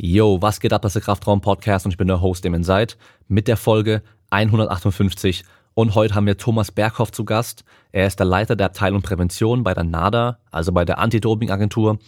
Yo, 0.00 0.40
was 0.40 0.60
geht 0.60 0.72
ab? 0.72 0.82
Das 0.82 0.90
ist 0.90 0.94
der 0.94 1.02
Kraftraum 1.02 1.40
Podcast 1.40 1.84
und 1.84 1.90
ich 1.90 1.98
bin 1.98 2.06
der 2.06 2.20
Host, 2.20 2.44
dem 2.44 2.62
seid, 2.62 2.96
mit 3.26 3.48
der 3.48 3.56
Folge 3.56 4.04
158. 4.30 5.42
Und 5.74 5.96
heute 5.96 6.14
haben 6.14 6.24
wir 6.24 6.38
Thomas 6.38 6.70
Berghoff 6.70 7.10
zu 7.10 7.24
Gast. 7.24 7.64
Er 7.90 8.06
ist 8.06 8.20
der 8.20 8.26
Leiter 8.26 8.54
der 8.54 8.66
Abteilung 8.66 9.02
Prävention 9.02 9.64
bei 9.64 9.74
der 9.74 9.82
NADA, 9.82 10.38
also 10.52 10.70
bei 10.70 10.84
der 10.84 11.00
Anti-Doping-Agentur. 11.00 11.98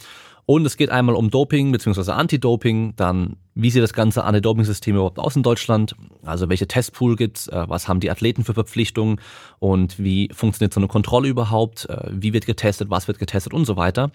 Und 0.46 0.66
es 0.66 0.76
geht 0.76 0.90
einmal 0.90 1.16
um 1.16 1.30
Doping 1.30 1.72
bzw. 1.72 2.12
Anti-Doping, 2.12 2.94
dann 2.94 3.36
wie 3.54 3.70
sieht 3.70 3.82
das 3.82 3.92
ganze 3.92 4.24
Anti-Doping-System 4.24 4.94
überhaupt 4.94 5.18
aus 5.18 5.36
in 5.36 5.42
Deutschland, 5.42 5.94
also 6.24 6.48
welche 6.48 6.66
Testpool 6.66 7.16
gibt's, 7.16 7.48
äh, 7.48 7.64
was 7.68 7.88
haben 7.88 8.00
die 8.00 8.10
Athleten 8.10 8.44
für 8.44 8.54
Verpflichtungen 8.54 9.20
und 9.58 9.98
wie 9.98 10.28
funktioniert 10.32 10.72
so 10.72 10.80
eine 10.80 10.88
Kontrolle 10.88 11.28
überhaupt, 11.28 11.88
äh, 11.88 12.08
wie 12.10 12.32
wird 12.32 12.46
getestet, 12.46 12.90
was 12.90 13.08
wird 13.08 13.18
getestet 13.18 13.52
und 13.52 13.64
so 13.64 13.76
weiter. 13.76 14.12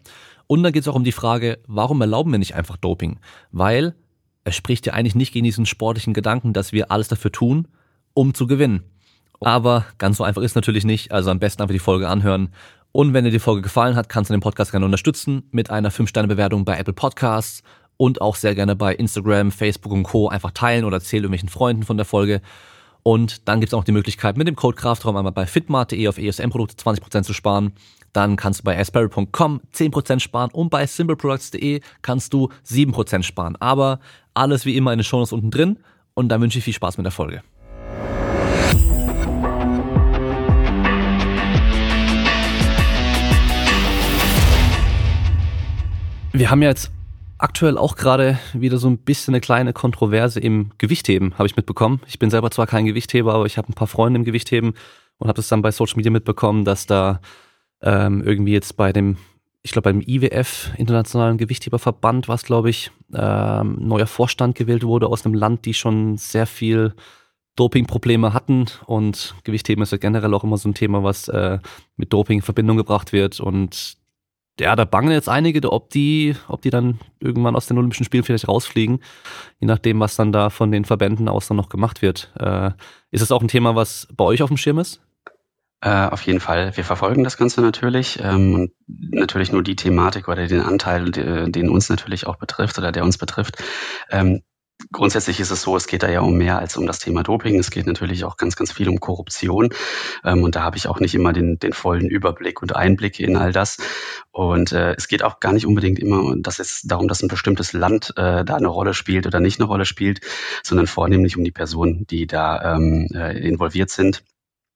Und 0.48 0.64
dann 0.64 0.74
geht 0.74 0.84
es 0.84 0.88
auch 0.88 0.96
um 0.96 1.04
die 1.04 1.12
Frage, 1.12 1.60
warum 1.68 2.02
erlauben 2.02 2.32
wir 2.32 2.40
nicht 2.40 2.56
einfach 2.56 2.78
Doping? 2.78 3.20
Weil 3.52 3.96
es 4.44 4.56
spricht 4.56 4.86
ja 4.86 4.94
eigentlich 4.94 5.16
nicht 5.16 5.34
gegen 5.34 5.44
diesen 5.44 5.66
sportlichen 5.66 6.14
Gedanken, 6.14 6.54
dass 6.54 6.72
wir 6.72 6.92
alles 6.92 7.08
dafür 7.08 7.32
tun, 7.32 7.68
um 8.14 8.34
zu 8.34 8.48
gewinnen. 8.48 8.84
Aber 9.42 9.86
ganz 9.98 10.18
so 10.18 10.24
einfach 10.24 10.42
ist 10.42 10.56
natürlich 10.56 10.86
nicht, 10.86 11.12
also 11.12 11.32
am 11.32 11.40
besten 11.40 11.62
einfach 11.62 11.74
die 11.74 11.80
Folge 11.80 12.08
anhören. 12.08 12.50
Und 12.92 13.14
wenn 13.14 13.26
dir 13.26 13.32
die 13.32 13.40
Folge 13.40 13.62
gefallen 13.62 13.96
hat, 13.96 14.08
kannst 14.08 14.30
du 14.30 14.34
den 14.34 14.42
Podcast 14.42 14.72
gerne 14.72 14.86
unterstützen 14.86 15.44
mit 15.52 15.70
einer 15.70 15.92
5-Sterne-Bewertung 15.92 16.64
bei 16.64 16.78
Apple 16.78 16.94
Podcasts 16.94 17.64
und 17.98 18.22
auch 18.22 18.36
sehr 18.36 18.56
gerne 18.56 18.76
bei 18.76 18.96
Instagram, 18.96 19.52
Facebook 19.52 19.92
und 19.92 20.04
Co. 20.04 20.30
einfach 20.30 20.52
teilen 20.52 20.86
oder 20.86 20.98
erzählen 20.98 21.24
irgendwelchen 21.24 21.50
Freunden 21.50 21.84
von 21.84 21.98
der 21.98 22.06
Folge. 22.06 22.42
Und 23.04 23.48
dann 23.48 23.60
gibt 23.60 23.72
es 23.72 23.74
auch 23.74 23.84
die 23.84 23.92
Möglichkeit, 23.92 24.38
mit 24.38 24.48
dem 24.48 24.56
Code 24.56 24.78
Kraftraum 24.78 25.18
einmal 25.18 25.34
bei 25.34 25.46
fitmart.de 25.46 26.08
auf 26.08 26.18
ESM-Produkte 26.18 26.76
20% 26.76 27.24
zu 27.24 27.34
sparen 27.34 27.74
dann 28.16 28.38
kannst 28.38 28.62
du 28.62 28.64
bei 28.64 28.80
asperry.com 28.80 29.62
10% 29.74 30.20
sparen 30.20 30.52
und 30.52 30.70
bei 30.70 30.88
simpleproducts.de 30.88 31.82
kannst 32.02 32.34
du 32.34 32.50
7% 32.66 33.24
sparen. 33.24 33.58
Aber 33.60 34.00
alles 34.34 34.66
wie 34.66 34.78
immer 34.78 34.94
in 34.94 35.00
den 35.00 35.04
Shownotes 35.04 35.34
unten 35.34 35.52
drin 35.52 35.80
und 36.14 36.30
dann 36.30 36.42
wünsche 36.42 36.58
ich 36.60 36.64
viel 36.64 36.74
Spaß 36.74 36.98
mit 36.98 37.06
der 37.06 37.12
Folge. 37.12 37.42
Wir 46.32 46.52
haben 46.52 46.62
ja 46.62 46.70
jetzt 46.70 46.92
aktuell 47.38 47.78
auch 47.78 47.96
gerade 47.96 48.40
wieder 48.54 48.78
so 48.78 48.90
ein 48.90 48.98
bisschen 48.98 49.34
eine 49.34 49.42
kleine 49.42 49.74
Kontroverse 49.74 50.40
im 50.40 50.72
Gewichtheben, 50.78 51.34
habe 51.38 51.48
ich 51.48 51.56
mitbekommen. 51.56 52.02
Ich 52.08 52.20
bin 52.20 52.30
selber 52.30 52.52
zwar 52.52 52.68
kein 52.68 52.86
Gewichtheber, 52.86 53.34
aber 53.34 53.46
ich 53.46 53.58
habe 53.58 53.70
ein 53.70 53.74
paar 53.74 53.88
Freunde 53.88 54.20
im 54.20 54.26
Gewichtheben 54.26 54.74
und 55.18 55.28
habe 55.28 55.38
das 55.38 55.48
dann 55.48 55.62
bei 55.62 55.72
Social 55.72 55.98
Media 55.98 56.12
mitbekommen, 56.12 56.66
dass 56.66 56.86
da 56.86 57.20
ähm, 57.86 58.22
irgendwie 58.24 58.54
jetzt 58.54 58.76
bei 58.76 58.92
dem, 58.92 59.18
ich 59.62 59.72
glaube 59.72 59.94
beim 59.94 60.02
IWF, 60.02 60.72
Internationalen 60.78 61.38
Gewichtheberverband, 61.38 62.28
was 62.28 62.44
glaube 62.44 62.70
ich, 62.70 62.92
ähm, 63.14 63.78
neuer 63.80 64.08
Vorstand 64.08 64.56
gewählt 64.56 64.84
wurde 64.84 65.08
aus 65.08 65.26
einem 65.26 65.36
Land, 65.36 65.66
die 65.66 65.74
schon 65.74 66.18
sehr 66.18 66.48
viel 66.48 66.94
Dopingprobleme 67.56 68.34
hatten 68.34 68.66
und 68.86 69.36
Gewichtheben 69.46 69.82
ist 69.82 69.92
ja 69.92 69.98
generell 69.98 70.34
auch 70.34 70.44
immer 70.44 70.58
so 70.58 70.68
ein 70.68 70.74
Thema, 70.74 71.04
was 71.04 71.30
äh, 71.30 71.60
mit 71.96 72.12
Doping 72.12 72.40
in 72.40 72.44
Verbindung 72.44 72.76
gebracht 72.76 73.14
wird 73.14 73.40
und 73.40 73.98
ja, 74.60 74.76
da 74.76 74.86
bangen 74.86 75.12
jetzt 75.12 75.28
einige, 75.28 75.72
ob 75.72 75.90
die, 75.90 76.36
ob 76.48 76.62
die 76.62 76.70
dann 76.70 77.00
irgendwann 77.20 77.56
aus 77.56 77.68
den 77.68 77.78
Olympischen 77.78 78.06
Spielen 78.06 78.24
vielleicht 78.24 78.48
rausfliegen, 78.48 79.00
je 79.60 79.68
nachdem, 79.68 80.00
was 80.00 80.16
dann 80.16 80.32
da 80.32 80.50
von 80.50 80.72
den 80.72 80.86
Verbänden 80.86 81.28
aus 81.28 81.48
dann 81.48 81.58
noch 81.58 81.68
gemacht 81.68 82.02
wird. 82.02 82.32
Äh, 82.40 82.72
ist 83.12 83.22
das 83.22 83.32
auch 83.32 83.42
ein 83.42 83.50
Thema, 83.50 83.76
was 83.76 84.08
bei 84.16 84.24
euch 84.24 84.42
auf 84.42 84.50
dem 84.50 84.58
Schirm 84.58 84.80
ist? 84.80 85.02
Äh, 85.86 86.08
auf 86.08 86.24
jeden 86.24 86.40
Fall. 86.40 86.76
Wir 86.76 86.84
verfolgen 86.84 87.24
das 87.24 87.38
Ganze 87.38 87.62
natürlich 87.62 88.20
ähm, 88.20 88.56
und 88.56 88.72
natürlich 88.88 89.52
nur 89.52 89.62
die 89.62 89.76
Thematik 89.76 90.28
oder 90.28 90.48
den 90.48 90.62
Anteil, 90.62 91.12
den 91.12 91.70
uns 91.70 91.90
natürlich 91.90 92.26
auch 92.26 92.38
betrifft 92.38 92.80
oder 92.80 92.92
der 92.92 93.04
uns 93.04 93.20
betrifft. 93.20 93.64
Ähm, 94.10 94.42
Grundsätzlich 94.92 95.40
ist 95.40 95.52
es 95.52 95.62
so, 95.62 95.78
es 95.78 95.88
geht 95.88 96.04
da 96.04 96.10
ja 96.10 96.20
um 96.20 96.36
mehr 96.36 96.60
als 96.60 96.76
um 96.76 96.86
das 96.86 97.00
Thema 97.00 97.24
Doping. 97.24 97.58
Es 97.58 97.72
geht 97.72 97.88
natürlich 97.88 98.26
auch 98.26 98.36
ganz, 98.36 98.58
ganz 98.58 98.74
viel 98.74 98.90
um 98.90 99.00
Korruption. 99.00 99.70
Ähm, 100.26 100.44
und 100.44 100.58
da 100.58 100.64
habe 100.64 100.76
ich 100.76 100.88
auch 100.90 101.00
nicht 101.00 101.16
immer 101.16 101.32
den, 101.32 101.60
den 101.60 101.72
vollen 101.72 102.10
Überblick 102.10 102.62
und 102.62 102.76
Einblick 102.76 103.22
in 103.22 103.38
all 103.38 103.54
das. 103.54 103.78
Und 104.32 104.74
äh, 104.74 104.94
es 104.96 105.08
geht 105.08 105.24
auch 105.24 105.40
gar 105.40 105.54
nicht 105.54 105.66
unbedingt 105.66 105.98
immer 105.98 106.36
dass 106.38 106.60
es 106.60 106.82
darum, 106.82 107.08
dass 107.08 107.24
ein 107.24 107.30
bestimmtes 107.30 107.72
Land 107.72 108.14
äh, 108.18 108.44
da 108.44 108.56
eine 108.56 108.68
Rolle 108.68 108.94
spielt 108.94 109.28
oder 109.28 109.40
nicht 109.40 109.62
eine 109.62 109.68
Rolle 109.68 109.86
spielt, 109.86 110.20
sondern 110.62 110.88
vornehmlich 110.88 111.38
um 111.38 111.46
die 111.46 111.52
Personen, 111.52 112.06
die 112.08 112.28
da 112.28 112.76
ähm, 112.76 113.08
äh, 113.14 113.38
involviert 113.48 113.90
sind 113.90 114.24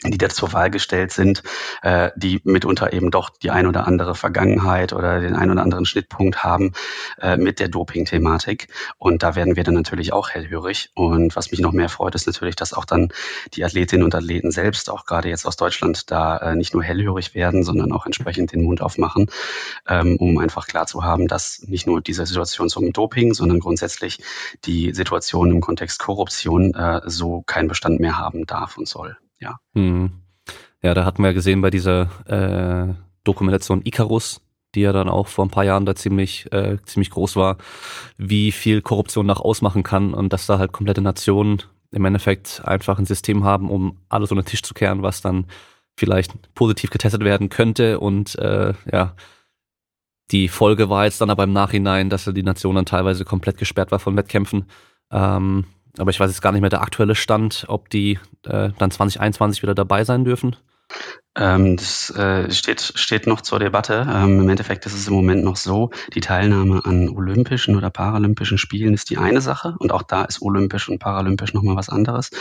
die 0.03 0.17
da 0.17 0.29
zur 0.29 0.53
Wahl 0.53 0.69
gestellt 0.69 1.11
sind, 1.11 1.43
äh, 1.81 2.11
die 2.15 2.39
mitunter 2.45 2.93
eben 2.93 3.11
doch 3.11 3.29
die 3.29 3.51
ein 3.51 3.67
oder 3.67 3.85
andere 3.85 4.15
Vergangenheit 4.15 4.93
oder 4.93 5.19
den 5.19 5.35
ein 5.35 5.51
oder 5.51 5.61
anderen 5.61 5.85
Schnittpunkt 5.85 6.41
haben 6.41 6.71
äh, 7.21 7.35
mit 7.35 7.59
der 7.59 7.67
Doping-Thematik. 7.67 8.69
Und 8.97 9.23
da 9.23 9.35
werden 9.35 9.57
wir 9.57 9.63
dann 9.65 9.73
natürlich 9.73 10.13
auch 10.13 10.29
hellhörig. 10.29 10.91
Und 10.95 11.35
was 11.35 11.51
mich 11.51 11.59
noch 11.59 11.73
mehr 11.73 11.89
freut, 11.89 12.15
ist 12.15 12.27
natürlich, 12.27 12.55
dass 12.55 12.73
auch 12.73 12.85
dann 12.85 13.09
die 13.53 13.65
Athletinnen 13.65 14.03
und 14.05 14.15
Athleten 14.15 14.51
selbst, 14.51 14.89
auch 14.89 15.05
gerade 15.05 15.27
jetzt 15.27 15.45
aus 15.45 15.57
Deutschland, 15.57 16.09
da 16.11 16.37
äh, 16.37 16.55
nicht 16.55 16.73
nur 16.73 16.83
hellhörig 16.83 17.35
werden, 17.35 17.63
sondern 17.63 17.91
auch 17.91 18.05
entsprechend 18.05 18.53
den 18.53 18.63
Mund 18.63 18.81
aufmachen, 18.81 19.29
ähm, 19.87 20.15
um 20.15 20.37
einfach 20.37 20.67
klar 20.67 20.87
zu 20.87 21.03
haben, 21.03 21.27
dass 21.27 21.61
nicht 21.67 21.87
nur 21.87 21.99
diese 21.99 22.25
Situation 22.25 22.69
zum 22.69 22.93
Doping, 22.93 23.33
sondern 23.33 23.59
grundsätzlich 23.59 24.19
die 24.63 24.93
Situation 24.93 25.51
im 25.51 25.59
Kontext 25.59 25.99
Korruption 25.99 26.73
äh, 26.73 27.01
so 27.05 27.41
keinen 27.41 27.67
Bestand 27.67 27.99
mehr 27.99 28.17
haben 28.17 28.45
darf 28.45 28.77
und 28.77 28.87
soll 28.87 29.17
ja. 29.39 29.57
Hm. 29.73 30.11
Ja, 30.81 30.93
da 30.93 31.05
hatten 31.05 31.23
wir 31.23 31.33
gesehen 31.33 31.61
bei 31.61 31.69
dieser 31.69 32.09
äh, 32.25 32.93
Dokumentation 33.23 33.81
Icarus, 33.83 34.41
die 34.75 34.81
ja 34.81 34.93
dann 34.93 35.09
auch 35.09 35.27
vor 35.27 35.45
ein 35.45 35.51
paar 35.51 35.65
Jahren 35.65 35.85
da 35.85 35.95
ziemlich, 35.95 36.51
äh, 36.53 36.77
ziemlich 36.85 37.09
groß 37.09 37.35
war, 37.35 37.57
wie 38.17 38.51
viel 38.51 38.81
Korruption 38.81 39.25
nach 39.25 39.39
ausmachen 39.39 39.83
kann 39.83 40.13
und 40.13 40.31
dass 40.31 40.45
da 40.45 40.57
halt 40.59 40.71
komplette 40.71 41.01
Nationen 41.01 41.63
im 41.91 42.05
Endeffekt 42.05 42.61
einfach 42.63 42.99
ein 42.99 43.05
System 43.05 43.43
haben, 43.43 43.69
um 43.69 43.97
alles 44.09 44.31
unter 44.31 44.43
den 44.43 44.49
Tisch 44.49 44.61
zu 44.61 44.73
kehren, 44.73 45.01
was 45.01 45.21
dann 45.21 45.45
vielleicht 45.97 46.53
positiv 46.53 46.91
getestet 46.91 47.23
werden 47.23 47.49
könnte 47.49 47.99
und 47.99 48.35
äh, 48.39 48.73
ja, 48.91 49.15
die 50.31 50.47
Folge 50.47 50.89
war 50.89 51.05
jetzt 51.05 51.21
dann 51.21 51.31
aber 51.31 51.43
im 51.43 51.53
Nachhinein, 51.53 52.09
dass 52.09 52.25
ja 52.25 52.31
die 52.31 52.43
Nation 52.43 52.75
dann 52.75 52.85
teilweise 52.85 53.25
komplett 53.25 53.57
gesperrt 53.57 53.91
war 53.91 53.99
von 53.99 54.15
Wettkämpfen. 54.15 54.65
Ähm, 55.11 55.65
aber 55.99 56.11
ich 56.11 56.19
weiß 56.19 56.29
jetzt 56.29 56.41
gar 56.41 56.51
nicht 56.51 56.61
mehr 56.61 56.69
der 56.69 56.81
aktuelle 56.81 57.15
Stand, 57.15 57.65
ob 57.67 57.89
die 57.89 58.19
äh, 58.45 58.69
dann 58.77 58.91
2021 58.91 59.63
wieder 59.63 59.75
dabei 59.75 60.03
sein 60.03 60.23
dürfen. 60.23 60.55
Ähm, 61.39 61.77
das 61.77 62.09
äh, 62.11 62.51
steht, 62.51 62.81
steht 62.95 63.25
noch 63.25 63.41
zur 63.41 63.59
Debatte. 63.59 64.05
Ähm, 64.09 64.41
Im 64.41 64.49
Endeffekt 64.49 64.85
ist 64.85 64.93
es 64.93 65.07
im 65.07 65.13
Moment 65.13 65.43
noch 65.43 65.55
so, 65.55 65.89
die 66.13 66.19
Teilnahme 66.19 66.83
an 66.83 67.09
Olympischen 67.09 67.77
oder 67.77 67.89
Paralympischen 67.89 68.57
Spielen 68.57 68.93
ist 68.93 69.09
die 69.09 69.17
eine 69.17 69.39
Sache 69.39 69.75
und 69.79 69.93
auch 69.93 70.03
da 70.03 70.25
ist 70.25 70.41
Olympisch 70.41 70.89
und 70.89 70.99
Paralympisch 70.99 71.53
nochmal 71.53 71.77
was 71.77 71.87
anderes. 71.87 72.31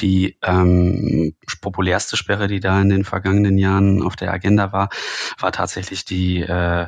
Die 0.00 0.38
ähm, 0.42 1.34
populärste 1.60 2.16
Sperre, 2.16 2.48
die 2.48 2.60
da 2.60 2.80
in 2.80 2.88
den 2.88 3.04
vergangenen 3.04 3.58
Jahren 3.58 4.02
auf 4.02 4.16
der 4.16 4.32
Agenda 4.32 4.72
war, 4.72 4.88
war 5.38 5.52
tatsächlich 5.52 6.06
die, 6.06 6.40
äh, 6.40 6.86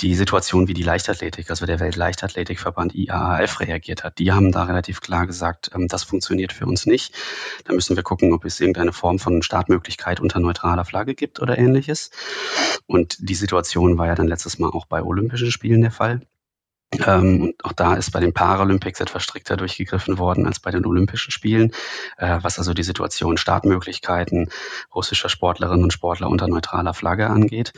die 0.00 0.14
Situation, 0.14 0.68
wie 0.68 0.74
die 0.74 0.82
Leichtathletik, 0.82 1.50
also 1.50 1.66
der 1.66 1.80
Weltleichtathletikverband 1.80 2.94
IAAF 2.94 3.60
reagiert 3.60 4.04
hat. 4.04 4.18
Die 4.18 4.32
haben 4.32 4.52
da 4.52 4.64
relativ 4.64 5.02
klar 5.02 5.26
gesagt, 5.26 5.70
ähm, 5.74 5.86
das 5.88 6.02
funktioniert 6.02 6.54
für 6.54 6.64
uns 6.64 6.86
nicht. 6.86 7.14
Da 7.64 7.74
müssen 7.74 7.94
wir 7.94 8.02
gucken, 8.02 8.32
ob 8.32 8.46
es 8.46 8.60
irgendeine 8.60 8.92
Form 8.92 9.18
von 9.18 9.42
Startmöglichkeit 9.42 10.20
unter 10.20 10.40
neutraler 10.40 10.84
Flagge 10.94 11.16
gibt 11.16 11.40
oder 11.40 11.58
ähnliches. 11.58 12.10
Und 12.86 13.16
die 13.18 13.34
Situation 13.34 13.98
war 13.98 14.06
ja 14.06 14.14
dann 14.14 14.28
letztes 14.28 14.60
Mal 14.60 14.70
auch 14.70 14.86
bei 14.86 15.02
Olympischen 15.02 15.50
Spielen 15.50 15.80
der 15.80 15.90
Fall. 15.90 16.20
Ähm, 17.04 17.42
und 17.42 17.64
auch 17.64 17.72
da 17.72 17.94
ist 17.94 18.12
bei 18.12 18.20
den 18.20 18.32
Paralympics 18.32 19.00
etwas 19.00 19.24
strikter 19.24 19.56
durchgegriffen 19.56 20.18
worden 20.18 20.46
als 20.46 20.60
bei 20.60 20.70
den 20.70 20.86
Olympischen 20.86 21.32
Spielen, 21.32 21.72
äh, 22.16 22.38
was 22.42 22.58
also 22.58 22.74
die 22.74 22.84
Situation 22.84 23.36
Startmöglichkeiten 23.36 24.50
russischer 24.94 25.28
Sportlerinnen 25.28 25.82
und 25.82 25.92
Sportler 25.92 26.28
unter 26.28 26.46
neutraler 26.46 26.94
Flagge 26.94 27.28
angeht. 27.28 27.72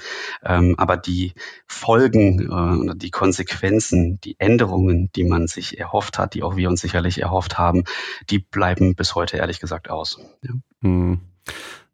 Ähm, 0.44 0.75
aber 0.76 0.99
die 0.99 1.32
Folgen 1.66 2.91
äh, 2.91 2.97
die 2.97 3.10
Konsequenzen, 3.10 4.21
die 4.21 4.38
Änderungen, 4.38 5.10
die 5.16 5.25
man 5.25 5.47
sich 5.47 5.78
erhofft 5.78 6.19
hat, 6.19 6.34
die 6.34 6.43
auch 6.43 6.56
wir 6.56 6.69
uns 6.69 6.82
sicherlich 6.82 7.23
erhofft 7.23 7.56
haben, 7.56 7.85
die 8.29 8.40
bleiben 8.40 8.94
bis 8.94 9.14
heute 9.14 9.38
ehrlich 9.38 9.61
gesagt 9.61 9.88
aus. 9.88 10.20
Ja. 10.43 10.52
Hm. 10.82 11.20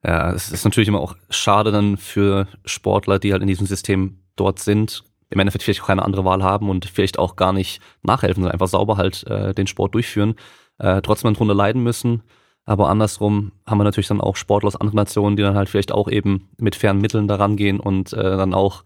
Ja, 0.04 0.32
es 0.32 0.50
ist 0.50 0.64
natürlich 0.64 0.88
immer 0.88 1.00
auch 1.00 1.16
schade 1.31 1.70
dann 1.70 1.96
für 1.96 2.49
Sportler, 2.64 3.19
die 3.19 3.32
halt 3.32 3.43
in 3.43 3.49
diesem 3.49 3.66
System 3.66 4.19
dort 4.34 4.58
sind, 4.58 5.04
im 5.31 5.38
Endeffekt 5.38 5.62
vielleicht 5.62 5.82
auch 5.82 5.87
keine 5.87 6.04
andere 6.04 6.25
Wahl 6.25 6.43
haben 6.43 6.69
und 6.69 6.87
vielleicht 6.87 7.19
auch 7.19 7.37
gar 7.37 7.52
nicht 7.52 7.81
nachhelfen, 8.02 8.43
sondern 8.43 8.52
einfach 8.52 8.69
sauber 8.69 8.96
halt 8.96 9.25
äh, 9.28 9.54
den 9.54 9.66
Sport 9.66 9.94
durchführen, 9.94 10.34
äh, 10.78 11.00
trotzdem 11.02 11.32
drunter 11.34 11.54
leiden 11.54 11.82
müssen. 11.82 12.22
Aber 12.64 12.88
andersrum 12.88 13.52
haben 13.66 13.78
wir 13.78 13.84
natürlich 13.84 14.08
dann 14.08 14.20
auch 14.20 14.37
Sportler 14.37 14.69
aus 14.69 14.76
anderen 14.76 14.96
Nationen, 14.96 15.37
die 15.37 15.43
dann 15.43 15.56
halt 15.56 15.69
vielleicht 15.69 15.93
auch 15.93 16.08
eben 16.08 16.48
mit 16.58 16.76
fairen 16.76 17.00
Mitteln 17.00 17.26
daran 17.26 17.56
gehen 17.56 17.81
und 17.81 18.12
äh, 18.12 18.37
dann 18.37 18.55
auch 18.55 18.84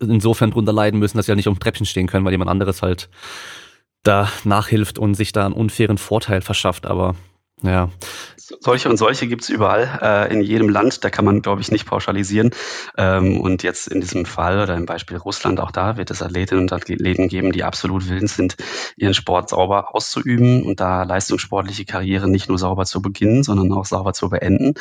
insofern 0.00 0.50
drunter 0.50 0.72
leiden 0.72 0.98
müssen, 0.98 1.16
dass 1.16 1.26
sie 1.26 1.32
halt 1.32 1.36
nicht 1.36 1.48
auf 1.48 1.54
dem 1.54 1.60
Treppchen 1.60 1.86
stehen 1.86 2.06
können, 2.06 2.24
weil 2.24 2.32
jemand 2.32 2.50
anderes 2.50 2.82
halt 2.82 3.08
da 4.02 4.28
nachhilft 4.44 4.98
und 4.98 5.14
sich 5.14 5.32
da 5.32 5.46
einen 5.46 5.54
unfairen 5.54 5.98
Vorteil 5.98 6.40
verschafft. 6.40 6.86
Aber 6.86 7.14
ja. 7.62 7.88
Solche 8.60 8.88
und 8.88 8.96
solche 8.96 9.26
gibt's 9.26 9.48
überall 9.48 9.98
äh, 10.02 10.32
in 10.32 10.42
jedem 10.42 10.68
Land. 10.68 11.04
Da 11.04 11.10
kann 11.10 11.24
man, 11.24 11.42
glaube 11.42 11.60
ich, 11.60 11.70
nicht 11.70 11.86
pauschalisieren. 11.86 12.50
Ähm, 12.96 13.40
und 13.40 13.62
jetzt 13.62 13.88
in 13.88 14.00
diesem 14.00 14.24
Fall 14.24 14.60
oder 14.60 14.76
im 14.76 14.86
Beispiel 14.86 15.16
Russland, 15.16 15.60
auch 15.60 15.70
da 15.70 15.96
wird 15.96 16.10
es 16.10 16.22
Athletinnen 16.22 16.64
und 16.64 16.72
Athleten 16.72 17.28
geben, 17.28 17.52
die 17.52 17.64
absolut 17.64 18.08
willens 18.08 18.36
sind, 18.36 18.56
ihren 18.96 19.14
Sport 19.14 19.50
sauber 19.50 19.94
auszuüben 19.94 20.62
und 20.62 20.80
da 20.80 21.02
leistungssportliche 21.04 21.84
Karriere 21.84 22.28
nicht 22.28 22.48
nur 22.48 22.58
sauber 22.58 22.84
zu 22.84 23.02
beginnen, 23.02 23.42
sondern 23.42 23.72
auch 23.72 23.86
sauber 23.86 24.12
zu 24.12 24.30
beenden. 24.30 24.74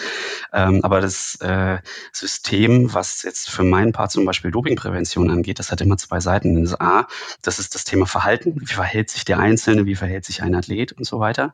Ähm, 0.54 0.80
aber 0.84 1.02
das 1.02 1.36
äh, 1.42 1.80
System, 2.12 2.94
was 2.94 3.24
jetzt 3.24 3.50
für 3.50 3.64
meinen 3.64 3.92
Part 3.92 4.12
zum 4.12 4.26
Beispiel 4.26 4.52
Dopingprävention 4.52 5.30
angeht, 5.30 5.60
das 5.60 5.72
hat 5.72 5.82
immer 5.82 5.98
zwei 5.98 6.20
Seiten. 6.20 6.62
Das 6.62 6.80
A, 6.80 7.08
das 7.42 7.60
ist 7.60 7.76
das 7.76 7.84
Thema 7.84 8.06
Verhalten. 8.06 8.60
Wie 8.60 8.66
verhält 8.66 9.10
sich 9.10 9.26
der 9.26 9.40
Einzelne? 9.40 9.86
Wie 9.86 9.96
verhält 9.96 10.26
sich 10.26 10.42
ein 10.42 10.56
Athlet 10.56 10.94
und 10.94 11.06
so 11.06 11.20
weiter? 11.20 11.54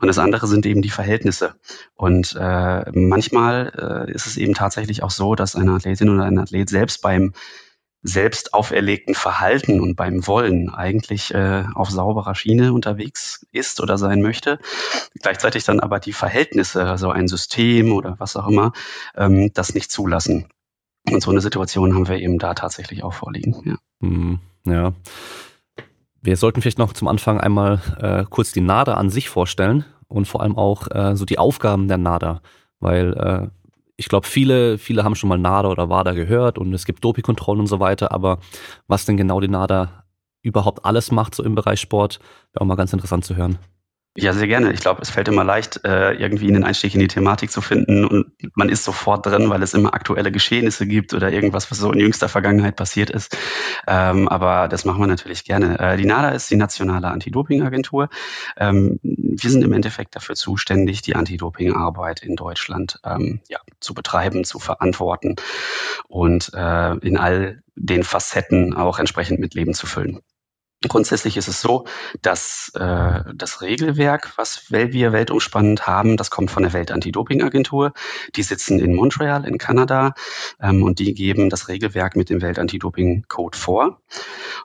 Und 0.00 0.08
das 0.08 0.18
andere 0.18 0.46
sind 0.46 0.66
eben 0.66 0.82
die 0.82 0.90
Verhältnisse. 0.90 1.43
Und 1.94 2.36
äh, 2.38 2.90
manchmal 2.92 4.06
äh, 4.08 4.12
ist 4.12 4.26
es 4.26 4.36
eben 4.36 4.54
tatsächlich 4.54 5.02
auch 5.02 5.10
so, 5.10 5.34
dass 5.34 5.56
eine 5.56 5.72
Athletin 5.72 6.10
oder 6.10 6.24
ein 6.24 6.38
Athlet 6.38 6.68
selbst 6.68 7.02
beim 7.02 7.32
selbst 8.04 8.52
auferlegten 8.52 9.14
Verhalten 9.14 9.80
und 9.80 9.96
beim 9.96 10.26
Wollen 10.26 10.68
eigentlich 10.68 11.32
äh, 11.32 11.64
auf 11.74 11.90
sauberer 11.90 12.34
Schiene 12.34 12.74
unterwegs 12.74 13.46
ist 13.50 13.80
oder 13.80 13.96
sein 13.96 14.20
möchte, 14.20 14.58
gleichzeitig 15.20 15.64
dann 15.64 15.80
aber 15.80 16.00
die 16.00 16.12
Verhältnisse, 16.12 16.84
also 16.84 17.10
ein 17.10 17.28
System 17.28 17.92
oder 17.92 18.16
was 18.18 18.36
auch 18.36 18.46
immer, 18.46 18.72
ähm, 19.16 19.50
das 19.54 19.74
nicht 19.74 19.90
zulassen. 19.90 20.48
Und 21.10 21.22
so 21.22 21.30
eine 21.30 21.40
Situation 21.40 21.94
haben 21.94 22.06
wir 22.06 22.18
eben 22.18 22.38
da 22.38 22.52
tatsächlich 22.54 23.02
auch 23.04 23.14
vorliegen. 23.14 23.56
Ja. 23.64 23.76
Hm, 24.00 24.38
ja. 24.66 24.92
Wir 26.20 26.36
sollten 26.36 26.60
vielleicht 26.60 26.78
noch 26.78 26.92
zum 26.92 27.08
Anfang 27.08 27.40
einmal 27.40 27.80
äh, 27.98 28.24
kurz 28.28 28.52
die 28.52 28.60
NADA 28.60 28.94
an 28.94 29.10
sich 29.10 29.30
vorstellen 29.30 29.86
und 30.08 30.26
vor 30.26 30.42
allem 30.42 30.56
auch 30.56 30.90
äh, 30.90 31.16
so 31.16 31.24
die 31.24 31.38
Aufgaben 31.38 31.88
der 31.88 31.98
NADA, 31.98 32.40
weil 32.80 33.14
äh, 33.14 33.48
ich 33.96 34.08
glaube, 34.08 34.26
viele, 34.26 34.78
viele 34.78 35.04
haben 35.04 35.14
schon 35.14 35.28
mal 35.28 35.38
NADA 35.38 35.68
oder 35.68 35.88
WADA 35.88 36.12
gehört 36.12 36.58
und 36.58 36.72
es 36.72 36.84
gibt 36.84 37.04
Dopingkontrollen 37.04 37.60
und 37.60 37.66
so 37.66 37.80
weiter, 37.80 38.12
aber 38.12 38.38
was 38.88 39.04
denn 39.04 39.16
genau 39.16 39.40
die 39.40 39.48
NADA 39.48 40.04
überhaupt 40.42 40.84
alles 40.84 41.10
macht, 41.10 41.34
so 41.34 41.42
im 41.42 41.54
Bereich 41.54 41.80
Sport, 41.80 42.18
wäre 42.52 42.62
auch 42.62 42.66
mal 42.66 42.74
ganz 42.74 42.92
interessant 42.92 43.24
zu 43.24 43.36
hören. 43.36 43.58
Ja, 44.16 44.32
sehr 44.32 44.46
gerne. 44.46 44.72
Ich 44.72 44.78
glaube, 44.78 45.02
es 45.02 45.10
fällt 45.10 45.26
immer 45.26 45.42
leicht, 45.42 45.84
äh, 45.84 46.12
irgendwie 46.12 46.46
einen 46.46 46.62
Einstieg 46.62 46.94
in 46.94 47.00
die 47.00 47.08
Thematik 47.08 47.50
zu 47.50 47.60
finden 47.60 48.04
und 48.04 48.26
man 48.54 48.68
ist 48.68 48.84
sofort 48.84 49.26
drin, 49.26 49.50
weil 49.50 49.60
es 49.60 49.74
immer 49.74 49.92
aktuelle 49.92 50.30
Geschehnisse 50.30 50.86
gibt 50.86 51.14
oder 51.14 51.32
irgendwas, 51.32 51.68
was 51.72 51.78
so 51.78 51.90
in 51.90 51.98
jüngster 51.98 52.28
Vergangenheit 52.28 52.76
passiert 52.76 53.10
ist. 53.10 53.36
Ähm, 53.88 54.28
aber 54.28 54.68
das 54.68 54.84
machen 54.84 55.00
wir 55.00 55.08
natürlich 55.08 55.44
gerne. 55.44 55.80
Äh, 55.80 55.96
die 55.96 56.06
NADA 56.06 56.28
ist 56.28 56.48
die 56.48 56.54
nationale 56.54 57.08
Anti-Doping-Agentur. 57.08 58.08
Ähm, 58.56 59.00
wir 59.02 59.50
sind 59.50 59.64
im 59.64 59.72
Endeffekt 59.72 60.14
dafür 60.14 60.36
zuständig, 60.36 61.02
die 61.02 61.16
Anti-Doping-Arbeit 61.16 62.22
in 62.22 62.36
Deutschland 62.36 63.00
ähm, 63.04 63.40
ja, 63.48 63.58
zu 63.80 63.94
betreiben, 63.94 64.44
zu 64.44 64.60
verantworten 64.60 65.34
und 66.06 66.52
äh, 66.54 66.94
in 66.98 67.16
all 67.16 67.64
den 67.74 68.04
Facetten 68.04 68.74
auch 68.74 69.00
entsprechend 69.00 69.40
mit 69.40 69.54
Leben 69.54 69.74
zu 69.74 69.88
füllen. 69.88 70.20
Grundsätzlich 70.88 71.36
ist 71.36 71.48
es 71.48 71.60
so, 71.60 71.84
dass 72.22 72.72
äh, 72.74 73.20
das 73.34 73.62
Regelwerk, 73.62 74.32
was 74.36 74.70
wir 74.70 75.12
weltumspannend 75.12 75.86
haben, 75.86 76.16
das 76.16 76.30
kommt 76.30 76.50
von 76.50 76.62
der 76.62 76.72
Welt-Anti-Doping-Agentur. 76.72 77.92
Die 78.36 78.42
sitzen 78.42 78.78
in 78.78 78.94
Montreal 78.94 79.46
in 79.46 79.58
Kanada 79.58 80.14
ähm, 80.60 80.82
und 80.82 80.98
die 80.98 81.14
geben 81.14 81.50
das 81.50 81.68
Regelwerk 81.68 82.16
mit 82.16 82.30
dem 82.30 82.42
Welt-Anti-Doping-Code 82.42 83.56
vor. 83.56 84.00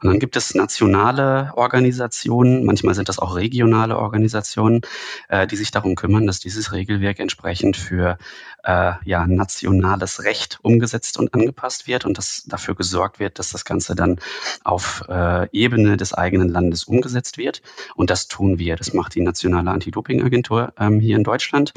Und 0.01 0.07
dann 0.09 0.19
gibt 0.19 0.35
es 0.35 0.55
nationale 0.55 1.51
Organisationen, 1.55 2.65
manchmal 2.65 2.95
sind 2.95 3.09
das 3.09 3.19
auch 3.19 3.35
regionale 3.35 3.97
Organisationen, 3.97 4.81
äh, 5.27 5.47
die 5.47 5.55
sich 5.55 5.71
darum 5.71 5.95
kümmern, 5.95 6.27
dass 6.27 6.39
dieses 6.39 6.71
Regelwerk 6.71 7.19
entsprechend 7.19 7.77
für 7.77 8.17
äh, 8.63 8.93
ja, 9.05 9.25
nationales 9.27 10.23
Recht 10.23 10.59
umgesetzt 10.61 11.17
und 11.17 11.33
angepasst 11.33 11.87
wird 11.87 12.05
und 12.05 12.17
dass 12.17 12.43
dafür 12.45 12.75
gesorgt 12.75 13.19
wird, 13.19 13.39
dass 13.39 13.49
das 13.49 13.65
Ganze 13.65 13.95
dann 13.95 14.19
auf 14.63 15.03
äh, 15.09 15.47
Ebene 15.51 15.97
des 15.97 16.08
eigenen 16.13 16.49
Landes 16.49 16.83
umgesetzt 16.83 17.37
wird. 17.37 17.61
Und 17.95 18.09
das 18.09 18.27
tun 18.27 18.59
wir. 18.59 18.75
Das 18.75 18.93
macht 18.93 19.15
die 19.15 19.21
Nationale 19.21 19.71
Anti-Doping-Agentur 19.71 20.73
ähm, 20.77 20.99
hier 20.99 21.15
in 21.15 21.23
Deutschland. 21.23 21.73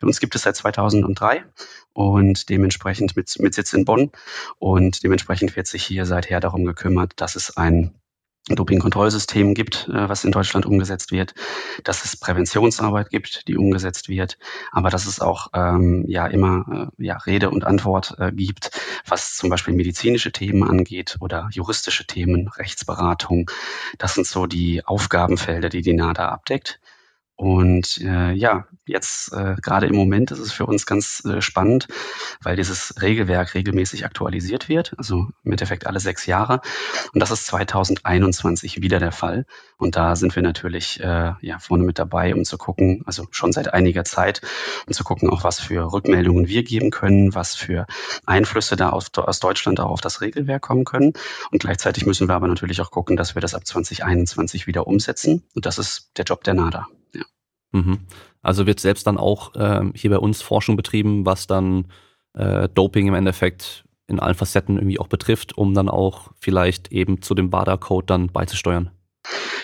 Bei 0.00 0.06
uns 0.06 0.20
gibt 0.20 0.34
es 0.34 0.42
seit 0.42 0.56
2003 0.56 1.44
und 1.92 2.48
dementsprechend 2.48 3.16
mit, 3.16 3.38
mit 3.38 3.54
Sitz 3.54 3.72
in 3.72 3.84
Bonn. 3.84 4.10
Und 4.58 5.02
dementsprechend 5.02 5.56
wird 5.56 5.66
sich 5.66 5.84
hier 5.84 6.06
seither 6.06 6.40
darum 6.40 6.64
gekümmert, 6.64 7.12
dass 7.16 7.36
es 7.36 7.56
ein 7.56 7.94
Dopingkontrollsystem 8.48 9.54
gibt, 9.54 9.88
äh, 9.88 10.08
was 10.08 10.24
in 10.24 10.32
Deutschland 10.32 10.66
umgesetzt 10.66 11.12
wird, 11.12 11.34
dass 11.82 12.04
es 12.04 12.16
Präventionsarbeit 12.16 13.08
gibt, 13.08 13.48
die 13.48 13.56
umgesetzt 13.56 14.08
wird, 14.08 14.38
aber 14.70 14.90
dass 14.90 15.06
es 15.06 15.20
auch 15.20 15.48
ähm, 15.54 16.04
ja 16.06 16.26
immer 16.26 16.90
äh, 16.98 17.04
ja, 17.04 17.16
Rede 17.16 17.48
und 17.50 17.64
Antwort 17.64 18.16
äh, 18.18 18.32
gibt, 18.32 18.70
was 19.06 19.36
zum 19.36 19.48
Beispiel 19.48 19.74
medizinische 19.74 20.30
Themen 20.30 20.62
angeht 20.62 21.16
oder 21.20 21.48
juristische 21.52 22.06
Themen, 22.06 22.48
Rechtsberatung. 22.48 23.50
Das 23.98 24.14
sind 24.14 24.26
so 24.26 24.46
die 24.46 24.84
Aufgabenfelder, 24.84 25.70
die 25.70 25.82
die 25.82 25.94
NADA 25.94 26.28
abdeckt. 26.28 26.80
Und 27.36 28.00
äh, 28.00 28.32
ja, 28.32 28.66
jetzt 28.86 29.32
äh, 29.32 29.56
gerade 29.60 29.86
im 29.86 29.96
Moment 29.96 30.30
ist 30.30 30.38
es 30.38 30.52
für 30.52 30.66
uns 30.66 30.86
ganz 30.86 31.24
äh, 31.24 31.40
spannend, 31.40 31.88
weil 32.40 32.54
dieses 32.54 33.02
Regelwerk 33.02 33.54
regelmäßig 33.54 34.04
aktualisiert 34.04 34.68
wird, 34.68 34.94
also 34.98 35.26
im 35.42 35.50
Endeffekt 35.50 35.86
alle 35.86 35.98
sechs 35.98 36.26
Jahre. 36.26 36.60
Und 37.12 37.20
das 37.20 37.32
ist 37.32 37.46
2021 37.46 38.82
wieder 38.82 39.00
der 39.00 39.10
Fall. 39.10 39.46
Und 39.78 39.96
da 39.96 40.14
sind 40.14 40.36
wir 40.36 40.44
natürlich 40.44 41.00
äh, 41.00 41.32
ja 41.40 41.58
vorne 41.58 41.82
mit 41.82 41.98
dabei, 41.98 42.34
um 42.36 42.44
zu 42.44 42.56
gucken, 42.56 43.02
also 43.04 43.26
schon 43.32 43.50
seit 43.50 43.74
einiger 43.74 44.04
Zeit, 44.04 44.40
um 44.86 44.92
zu 44.92 45.02
gucken, 45.02 45.28
auch 45.28 45.42
was 45.42 45.58
für 45.58 45.92
Rückmeldungen 45.92 46.46
wir 46.46 46.62
geben 46.62 46.92
können, 46.92 47.34
was 47.34 47.56
für 47.56 47.86
Einflüsse 48.26 48.76
da 48.76 48.90
aus, 48.90 49.12
aus 49.16 49.40
Deutschland 49.40 49.80
auch 49.80 49.90
auf 49.90 50.00
das 50.00 50.20
Regelwerk 50.20 50.62
kommen 50.62 50.84
können. 50.84 51.14
Und 51.50 51.58
gleichzeitig 51.58 52.06
müssen 52.06 52.28
wir 52.28 52.36
aber 52.36 52.46
natürlich 52.46 52.80
auch 52.80 52.92
gucken, 52.92 53.16
dass 53.16 53.34
wir 53.34 53.42
das 53.42 53.56
ab 53.56 53.66
2021 53.66 54.68
wieder 54.68 54.86
umsetzen. 54.86 55.42
Und 55.54 55.66
das 55.66 55.78
ist 55.78 56.12
der 56.16 56.24
Job 56.24 56.44
der 56.44 56.54
NADA. 56.54 56.86
Mhm. 57.74 57.98
Also 58.40 58.66
wird 58.66 58.78
selbst 58.78 59.06
dann 59.06 59.18
auch 59.18 59.52
ähm, 59.56 59.92
hier 59.96 60.10
bei 60.10 60.18
uns 60.18 60.40
Forschung 60.42 60.76
betrieben, 60.76 61.26
was 61.26 61.46
dann 61.46 61.86
äh, 62.34 62.68
Doping 62.68 63.08
im 63.08 63.14
Endeffekt 63.14 63.84
in 64.06 64.20
allen 64.20 64.34
Facetten 64.34 64.76
irgendwie 64.76 64.98
auch 64.98 65.08
betrifft, 65.08 65.58
um 65.58 65.74
dann 65.74 65.88
auch 65.88 66.30
vielleicht 66.38 66.92
eben 66.92 67.20
zu 67.20 67.34
dem 67.34 67.52
WADA-Code 67.52 68.06
dann 68.06 68.28
beizusteuern. 68.28 68.90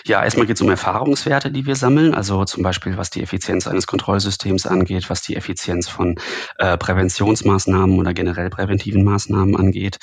Ja, 0.05 0.23
erstmal 0.23 0.47
geht 0.47 0.55
es 0.55 0.61
um 0.61 0.69
Erfahrungswerte, 0.69 1.51
die 1.51 1.65
wir 1.65 1.75
sammeln, 1.75 2.13
also 2.13 2.43
zum 2.45 2.63
Beispiel 2.63 2.97
was 2.97 3.09
die 3.09 3.21
Effizienz 3.21 3.67
eines 3.67 3.87
Kontrollsystems 3.87 4.65
angeht, 4.65 5.09
was 5.09 5.21
die 5.21 5.35
Effizienz 5.35 5.87
von 5.87 6.15
äh, 6.57 6.77
Präventionsmaßnahmen 6.77 7.99
oder 7.99 8.13
generell 8.13 8.49
präventiven 8.49 9.03
Maßnahmen 9.03 9.55
angeht. 9.55 9.99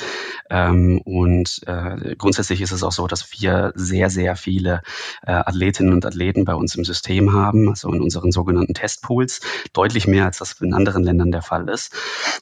Ähm, 0.50 1.00
und 1.04 1.60
äh, 1.66 2.14
grundsätzlich 2.16 2.60
ist 2.60 2.72
es 2.72 2.82
auch 2.82 2.92
so, 2.92 3.06
dass 3.06 3.32
wir 3.32 3.72
sehr, 3.74 4.10
sehr 4.10 4.36
viele 4.36 4.82
äh, 5.26 5.32
Athletinnen 5.32 5.92
und 5.92 6.06
Athleten 6.06 6.44
bei 6.44 6.54
uns 6.54 6.74
im 6.76 6.84
System 6.84 7.32
haben, 7.32 7.68
also 7.68 7.92
in 7.92 8.00
unseren 8.00 8.30
sogenannten 8.30 8.74
Testpools, 8.74 9.40
deutlich 9.72 10.06
mehr 10.06 10.26
als 10.26 10.38
das 10.38 10.52
in 10.60 10.74
anderen 10.74 11.02
Ländern 11.02 11.32
der 11.32 11.42
Fall 11.42 11.68
ist. 11.68 11.94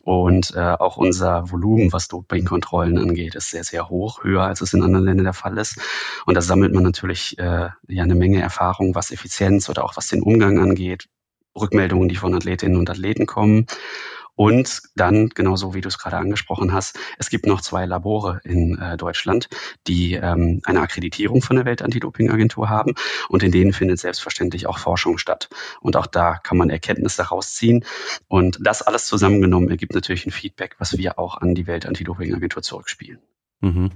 Und 0.03 0.55
äh, 0.55 0.61
auch 0.61 0.97
unser 0.97 1.51
Volumen, 1.51 1.93
was 1.93 2.09
Dopingkontrollen 2.09 2.99
angeht, 2.99 3.35
ist 3.35 3.51
sehr, 3.51 3.65
sehr 3.65 3.89
hoch, 3.89 4.23
höher 4.25 4.43
als 4.43 4.61
es 4.61 4.75
in 4.75 4.83
anderen 4.83 5.05
Ländern 5.07 5.25
der 5.25 5.33
Fall 5.33 5.57
ist. 5.59 5.79
Und 6.27 6.35
das 6.35 6.47
sammelt 6.47 6.75
man 6.75 6.83
natürlich 6.83 7.06
äh, 7.39 7.69
ja 7.89 8.03
eine 8.03 8.15
Menge 8.15 8.41
Erfahrung, 8.41 8.95
was 8.95 9.11
Effizienz 9.11 9.69
oder 9.69 9.85
auch 9.85 9.97
was 9.97 10.09
den 10.09 10.23
Umgang 10.23 10.59
angeht, 10.59 11.09
Rückmeldungen, 11.59 12.09
die 12.09 12.17
von 12.17 12.35
Athletinnen 12.35 12.77
und 12.77 12.91
Athleten 12.91 13.27
kommen. 13.27 13.67
Und 14.37 14.83
dann, 14.95 15.31
genauso 15.31 15.73
wie 15.73 15.81
du 15.81 15.89
es 15.89 15.99
gerade 15.99 16.19
angesprochen 16.19 16.73
hast, 16.75 16.99
es 17.19 17.31
gibt 17.31 17.47
noch 17.47 17.63
zwei 17.63 17.87
Labore 17.87 18.43
in 18.45 18.79
äh, 18.79 18.99
Deutschland, 18.99 19.49
die 19.87 20.13
ähm, 20.13 20.61
eine 20.65 20.83
Akkreditierung 20.83 21.41
von 21.41 21.57
der 21.57 21.65
Welt-Anti-Doping-Agentur 21.65 22.69
haben. 22.69 22.95
Und 23.31 23.43
in 23.43 23.51
denen 23.51 23.73
findet 23.73 23.99
selbstverständlich 23.99 24.67
auch 24.67 24.77
Forschung 24.77 25.17
statt. 25.17 25.49
Und 25.81 25.97
auch 25.97 26.07
da 26.07 26.37
kann 26.37 26.59
man 26.59 26.69
Erkenntnisse 26.69 27.23
rausziehen. 27.23 27.87
Und 28.29 28.59
das 28.61 28.83
alles 28.83 29.07
zusammengenommen 29.07 29.71
ergibt 29.71 29.95
natürlich 29.95 30.27
ein 30.27 30.33
Feedback, 30.33 30.77
was 30.79 30.99
wir 30.99 31.19
auch 31.19 31.39
an 31.39 31.55
die 31.55 31.67
Welt-Anti-Doping-Agentur 31.67 32.63
zurückspielen. 32.63 33.21
Mhm. 33.63 33.91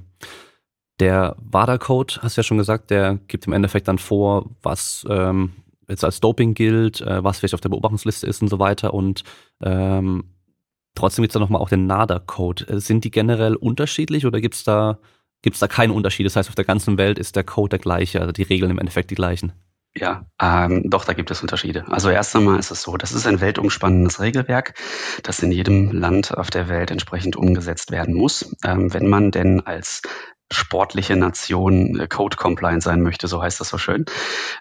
Der 1.00 1.34
WADA-Code, 1.38 2.20
hast 2.20 2.36
du 2.36 2.40
ja 2.40 2.42
schon 2.44 2.58
gesagt, 2.58 2.90
der 2.90 3.18
gibt 3.26 3.46
im 3.46 3.54
Endeffekt 3.54 3.88
dann 3.88 3.98
vor, 3.98 4.50
was 4.62 5.06
ähm, 5.08 5.52
jetzt 5.88 6.04
als 6.04 6.20
Doping 6.20 6.52
gilt, 6.52 7.00
äh, 7.00 7.24
was 7.24 7.38
vielleicht 7.38 7.54
auf 7.54 7.62
der 7.62 7.70
Beobachtungsliste 7.70 8.26
ist 8.26 8.42
und 8.42 8.48
so 8.48 8.58
weiter. 8.58 8.92
Und 8.92 9.24
ähm, 9.62 10.24
trotzdem 10.94 11.22
gibt 11.22 11.30
es 11.30 11.34
da 11.34 11.40
nochmal 11.40 11.62
auch 11.62 11.70
den 11.70 11.86
NADA-Code. 11.86 12.68
Äh, 12.68 12.80
sind 12.80 13.04
die 13.04 13.10
generell 13.10 13.56
unterschiedlich 13.56 14.26
oder 14.26 14.42
gibt 14.42 14.56
es 14.56 14.64
da, 14.64 14.98
gibt's 15.40 15.58
da 15.58 15.68
keinen 15.68 15.90
Unterschied? 15.90 16.26
Das 16.26 16.36
heißt, 16.36 16.50
auf 16.50 16.54
der 16.54 16.66
ganzen 16.66 16.98
Welt 16.98 17.18
ist 17.18 17.34
der 17.34 17.44
Code 17.44 17.70
der 17.70 17.78
gleiche, 17.78 18.20
also 18.20 18.32
die 18.32 18.42
Regeln 18.42 18.70
im 18.70 18.78
Endeffekt 18.78 19.10
die 19.10 19.14
gleichen. 19.14 19.54
Ja, 19.96 20.26
ähm, 20.40 20.84
doch, 20.88 21.04
da 21.04 21.14
gibt 21.14 21.30
es 21.30 21.40
Unterschiede. 21.40 21.84
Also 21.88 22.10
erst 22.10 22.36
einmal 22.36 22.58
ist 22.58 22.70
es 22.70 22.82
so, 22.82 22.96
das 22.96 23.12
ist 23.12 23.26
ein 23.26 23.40
weltumspannendes 23.40 24.20
Regelwerk, 24.20 24.74
das 25.24 25.42
in 25.42 25.50
jedem 25.50 25.90
Land 25.90 26.36
auf 26.36 26.50
der 26.50 26.68
Welt 26.68 26.92
entsprechend 26.92 27.34
umgesetzt 27.34 27.90
werden 27.90 28.14
muss. 28.14 28.54
Ähm, 28.64 28.92
wenn 28.94 29.08
man 29.08 29.32
denn 29.32 29.62
als 29.62 30.02
sportliche 30.50 31.16
Nation 31.16 31.98
äh, 31.98 32.08
code-compliant 32.08 32.82
sein 32.82 33.02
möchte, 33.02 33.28
so 33.28 33.42
heißt 33.42 33.60
das 33.60 33.68
so 33.68 33.78
schön. 33.78 34.04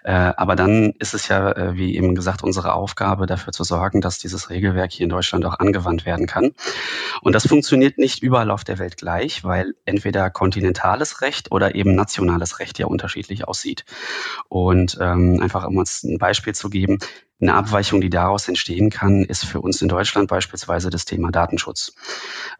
Äh, 0.04 0.12
aber 0.12 0.56
dann 0.56 0.92
ist 0.98 1.14
es 1.14 1.28
ja, 1.28 1.50
äh, 1.52 1.76
wie 1.76 1.96
eben 1.96 2.14
gesagt, 2.14 2.42
unsere 2.42 2.74
Aufgabe, 2.74 3.26
dafür 3.26 3.52
zu 3.52 3.64
sorgen, 3.64 4.00
dass 4.00 4.18
dieses 4.18 4.50
Regelwerk 4.50 4.92
hier 4.92 5.04
in 5.04 5.10
Deutschland 5.10 5.44
auch 5.44 5.58
angewandt 5.58 6.06
werden 6.06 6.26
kann. 6.26 6.52
Und 7.22 7.34
das 7.34 7.46
funktioniert 7.46 7.98
nicht 7.98 8.22
überall 8.22 8.50
auf 8.50 8.64
der 8.64 8.78
Welt 8.78 8.96
gleich, 8.96 9.44
weil 9.44 9.74
entweder 9.84 10.30
kontinentales 10.30 11.20
Recht 11.20 11.50
oder 11.50 11.74
eben 11.74 11.94
nationales 11.94 12.60
Recht 12.60 12.78
ja 12.78 12.86
unterschiedlich 12.86 13.48
aussieht. 13.48 13.84
Und 14.48 14.96
ähm, 15.00 15.40
einfach 15.42 15.66
um 15.66 15.76
uns 15.76 16.02
ein 16.04 16.18
Beispiel 16.18 16.54
zu 16.54 16.70
geben, 16.70 16.98
eine 17.40 17.54
Abweichung, 17.54 18.00
die 18.00 18.10
daraus 18.10 18.48
entstehen 18.48 18.90
kann, 18.90 19.24
ist 19.24 19.44
für 19.44 19.60
uns 19.60 19.80
in 19.80 19.88
Deutschland 19.88 20.28
beispielsweise 20.28 20.90
das 20.90 21.04
Thema 21.04 21.30
Datenschutz. 21.30 21.94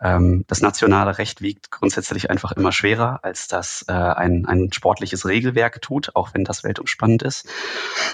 Ähm, 0.00 0.44
das 0.49 0.60
nationale 0.60 1.18
Recht 1.18 1.40
wiegt 1.40 1.70
grundsätzlich 1.70 2.30
einfach 2.30 2.52
immer 2.52 2.72
schwerer, 2.72 3.20
als 3.22 3.49
das 3.49 3.84
äh, 3.88 3.92
ein, 3.92 4.46
ein 4.46 4.72
sportliches 4.72 5.26
Regelwerk 5.26 5.82
tut, 5.82 6.14
auch 6.14 6.34
wenn 6.34 6.44
das 6.44 6.64
weltumspannend 6.64 7.22
ist. 7.22 7.46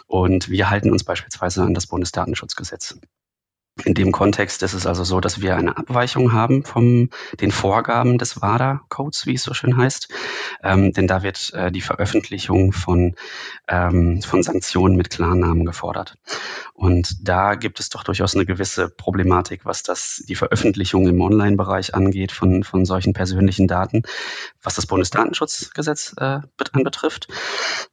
Und 0.06 0.48
wir 0.48 0.70
halten 0.70 0.90
uns 0.90 1.04
beispielsweise 1.04 1.62
an 1.62 1.74
das 1.74 1.86
Bundesdatenschutzgesetz. 1.86 2.98
In 3.84 3.92
dem 3.92 4.10
Kontext 4.10 4.62
ist 4.62 4.72
es 4.72 4.86
also 4.86 5.04
so, 5.04 5.20
dass 5.20 5.42
wir 5.42 5.54
eine 5.54 5.76
Abweichung 5.76 6.32
haben 6.32 6.64
von 6.64 7.10
den 7.40 7.50
Vorgaben 7.50 8.16
des 8.16 8.40
WADA-Codes, 8.40 9.26
wie 9.26 9.34
es 9.34 9.42
so 9.42 9.52
schön 9.52 9.76
heißt. 9.76 10.08
Ähm, 10.62 10.92
denn 10.92 11.06
da 11.06 11.22
wird 11.22 11.52
äh, 11.52 11.70
die 11.70 11.82
Veröffentlichung 11.82 12.72
von, 12.72 13.16
ähm, 13.68 14.22
von 14.22 14.42
Sanktionen 14.42 14.96
mit 14.96 15.10
Klarnamen 15.10 15.66
gefordert. 15.66 16.16
Und 16.72 17.28
da 17.28 17.54
gibt 17.54 17.78
es 17.78 17.90
doch 17.90 18.02
durchaus 18.02 18.34
eine 18.34 18.46
gewisse 18.46 18.88
Problematik, 18.88 19.66
was 19.66 19.82
das 19.82 20.24
die 20.26 20.36
Veröffentlichung 20.36 21.06
im 21.06 21.20
Online-Bereich 21.20 21.94
angeht 21.94 22.32
von, 22.32 22.64
von 22.64 22.86
solchen 22.86 23.12
persönlichen 23.12 23.68
Daten, 23.68 24.04
was 24.62 24.74
das 24.74 24.86
Bundesdatenschutzgesetz 24.86 26.14
äh, 26.18 26.40
anbetrifft. 26.72 27.28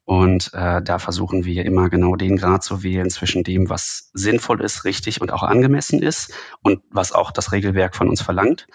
Und 0.05 0.53
äh, 0.53 0.81
da 0.81 0.99
versuchen 0.99 1.43
wir 1.43 1.65
immer 1.65 1.89
genau 1.89 2.15
den 2.15 2.37
Grad 2.37 2.63
zu 2.63 2.83
wählen 2.83 3.09
zwischen 3.09 3.43
dem, 3.43 3.69
was 3.69 4.11
sinnvoll 4.13 4.61
ist, 4.61 4.85
richtig 4.85 5.19
und 5.19 5.31
auch 5.31 5.43
angemessen 5.43 5.72
ist 5.75 6.33
und 6.61 6.81
was 6.89 7.11
auch 7.11 7.31
das 7.31 7.51
Regelwerk 7.51 7.95
von 7.95 8.09
uns 8.09 8.21
verlangt 8.21 8.67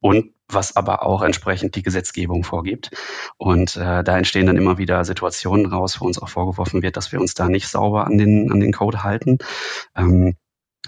und 0.00 0.32
was 0.48 0.76
aber 0.76 1.04
auch 1.06 1.22
entsprechend 1.22 1.76
die 1.76 1.82
Gesetzgebung 1.82 2.44
vorgibt. 2.44 2.90
Und 3.38 3.76
äh, 3.76 4.04
da 4.04 4.18
entstehen 4.18 4.46
dann 4.46 4.56
immer 4.56 4.76
wieder 4.76 5.04
Situationen 5.04 5.66
raus, 5.66 6.00
wo 6.00 6.06
uns 6.06 6.18
auch 6.18 6.28
vorgeworfen 6.28 6.82
wird, 6.82 6.96
dass 6.96 7.12
wir 7.12 7.20
uns 7.20 7.34
da 7.34 7.48
nicht 7.48 7.68
sauber 7.68 8.06
an 8.06 8.18
den, 8.18 8.52
an 8.52 8.60
den 8.60 8.72
Code 8.72 9.02
halten. 9.02 9.38
Ähm, 9.96 10.36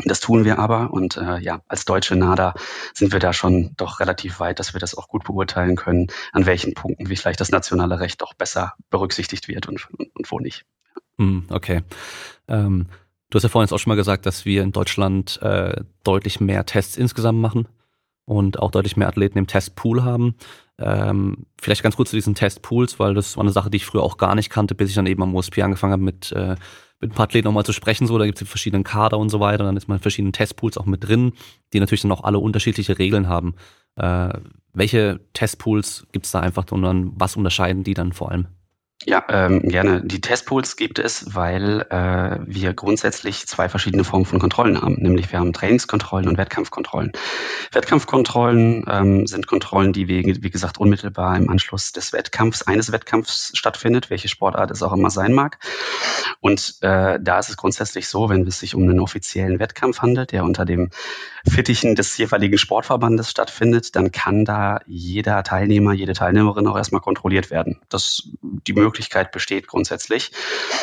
das 0.05 0.19
tun 0.19 0.45
wir 0.45 0.59
aber 0.59 0.93
und 0.93 1.17
äh, 1.17 1.39
ja, 1.39 1.63
als 1.69 1.85
deutsche 1.85 2.17
NADA 2.17 2.55
sind 2.95 3.13
wir 3.13 3.21
da 3.21 3.33
schon 3.33 3.75
doch 3.77 4.01
relativ 4.01 4.41
weit, 4.41 4.59
dass 4.59 4.75
wir 4.75 4.81
das 4.81 4.97
auch 4.99 5.07
gut 5.07 5.23
beurteilen 5.23 5.77
können, 5.77 6.09
an 6.33 6.47
welchen 6.47 6.75
Punkten 6.75 7.09
wie 7.09 7.17
vielleicht 7.17 7.41
das 7.41 7.51
nationale 7.51 8.01
Recht 8.01 8.21
doch 8.21 8.35
besser 8.35 8.75
berücksichtigt 8.91 9.47
wird 9.47 9.69
und, 9.69 9.89
und, 9.93 10.11
und 10.17 10.31
wo 10.33 10.41
nicht. 10.41 10.67
Hm, 11.19 11.47
okay. 11.49 11.83
Ähm, 12.49 12.89
du 13.35 13.39
hast 13.39 13.43
ja 13.43 13.49
vorhin 13.49 13.67
jetzt 13.67 13.73
auch 13.73 13.79
schon 13.79 13.91
mal 13.91 13.97
gesagt, 13.97 14.27
dass 14.27 14.45
wir 14.45 14.63
in 14.63 14.71
Deutschland 14.71 15.43
äh, 15.43 15.83
deutlich 16.05 16.39
mehr 16.39 16.65
Tests 16.67 16.97
insgesamt 16.97 17.41
machen 17.41 17.67
und 18.27 18.61
auch 18.61 18.71
deutlich 18.71 18.97
mehr 18.97 19.09
Athleten 19.09 19.39
im 19.39 19.49
Testpool 19.49 20.05
haben. 20.05 20.37
Ähm, 20.79 21.47
vielleicht 21.61 21.83
ganz 21.83 21.97
kurz 21.97 22.11
zu 22.11 22.17
diesen 22.17 22.37
Testpools, 22.37 23.01
weil 23.01 23.15
das 23.15 23.37
war 23.37 23.43
eine 23.43 23.51
Sache, 23.51 23.71
die 23.71 23.79
ich 23.79 23.87
früher 23.87 24.05
auch 24.05 24.19
gar 24.19 24.37
nicht 24.37 24.51
kannte, 24.51 24.77
bis 24.77 24.91
ich 24.91 24.95
dann 24.95 25.07
eben 25.07 25.23
am 25.25 25.35
USP 25.35 25.63
angefangen 25.63 25.93
habe, 25.93 26.03
mit, 26.05 26.31
äh, 26.31 26.55
mit 27.01 27.11
ein 27.11 27.15
paar 27.15 27.25
Athleten 27.25 27.47
nochmal 27.47 27.67
zu 27.67 27.73
sprechen. 27.73 28.07
So, 28.07 28.19
da 28.19 28.27
gibt 28.27 28.41
es 28.41 28.49
verschiedene 28.49 28.85
Kader 28.85 29.19
und 29.19 29.31
so 29.31 29.41
weiter. 29.41 29.65
Dann 29.65 29.77
ist 29.77 29.89
man 29.89 29.99
in 29.99 30.03
verschiedenen 30.03 30.33
Testpools 30.33 30.79
auch 30.79 30.87
mit 30.87 31.03
drin, 31.03 31.33
die 31.73 31.81
natürlich 31.81 32.03
dann 32.03 32.13
auch 32.13 32.23
alle 32.23 32.39
unterschiedliche 32.39 33.01
Regeln 33.01 33.29
haben. 33.29 33.57
Äh, 33.97 34.29
welche 34.73 35.19
Testpools 35.33 36.07
gibt 36.13 36.27
es 36.27 36.33
da 36.33 36.39
einfach 36.39 36.71
und 36.71 36.83
dann 36.83 37.11
was 37.17 37.37
unterscheiden 37.37 37.83
die 37.83 37.95
dann 37.95 38.13
vor 38.13 38.31
allem? 38.31 38.47
Ja, 39.07 39.23
ähm, 39.29 39.61
gerne. 39.61 40.03
Die 40.03 40.21
Testpools 40.23 40.77
gibt 40.77 40.99
es, 40.99 41.35
weil 41.35 41.83
äh, 41.91 42.39
wir 42.47 42.73
grundsätzlich 42.73 43.47
zwei 43.47 43.69
verschiedene 43.69 44.03
Formen 44.03 44.25
von 44.25 44.39
Kontrollen 44.39 44.81
haben. 44.81 44.95
Nämlich 44.95 45.31
wir 45.31 45.41
haben 45.41 45.53
Trainingskontrollen 45.53 46.27
und 46.27 46.39
Wettkampfkontrollen. 46.39 47.13
Wettkampfkontrollen 47.73 48.85
ähm, 48.89 49.27
sind 49.27 49.47
Kontrollen, 49.47 49.93
die 49.93 50.09
wie, 50.09 50.43
wie 50.43 50.51
gesagt 50.51 50.79
unmittelbar 50.79 51.37
im 51.37 51.51
Anschluss 51.51 51.93
des 51.93 52.15
Wettkampfs, 52.15 52.63
eines 52.63 52.93
Wettkampfs 52.93 53.53
stattfindet, 53.55 54.09
welche 54.09 54.29
Sportart 54.29 54.71
es 54.71 54.83
auch 54.83 54.93
immer 54.93 55.11
sein 55.11 55.35
mag. 55.35 55.59
Und 56.41 56.77
äh, 56.81 57.19
da 57.21 57.39
ist 57.39 57.51
es 57.51 57.59
grundsätzlich 57.59 58.09
so, 58.09 58.31
wenn 58.31 58.47
es 58.47 58.61
sich 58.61 58.75
um 58.75 58.85
einen 58.85 59.01
offiziellen 59.01 59.59
Wettkampf 59.59 60.01
handelt, 60.01 60.33
der 60.33 60.45
unter 60.45 60.65
dem 60.65 60.89
Fittichen 61.47 61.95
des 61.95 62.17
jeweiligen 62.17 62.57
Sportverbandes 62.57 63.31
stattfindet, 63.31 63.95
dann 63.97 64.13
kann 64.13 64.47
da 64.47 64.81
jeder 64.87 65.43
Teilnehmer, 65.43 65.93
jede 65.93 66.15
Teilnehmerin 66.15 66.67
auch 66.67 66.77
erstmal 66.77 67.03
kontrolliert 67.03 67.51
werden. 67.51 67.81
Das 67.91 68.31
die 68.67 68.73
Möglichkeit 68.73 68.94
besteht 69.33 69.67
grundsätzlich. 69.67 70.33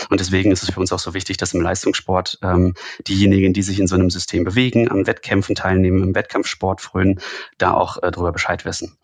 Und 0.10 0.20
deswegen 0.20 0.52
ist 0.52 0.64
es 0.64 0.72
für 0.72 0.80
uns 0.80 0.92
auch 0.92 1.00
so 1.00 1.14
wichtig, 1.14 1.38
dass 1.38 1.54
im 1.54 1.62
Leistungssport 1.62 2.40
ähm, 2.42 2.74
diejenigen, 3.08 3.54
die 3.54 3.64
sich 3.64 3.80
in 3.80 3.88
so 3.88 3.96
einem 3.96 4.10
System 4.10 4.44
bewegen, 4.44 4.90
an 4.90 5.08
Wettkämpfen 5.08 5.56
teilnehmen, 5.56 6.04
im 6.04 6.16
Wettkampfsport 6.16 6.82
frönen, 6.82 7.20
da 7.58 7.74
auch 7.74 7.98
äh, 7.98 8.12
darüber 8.12 8.32
Bescheid 8.32 8.66
wissen. 8.66 8.98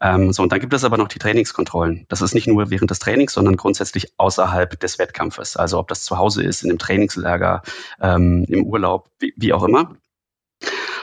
Ähm, 0.00 0.32
so, 0.32 0.42
und 0.42 0.52
dann 0.52 0.60
gibt 0.60 0.72
es 0.74 0.84
aber 0.84 0.98
noch 0.98 1.08
die 1.08 1.18
Trainingskontrollen. 1.18 2.06
Das 2.08 2.22
ist 2.22 2.34
nicht 2.34 2.46
nur 2.46 2.70
während 2.70 2.90
des 2.90 2.98
Trainings, 2.98 3.32
sondern 3.32 3.56
grundsätzlich 3.56 4.12
außerhalb 4.16 4.78
des 4.78 4.98
Wettkampfes. 4.98 5.56
Also 5.56 5.78
ob 5.78 5.88
das 5.88 6.04
zu 6.04 6.18
Hause 6.18 6.42
ist, 6.42 6.62
in 6.62 6.70
einem 6.70 6.78
Trainingslager, 6.78 7.62
ähm, 8.00 8.44
im 8.48 8.64
Urlaub, 8.64 9.10
wie, 9.18 9.34
wie 9.36 9.52
auch 9.52 9.64
immer. 9.64 9.96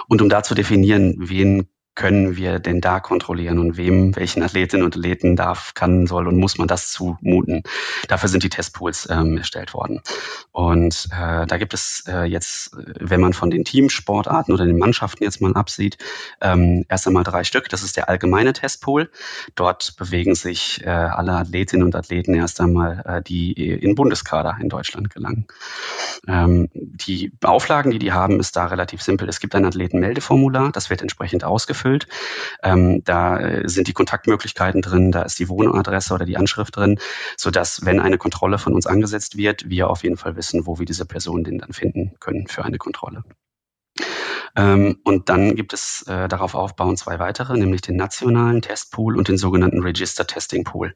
Und 0.08 0.22
um 0.22 0.30
da 0.30 0.44
zu 0.44 0.56
definieren, 0.56 1.16
wen 1.18 1.68
können 1.96 2.36
wir 2.36 2.60
denn 2.60 2.82
da 2.82 3.00
kontrollieren 3.00 3.58
und 3.58 3.78
wem, 3.78 4.16
welchen 4.18 4.44
Athletinnen 4.44 4.86
und 4.86 4.98
Athleten 4.98 5.38
darf, 5.38 5.74
kann, 5.74 6.08
soll 6.08 6.28
und 6.28 6.38
muss 6.38 6.58
man 6.58 6.68
das 6.68 6.92
zumuten. 6.92 7.64
Dafür 8.10 8.28
sind 8.28 8.44
die 8.44 8.50
Testpools 8.50 9.08
ähm, 9.10 9.38
erstellt 9.38 9.74
worden. 9.74 10.02
Und 10.52 11.08
äh, 11.12 11.48
da 11.48 11.58
gibt 11.58 11.74
es 11.74 12.04
äh, 12.08 12.26
jetzt, 12.26 12.76
wenn 13.00 13.22
man 13.22 13.32
von 13.32 13.50
den 13.50 13.64
Teamsportarten 13.64 14.54
oder 14.54 14.66
den 14.66 14.78
Mannschaften 14.78 15.24
jetzt 15.24 15.40
mal 15.40 15.54
absieht, 15.54 15.98
ähm, 16.42 16.86
erst 16.90 17.08
einmal 17.08 17.24
drei 17.24 17.46
Stück. 17.46 17.70
Das 17.70 17.82
ist 17.82 17.96
der 17.96 18.10
allgemeine 18.10 18.52
Testpool. 18.52 19.10
Dort 19.56 19.96
bewegen 19.96 20.36
sich 20.36 20.84
äh, 20.84 20.90
alle 20.90 21.32
Athletinnen 21.32 21.86
und 21.86 21.96
Athleten 21.96 22.34
erst 22.34 22.60
einmal, 22.60 23.04
äh, 23.06 23.22
die 23.22 23.54
in 23.54 23.96
Bundeskader 23.96 24.58
in 24.62 24.68
Deutschland 24.68 25.10
gelangen. 25.10 25.48
Ähm, 26.28 26.70
die 26.74 27.32
Auflagen, 27.42 27.92
die 27.92 28.00
die 28.00 28.12
haben, 28.12 28.42
ist 28.42 28.58
da 28.58 28.66
relativ 28.66 29.02
simpel. 29.02 29.30
Es 29.30 29.40
gibt 29.40 29.56
ein 29.56 29.64
Athletenmeldeformular, 29.64 30.72
das 30.74 30.90
wird 30.90 31.02
entsprechend 31.02 31.46
ausgeführt 31.46 31.85
ausgefüllt. 31.86 32.08
Ähm, 32.64 33.04
da 33.04 33.40
äh, 33.40 33.70
sind 33.70 33.88
die 33.88 33.94
Kontaktmöglichkeiten 33.94 34.82
drin, 34.82 35.12
da 35.12 35.22
ist 35.22 35.40
die 35.40 35.50
Wohnadresse 35.50 36.14
oder 36.14 36.26
die 36.26 36.38
Anschrift 36.38 36.76
drin, 36.76 37.00
sodass, 37.38 37.86
wenn 37.86 38.00
eine 38.00 38.18
Kontrolle 38.18 38.58
von 38.58 38.74
uns 38.74 38.88
angesetzt 38.88 39.38
wird, 39.38 39.70
wir 39.70 39.90
auf 39.90 40.04
jeden 40.04 40.18
Fall 40.18 40.36
wissen, 40.36 40.66
wo 40.66 40.80
wir 40.80 40.86
diese 40.86 41.06
Person 41.06 41.44
denn 41.44 41.60
dann 41.60 41.74
finden 41.74 42.14
können 42.20 42.48
für 42.48 42.66
eine 42.66 42.78
Kontrolle. 42.78 43.24
Ähm, 44.56 44.98
und 45.04 45.30
dann 45.30 45.56
gibt 45.56 45.74
es 45.74 46.04
äh, 46.08 46.28
darauf 46.28 46.56
aufbauen 46.56 46.98
zwei 46.98 47.20
weitere, 47.20 47.58
nämlich 47.58 47.82
den 47.82 47.96
nationalen 47.96 48.62
Testpool 48.62 49.18
und 49.18 49.28
den 49.28 49.38
sogenannten 49.38 49.82
Register 49.82 50.26
Testing 50.26 50.64
Pool. 50.64 50.96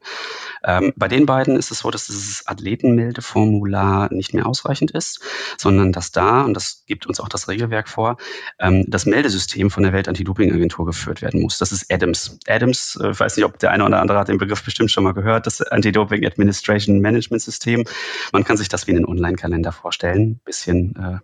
Ähm, 0.63 0.93
bei 0.95 1.07
den 1.07 1.25
beiden 1.25 1.55
ist 1.55 1.71
es 1.71 1.79
so, 1.79 1.91
dass 1.91 2.07
dieses 2.07 2.47
Athletenmeldeformular 2.47 4.13
nicht 4.13 4.33
mehr 4.33 4.45
ausreichend 4.45 4.91
ist, 4.91 5.21
sondern 5.57 5.91
dass 5.91 6.11
da, 6.11 6.41
und 6.43 6.53
das 6.53 6.83
gibt 6.87 7.05
uns 7.07 7.19
auch 7.19 7.29
das 7.29 7.47
Regelwerk 7.47 7.89
vor, 7.89 8.17
ähm, 8.59 8.85
das 8.87 9.05
Meldesystem 9.05 9.69
von 9.69 9.83
der 9.83 9.93
Welt-Anti-Doping-Agentur 9.93 10.85
geführt 10.85 11.21
werden 11.21 11.41
muss. 11.41 11.57
Das 11.57 11.71
ist 11.71 11.91
ADAMS. 11.91 12.39
ADAMS, 12.47 12.99
äh, 13.01 13.11
ich 13.11 13.19
weiß 13.19 13.37
nicht, 13.37 13.45
ob 13.45 13.59
der 13.59 13.71
eine 13.71 13.85
oder 13.85 13.99
andere 13.99 14.19
hat 14.19 14.29
den 14.29 14.37
Begriff 14.37 14.63
bestimmt 14.63 14.91
schon 14.91 15.03
mal 15.03 15.13
gehört, 15.13 15.45
das 15.45 15.61
Anti-Doping 15.61 16.25
Administration 16.25 16.99
Management 16.99 17.41
System. 17.41 17.83
Man 18.31 18.43
kann 18.43 18.57
sich 18.57 18.69
das 18.69 18.87
wie 18.87 18.91
einen 18.91 19.05
Online-Kalender 19.05 19.71
vorstellen, 19.71 20.39
bisschen 20.45 21.21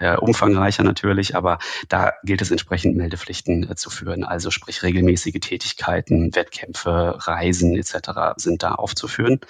äh, 0.00 0.14
äh, 0.14 0.16
umfangreicher 0.16 0.82
natürlich, 0.82 1.36
aber 1.36 1.58
da 1.88 2.12
gilt 2.24 2.42
es 2.42 2.50
entsprechend 2.50 2.96
Meldepflichten 2.96 3.70
äh, 3.70 3.74
zu 3.76 3.90
führen. 3.90 4.24
Also 4.24 4.50
sprich 4.50 4.82
regelmäßige 4.82 5.40
Tätigkeiten, 5.40 6.34
Wettkämpfe, 6.34 7.16
Reisen 7.18 7.76
etc. 7.76 8.10
sind 8.36 8.62
da 8.62 8.72
aufzuführen. 8.72 9.40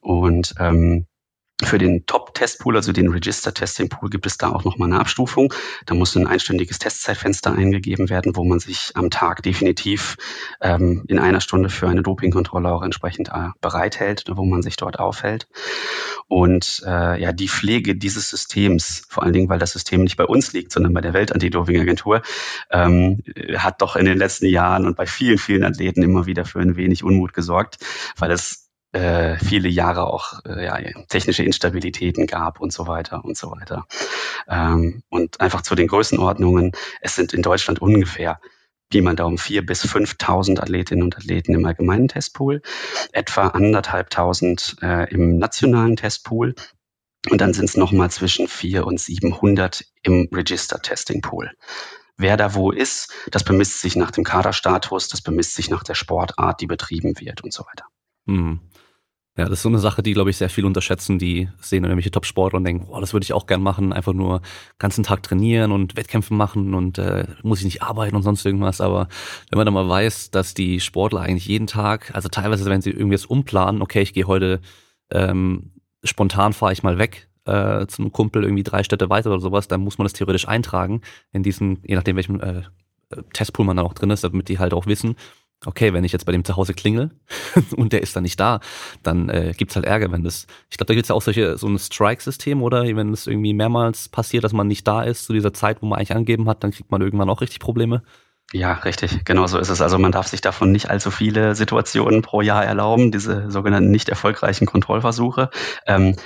Und 0.00 0.54
ähm, 0.58 1.06
für 1.62 1.78
den 1.78 2.06
Top-Testpool, 2.06 2.76
also 2.76 2.92
den 2.92 3.08
Register-Testing-Pool, 3.08 4.10
gibt 4.10 4.26
es 4.26 4.38
da 4.38 4.50
auch 4.50 4.64
nochmal 4.64 4.88
eine 4.88 5.00
Abstufung. 5.00 5.52
Da 5.86 5.94
muss 5.94 6.16
ein 6.16 6.26
einstündiges 6.26 6.78
Testzeitfenster 6.78 7.52
eingegeben 7.52 8.08
werden, 8.08 8.36
wo 8.36 8.44
man 8.44 8.60
sich 8.60 8.92
am 8.94 9.10
Tag 9.10 9.42
definitiv 9.42 10.16
ähm, 10.60 11.04
in 11.08 11.18
einer 11.18 11.40
Stunde 11.40 11.68
für 11.68 11.88
eine 11.88 12.02
Dopingkontrolle 12.02 12.72
auch 12.72 12.82
entsprechend 12.82 13.28
äh, 13.28 13.48
bereithält, 13.60 14.24
wo 14.28 14.44
man 14.44 14.62
sich 14.62 14.76
dort 14.76 14.98
aufhält. 14.98 15.48
Und 16.28 16.82
äh, 16.86 17.20
ja, 17.20 17.32
die 17.32 17.48
Pflege 17.48 17.96
dieses 17.96 18.30
Systems, 18.30 19.04
vor 19.08 19.22
allen 19.22 19.32
Dingen, 19.32 19.48
weil 19.48 19.58
das 19.58 19.72
System 19.72 20.02
nicht 20.02 20.16
bei 20.16 20.24
uns 20.24 20.52
liegt, 20.52 20.72
sondern 20.72 20.92
bei 20.92 21.00
der 21.00 21.12
Welt-Anti-Doping-Agentur, 21.12 22.22
ähm, 22.70 23.22
hat 23.56 23.82
doch 23.82 23.96
in 23.96 24.04
den 24.04 24.18
letzten 24.18 24.46
Jahren 24.46 24.86
und 24.86 24.96
bei 24.96 25.06
vielen, 25.06 25.38
vielen 25.38 25.64
Athleten 25.64 26.02
immer 26.02 26.26
wieder 26.26 26.44
für 26.44 26.60
ein 26.60 26.76
wenig 26.76 27.02
Unmut 27.02 27.32
gesorgt, 27.32 27.78
weil 28.16 28.30
es 28.30 28.69
äh, 28.92 29.36
viele 29.36 29.68
Jahre 29.68 30.06
auch 30.06 30.44
äh, 30.44 30.64
ja, 30.64 30.78
technische 31.08 31.44
Instabilitäten 31.44 32.26
gab 32.26 32.60
und 32.60 32.72
so 32.72 32.86
weiter 32.86 33.24
und 33.24 33.36
so 33.36 33.50
weiter. 33.50 33.86
Ähm, 34.48 35.02
und 35.08 35.40
einfach 35.40 35.62
zu 35.62 35.74
den 35.74 35.86
Größenordnungen, 35.86 36.72
es 37.00 37.14
sind 37.14 37.32
in 37.32 37.42
Deutschland 37.42 37.80
ungefähr 37.80 38.40
Pi 38.90 39.00
mal 39.02 39.14
Daumen 39.14 39.38
vier 39.38 39.64
bis 39.64 39.84
5.000 39.84 40.58
Athletinnen 40.58 41.04
und 41.04 41.16
Athleten 41.16 41.54
im 41.54 41.64
allgemeinen 41.64 42.08
Testpool, 42.08 42.60
etwa 43.12 43.46
anderthalbtausend 43.48 44.76
äh, 44.82 45.08
im 45.12 45.38
nationalen 45.38 45.94
Testpool 45.94 46.56
und 47.28 47.40
dann 47.40 47.52
sind 47.52 47.66
es 47.66 47.76
nochmal 47.76 48.10
zwischen 48.10 48.48
vier 48.48 48.86
und 48.86 48.98
700 48.98 49.84
im 50.02 50.28
Register 50.32 50.80
Testing 50.80 51.20
Pool. 51.20 51.52
Wer 52.16 52.36
da 52.36 52.54
wo 52.54 52.70
ist, 52.72 53.12
das 53.30 53.44
bemisst 53.44 53.80
sich 53.80 53.94
nach 53.94 54.10
dem 54.10 54.24
Kaderstatus, 54.24 55.08
das 55.08 55.22
bemisst 55.22 55.54
sich 55.54 55.70
nach 55.70 55.84
der 55.84 55.94
Sportart, 55.94 56.60
die 56.60 56.66
betrieben 56.66 57.18
wird 57.20 57.42
und 57.42 57.52
so 57.52 57.64
weiter. 57.64 57.84
Hm. 58.30 58.60
Ja, 59.36 59.44
das 59.44 59.60
ist 59.60 59.62
so 59.62 59.68
eine 59.68 59.78
Sache, 59.78 60.02
die, 60.02 60.12
glaube 60.12 60.28
ich, 60.30 60.36
sehr 60.36 60.50
viel 60.50 60.66
unterschätzen. 60.66 61.18
Die 61.18 61.48
sehen 61.60 61.84
irgendwelche 61.84 62.10
Top-Sportler 62.10 62.58
und 62.58 62.64
denken, 62.64 62.86
boah, 62.86 63.00
das 63.00 63.12
würde 63.12 63.24
ich 63.24 63.32
auch 63.32 63.46
gern 63.46 63.62
machen. 63.62 63.92
Einfach 63.92 64.12
nur 64.12 64.42
ganzen 64.78 65.04
Tag 65.04 65.22
trainieren 65.22 65.72
und 65.72 65.96
Wettkämpfe 65.96 66.34
machen 66.34 66.74
und 66.74 66.98
äh, 66.98 67.26
muss 67.42 67.60
ich 67.60 67.64
nicht 67.64 67.82
arbeiten 67.82 68.16
und 68.16 68.22
sonst 68.22 68.44
irgendwas. 68.44 68.80
Aber 68.80 69.08
wenn 69.50 69.56
man 69.56 69.66
dann 69.66 69.74
mal 69.74 69.88
weiß, 69.88 70.30
dass 70.30 70.52
die 70.52 70.80
Sportler 70.80 71.20
eigentlich 71.20 71.46
jeden 71.46 71.66
Tag, 71.66 72.14
also 72.14 72.28
teilweise, 72.28 72.64
wenn 72.66 72.82
sie 72.82 72.90
irgendwie 72.90 73.14
jetzt 73.14 73.30
umplanen, 73.30 73.82
okay, 73.82 74.02
ich 74.02 74.12
gehe 74.12 74.26
heute 74.26 74.60
ähm, 75.10 75.72
spontan 76.04 76.52
fahre 76.52 76.72
ich 76.72 76.82
mal 76.82 76.98
weg 76.98 77.28
äh, 77.44 77.86
zum 77.86 78.12
Kumpel 78.12 78.44
irgendwie 78.44 78.62
drei 78.62 78.82
Städte 78.82 79.10
weiter 79.10 79.30
oder 79.30 79.40
sowas, 79.40 79.68
dann 79.68 79.80
muss 79.80 79.98
man 79.98 80.04
das 80.04 80.12
theoretisch 80.12 80.48
eintragen 80.48 81.02
in 81.32 81.42
diesen, 81.42 81.82
je 81.84 81.94
nachdem 81.94 82.16
welchem 82.16 82.40
äh, 82.40 82.62
Testpool 83.32 83.66
man 83.66 83.76
da 83.76 83.82
auch 83.82 83.94
drin 83.94 84.10
ist, 84.10 84.22
damit 84.22 84.48
die 84.48 84.58
halt 84.58 84.72
auch 84.72 84.86
wissen, 84.86 85.16
okay, 85.66 85.92
wenn 85.92 86.04
ich 86.04 86.12
jetzt 86.12 86.24
bei 86.24 86.32
dem 86.32 86.44
zu 86.44 86.56
Hause 86.56 86.74
klingel 86.74 87.10
und 87.76 87.92
der 87.92 88.02
ist 88.02 88.16
dann 88.16 88.22
nicht 88.22 88.40
da, 88.40 88.60
dann 89.02 89.28
äh, 89.28 89.52
gibt's 89.56 89.76
halt 89.76 89.84
Ärger, 89.84 90.10
wenn 90.12 90.24
das. 90.24 90.46
Ich 90.70 90.78
glaube, 90.78 90.88
da 90.88 90.94
gibt's 90.94 91.08
ja 91.08 91.14
auch 91.14 91.22
solche 91.22 91.56
so 91.58 91.68
ein 91.68 91.78
Strike-System, 91.78 92.62
oder 92.62 92.84
wenn 92.84 93.12
es 93.12 93.26
irgendwie 93.26 93.54
mehrmals 93.54 94.08
passiert, 94.08 94.44
dass 94.44 94.52
man 94.52 94.66
nicht 94.68 94.86
da 94.86 95.02
ist 95.02 95.24
zu 95.24 95.32
dieser 95.32 95.52
Zeit, 95.52 95.82
wo 95.82 95.86
man 95.86 95.98
eigentlich 95.98 96.14
angegeben 96.14 96.48
hat, 96.48 96.64
dann 96.64 96.70
kriegt 96.70 96.90
man 96.90 97.02
irgendwann 97.02 97.30
auch 97.30 97.40
richtig 97.40 97.60
Probleme. 97.60 98.02
Ja, 98.52 98.72
richtig. 98.72 99.24
Genau 99.24 99.46
so 99.46 99.58
ist 99.58 99.68
es. 99.68 99.80
Also 99.80 99.96
man 99.96 100.10
darf 100.10 100.26
sich 100.26 100.40
davon 100.40 100.72
nicht 100.72 100.90
allzu 100.90 101.12
viele 101.12 101.54
Situationen 101.54 102.20
pro 102.20 102.40
Jahr 102.40 102.64
erlauben, 102.64 103.12
diese 103.12 103.48
sogenannten 103.48 103.92
nicht 103.92 104.08
erfolgreichen 104.08 104.66
Kontrollversuche. 104.66 105.50
Ähm, 105.86 106.16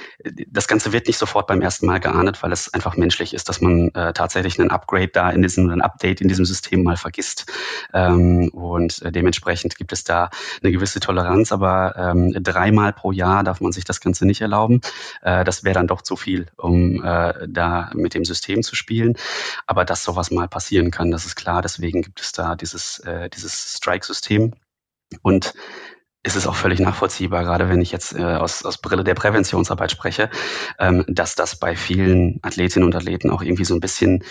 das 0.49 0.67
Ganze 0.67 0.95
wird 0.95 1.07
nicht 1.07 1.19
sofort 1.19 1.47
beim 1.49 1.61
ersten 1.61 1.85
Mal 1.85 2.01
geahndet, 2.01 2.43
weil 2.43 2.51
es 2.51 2.73
einfach 2.73 2.97
menschlich 2.97 3.35
ist, 3.35 3.51
dass 3.51 3.61
man 3.61 3.89
äh, 3.91 4.15
tatsächlich 4.15 4.59
einen 4.59 4.71
Upgrade 4.71 5.09
da 5.09 5.29
in 5.29 5.43
diesem, 5.43 5.69
ein 5.69 5.83
Update 5.83 6.23
in 6.23 6.29
diesem 6.29 6.47
System 6.47 6.83
mal 6.83 6.97
vergisst. 6.97 7.45
Ähm, 7.93 8.49
und 8.55 9.03
äh, 9.03 9.13
dementsprechend 9.13 9.77
gibt 9.77 9.93
es 9.93 10.05
da 10.05 10.31
eine 10.63 10.73
gewisse 10.73 11.01
Toleranz, 11.01 11.53
aber 11.53 11.95
ähm, 11.99 12.33
dreimal 12.43 12.95
pro 12.95 13.13
Jahr 13.13 13.45
darf 13.45 13.61
man 13.61 13.73
sich 13.73 13.85
das 13.85 14.01
Ganze 14.01 14.25
nicht 14.25 14.41
erlauben. 14.41 14.81
Äh, 15.21 15.45
das 15.45 15.63
wäre 15.63 15.75
dann 15.75 15.89
doch 15.89 16.01
zu 16.01 16.17
viel, 16.17 16.47
um 16.57 17.05
äh, 17.05 17.35
da 17.47 17.91
mit 17.95 18.15
dem 18.15 18.25
System 18.25 18.63
zu 18.63 18.77
spielen. 18.77 19.15
Aber 19.67 19.85
dass 19.85 20.05
sowas 20.05 20.31
mal 20.31 20.49
passieren 20.49 20.91
kann, 20.91 21.11
das 21.11 21.27
ist 21.27 21.37
klar. 21.37 21.61
Deswegen 21.61 22.14
gibt 22.15 22.21
es 22.21 22.33
da 22.33 22.55
dieses, 22.55 23.01
äh, 23.01 23.29
dieses 23.29 23.75
Strike-System. 23.77 24.55
Und 25.23 25.55
es 26.23 26.37
ist 26.37 26.47
auch 26.47 26.55
völlig 26.55 26.79
nachvollziehbar, 26.79 27.43
gerade 27.43 27.69
wenn 27.69 27.81
ich 27.81 27.91
jetzt 27.91 28.15
äh, 28.15 28.23
aus, 28.23 28.65
aus 28.65 28.79
Brille 28.79 29.03
der 29.03 29.15
Präventionsarbeit 29.15 29.91
spreche, 29.91 30.31
ähm, 30.79 31.05
dass 31.09 31.35
das 31.35 31.57
bei 31.57 31.75
vielen 31.75 32.39
Athletinnen 32.43 32.87
und 32.87 32.95
Athleten 32.95 33.31
auch 33.31 33.43
irgendwie 33.43 33.65
so 33.65 33.75
ein 33.75 33.81
bisschen 33.81 34.23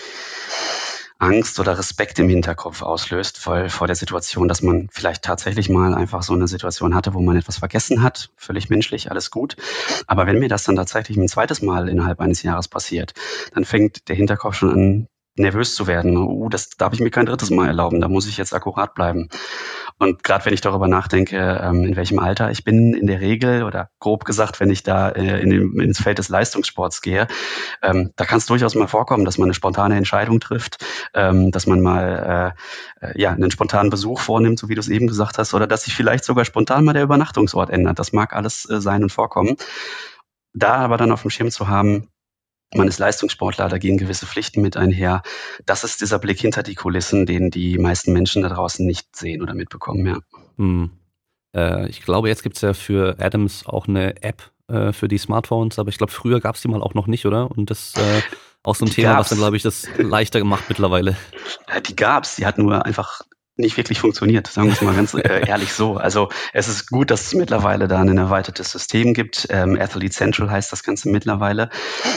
Angst 1.18 1.60
oder 1.60 1.78
Respekt 1.78 2.18
im 2.18 2.28
Hinterkopf 2.28 2.80
auslöst, 2.80 3.46
weil 3.46 3.68
vor 3.68 3.86
der 3.86 3.96
Situation, 3.96 4.48
dass 4.48 4.62
man 4.62 4.88
vielleicht 4.90 5.22
tatsächlich 5.22 5.68
mal 5.68 5.94
einfach 5.94 6.22
so 6.22 6.32
eine 6.32 6.48
Situation 6.48 6.94
hatte, 6.94 7.12
wo 7.12 7.20
man 7.20 7.36
etwas 7.36 7.58
vergessen 7.58 8.02
hat, 8.02 8.30
völlig 8.36 8.70
menschlich, 8.70 9.10
alles 9.10 9.30
gut. 9.30 9.56
Aber 10.06 10.26
wenn 10.26 10.38
mir 10.38 10.48
das 10.48 10.64
dann 10.64 10.76
tatsächlich 10.76 11.18
ein 11.18 11.28
zweites 11.28 11.60
Mal 11.60 11.88
innerhalb 11.88 12.20
eines 12.20 12.42
Jahres 12.42 12.66
passiert, 12.66 13.12
dann 13.54 13.64
fängt 13.66 14.08
der 14.08 14.16
Hinterkopf 14.16 14.56
schon 14.56 14.72
an, 14.72 15.08
nervös 15.36 15.74
zu 15.74 15.86
werden. 15.86 16.16
Uh, 16.16 16.48
das 16.48 16.70
darf 16.70 16.92
ich 16.92 17.00
mir 17.00 17.10
kein 17.10 17.26
drittes 17.26 17.50
Mal 17.50 17.66
erlauben. 17.66 18.00
Da 18.00 18.08
muss 18.08 18.28
ich 18.28 18.36
jetzt 18.36 18.54
akkurat 18.54 18.94
bleiben. 18.94 19.28
Und 19.98 20.24
gerade 20.24 20.44
wenn 20.44 20.54
ich 20.54 20.60
darüber 20.60 20.88
nachdenke, 20.88 21.60
ähm, 21.62 21.84
in 21.84 21.96
welchem 21.96 22.18
Alter 22.18 22.50
ich 22.50 22.64
bin, 22.64 22.94
in 22.94 23.06
der 23.06 23.20
Regel 23.20 23.62
oder 23.62 23.90
grob 24.00 24.24
gesagt, 24.24 24.60
wenn 24.60 24.70
ich 24.70 24.82
da 24.82 25.08
äh, 25.10 25.40
in 25.40 25.50
den, 25.50 25.80
ins 25.80 26.00
Feld 26.00 26.18
des 26.18 26.28
Leistungssports 26.28 27.00
gehe, 27.00 27.28
ähm, 27.82 28.12
da 28.16 28.24
kann 28.24 28.38
es 28.38 28.46
durchaus 28.46 28.74
mal 28.74 28.88
vorkommen, 28.88 29.24
dass 29.24 29.38
man 29.38 29.46
eine 29.46 29.54
spontane 29.54 29.96
Entscheidung 29.96 30.40
trifft, 30.40 30.84
ähm, 31.14 31.50
dass 31.50 31.66
man 31.66 31.80
mal 31.80 32.54
äh, 33.00 33.06
äh, 33.06 33.20
ja 33.20 33.30
einen 33.30 33.50
spontanen 33.50 33.90
Besuch 33.90 34.20
vornimmt, 34.20 34.58
so 34.58 34.68
wie 34.68 34.74
du 34.74 34.80
es 34.80 34.88
eben 34.88 35.06
gesagt 35.06 35.38
hast, 35.38 35.54
oder 35.54 35.66
dass 35.66 35.84
sich 35.84 35.94
vielleicht 35.94 36.24
sogar 36.24 36.44
spontan 36.44 36.84
mal 36.84 36.92
der 36.92 37.02
Übernachtungsort 37.02 37.70
ändert. 37.70 37.98
Das 37.98 38.12
mag 38.12 38.34
alles 38.34 38.68
äh, 38.68 38.80
sein 38.80 39.02
und 39.02 39.10
vorkommen. 39.10 39.56
Da 40.52 40.76
aber 40.76 40.96
dann 40.96 41.10
auf 41.10 41.22
dem 41.22 41.30
Schirm 41.30 41.50
zu 41.50 41.68
haben, 41.68 42.08
man 42.72 42.88
ist 42.88 42.98
Leistungssportler, 42.98 43.68
da 43.68 43.78
gehen 43.78 43.98
gewisse 43.98 44.26
Pflichten 44.26 44.60
mit 44.60 44.76
einher. 44.76 45.22
Das 45.66 45.84
ist 45.84 46.00
dieser 46.00 46.18
Blick 46.18 46.40
hinter 46.40 46.62
die 46.62 46.74
Kulissen, 46.74 47.26
den 47.26 47.50
die 47.50 47.78
meisten 47.78 48.12
Menschen 48.12 48.42
da 48.42 48.48
draußen 48.48 48.84
nicht 48.84 49.14
sehen 49.14 49.42
oder 49.42 49.54
mitbekommen, 49.54 50.06
ja. 50.06 50.18
Hm. 50.56 50.90
Äh, 51.54 51.88
ich 51.88 52.02
glaube, 52.02 52.28
jetzt 52.28 52.42
gibt 52.42 52.56
es 52.56 52.62
ja 52.62 52.74
für 52.74 53.16
Adams 53.20 53.66
auch 53.66 53.86
eine 53.86 54.22
App 54.22 54.50
äh, 54.68 54.92
für 54.92 55.08
die 55.08 55.18
Smartphones, 55.18 55.78
aber 55.78 55.88
ich 55.88 55.98
glaube, 55.98 56.12
früher 56.12 56.40
gab 56.40 56.56
es 56.56 56.62
die 56.62 56.68
mal 56.68 56.82
auch 56.82 56.94
noch 56.94 57.06
nicht, 57.06 57.26
oder? 57.26 57.50
Und 57.50 57.70
das 57.70 57.94
äh, 57.96 58.22
auch 58.62 58.74
so 58.74 58.84
ein 58.84 58.88
die 58.88 58.96
Thema, 58.96 59.14
gab's. 59.14 59.20
was 59.20 59.28
dann, 59.30 59.38
glaube 59.38 59.56
ich, 59.56 59.62
das 59.62 59.86
leichter 59.98 60.38
gemacht 60.38 60.64
mittlerweile. 60.68 61.16
Die 61.86 61.94
gab's, 61.94 62.36
die 62.36 62.46
hat 62.46 62.58
nur 62.58 62.84
einfach 62.84 63.20
nicht 63.56 63.76
wirklich 63.76 64.00
funktioniert, 64.00 64.48
sagen 64.48 64.68
wir 64.68 64.74
es 64.74 64.82
mal 64.82 64.94
ganz 64.94 65.14
äh, 65.14 65.42
ehrlich 65.46 65.72
so. 65.72 65.96
Also 65.96 66.28
es 66.52 66.66
ist 66.66 66.88
gut, 66.88 67.10
dass 67.10 67.26
es 67.26 67.34
mittlerweile 67.34 67.86
da 67.86 68.00
ein 68.00 68.18
erweitertes 68.18 68.72
System 68.72 69.14
gibt. 69.14 69.46
Ähm, 69.50 69.78
Athlete 69.80 70.12
Central 70.12 70.50
heißt 70.50 70.72
das 70.72 70.82
Ganze 70.82 71.08
mittlerweile. 71.08 71.70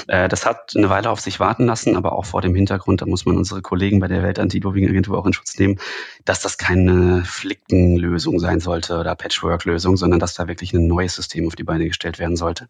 Äh, 0.07 0.29
das 0.29 0.47
hat 0.47 0.73
eine 0.75 0.89
Weile 0.89 1.11
auf 1.11 1.19
sich 1.19 1.39
warten 1.39 1.65
lassen, 1.65 1.95
aber 1.95 2.13
auch 2.13 2.25
vor 2.25 2.41
dem 2.41 2.55
Hintergrund, 2.55 3.01
da 3.01 3.05
muss 3.05 3.25
man 3.25 3.37
unsere 3.37 3.61
Kollegen 3.61 3.99
bei 3.99 4.07
der 4.07 4.23
Welt-Anti-Doping-Agentur 4.23 5.17
auch 5.17 5.25
in 5.27 5.33
Schutz 5.33 5.59
nehmen, 5.59 5.79
dass 6.25 6.41
das 6.41 6.57
keine 6.57 7.23
Flickenlösung 7.23 8.39
sein 8.39 8.59
sollte 8.59 8.97
oder 8.97 9.15
Patchwork-Lösung, 9.15 9.95
sondern 9.95 10.19
dass 10.19 10.33
da 10.33 10.47
wirklich 10.47 10.73
ein 10.73 10.87
neues 10.87 11.15
System 11.15 11.45
auf 11.45 11.55
die 11.55 11.63
Beine 11.63 11.87
gestellt 11.87 12.17
werden 12.17 12.35
sollte, 12.35 12.67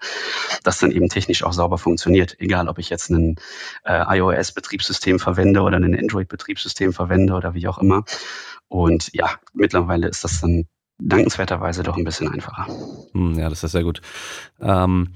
das 0.63 0.77
dann 0.79 0.91
eben 0.91 1.07
technisch 1.07 1.43
auch 1.43 1.53
sauber 1.53 1.77
funktioniert. 1.77 2.35
Egal, 2.39 2.67
ob 2.67 2.79
ich 2.79 2.89
jetzt 2.89 3.09
ein 3.11 3.37
äh, 3.85 4.17
iOS-Betriebssystem 4.17 5.19
verwende 5.19 5.61
oder 5.61 5.77
ein 5.77 5.97
Android-Betriebssystem 5.97 6.91
verwende 6.91 7.33
oder 7.33 7.53
wie 7.53 7.69
auch 7.69 7.77
immer. 7.77 8.03
Und 8.67 9.09
ja, 9.13 9.31
mittlerweile 9.53 10.07
ist 10.07 10.23
das 10.23 10.41
dann 10.41 10.65
dankenswerterweise 10.99 11.83
doch 11.83 11.97
ein 11.97 12.03
bisschen 12.03 12.27
einfacher. 12.29 12.67
Hm, 13.13 13.37
ja, 13.37 13.49
das 13.49 13.63
ist 13.63 13.71
sehr 13.71 13.83
gut. 13.83 14.01
Ähm, 14.59 15.09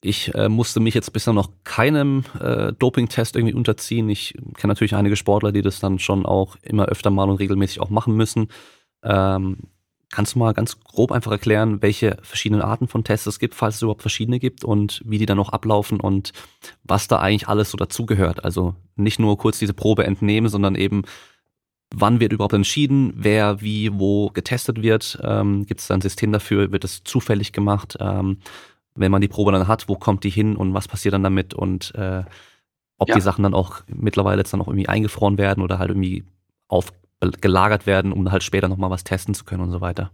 ich 0.00 0.34
äh, 0.34 0.48
musste 0.48 0.80
mich 0.80 0.94
jetzt 0.94 1.12
bisher 1.12 1.32
noch 1.32 1.50
keinem 1.64 2.24
äh, 2.40 2.72
Doping-Test 2.72 3.34
irgendwie 3.36 3.54
unterziehen. 3.54 4.08
Ich 4.08 4.34
kenne 4.56 4.72
natürlich 4.72 4.94
einige 4.94 5.16
Sportler, 5.16 5.52
die 5.52 5.62
das 5.62 5.80
dann 5.80 5.98
schon 5.98 6.24
auch 6.24 6.56
immer 6.62 6.86
öfter 6.86 7.10
mal 7.10 7.28
und 7.28 7.36
regelmäßig 7.36 7.80
auch 7.80 7.90
machen 7.90 8.14
müssen. 8.14 8.48
Ähm, 9.02 9.58
kannst 10.10 10.34
du 10.34 10.38
mal 10.38 10.54
ganz 10.54 10.80
grob 10.80 11.12
einfach 11.12 11.32
erklären, 11.32 11.82
welche 11.82 12.16
verschiedenen 12.22 12.62
Arten 12.62 12.88
von 12.88 13.04
Tests 13.04 13.26
es 13.26 13.38
gibt, 13.38 13.54
falls 13.54 13.76
es 13.76 13.82
überhaupt 13.82 14.02
verschiedene 14.02 14.38
gibt 14.38 14.64
und 14.64 15.02
wie 15.04 15.18
die 15.18 15.26
dann 15.26 15.36
noch 15.36 15.50
ablaufen 15.50 16.00
und 16.00 16.32
was 16.84 17.08
da 17.08 17.18
eigentlich 17.18 17.48
alles 17.48 17.70
so 17.70 17.76
dazugehört? 17.76 18.44
Also 18.44 18.74
nicht 18.96 19.18
nur 19.18 19.36
kurz 19.36 19.58
diese 19.58 19.74
Probe 19.74 20.04
entnehmen, 20.04 20.48
sondern 20.48 20.76
eben 20.76 21.02
Wann 21.94 22.20
wird 22.20 22.32
überhaupt 22.32 22.54
entschieden, 22.54 23.12
wer 23.16 23.60
wie 23.60 23.90
wo 23.98 24.28
getestet 24.30 24.82
wird? 24.82 25.18
Ähm, 25.22 25.64
Gibt 25.64 25.80
es 25.80 25.86
da 25.86 25.94
ein 25.94 26.02
System 26.02 26.32
dafür? 26.32 26.70
Wird 26.70 26.84
es 26.84 27.02
zufällig 27.02 27.52
gemacht? 27.52 27.96
Ähm, 28.00 28.38
wenn 28.94 29.10
man 29.10 29.20
die 29.20 29.28
Probe 29.28 29.52
dann 29.52 29.68
hat, 29.68 29.88
wo 29.88 29.96
kommt 29.96 30.24
die 30.24 30.30
hin 30.30 30.56
und 30.56 30.74
was 30.74 30.88
passiert 30.88 31.14
dann 31.14 31.22
damit? 31.22 31.54
Und 31.54 31.94
äh, 31.94 32.24
ob 32.98 33.08
ja. 33.08 33.14
die 33.14 33.20
Sachen 33.20 33.42
dann 33.42 33.54
auch 33.54 33.82
mittlerweile 33.86 34.38
jetzt 34.38 34.52
dann 34.52 34.60
auch 34.60 34.68
irgendwie 34.68 34.88
eingefroren 34.88 35.38
werden 35.38 35.62
oder 35.62 35.78
halt 35.78 35.90
irgendwie 35.90 36.24
aufgelagert 36.66 37.86
werden, 37.86 38.12
um 38.12 38.30
halt 38.30 38.42
später 38.42 38.68
nochmal 38.68 38.90
was 38.90 39.04
testen 39.04 39.34
zu 39.34 39.44
können 39.44 39.62
und 39.62 39.70
so 39.70 39.80
weiter. 39.80 40.10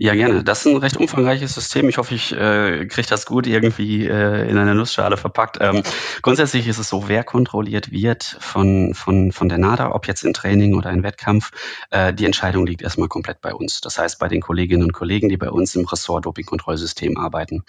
Ja, 0.00 0.14
gerne. 0.14 0.44
Das 0.44 0.60
ist 0.60 0.66
ein 0.66 0.76
recht 0.76 0.96
umfangreiches 0.96 1.54
System. 1.54 1.88
Ich 1.88 1.98
hoffe, 1.98 2.14
ich 2.14 2.32
äh, 2.32 2.86
kriege 2.86 3.08
das 3.08 3.26
gut 3.26 3.48
irgendwie 3.48 4.06
äh, 4.06 4.48
in 4.48 4.56
einer 4.56 4.74
Nussschale 4.74 5.16
verpackt. 5.16 5.58
Ähm, 5.60 5.82
grundsätzlich 6.22 6.68
ist 6.68 6.78
es 6.78 6.88
so, 6.88 7.08
wer 7.08 7.24
kontrolliert 7.24 7.90
wird 7.90 8.22
von, 8.38 8.94
von, 8.94 9.32
von 9.32 9.48
der 9.48 9.58
NADA, 9.58 9.90
ob 9.90 10.06
jetzt 10.06 10.22
in 10.22 10.32
Training 10.32 10.76
oder 10.76 10.90
in 10.90 11.02
Wettkampf, 11.02 11.50
äh, 11.90 12.14
die 12.14 12.26
Entscheidung 12.26 12.64
liegt 12.64 12.80
erstmal 12.80 13.08
komplett 13.08 13.40
bei 13.40 13.52
uns. 13.52 13.80
Das 13.80 13.98
heißt, 13.98 14.20
bei 14.20 14.28
den 14.28 14.40
Kolleginnen 14.40 14.84
und 14.84 14.92
Kollegen, 14.92 15.28
die 15.28 15.36
bei 15.36 15.50
uns 15.50 15.74
im 15.74 15.84
Ressort 15.84 16.26
Dopingkontrollsystem 16.26 17.18
arbeiten. 17.18 17.64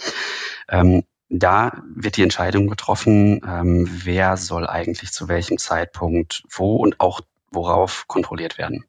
Ähm, 0.70 1.06
da 1.30 1.82
wird 1.96 2.18
die 2.18 2.24
Entscheidung 2.24 2.68
getroffen, 2.68 3.42
ähm, 3.44 3.90
wer 4.04 4.38
soll 4.38 4.68
eigentlich 4.68 5.12
zu 5.14 5.30
welchem 5.30 5.58
Zeitpunkt 5.58 6.44
wo 6.48 6.76
und 6.76 7.00
auch 7.00 7.22
worauf 7.50 8.08
kontrolliert 8.08 8.60
werden. 8.60 8.86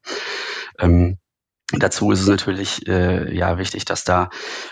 Ähm, 0.79 1.17
Dazu 1.73 2.11
ist 2.11 2.21
es 2.21 2.27
natürlich 2.27 2.89
äh, 2.89 3.33
ja 3.33 3.57
wichtig, 3.57 3.85
dass 3.85 4.03
da 4.03 4.31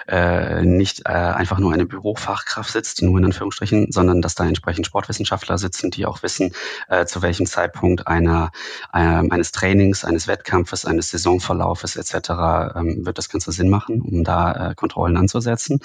äh, 0.08 0.62
nicht 0.62 1.02
äh, 1.06 1.10
einfach 1.12 1.60
nur 1.60 1.72
eine 1.72 1.86
Bürofachkraft 1.86 2.72
sitzt, 2.72 3.02
nur 3.02 3.18
in 3.18 3.24
Anführungsstrichen, 3.24 3.92
sondern 3.92 4.20
dass 4.20 4.34
da 4.34 4.46
entsprechend 4.46 4.86
Sportwissenschaftler 4.86 5.58
sitzen, 5.58 5.92
die 5.92 6.06
auch 6.06 6.24
wissen, 6.24 6.52
äh, 6.88 7.06
zu 7.06 7.22
welchem 7.22 7.46
Zeitpunkt 7.46 8.08
einer 8.08 8.50
äh, 8.92 8.98
eines 8.98 9.52
Trainings, 9.52 10.04
eines 10.04 10.26
Wettkampfes, 10.26 10.84
eines 10.86 11.10
Saisonverlaufes 11.10 11.94
etc. 11.94 12.30
Ähm, 12.74 13.06
wird 13.06 13.18
das 13.18 13.28
Ganze 13.28 13.52
Sinn 13.52 13.70
machen, 13.70 14.00
um 14.02 14.24
da 14.24 14.70
äh, 14.70 14.74
Kontrollen 14.74 15.16
anzusetzen. 15.16 15.80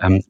Ähm, 0.00 0.24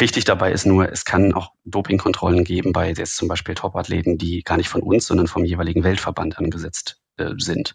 Wichtig 0.00 0.24
dabei 0.24 0.52
ist 0.52 0.64
nur, 0.64 0.92
es 0.92 1.04
kann 1.04 1.34
auch 1.34 1.50
Dopingkontrollen 1.64 2.44
geben 2.44 2.72
bei 2.72 2.92
jetzt 2.92 3.16
zum 3.16 3.26
Beispiel 3.26 3.56
Topathleten, 3.56 4.16
die 4.16 4.44
gar 4.44 4.56
nicht 4.56 4.68
von 4.68 4.80
uns, 4.80 5.06
sondern 5.06 5.26
vom 5.26 5.44
jeweiligen 5.44 5.82
Weltverband 5.82 6.38
angesetzt 6.38 7.00
äh, 7.18 7.34
sind. 7.38 7.74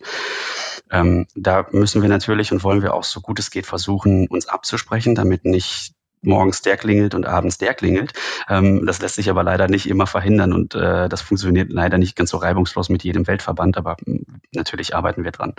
Ähm, 0.91 1.27
da 1.35 1.67
müssen 1.71 2.01
wir 2.01 2.09
natürlich 2.09 2.51
und 2.51 2.63
wollen 2.63 2.81
wir 2.81 2.93
auch 2.93 3.03
so 3.03 3.21
gut 3.21 3.39
es 3.39 3.51
geht 3.51 3.65
versuchen, 3.65 4.27
uns 4.27 4.47
abzusprechen, 4.47 5.15
damit 5.15 5.45
nicht 5.45 5.93
morgens 6.23 6.61
der 6.61 6.77
klingelt 6.77 7.15
und 7.15 7.25
abends 7.25 7.57
der 7.57 7.73
klingelt. 7.73 8.13
Ähm, 8.49 8.85
das 8.85 9.01
lässt 9.01 9.15
sich 9.15 9.29
aber 9.29 9.43
leider 9.43 9.67
nicht 9.67 9.87
immer 9.87 10.07
verhindern 10.07 10.53
und 10.53 10.75
äh, 10.75 11.09
das 11.09 11.21
funktioniert 11.21 11.71
leider 11.71 11.97
nicht 11.97 12.15
ganz 12.15 12.31
so 12.31 12.37
reibungslos 12.37 12.89
mit 12.89 13.03
jedem 13.03 13.27
Weltverband, 13.27 13.77
aber 13.77 13.97
hm, 14.05 14.25
natürlich 14.53 14.95
arbeiten 14.95 15.23
wir 15.23 15.31
dran. 15.31 15.53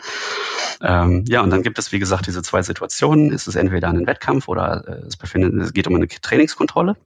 Ähm, 0.83 1.25
ja, 1.29 1.43
und 1.43 1.51
dann 1.51 1.63
gibt 1.63 1.79
es, 1.79 1.93
wie 1.93 1.99
gesagt, 1.99 2.27
diese 2.27 2.43
zwei 2.43 2.63
Situationen. 2.63 3.33
Es 3.33 3.47
ist 3.47 3.57
entweder 3.57 3.89
ein 3.89 4.07
Wettkampf 4.07 4.49
oder 4.49 4.85
äh, 4.87 5.07
es, 5.07 5.17
befindet, 5.17 5.55
es 5.63 5.73
geht 5.73 5.87
um 5.87 5.95
eine 5.95 6.09
Trainingskontrolle. 6.09 6.97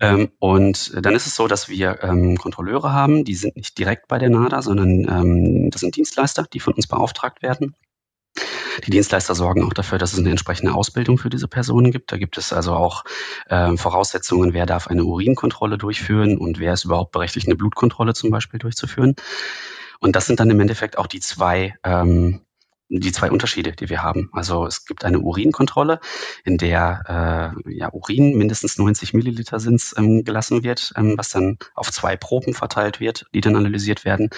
Ähm, 0.00 0.30
und 0.38 0.92
dann 1.04 1.14
ist 1.14 1.26
es 1.26 1.36
so, 1.36 1.46
dass 1.46 1.68
wir 1.68 2.02
ähm, 2.02 2.36
Kontrolleure 2.36 2.92
haben, 2.92 3.24
die 3.24 3.34
sind 3.34 3.56
nicht 3.56 3.78
direkt 3.78 4.08
bei 4.08 4.18
der 4.18 4.30
NADA, 4.30 4.62
sondern 4.62 5.06
ähm, 5.08 5.70
das 5.70 5.82
sind 5.82 5.96
Dienstleister, 5.96 6.46
die 6.52 6.60
von 6.60 6.72
uns 6.72 6.86
beauftragt 6.86 7.42
werden. 7.42 7.76
Die 8.86 8.90
Dienstleister 8.90 9.34
sorgen 9.34 9.64
auch 9.64 9.74
dafür, 9.74 9.98
dass 9.98 10.12
es 10.12 10.18
eine 10.18 10.30
entsprechende 10.30 10.72
Ausbildung 10.72 11.18
für 11.18 11.28
diese 11.28 11.48
Personen 11.48 11.90
gibt. 11.90 12.12
Da 12.12 12.16
gibt 12.16 12.38
es 12.38 12.52
also 12.52 12.72
auch 12.72 13.04
äh, 13.48 13.76
Voraussetzungen, 13.76 14.54
wer 14.54 14.64
darf 14.64 14.88
eine 14.88 15.04
Urinkontrolle 15.04 15.76
durchführen 15.76 16.38
und 16.38 16.58
wer 16.58 16.72
ist 16.72 16.84
überhaupt 16.84 17.12
berechtigt, 17.12 17.46
eine 17.46 17.56
Blutkontrolle 17.56 18.14
zum 18.14 18.30
Beispiel 18.30 18.58
durchzuführen. 18.58 19.16
Und 20.00 20.16
das 20.16 20.26
sind 20.26 20.40
dann 20.40 20.50
im 20.50 20.60
Endeffekt 20.60 20.96
auch 20.96 21.06
die 21.06 21.20
zwei 21.20 21.74
ähm, 21.84 22.40
die 22.90 23.12
zwei 23.12 23.30
Unterschiede, 23.30 23.72
die 23.72 23.88
wir 23.88 24.02
haben. 24.02 24.28
Also 24.32 24.66
es 24.66 24.84
gibt 24.84 25.04
eine 25.04 25.20
Urinkontrolle, 25.20 26.00
in 26.44 26.58
der 26.58 27.54
äh, 27.66 27.72
ja, 27.72 27.92
Urin 27.92 28.36
mindestens 28.36 28.78
90 28.78 29.14
Milliliter 29.14 29.60
sind, 29.60 29.94
ähm, 29.96 30.24
gelassen 30.24 30.64
wird, 30.64 30.92
ähm, 30.96 31.14
was 31.16 31.30
dann 31.30 31.58
auf 31.74 31.92
zwei 31.92 32.16
Proben 32.16 32.52
verteilt 32.52 32.98
wird, 32.98 33.26
die 33.32 33.40
dann 33.40 33.54
analysiert 33.54 34.04
werden. 34.04 34.30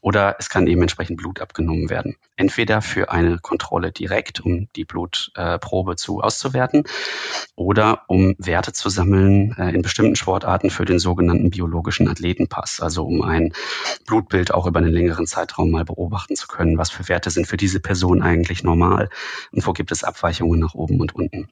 Oder 0.00 0.36
es 0.38 0.48
kann 0.48 0.66
eben 0.66 0.80
entsprechend 0.80 1.18
Blut 1.18 1.40
abgenommen 1.40 1.90
werden. 1.90 2.16
Entweder 2.36 2.80
für 2.80 3.10
eine 3.10 3.38
Kontrolle 3.38 3.92
direkt, 3.92 4.40
um 4.40 4.68
die 4.74 4.84
Blutprobe 4.84 5.92
äh, 5.92 5.96
zu 5.96 6.20
auszuwerten, 6.20 6.84
oder 7.54 8.04
um 8.08 8.34
Werte 8.38 8.72
zu 8.72 8.88
sammeln 8.88 9.54
äh, 9.58 9.70
in 9.70 9.82
bestimmten 9.82 10.16
Sportarten 10.16 10.70
für 10.70 10.86
den 10.86 10.98
sogenannten 10.98 11.50
biologischen 11.50 12.08
Athletenpass, 12.08 12.80
also 12.80 13.04
um 13.04 13.20
ein 13.22 13.52
Blutbild 14.06 14.54
auch 14.54 14.66
über 14.66 14.78
einen 14.78 14.92
längeren 14.92 15.26
Zeitraum 15.26 15.70
mal 15.70 15.84
beobachten 15.84 16.34
zu 16.36 16.48
können, 16.48 16.78
was 16.78 16.90
für 16.90 17.08
Werte 17.08 17.30
sind 17.30 17.46
für 17.46 17.58
diese 17.58 17.81
Person 17.82 18.22
eigentlich 18.22 18.62
normal 18.62 19.10
und 19.52 19.66
wo 19.66 19.72
gibt 19.72 19.92
es 19.92 20.04
Abweichungen 20.04 20.60
nach 20.60 20.74
oben 20.74 21.00
und 21.00 21.14
unten. 21.14 21.48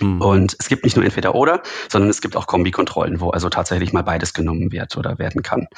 Mhm. 0.00 0.20
Und 0.20 0.56
es 0.58 0.68
gibt 0.68 0.84
nicht 0.84 0.96
nur 0.96 1.04
entweder 1.04 1.34
oder, 1.34 1.62
sondern 1.88 2.10
es 2.10 2.20
gibt 2.20 2.36
auch 2.36 2.46
Kombikontrollen, 2.46 3.20
wo 3.20 3.30
also 3.30 3.48
tatsächlich 3.48 3.92
mal 3.92 4.02
beides 4.02 4.34
genommen 4.34 4.72
wird 4.72 4.96
oder 4.96 5.18
werden 5.18 5.42
kann. 5.42 5.68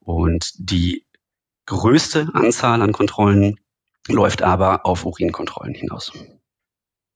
Und 0.00 0.52
die 0.56 1.06
größte 1.66 2.30
Anzahl 2.32 2.82
an 2.82 2.92
Kontrollen 2.92 3.58
läuft 4.08 4.42
aber 4.42 4.86
auf 4.86 5.04
Urinkontrollen 5.04 5.74
hinaus. 5.74 6.12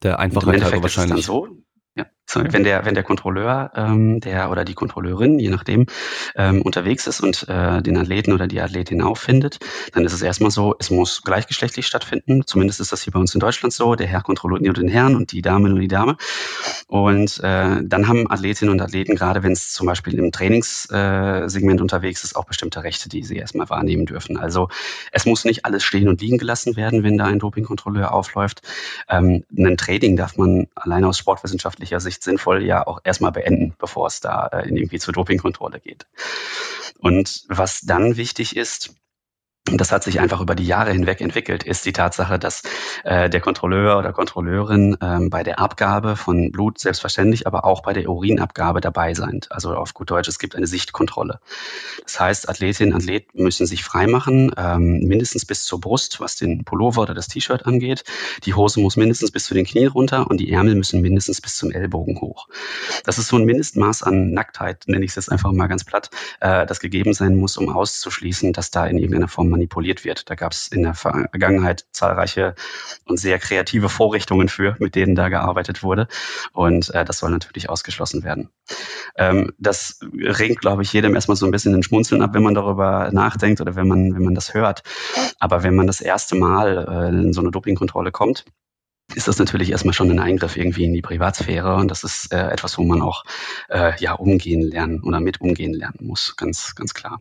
Der 0.02 0.18
Einfachheit 0.18 0.62
halber 0.62 0.82
wahrscheinlich. 0.82 1.20
Ist 1.20 1.28
dann 1.28 1.34
so, 1.34 1.48
ja. 1.96 2.06
So, 2.26 2.40
wenn 2.42 2.64
der, 2.64 2.84
wenn 2.86 2.94
der 2.94 3.04
Kontrolleur, 3.04 3.70
ähm, 3.76 4.20
der 4.20 4.50
oder 4.50 4.64
die 4.64 4.74
Kontrolleurin, 4.74 5.38
je 5.38 5.50
nachdem, 5.50 5.86
ähm, 6.36 6.62
unterwegs 6.62 7.06
ist 7.06 7.20
und 7.20 7.46
äh, 7.48 7.82
den 7.82 7.98
Athleten 7.98 8.32
oder 8.32 8.46
die 8.46 8.60
Athletin 8.60 9.02
auffindet, 9.02 9.58
dann 9.92 10.04
ist 10.04 10.14
es 10.14 10.22
erstmal 10.22 10.50
so, 10.50 10.74
es 10.78 10.90
muss 10.90 11.22
gleichgeschlechtlich 11.22 11.86
stattfinden. 11.86 12.42
Zumindest 12.46 12.80
ist 12.80 12.92
das 12.92 13.02
hier 13.02 13.12
bei 13.12 13.20
uns 13.20 13.34
in 13.34 13.40
Deutschland 13.40 13.74
so. 13.74 13.94
Der 13.94 14.06
Herr 14.06 14.22
kontrolliert 14.22 14.62
nur 14.62 14.72
den 14.72 14.88
Herrn 14.88 15.16
und 15.16 15.32
die 15.32 15.42
Dame 15.42 15.68
nur 15.68 15.80
die 15.80 15.88
Dame. 15.88 16.16
Und 16.88 17.40
äh, 17.40 17.82
dann 17.82 18.08
haben 18.08 18.30
Athletinnen 18.30 18.72
und 18.72 18.80
Athleten, 18.80 19.16
gerade 19.16 19.42
wenn 19.42 19.52
es 19.52 19.72
zum 19.72 19.86
Beispiel 19.86 20.18
im 20.18 20.32
Trainingssegment 20.32 21.80
äh, 21.80 21.82
unterwegs 21.82 22.24
ist, 22.24 22.36
auch 22.36 22.46
bestimmte 22.46 22.82
Rechte, 22.82 23.10
die 23.10 23.22
sie 23.22 23.36
erstmal 23.36 23.68
wahrnehmen 23.68 24.06
dürfen. 24.06 24.38
Also 24.38 24.68
es 25.12 25.26
muss 25.26 25.44
nicht 25.44 25.66
alles 25.66 25.84
stehen 25.84 26.08
und 26.08 26.22
liegen 26.22 26.38
gelassen 26.38 26.76
werden, 26.76 27.02
wenn 27.02 27.18
da 27.18 27.26
ein 27.26 27.38
Dopingkontrolleur 27.38 28.12
aufläuft. 28.12 28.62
Ähm, 29.10 29.44
ein 29.56 29.76
Training 29.76 30.16
darf 30.16 30.38
man 30.38 30.68
allein 30.74 31.04
aus 31.04 31.18
sportwissenschaftlicher 31.18 32.00
Sicht 32.00 32.13
sinnvoll 32.22 32.64
ja 32.64 32.86
auch 32.86 33.00
erstmal 33.04 33.32
beenden, 33.32 33.74
bevor 33.78 34.06
es 34.06 34.20
da 34.20 34.46
äh, 34.48 34.68
irgendwie 34.68 34.98
zur 34.98 35.14
Dopingkontrolle 35.14 35.80
geht. 35.80 36.06
Und 36.98 37.44
was 37.48 37.80
dann 37.82 38.16
wichtig 38.16 38.56
ist, 38.56 38.94
das 39.72 39.92
hat 39.92 40.04
sich 40.04 40.20
einfach 40.20 40.42
über 40.42 40.54
die 40.54 40.66
Jahre 40.66 40.92
hinweg 40.92 41.22
entwickelt, 41.22 41.64
ist 41.64 41.86
die 41.86 41.94
Tatsache, 41.94 42.38
dass 42.38 42.62
äh, 43.02 43.30
der 43.30 43.40
Kontrolleur 43.40 43.98
oder 43.98 44.12
Kontrolleurin 44.12 44.98
ähm, 45.00 45.30
bei 45.30 45.42
der 45.42 45.58
Abgabe 45.58 46.16
von 46.16 46.52
Blut 46.52 46.78
selbstverständlich, 46.78 47.46
aber 47.46 47.64
auch 47.64 47.80
bei 47.80 47.94
der 47.94 48.10
Urinabgabe 48.10 48.82
dabei 48.82 49.14
sind. 49.14 49.50
Also 49.50 49.74
auf 49.74 49.94
gut 49.94 50.10
Deutsch, 50.10 50.28
es 50.28 50.38
gibt 50.38 50.54
eine 50.54 50.66
Sichtkontrolle. 50.66 51.40
Das 52.02 52.20
heißt, 52.20 52.50
Athletinnen 52.50 52.92
und 52.92 53.00
Athleten 53.00 53.42
müssen 53.42 53.66
sich 53.66 53.84
freimachen, 53.84 54.52
ähm, 54.58 54.98
mindestens 54.98 55.46
bis 55.46 55.64
zur 55.64 55.80
Brust, 55.80 56.20
was 56.20 56.36
den 56.36 56.64
Pullover 56.64 57.00
oder 57.00 57.14
das 57.14 57.28
T-Shirt 57.28 57.64
angeht. 57.64 58.04
Die 58.44 58.52
Hose 58.52 58.80
muss 58.80 58.96
mindestens 58.96 59.30
bis 59.30 59.46
zu 59.46 59.54
den 59.54 59.64
Knien 59.64 59.88
runter 59.88 60.30
und 60.30 60.40
die 60.40 60.52
Ärmel 60.52 60.74
müssen 60.74 61.00
mindestens 61.00 61.40
bis 61.40 61.56
zum 61.56 61.70
Ellbogen 61.70 62.20
hoch. 62.20 62.48
Das 63.04 63.16
ist 63.16 63.28
so 63.28 63.36
ein 63.36 63.44
Mindestmaß 63.44 64.02
an 64.02 64.32
Nacktheit, 64.32 64.84
nenne 64.88 65.06
ich 65.06 65.12
es 65.12 65.16
jetzt 65.16 65.32
einfach 65.32 65.52
mal 65.52 65.68
ganz 65.68 65.84
platt, 65.84 66.10
äh, 66.40 66.66
das 66.66 66.80
gegeben 66.80 67.14
sein 67.14 67.36
muss, 67.36 67.56
um 67.56 67.70
auszuschließen, 67.70 68.52
dass 68.52 68.70
da 68.70 68.86
in 68.86 68.98
irgendeiner 68.98 69.28
Form 69.28 69.53
manipuliert 69.54 70.04
wird. 70.04 70.28
Da 70.28 70.34
gab 70.34 70.52
es 70.52 70.68
in 70.68 70.82
der 70.82 70.94
Vergangenheit 70.94 71.86
zahlreiche 71.92 72.54
und 73.06 73.18
sehr 73.18 73.38
kreative 73.38 73.88
Vorrichtungen 73.88 74.48
für, 74.48 74.76
mit 74.80 74.94
denen 74.96 75.14
da 75.14 75.28
gearbeitet 75.28 75.82
wurde. 75.82 76.08
Und 76.52 76.92
äh, 76.94 77.04
das 77.04 77.18
soll 77.18 77.30
natürlich 77.30 77.70
ausgeschlossen 77.70 78.24
werden. 78.24 78.50
Ähm, 79.16 79.52
das 79.58 80.00
regt, 80.12 80.60
glaube 80.60 80.82
ich, 80.82 80.92
jedem 80.92 81.14
erstmal 81.14 81.36
so 81.36 81.46
ein 81.46 81.52
bisschen 81.52 81.72
den 81.72 81.82
Schmunzeln 81.82 82.22
ab, 82.22 82.34
wenn 82.34 82.42
man 82.42 82.54
darüber 82.54 83.10
nachdenkt 83.12 83.60
oder 83.60 83.76
wenn 83.76 83.88
man, 83.88 84.14
wenn 84.14 84.24
man 84.24 84.34
das 84.34 84.54
hört. 84.54 84.82
Aber 85.38 85.62
wenn 85.62 85.76
man 85.76 85.86
das 85.86 86.00
erste 86.00 86.34
Mal 86.34 86.86
äh, 86.88 87.08
in 87.08 87.32
so 87.32 87.40
eine 87.40 87.50
Dopingkontrolle 87.50 88.10
kommt, 88.10 88.44
ist 89.14 89.28
das 89.28 89.38
natürlich 89.38 89.70
erstmal 89.70 89.94
schon 89.94 90.10
ein 90.10 90.18
Eingriff 90.18 90.56
irgendwie 90.56 90.84
in 90.84 90.92
die 90.92 91.02
Privatsphäre 91.02 91.76
und 91.76 91.90
das 91.90 92.04
ist 92.04 92.32
äh, 92.32 92.48
etwas, 92.48 92.78
wo 92.78 92.82
man 92.82 93.02
auch 93.02 93.24
äh, 93.68 93.92
ja 93.98 94.14
umgehen 94.14 94.62
lernen 94.62 95.02
oder 95.02 95.20
mit 95.20 95.40
umgehen 95.40 95.74
lernen 95.74 95.98
muss, 96.00 96.36
ganz 96.36 96.74
ganz 96.74 96.94
klar. 96.94 97.20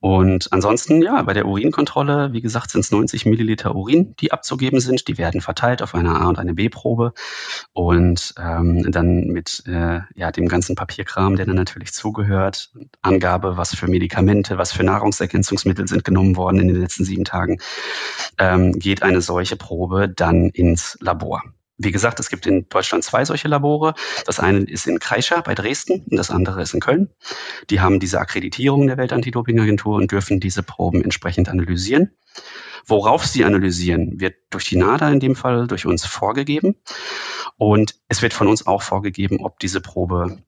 Und 0.00 0.52
ansonsten, 0.52 1.02
ja, 1.02 1.22
bei 1.22 1.32
der 1.32 1.46
Urinkontrolle, 1.46 2.32
wie 2.32 2.40
gesagt, 2.40 2.70
sind 2.70 2.82
es 2.82 2.92
90 2.92 3.26
Milliliter 3.26 3.74
Urin, 3.74 4.14
die 4.20 4.30
abzugeben 4.30 4.80
sind. 4.80 5.08
Die 5.08 5.18
werden 5.18 5.40
verteilt 5.40 5.82
auf 5.82 5.94
eine 5.94 6.10
A- 6.10 6.28
und 6.28 6.38
eine 6.38 6.54
B-Probe. 6.54 7.12
Und 7.72 8.34
ähm, 8.38 8.90
dann 8.90 9.26
mit 9.26 9.64
äh, 9.66 10.00
ja, 10.14 10.30
dem 10.30 10.46
ganzen 10.46 10.76
Papierkram, 10.76 11.34
der 11.34 11.46
dann 11.46 11.56
natürlich 11.56 11.92
zugehört, 11.92 12.70
Angabe, 13.02 13.56
was 13.56 13.74
für 13.74 13.88
Medikamente, 13.88 14.56
was 14.56 14.72
für 14.72 14.84
Nahrungsergänzungsmittel 14.84 15.88
sind 15.88 16.04
genommen 16.04 16.36
worden 16.36 16.60
in 16.60 16.68
den 16.68 16.80
letzten 16.80 17.04
sieben 17.04 17.24
Tagen, 17.24 17.58
ähm, 18.38 18.72
geht 18.78 19.02
eine 19.02 19.20
solche 19.20 19.56
Probe 19.56 20.08
dann 20.08 20.50
ins 20.50 20.96
Labor. 21.00 21.42
Wie 21.78 21.92
gesagt, 21.92 22.18
es 22.18 22.28
gibt 22.28 22.44
in 22.46 22.68
Deutschland 22.68 23.04
zwei 23.04 23.24
solche 23.24 23.46
Labore. 23.46 23.94
Das 24.26 24.40
eine 24.40 24.60
ist 24.60 24.88
in 24.88 24.98
Kreischer 24.98 25.42
bei 25.42 25.54
Dresden 25.54 26.04
und 26.10 26.16
das 26.16 26.30
andere 26.30 26.60
ist 26.60 26.74
in 26.74 26.80
Köln. 26.80 27.10
Die 27.70 27.80
haben 27.80 28.00
diese 28.00 28.18
Akkreditierung 28.18 28.88
der 28.88 28.96
Weltantidopingagentur 28.96 29.94
und 29.94 30.10
dürfen 30.10 30.40
diese 30.40 30.64
Proben 30.64 31.02
entsprechend 31.02 31.48
analysieren. 31.48 32.10
Worauf 32.84 33.26
sie 33.26 33.44
analysieren, 33.44 34.18
wird 34.18 34.34
durch 34.50 34.64
die 34.64 34.76
NADA 34.76 35.08
in 35.10 35.20
dem 35.20 35.36
Fall 35.36 35.68
durch 35.68 35.86
uns 35.86 36.04
vorgegeben. 36.04 36.74
Und 37.58 37.94
es 38.08 38.22
wird 38.22 38.34
von 38.34 38.48
uns 38.48 38.66
auch 38.66 38.82
vorgegeben, 38.82 39.38
ob 39.40 39.58
diese 39.60 39.80
Probe 39.80 40.38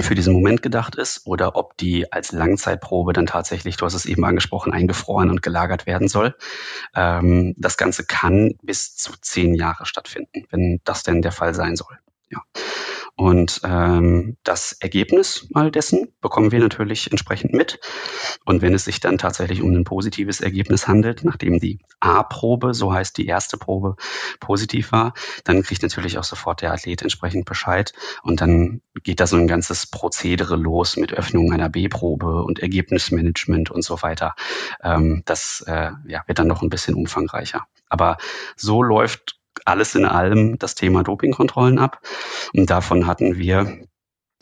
für 0.00 0.14
diesen 0.14 0.32
Moment 0.32 0.62
gedacht 0.62 0.96
ist 0.96 1.26
oder 1.26 1.56
ob 1.56 1.76
die 1.76 2.12
als 2.12 2.32
Langzeitprobe 2.32 3.12
dann 3.12 3.26
tatsächlich, 3.26 3.76
du 3.76 3.86
hast 3.86 3.94
es 3.94 4.06
eben 4.06 4.24
angesprochen, 4.24 4.72
eingefroren 4.72 5.30
und 5.30 5.42
gelagert 5.42 5.86
werden 5.86 6.08
soll. 6.08 6.34
Ähm, 6.94 7.54
das 7.56 7.76
Ganze 7.76 8.04
kann 8.04 8.54
bis 8.62 8.96
zu 8.96 9.12
zehn 9.20 9.54
Jahre 9.54 9.86
stattfinden, 9.86 10.46
wenn 10.50 10.80
das 10.84 11.04
denn 11.04 11.22
der 11.22 11.32
Fall 11.32 11.54
sein 11.54 11.76
soll. 11.76 11.98
Ja. 12.28 12.40
Und 13.16 13.60
ähm, 13.62 14.36
das 14.42 14.72
Ergebnis 14.72 15.46
mal 15.50 15.70
dessen 15.70 16.12
bekommen 16.20 16.50
wir 16.50 16.58
natürlich 16.58 17.10
entsprechend 17.12 17.52
mit. 17.52 17.78
Und 18.44 18.60
wenn 18.60 18.74
es 18.74 18.86
sich 18.86 18.98
dann 18.98 19.18
tatsächlich 19.18 19.62
um 19.62 19.72
ein 19.72 19.84
positives 19.84 20.40
Ergebnis 20.40 20.88
handelt, 20.88 21.22
nachdem 21.22 21.60
die 21.60 21.78
A-Probe, 22.00 22.74
so 22.74 22.92
heißt 22.92 23.16
die 23.16 23.26
erste 23.26 23.56
Probe, 23.56 23.94
positiv 24.40 24.90
war, 24.90 25.14
dann 25.44 25.62
kriegt 25.62 25.82
natürlich 25.82 26.18
auch 26.18 26.24
sofort 26.24 26.60
der 26.60 26.72
Athlet 26.72 27.02
entsprechend 27.02 27.44
Bescheid. 27.44 27.92
Und 28.24 28.40
dann 28.40 28.80
geht 29.04 29.20
da 29.20 29.28
so 29.28 29.36
ein 29.36 29.46
ganzes 29.46 29.86
Prozedere 29.86 30.56
los 30.56 30.96
mit 30.96 31.12
Öffnung 31.12 31.52
einer 31.52 31.68
B-Probe 31.68 32.42
und 32.42 32.58
Ergebnismanagement 32.58 33.70
und 33.70 33.82
so 33.82 34.02
weiter. 34.02 34.34
Ähm, 34.82 35.22
das 35.24 35.62
äh, 35.68 35.92
ja, 36.08 36.24
wird 36.26 36.40
dann 36.40 36.48
noch 36.48 36.62
ein 36.62 36.70
bisschen 36.70 36.96
umfangreicher. 36.96 37.64
Aber 37.88 38.16
so 38.56 38.82
läuft 38.82 39.38
alles 39.64 39.94
in 39.94 40.04
allem 40.04 40.58
das 40.58 40.74
Thema 40.74 41.02
Dopingkontrollen 41.02 41.78
ab. 41.78 42.00
Und 42.52 42.70
davon 42.70 43.06
hatten 43.06 43.36
wir 43.36 43.78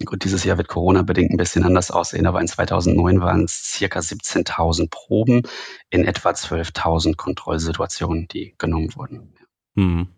Gut, 0.04 0.24
dieses 0.24 0.44
Jahr 0.44 0.56
wird 0.56 0.68
Corona 0.68 1.02
bedingt 1.02 1.30
ein 1.30 1.36
bisschen 1.36 1.64
anders 1.64 1.90
aussehen, 1.90 2.26
aber 2.26 2.40
in 2.40 2.48
2009 2.48 3.20
waren 3.20 3.44
es 3.44 3.72
circa 3.72 4.00
17.000 4.00 4.90
Proben 4.90 5.42
in 5.90 6.04
etwa 6.04 6.30
12.000 6.30 7.16
Kontrollsituationen, 7.16 8.26
die 8.28 8.54
genommen 8.58 8.94
wurden. 8.96 9.34
Hm. 9.76 10.08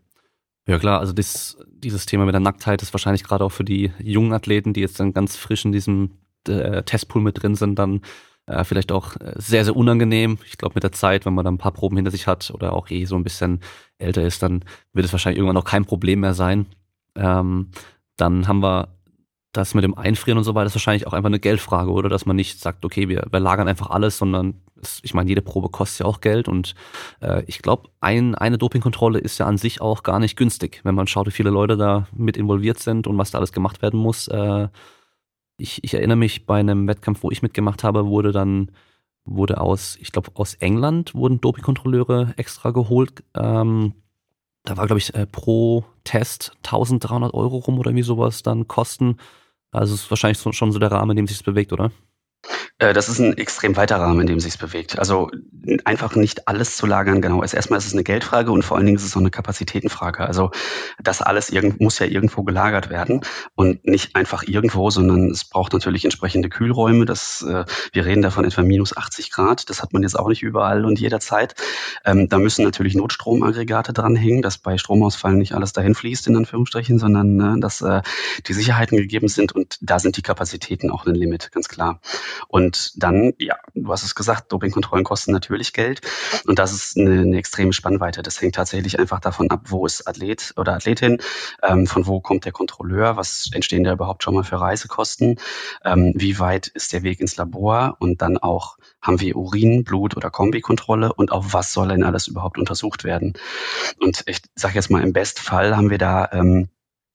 Ja 0.66 0.78
klar, 0.78 1.00
also 1.00 1.12
das, 1.12 1.58
dieses 1.68 2.06
Thema 2.06 2.24
mit 2.24 2.32
der 2.32 2.40
Nacktheit 2.40 2.80
ist 2.80 2.94
wahrscheinlich 2.94 3.24
gerade 3.24 3.44
auch 3.44 3.52
für 3.52 3.64
die 3.64 3.92
jungen 3.98 4.32
Athleten, 4.32 4.72
die 4.72 4.80
jetzt 4.80 4.98
dann 4.98 5.12
ganz 5.12 5.36
frisch 5.36 5.64
in 5.66 5.72
diesem 5.72 6.12
äh, 6.48 6.82
Testpool 6.82 7.20
mit 7.20 7.42
drin 7.42 7.54
sind, 7.54 7.78
dann 7.78 8.00
äh, 8.46 8.64
vielleicht 8.64 8.92
auch 8.92 9.16
äh, 9.16 9.34
sehr, 9.36 9.64
sehr 9.64 9.76
unangenehm. 9.76 10.38
Ich 10.46 10.58
glaube, 10.58 10.74
mit 10.74 10.84
der 10.84 10.92
Zeit, 10.92 11.26
wenn 11.26 11.34
man 11.34 11.44
dann 11.44 11.54
ein 11.54 11.58
paar 11.58 11.72
Proben 11.72 11.96
hinter 11.96 12.10
sich 12.10 12.26
hat 12.26 12.50
oder 12.52 12.72
auch 12.72 12.90
eh 12.90 13.04
so 13.04 13.16
ein 13.16 13.24
bisschen 13.24 13.60
älter 13.98 14.22
ist, 14.22 14.42
dann 14.42 14.64
wird 14.92 15.06
es 15.06 15.12
wahrscheinlich 15.12 15.38
irgendwann 15.38 15.56
auch 15.56 15.64
kein 15.64 15.84
Problem 15.84 16.20
mehr 16.20 16.34
sein. 16.34 16.66
Ähm, 17.16 17.70
dann 18.16 18.48
haben 18.48 18.60
wir 18.60 18.88
das 19.52 19.74
mit 19.74 19.84
dem 19.84 19.96
Einfrieren 19.96 20.38
und 20.38 20.44
so 20.44 20.54
weiter, 20.54 20.66
ist 20.66 20.74
wahrscheinlich 20.74 21.06
auch 21.06 21.12
einfach 21.12 21.28
eine 21.28 21.38
Geldfrage, 21.38 21.90
oder? 21.90 22.08
Dass 22.08 22.26
man 22.26 22.36
nicht 22.36 22.60
sagt, 22.60 22.84
okay, 22.84 23.08
wir, 23.08 23.26
wir 23.30 23.40
lagern 23.40 23.68
einfach 23.68 23.90
alles, 23.90 24.18
sondern 24.18 24.60
es, 24.80 24.98
ich 25.02 25.14
meine, 25.14 25.28
jede 25.28 25.42
Probe 25.42 25.68
kostet 25.68 26.00
ja 26.00 26.06
auch 26.06 26.20
Geld 26.20 26.48
und 26.48 26.74
äh, 27.20 27.44
ich 27.46 27.60
glaube, 27.62 27.88
ein, 28.00 28.34
eine 28.34 28.58
Dopingkontrolle 28.58 29.20
ist 29.20 29.38
ja 29.38 29.46
an 29.46 29.56
sich 29.56 29.80
auch 29.80 30.02
gar 30.02 30.18
nicht 30.18 30.36
günstig, 30.36 30.80
wenn 30.82 30.94
man 30.94 31.06
schaut, 31.06 31.28
wie 31.28 31.32
viele 31.32 31.50
Leute 31.50 31.76
da 31.76 32.08
mit 32.12 32.36
involviert 32.36 32.80
sind 32.80 33.06
und 33.06 33.16
was 33.16 33.30
da 33.30 33.38
alles 33.38 33.52
gemacht 33.52 33.80
werden 33.80 34.00
muss. 34.00 34.28
Äh, 34.28 34.68
ich, 35.56 35.82
ich 35.84 35.94
erinnere 35.94 36.16
mich, 36.16 36.46
bei 36.46 36.58
einem 36.58 36.86
Wettkampf, 36.88 37.22
wo 37.22 37.30
ich 37.30 37.42
mitgemacht 37.42 37.84
habe, 37.84 38.06
wurde 38.06 38.32
dann 38.32 38.70
wurde 39.24 39.60
aus, 39.60 39.96
ich 40.00 40.12
glaube, 40.12 40.30
aus 40.34 40.54
England 40.54 41.14
wurden 41.14 41.40
Dopingkontrolleure 41.40 42.34
extra 42.36 42.70
geholt. 42.72 43.24
Ähm, 43.34 43.94
da 44.64 44.76
war, 44.76 44.86
glaube 44.86 44.98
ich, 44.98 45.14
äh, 45.14 45.26
pro 45.26 45.84
Test 46.04 46.52
1300 46.64 47.32
Euro 47.34 47.58
rum 47.58 47.78
oder 47.78 47.90
irgendwie 47.90 48.04
sowas 48.04 48.42
dann 48.42 48.68
kosten. 48.68 49.16
Also 49.70 49.94
es 49.94 50.02
ist 50.02 50.10
wahrscheinlich 50.10 50.38
schon 50.38 50.72
so 50.72 50.78
der 50.78 50.92
Rahmen, 50.92 51.12
in 51.12 51.16
dem 51.16 51.26
sich 51.26 51.38
das 51.38 51.44
bewegt, 51.44 51.72
oder? 51.72 51.90
Äh, 52.78 52.92
das 52.92 53.08
ist 53.08 53.20
ein 53.20 53.36
extrem 53.38 53.76
weiter 53.76 53.96
Rahmen, 53.96 54.22
in 54.22 54.26
dem 54.26 54.40
sich 54.40 54.58
bewegt. 54.58 54.98
Also 54.98 55.30
einfach 55.84 56.16
nicht 56.16 56.48
alles 56.48 56.76
zu 56.76 56.86
lagern, 56.86 57.22
genau. 57.22 57.42
Erstmal 57.42 57.78
ist 57.78 57.86
es 57.86 57.92
eine 57.92 58.02
Geldfrage 58.02 58.50
und 58.50 58.62
vor 58.62 58.76
allen 58.76 58.86
Dingen 58.86 58.96
ist 58.96 59.04
es 59.04 59.14
auch 59.16 59.20
eine 59.20 59.30
Kapazitätenfrage. 59.30 60.20
Also 60.26 60.50
das 61.02 61.22
alles 61.22 61.52
muss 61.78 61.98
ja 61.98 62.06
irgendwo 62.06 62.42
gelagert 62.42 62.90
werden 62.90 63.20
und 63.54 63.86
nicht 63.86 64.16
einfach 64.16 64.42
irgendwo, 64.42 64.90
sondern 64.90 65.30
es 65.30 65.44
braucht 65.44 65.72
natürlich 65.72 66.04
entsprechende 66.04 66.48
Kühlräume. 66.48 67.04
Das, 67.04 67.42
äh, 67.42 67.64
wir 67.92 68.04
reden 68.04 68.22
davon 68.22 68.44
etwa 68.44 68.62
minus 68.62 68.96
80 68.96 69.30
Grad. 69.30 69.70
Das 69.70 69.82
hat 69.82 69.92
man 69.92 70.02
jetzt 70.02 70.18
auch 70.18 70.28
nicht 70.28 70.42
überall 70.42 70.84
und 70.84 70.98
jederzeit. 70.98 71.54
Ähm, 72.04 72.28
da 72.28 72.38
müssen 72.38 72.64
natürlich 72.64 72.94
Notstromaggregate 72.96 73.92
dranhängen, 73.92 74.42
dass 74.42 74.58
bei 74.58 74.78
Stromausfall 74.78 75.34
nicht 75.34 75.54
alles 75.54 75.72
dahin 75.72 75.94
fließt, 75.94 76.26
in 76.26 76.36
Anführungsstrichen, 76.36 76.98
sondern 76.98 77.58
äh, 77.58 77.60
dass 77.60 77.82
äh, 77.82 78.02
die 78.46 78.52
Sicherheiten 78.52 78.96
gegeben 78.96 79.28
sind 79.28 79.52
und 79.52 79.78
da 79.80 80.00
sind 80.00 80.16
die 80.16 80.22
Kapazitäten 80.22 80.90
auch 80.90 81.06
ein 81.06 81.14
Limit, 81.14 81.52
ganz 81.52 81.68
klar. 81.68 82.00
Und 82.48 82.63
dann, 82.96 83.32
ja, 83.38 83.56
du 83.74 83.90
hast 83.90 84.04
es 84.04 84.14
gesagt, 84.14 84.52
Dopingkontrollen 84.52 85.04
kosten 85.04 85.32
natürlich 85.32 85.72
Geld. 85.72 86.00
Und 86.46 86.58
das 86.58 86.72
ist 86.72 86.96
eine, 86.96 87.20
eine 87.20 87.36
extreme 87.36 87.72
Spannweite. 87.72 88.22
Das 88.22 88.40
hängt 88.40 88.54
tatsächlich 88.54 88.98
einfach 88.98 89.20
davon 89.20 89.50
ab, 89.50 89.62
wo 89.66 89.86
ist 89.86 90.06
Athlet 90.06 90.54
oder 90.56 90.74
Athletin, 90.74 91.18
ähm, 91.62 91.86
von 91.86 92.06
wo 92.06 92.20
kommt 92.20 92.44
der 92.44 92.52
Kontrolleur, 92.52 93.16
was 93.16 93.50
entstehen 93.52 93.84
da 93.84 93.92
überhaupt 93.92 94.22
schon 94.22 94.34
mal 94.34 94.44
für 94.44 94.60
Reisekosten, 94.60 95.40
ähm, 95.84 96.12
wie 96.14 96.38
weit 96.38 96.68
ist 96.68 96.92
der 96.92 97.02
Weg 97.02 97.20
ins 97.20 97.36
Labor 97.36 97.96
und 97.98 98.22
dann 98.22 98.38
auch, 98.38 98.76
haben 99.00 99.20
wir 99.20 99.36
Urin, 99.36 99.84
Blut 99.84 100.16
oder 100.16 100.30
Kombikontrolle 100.30 101.12
und 101.12 101.32
auf 101.32 101.52
was 101.52 101.72
soll 101.72 101.88
denn 101.88 102.04
alles 102.04 102.26
überhaupt 102.26 102.58
untersucht 102.58 103.04
werden. 103.04 103.34
Und 104.00 104.22
ich 104.26 104.40
sage 104.54 104.74
jetzt 104.74 104.90
mal, 104.90 105.02
im 105.02 105.12
Bestfall 105.12 105.76
haben 105.76 105.90
wir 105.90 105.98
da 105.98 106.28
ähm, 106.32 106.68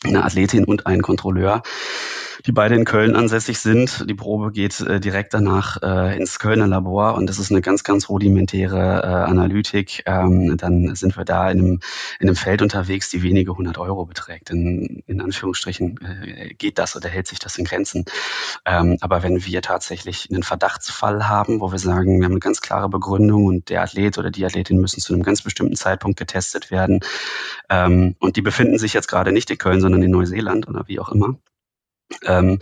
eine 0.04 0.24
Athletin 0.24 0.66
und 0.66 0.86
einen 0.86 1.02
Kontrolleur, 1.02 1.64
die 2.46 2.52
beide 2.52 2.76
in 2.76 2.86
Köln 2.86 3.16
ansässig 3.16 3.60
sind. 3.60 4.10
Die 4.10 4.14
Probe 4.14 4.52
geht 4.52 4.80
äh, 4.82 5.00
direkt 5.00 5.34
danach 5.34 5.82
äh, 5.82 6.18
ins 6.18 6.40
Kölner 6.40 6.68
Labor 6.68 7.16
und 7.16 7.28
das 7.28 7.40
ist 7.40 7.52
eine 7.52 7.62
ganz, 7.62 7.84
ganz 7.84 8.10
rudimentäre 8.10 9.02
äh, 9.04 9.30
Analytik. 9.30 10.04
Ähm, 10.06 10.58
dann 10.58 10.96
sind 10.96 11.18
wir 11.18 11.26
da 11.26 11.50
in 11.50 11.60
einem, 11.60 11.80
in 12.20 12.28
einem 12.28 12.36
Feld 12.36 12.62
unterwegs, 12.62 13.10
die 13.10 13.24
wenige 13.24 13.56
hundert 13.56 13.78
Euro 13.78 14.06
beträgt. 14.06 14.50
In, 14.50 15.04
in 15.08 15.22
Anführungsstrichen 15.22 16.00
äh, 16.02 16.54
geht 16.54 16.80
das 16.80 16.96
oder 16.96 17.10
hält 17.10 17.28
sich 17.28 17.40
das 17.40 17.58
in 17.58 17.66
Grenzen. 17.66 18.06
Ähm, 18.66 18.98
aber 19.02 19.24
wenn 19.24 19.46
wir 19.46 19.62
tatsächlich 19.62 20.30
einen 20.32 20.44
Verdachtsfall 20.44 21.28
haben, 21.28 21.60
wo 21.60 21.72
wir 21.72 21.80
sagen, 21.80 22.20
wir 22.20 22.26
haben 22.26 22.34
eine 22.34 22.40
ganz 22.40 22.62
klare 22.62 22.90
Begründung 22.90 23.46
und 23.46 23.70
der 23.70 23.84
Athlet 23.84 24.18
oder 24.18 24.32
die 24.32 24.46
Athletin 24.46 24.80
müssen 24.80 25.02
zu 25.02 25.14
einem 25.14 25.24
ganz 25.24 25.42
bestimmten 25.42 25.76
Zeitpunkt 25.76 26.18
getestet 26.18 26.72
werden 26.72 27.02
ähm, 27.70 28.16
und 28.20 28.36
die 28.36 28.42
befinden 28.42 28.78
sich 28.78 28.94
jetzt 28.94 29.08
gerade 29.08 29.32
nicht 29.32 29.50
in 29.52 29.58
Köln, 29.58 29.82
sondern 29.82 30.02
in 30.02 30.12
Neuseeland 30.12 30.68
oder 30.68 30.88
wie 30.88 31.00
auch 31.00 31.10
immer. 31.10 31.38
Ähm, 32.26 32.60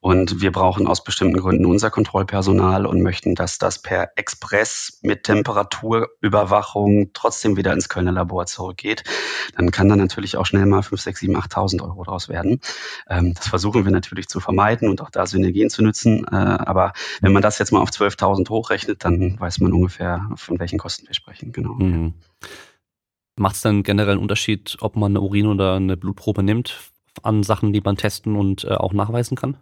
und 0.00 0.40
wir 0.40 0.52
brauchen 0.52 0.86
aus 0.86 1.04
bestimmten 1.04 1.38
Gründen 1.38 1.66
unser 1.66 1.90
Kontrollpersonal 1.90 2.84
und 2.84 3.02
möchten, 3.02 3.34
dass 3.34 3.58
das 3.58 3.80
per 3.80 4.10
Express 4.16 4.98
mit 5.02 5.24
Temperaturüberwachung 5.24 7.10
trotzdem 7.12 7.56
wieder 7.56 7.72
ins 7.72 7.88
Kölner 7.88 8.12
Labor 8.12 8.46
zurückgeht. 8.46 9.04
Dann 9.56 9.70
kann 9.70 9.88
da 9.88 9.96
natürlich 9.96 10.36
auch 10.36 10.46
schnell 10.46 10.66
mal 10.66 10.82
5, 10.82 11.00
6, 11.00 11.20
7, 11.20 11.36
8.000 11.36 11.82
Euro 11.82 12.02
draus 12.04 12.28
werden. 12.28 12.60
Ähm, 13.08 13.34
das 13.34 13.48
versuchen 13.48 13.84
wir 13.84 13.92
natürlich 13.92 14.28
zu 14.28 14.40
vermeiden 14.40 14.88
und 14.88 15.00
auch 15.00 15.10
da 15.10 15.26
Synergien 15.26 15.70
zu 15.70 15.82
nutzen. 15.82 16.26
Äh, 16.30 16.34
aber 16.34 16.92
wenn 17.20 17.32
man 17.32 17.42
das 17.42 17.58
jetzt 17.58 17.72
mal 17.72 17.80
auf 17.80 17.90
12.000 17.90 18.48
hochrechnet, 18.48 19.04
dann 19.04 19.38
weiß 19.38 19.60
man 19.60 19.72
ungefähr, 19.72 20.28
von 20.36 20.58
welchen 20.58 20.78
Kosten 20.78 21.06
wir 21.06 21.14
sprechen. 21.14 21.52
Genau. 21.52 21.74
Mhm. 21.74 22.14
Macht 23.36 23.54
es 23.54 23.62
dann 23.62 23.84
generell 23.84 24.12
einen 24.12 24.22
Unterschied, 24.22 24.76
ob 24.80 24.96
man 24.96 25.12
eine 25.12 25.20
Urin- 25.20 25.46
oder 25.46 25.76
eine 25.76 25.96
Blutprobe 25.96 26.42
nimmt 26.42 26.90
an 27.22 27.42
Sachen, 27.42 27.72
die 27.72 27.80
man 27.80 27.96
testen 27.96 28.36
und 28.36 28.64
äh, 28.64 28.74
auch 28.74 28.92
nachweisen 28.92 29.36
kann? 29.36 29.56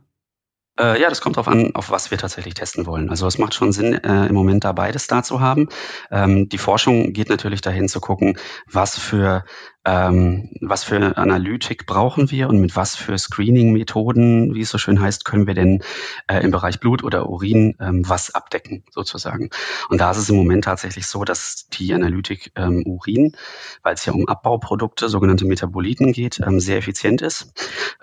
Äh, 0.78 1.00
ja, 1.00 1.08
das 1.08 1.22
kommt 1.22 1.36
darauf 1.36 1.48
an, 1.48 1.74
auf 1.74 1.90
was 1.90 2.10
wir 2.10 2.18
tatsächlich 2.18 2.54
testen 2.54 2.84
wollen. 2.84 3.08
Also 3.08 3.26
es 3.26 3.38
macht 3.38 3.54
schon 3.54 3.72
Sinn, 3.72 3.94
äh, 3.94 4.26
im 4.26 4.34
Moment 4.34 4.64
da 4.64 4.72
beides 4.72 5.06
da 5.06 5.22
zu 5.22 5.40
haben. 5.40 5.68
Ähm, 6.10 6.48
die 6.50 6.58
Forschung 6.58 7.14
geht 7.14 7.30
natürlich 7.30 7.62
dahin 7.62 7.88
zu 7.88 8.00
gucken, 8.00 8.38
was 8.70 8.98
für 8.98 9.44
ähm, 9.87 10.51
was 10.61 10.83
für 10.83 11.16
Analytik 11.16 11.87
brauchen 11.87 12.31
wir 12.33 12.49
und 12.49 12.61
mit 12.61 12.75
was 12.75 12.96
für 12.96 13.16
Screening-Methoden, 13.16 14.53
wie 14.53 14.62
es 14.62 14.70
so 14.70 14.79
schön 14.79 15.01
heißt, 15.01 15.25
können 15.25 15.46
wir 15.46 15.55
denn 15.55 15.83
äh, 16.27 16.40
im 16.40 16.51
Bereich 16.51 16.81
Blut 16.81 17.05
oder 17.05 17.29
Urin 17.29 17.77
ähm, 17.81 18.03
was 18.07 18.35
abdecken, 18.35 18.83
sozusagen. 18.90 19.51
Und 19.88 20.01
da 20.01 20.11
ist 20.11 20.16
es 20.16 20.29
im 20.29 20.37
Moment 20.37 20.64
tatsächlich 20.64 21.07
so, 21.07 21.25
dass 21.25 21.68
die 21.68 21.94
Analytik 21.94 22.51
ähm, 22.57 22.83
Urin, 22.85 23.37
weil 23.85 23.94
es 23.94 24.05
ja 24.05 24.12
um 24.12 24.27
Abbauprodukte, 24.27 25.09
sogenannte 25.09 25.44
Metaboliten 25.46 26.12
geht, 26.12 26.40
ähm, 26.44 26.59
sehr 26.59 26.79
effizient 26.79 27.22
ist. 27.22 27.53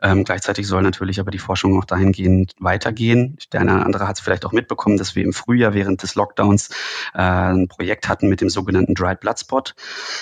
Ähm, 0.02 0.24
gleichzeitig 0.24 0.68
soll 0.68 0.84
natürlich 0.84 1.20
aber 1.20 1.32
die 1.32 1.40
Forschung 1.40 1.78
auch 1.78 1.86
dahingehend 1.86 2.54
weitergehen. 2.60 3.38
Der 3.52 3.60
eine 3.60 3.76
oder 3.76 3.86
andere 3.86 4.08
hat 4.08 4.18
es 4.18 4.22
vielleicht 4.22 4.46
auch 4.46 4.54
mitbekommen, 4.54 4.96
dass 4.96 5.18
wir 5.18 5.24
im 5.24 5.34
Frühjahr 5.34 5.74
während 5.74 6.02
des 6.02 6.16
Lockdowns 6.16 6.70
äh, 7.14 7.20
ein 7.20 7.68
Projekt 7.68 8.08
hatten 8.08 8.30
mit 8.30 8.40
dem 8.40 8.50
sogenannten 8.50 8.94
Dried 8.94 9.20
Blood 9.20 9.40
Spot, 9.40 9.64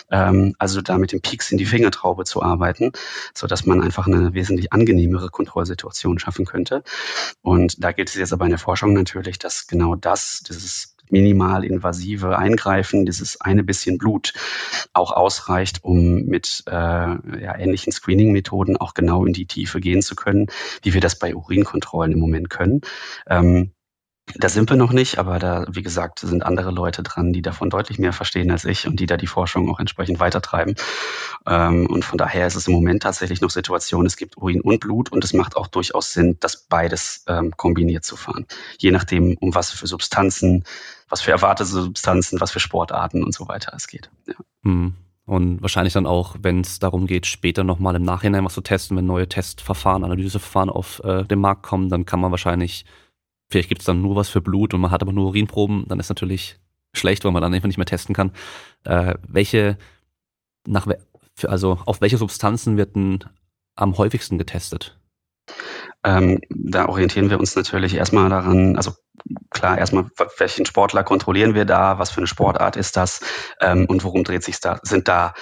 ähm, 0.09 0.55
also 0.57 0.81
da 0.81 0.97
mit 0.97 1.11
dem 1.11 1.21
Peaks 1.21 1.50
in 1.51 1.57
die 1.57 1.65
Fingertraube 1.65 2.23
zu 2.25 2.41
arbeiten, 2.41 2.91
so 3.33 3.47
dass 3.47 3.65
man 3.65 3.81
einfach 3.81 4.07
eine 4.07 4.33
wesentlich 4.33 4.73
angenehmere 4.73 5.29
Kontrollsituation 5.29 6.19
schaffen 6.19 6.45
könnte. 6.45 6.83
Und 7.41 7.83
da 7.83 7.91
geht 7.91 8.09
es 8.09 8.15
jetzt 8.15 8.33
aber 8.33 8.45
in 8.45 8.51
der 8.51 8.59
Forschung 8.59 8.93
natürlich, 8.93 9.39
dass 9.39 9.67
genau 9.67 9.95
das, 9.95 10.43
dieses 10.47 10.95
minimal 11.11 11.63
invasive 11.63 12.37
Eingreifen, 12.37 13.05
dieses 13.05 13.39
eine 13.41 13.63
bisschen 13.63 13.97
Blut 13.97 14.33
auch 14.93 15.11
ausreicht, 15.11 15.83
um 15.83 16.23
mit 16.23 16.63
äh, 16.67 16.71
ja, 16.71 17.57
ähnlichen 17.57 17.91
Screening-Methoden 17.91 18.77
auch 18.77 18.93
genau 18.93 19.25
in 19.25 19.33
die 19.33 19.45
Tiefe 19.45 19.79
gehen 19.79 20.01
zu 20.01 20.15
können, 20.15 20.47
wie 20.81 20.93
wir 20.93 21.01
das 21.01 21.19
bei 21.19 21.35
Urinkontrollen 21.35 22.13
im 22.13 22.19
Moment 22.19 22.49
können. 22.49 22.81
Ähm, 23.27 23.71
da 24.35 24.49
sind 24.49 24.69
wir 24.69 24.77
noch 24.77 24.91
nicht, 24.91 25.17
aber 25.17 25.39
da, 25.39 25.65
wie 25.69 25.81
gesagt, 25.81 26.19
sind 26.19 26.43
andere 26.43 26.71
Leute 26.71 27.03
dran, 27.03 27.33
die 27.33 27.41
davon 27.41 27.69
deutlich 27.69 27.99
mehr 27.99 28.13
verstehen 28.13 28.51
als 28.51 28.65
ich 28.65 28.87
und 28.87 28.99
die 28.99 29.05
da 29.05 29.17
die 29.17 29.27
Forschung 29.27 29.69
auch 29.69 29.79
entsprechend 29.79 30.19
weitertreiben. 30.19 30.75
Ähm, 31.47 31.87
und 31.87 32.05
von 32.05 32.17
daher 32.17 32.47
ist 32.47 32.55
es 32.55 32.67
im 32.67 32.73
Moment 32.73 33.03
tatsächlich 33.03 33.41
noch 33.41 33.49
Situation, 33.49 34.05
es 34.05 34.17
gibt 34.17 34.37
Urin 34.37 34.61
und 34.61 34.79
Blut 34.79 35.11
und 35.11 35.23
es 35.23 35.33
macht 35.33 35.57
auch 35.57 35.67
durchaus 35.67 36.13
Sinn, 36.13 36.37
das 36.39 36.65
beides 36.67 37.25
ähm, 37.27 37.51
kombiniert 37.57 38.05
zu 38.05 38.15
fahren. 38.15 38.45
Je 38.77 38.91
nachdem, 38.91 39.37
um 39.39 39.53
was 39.53 39.71
für 39.71 39.87
Substanzen, 39.87 40.63
was 41.09 41.21
für 41.21 41.31
erwartete 41.31 41.69
Substanzen, 41.69 42.39
was 42.39 42.51
für 42.51 42.59
Sportarten 42.59 43.23
und 43.23 43.33
so 43.33 43.47
weiter 43.47 43.73
es 43.75 43.87
geht. 43.87 44.09
Ja. 44.27 44.35
Hm. 44.63 44.93
Und 45.25 45.61
wahrscheinlich 45.61 45.93
dann 45.93 46.07
auch, 46.07 46.35
wenn 46.41 46.61
es 46.61 46.79
darum 46.79 47.05
geht, 47.05 47.25
später 47.25 47.63
nochmal 47.63 47.95
im 47.95 48.03
Nachhinein 48.03 48.43
was 48.43 48.53
zu 48.53 48.61
testen, 48.61 48.97
wenn 48.97 49.05
neue 49.05 49.29
Testverfahren, 49.29 50.03
Analyseverfahren 50.03 50.69
auf 50.69 51.01
äh, 51.03 51.23
den 51.23 51.39
Markt 51.39 51.63
kommen, 51.63 51.89
dann 51.89 52.05
kann 52.05 52.19
man 52.19 52.31
wahrscheinlich 52.31 52.85
Vielleicht 53.51 53.69
gibt 53.69 53.81
es 53.81 53.85
dann 53.85 54.01
nur 54.01 54.15
was 54.15 54.29
für 54.29 54.41
Blut 54.41 54.73
und 54.73 54.79
man 54.81 54.91
hat 54.91 55.01
aber 55.01 55.11
nur 55.11 55.27
Urinproben, 55.27 55.85
dann 55.87 55.99
ist 55.99 56.09
natürlich 56.09 56.57
schlecht, 56.93 57.25
weil 57.25 57.33
man 57.33 57.41
dann 57.41 57.53
einfach 57.53 57.67
nicht 57.67 57.77
mehr 57.77 57.85
testen 57.85 58.15
kann. 58.15 58.31
Äh, 58.85 59.15
welche, 59.27 59.77
nach, 60.65 60.87
also 61.43 61.77
auf 61.85 61.99
welche 61.99 62.17
Substanzen 62.17 62.77
wird 62.77 62.95
denn 62.95 63.19
am 63.75 63.97
häufigsten 63.97 64.37
getestet? 64.37 64.97
Ähm, 66.03 66.39
da 66.49 66.87
orientieren 66.87 67.29
wir 67.29 67.39
uns 67.39 67.55
natürlich 67.55 67.95
erstmal 67.95 68.29
daran, 68.29 68.75
also 68.75 68.93
klar, 69.49 69.77
erstmal, 69.77 70.05
welchen 70.37 70.65
Sportler 70.65 71.03
kontrollieren 71.03 71.53
wir 71.53 71.65
da, 71.65 71.99
was 71.99 72.09
für 72.09 72.17
eine 72.17 72.27
Sportart 72.27 72.75
ist 72.75 72.97
das 72.97 73.21
ähm, 73.59 73.85
und 73.85 74.03
worum 74.03 74.23
dreht 74.23 74.43
sich 74.43 74.59
da? 74.59 74.79
Sind 74.83 75.07
da, 75.07 75.33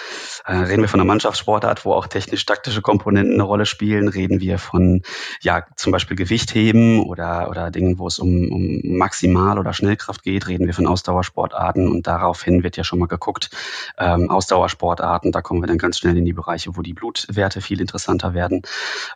äh, 0.46 0.54
reden 0.54 0.82
wir 0.82 0.90
von 0.90 1.00
einer 1.00 1.08
Mannschaftssportart, 1.08 1.86
wo 1.86 1.94
auch 1.94 2.08
technisch-taktische 2.08 2.82
Komponenten 2.82 3.36
eine 3.36 3.44
Rolle 3.44 3.66
spielen? 3.66 4.08
Reden 4.08 4.42
wir 4.42 4.60
von, 4.60 5.04
ja, 5.42 5.66
zum 5.76 5.92
Beispiel 5.92 6.18
Gewichtheben 6.18 7.04
oder, 7.04 7.50
oder 7.50 7.72
Dingen, 7.72 8.00
wo 8.00 8.08
es 8.08 8.20
um, 8.20 8.52
um 8.52 8.82
Maximal- 8.98 9.60
oder 9.60 9.74
Schnellkraft 9.74 10.24
geht? 10.24 10.48
Reden 10.48 10.66
wir 10.66 10.74
von 10.74 10.88
Ausdauersportarten 10.88 11.88
und 11.90 12.08
daraufhin 12.08 12.64
wird 12.64 12.78
ja 12.78 12.84
schon 12.84 13.00
mal 13.00 13.08
geguckt, 13.08 13.50
ähm, 13.98 14.30
Ausdauersportarten, 14.30 15.32
da 15.32 15.42
kommen 15.42 15.62
wir 15.62 15.68
dann 15.68 15.78
ganz 15.78 15.98
schnell 16.00 16.18
in 16.18 16.26
die 16.26 16.34
Bereiche, 16.34 16.76
wo 16.76 16.82
die 16.82 16.94
Blutwerte 16.94 17.62
viel 17.62 17.80
interessanter 17.80 18.34
werden. 18.34 18.64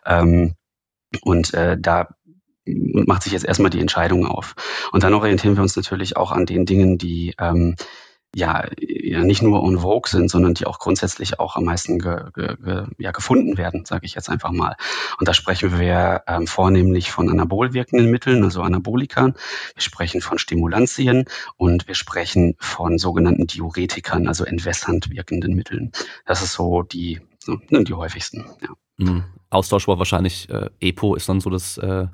Ähm, 0.06 0.54
und 1.22 1.54
äh, 1.54 1.76
da 1.78 2.08
macht 2.66 3.22
sich 3.22 3.32
jetzt 3.32 3.44
erstmal 3.44 3.70
die 3.70 3.80
Entscheidung 3.80 4.26
auf. 4.26 4.54
Und 4.92 5.02
dann 5.04 5.14
orientieren 5.14 5.56
wir 5.56 5.62
uns 5.62 5.76
natürlich 5.76 6.16
auch 6.16 6.32
an 6.32 6.46
den 6.46 6.64
Dingen, 6.64 6.96
die 6.98 7.34
ähm, 7.38 7.76
ja, 8.34 8.66
ja 8.80 9.22
nicht 9.22 9.42
nur 9.42 9.62
on 9.62 9.78
vogue 9.78 10.10
sind, 10.10 10.30
sondern 10.30 10.54
die 10.54 10.66
auch 10.66 10.78
grundsätzlich 10.78 11.38
auch 11.38 11.56
am 11.56 11.64
meisten 11.64 11.98
ge, 11.98 12.24
ge, 12.34 12.56
ge, 12.56 12.86
ja, 12.98 13.12
gefunden 13.12 13.56
werden, 13.56 13.84
sage 13.84 14.06
ich 14.06 14.14
jetzt 14.14 14.28
einfach 14.28 14.50
mal. 14.50 14.76
Und 15.18 15.28
da 15.28 15.34
sprechen 15.34 15.78
wir 15.78 16.22
ähm, 16.26 16.46
vornehmlich 16.46 17.12
von 17.12 17.30
anabol 17.30 17.72
wirkenden 17.72 18.10
Mitteln, 18.10 18.42
also 18.42 18.62
Anabolikern. 18.62 19.34
Wir 19.74 19.82
sprechen 19.82 20.20
von 20.20 20.38
Stimulantien 20.38 21.26
und 21.56 21.86
wir 21.86 21.94
sprechen 21.94 22.56
von 22.58 22.98
sogenannten 22.98 23.46
Diuretikern, 23.46 24.26
also 24.26 24.44
entwässernd 24.44 25.10
wirkenden 25.10 25.54
Mitteln. 25.54 25.92
Das 26.26 26.42
ist 26.42 26.54
so 26.54 26.82
die, 26.82 27.20
so, 27.44 27.58
ne, 27.70 27.84
die 27.84 27.94
häufigsten. 27.94 28.44
Ja. 28.60 28.68
Mhm. 28.96 29.24
Austausch 29.50 29.86
war 29.88 29.98
wahrscheinlich 29.98 30.48
äh, 30.50 30.70
EPO 30.80 31.14
ist 31.14 31.28
dann 31.28 31.40
so 31.40 31.50
das 31.50 31.78
äh, 31.78 32.06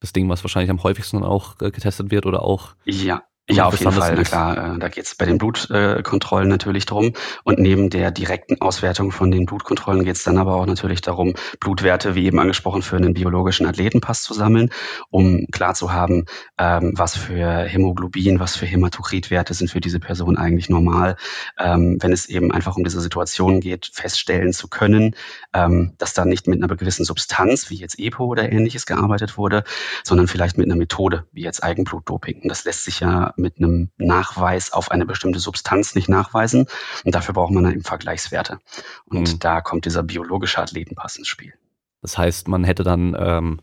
das 0.00 0.12
Ding, 0.12 0.28
was 0.28 0.42
wahrscheinlich 0.42 0.70
am 0.70 0.82
häufigsten 0.82 1.22
auch 1.22 1.60
äh, 1.60 1.70
getestet 1.70 2.10
wird 2.10 2.26
oder 2.26 2.42
auch 2.42 2.74
ja, 2.84 3.22
ja, 3.56 3.66
auf 3.66 3.78
jeden 3.78 3.92
Fall, 3.92 4.14
na 4.16 4.22
klar. 4.22 4.74
Äh, 4.76 4.78
da 4.78 4.88
geht 4.88 5.04
es 5.04 5.14
bei 5.14 5.26
den 5.26 5.38
Blutkontrollen 5.38 6.48
natürlich 6.48 6.86
drum. 6.86 7.12
Und 7.44 7.58
neben 7.58 7.90
der 7.90 8.10
direkten 8.10 8.60
Auswertung 8.60 9.12
von 9.12 9.30
den 9.30 9.46
Blutkontrollen 9.46 10.04
geht 10.04 10.16
es 10.16 10.24
dann 10.24 10.38
aber 10.38 10.56
auch 10.56 10.66
natürlich 10.66 11.00
darum, 11.00 11.34
Blutwerte, 11.60 12.14
wie 12.14 12.26
eben 12.26 12.38
angesprochen, 12.38 12.82
für 12.82 12.96
einen 12.96 13.14
biologischen 13.14 13.66
Athletenpass 13.66 14.22
zu 14.22 14.34
sammeln, 14.34 14.70
um 15.10 15.46
klar 15.50 15.74
zu 15.74 15.92
haben, 15.92 16.26
ähm, 16.58 16.92
was 16.96 17.16
für 17.16 17.64
Hämoglobin, 17.64 18.40
was 18.40 18.56
für 18.56 18.66
Hämatokritwerte 18.66 19.54
sind 19.54 19.70
für 19.70 19.80
diese 19.80 20.00
Person 20.00 20.36
eigentlich 20.36 20.68
normal. 20.68 21.16
Ähm, 21.58 21.98
wenn 22.00 22.12
es 22.12 22.26
eben 22.26 22.52
einfach 22.52 22.76
um 22.76 22.84
diese 22.84 23.00
Situation 23.00 23.60
geht, 23.60 23.90
feststellen 23.92 24.52
zu 24.52 24.68
können, 24.68 25.16
ähm, 25.52 25.94
dass 25.98 26.14
da 26.14 26.24
nicht 26.24 26.46
mit 26.46 26.62
einer 26.62 26.74
gewissen 26.74 27.04
Substanz, 27.04 27.70
wie 27.70 27.76
jetzt 27.76 27.98
EPO 27.98 28.24
oder 28.24 28.50
ähnliches, 28.50 28.86
gearbeitet 28.86 29.36
wurde, 29.36 29.64
sondern 30.04 30.28
vielleicht 30.28 30.58
mit 30.58 30.66
einer 30.66 30.76
Methode, 30.76 31.26
wie 31.32 31.42
jetzt 31.42 31.62
Eigenblutdoping. 31.62 32.42
Und 32.42 32.48
das 32.48 32.64
lässt 32.64 32.84
sich 32.84 33.00
ja 33.00 33.32
mit 33.40 33.58
einem 33.58 33.90
Nachweis 33.98 34.72
auf 34.72 34.90
eine 34.90 35.06
bestimmte 35.06 35.38
Substanz 35.38 35.94
nicht 35.94 36.08
nachweisen. 36.08 36.66
Und 37.04 37.14
dafür 37.14 37.34
braucht 37.34 37.52
man 37.52 37.64
dann 37.64 37.72
eben 37.72 37.84
Vergleichswerte. 37.84 38.58
Und 39.06 39.34
mhm. 39.34 39.38
da 39.38 39.60
kommt 39.60 39.84
dieser 39.84 40.02
biologische 40.02 40.60
Athletenpass 40.60 41.16
ins 41.16 41.28
Spiel. 41.28 41.54
Das 42.02 42.16
heißt, 42.16 42.48
man 42.48 42.64
hätte 42.64 42.82
dann 42.82 43.16
ähm, 43.18 43.60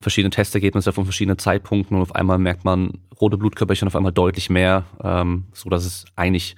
verschiedene 0.00 0.30
Testergebnisse 0.30 0.92
von 0.92 1.04
verschiedenen 1.04 1.38
Zeitpunkten 1.38 1.96
und 1.96 2.02
auf 2.02 2.14
einmal 2.14 2.38
merkt 2.38 2.64
man 2.64 2.98
rote 3.20 3.36
Blutkörperchen 3.36 3.88
auf 3.88 3.96
einmal 3.96 4.12
deutlich 4.12 4.50
mehr, 4.50 4.84
ähm, 5.02 5.46
so 5.52 5.68
dass 5.68 5.84
es 5.84 6.04
eigentlich 6.14 6.56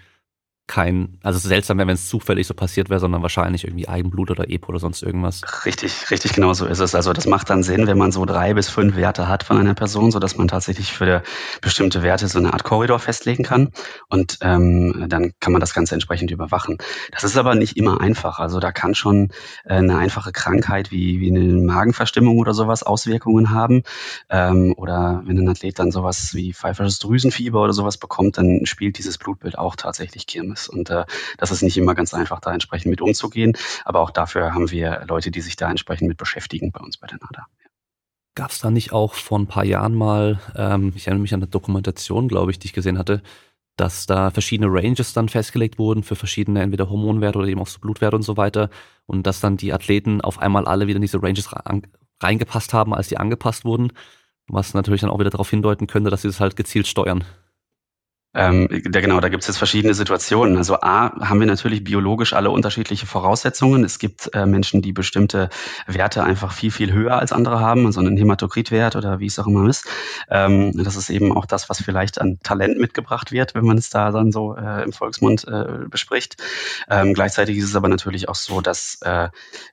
kein, 0.70 1.18
also 1.24 1.36
es 1.36 1.42
ist 1.42 1.48
seltsam 1.48 1.78
wenn 1.78 1.88
es 1.88 2.08
zufällig 2.08 2.46
so 2.46 2.54
passiert 2.54 2.90
wäre, 2.90 3.00
sondern 3.00 3.22
wahrscheinlich 3.22 3.64
irgendwie 3.64 3.88
Eigenblut 3.88 4.30
oder 4.30 4.48
Epo 4.48 4.68
oder 4.68 4.78
sonst 4.78 5.02
irgendwas. 5.02 5.42
Richtig, 5.64 6.12
richtig 6.12 6.32
genau 6.32 6.52
so 6.52 6.64
ist 6.64 6.78
es. 6.78 6.94
Also 6.94 7.12
das 7.12 7.26
macht 7.26 7.50
dann 7.50 7.64
Sinn, 7.64 7.88
wenn 7.88 7.98
man 7.98 8.12
so 8.12 8.24
drei 8.24 8.54
bis 8.54 8.68
fünf 8.68 8.94
Werte 8.94 9.26
hat 9.26 9.42
von 9.42 9.58
einer 9.58 9.74
Person, 9.74 10.12
so 10.12 10.20
dass 10.20 10.36
man 10.36 10.46
tatsächlich 10.46 10.92
für 10.92 11.24
bestimmte 11.60 12.04
Werte 12.04 12.28
so 12.28 12.38
eine 12.38 12.52
Art 12.52 12.62
Korridor 12.62 13.00
festlegen 13.00 13.42
kann 13.42 13.70
und 14.08 14.38
ähm, 14.42 15.06
dann 15.08 15.32
kann 15.40 15.52
man 15.52 15.60
das 15.60 15.74
Ganze 15.74 15.94
entsprechend 15.94 16.30
überwachen. 16.30 16.78
Das 17.10 17.24
ist 17.24 17.36
aber 17.36 17.56
nicht 17.56 17.76
immer 17.76 18.00
einfach. 18.00 18.38
Also 18.38 18.60
da 18.60 18.70
kann 18.70 18.94
schon 18.94 19.30
äh, 19.64 19.74
eine 19.74 19.98
einfache 19.98 20.30
Krankheit 20.30 20.92
wie, 20.92 21.18
wie 21.18 21.30
eine 21.30 21.60
Magenverstimmung 21.60 22.38
oder 22.38 22.54
sowas 22.54 22.84
Auswirkungen 22.84 23.50
haben 23.50 23.82
ähm, 24.28 24.72
oder 24.76 25.22
wenn 25.24 25.36
ein 25.36 25.48
Athlet 25.48 25.80
dann 25.80 25.90
sowas 25.90 26.32
wie 26.32 26.52
pfeifersches 26.52 27.00
Drüsenfieber 27.00 27.60
oder 27.60 27.72
sowas 27.72 27.98
bekommt, 27.98 28.38
dann 28.38 28.66
spielt 28.66 28.98
dieses 28.98 29.18
Blutbild 29.18 29.58
auch 29.58 29.74
tatsächlich 29.74 30.28
Kirmes 30.28 30.59
ist. 30.60 30.68
Und 30.68 30.90
äh, 30.90 31.04
das 31.38 31.50
ist 31.50 31.62
nicht 31.62 31.76
immer 31.76 31.94
ganz 31.94 32.14
einfach, 32.14 32.40
da 32.40 32.52
entsprechend 32.52 32.90
mit 32.90 33.00
umzugehen. 33.00 33.56
Aber 33.84 34.00
auch 34.00 34.10
dafür 34.10 34.54
haben 34.54 34.70
wir 34.70 35.04
Leute, 35.08 35.30
die 35.30 35.40
sich 35.40 35.56
da 35.56 35.70
entsprechend 35.70 36.08
mit 36.08 36.18
beschäftigen 36.18 36.72
bei 36.72 36.80
uns 36.80 36.98
bei 36.98 37.06
der 37.06 37.18
NADA. 37.20 37.46
Gab 38.36 38.50
es 38.50 38.60
da 38.60 38.70
nicht 38.70 38.92
auch 38.92 39.14
vor 39.14 39.38
ein 39.38 39.48
paar 39.48 39.64
Jahren 39.64 39.94
mal, 39.94 40.40
ähm, 40.56 40.92
ich 40.94 41.06
erinnere 41.06 41.22
mich 41.22 41.34
an 41.34 41.40
eine 41.40 41.50
Dokumentation, 41.50 42.28
glaube 42.28 42.50
ich, 42.52 42.58
die 42.58 42.66
ich 42.66 42.72
gesehen 42.72 42.98
hatte, 42.98 43.22
dass 43.76 44.06
da 44.06 44.30
verschiedene 44.30 44.70
Ranges 44.70 45.12
dann 45.14 45.28
festgelegt 45.28 45.78
wurden 45.78 46.02
für 46.02 46.14
verschiedene 46.14 46.60
entweder 46.62 46.90
Hormonwerte 46.90 47.38
oder 47.38 47.48
eben 47.48 47.60
auch 47.60 47.66
so 47.66 47.80
Blutwerte 47.80 48.16
und 48.16 48.22
so 48.22 48.36
weiter 48.36 48.68
und 49.06 49.26
dass 49.26 49.40
dann 49.40 49.56
die 49.56 49.72
Athleten 49.72 50.20
auf 50.20 50.38
einmal 50.38 50.66
alle 50.66 50.86
wieder 50.86 50.96
in 50.96 51.02
diese 51.02 51.22
Ranges 51.22 51.48
reingepasst 52.22 52.74
haben, 52.74 52.94
als 52.94 53.08
die 53.08 53.16
angepasst 53.16 53.64
wurden, 53.64 53.92
was 54.48 54.74
natürlich 54.74 55.00
dann 55.00 55.10
auch 55.10 55.18
wieder 55.18 55.30
darauf 55.30 55.48
hindeuten 55.48 55.86
könnte, 55.86 56.10
dass 56.10 56.22
sie 56.22 56.28
das 56.28 56.40
halt 56.40 56.56
gezielt 56.56 56.86
steuern. 56.86 57.24
Ähm, 58.32 58.68
da, 58.90 59.00
genau, 59.00 59.18
da 59.20 59.28
gibt 59.28 59.42
es 59.42 59.48
jetzt 59.48 59.58
verschiedene 59.58 59.92
Situationen. 59.92 60.56
Also 60.56 60.76
A, 60.76 61.28
haben 61.28 61.40
wir 61.40 61.48
natürlich 61.48 61.82
biologisch 61.82 62.32
alle 62.32 62.50
unterschiedliche 62.50 63.06
Voraussetzungen. 63.06 63.82
Es 63.82 63.98
gibt 63.98 64.30
äh, 64.34 64.46
Menschen, 64.46 64.82
die 64.82 64.92
bestimmte 64.92 65.50
Werte 65.86 66.22
einfach 66.22 66.52
viel, 66.52 66.70
viel 66.70 66.92
höher 66.92 67.18
als 67.18 67.32
andere 67.32 67.58
haben, 67.58 67.86
also 67.86 67.98
einen 67.98 68.16
Hämatokritwert 68.16 68.94
oder 68.94 69.18
wie 69.18 69.26
es 69.26 69.38
auch 69.40 69.48
immer 69.48 69.68
ist. 69.68 69.84
Ähm, 70.30 70.72
das 70.76 70.94
ist 70.94 71.10
eben 71.10 71.36
auch 71.36 71.44
das, 71.44 71.68
was 71.68 71.82
vielleicht 71.82 72.20
an 72.20 72.38
Talent 72.44 72.78
mitgebracht 72.78 73.32
wird, 73.32 73.56
wenn 73.56 73.64
man 73.64 73.78
es 73.78 73.90
da 73.90 74.12
dann 74.12 74.30
so 74.30 74.54
äh, 74.54 74.84
im 74.84 74.92
Volksmund 74.92 75.46
äh, 75.48 75.88
bespricht. 75.88 76.36
Ähm, 76.88 77.14
gleichzeitig 77.14 77.56
ist 77.58 77.64
es 77.64 77.74
aber 77.74 77.88
natürlich 77.88 78.28
auch 78.28 78.36
so, 78.36 78.60
dass 78.60 79.00
äh, 79.02 79.28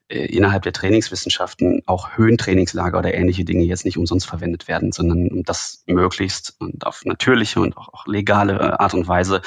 innerhalb 0.09 0.63
der 0.63 0.73
Trainingswissenschaften 0.73 1.83
auch 1.85 2.17
Höhentrainingslager 2.17 2.97
oder 2.97 3.13
ähnliche 3.13 3.45
Dinge 3.45 3.63
jetzt 3.65 3.85
nicht 3.85 3.97
umsonst 3.97 4.25
verwendet 4.25 4.67
werden, 4.67 4.91
sondern 4.91 5.27
um 5.27 5.43
das 5.43 5.83
möglichst 5.85 6.55
und 6.59 6.87
auf 6.87 7.03
natürliche 7.05 7.59
und 7.59 7.77
auch, 7.77 7.93
auch 7.93 8.07
legale 8.07 8.46
optimale 8.47 8.79
Art 8.79 8.93
und 8.93 9.07
Weise 9.07 9.41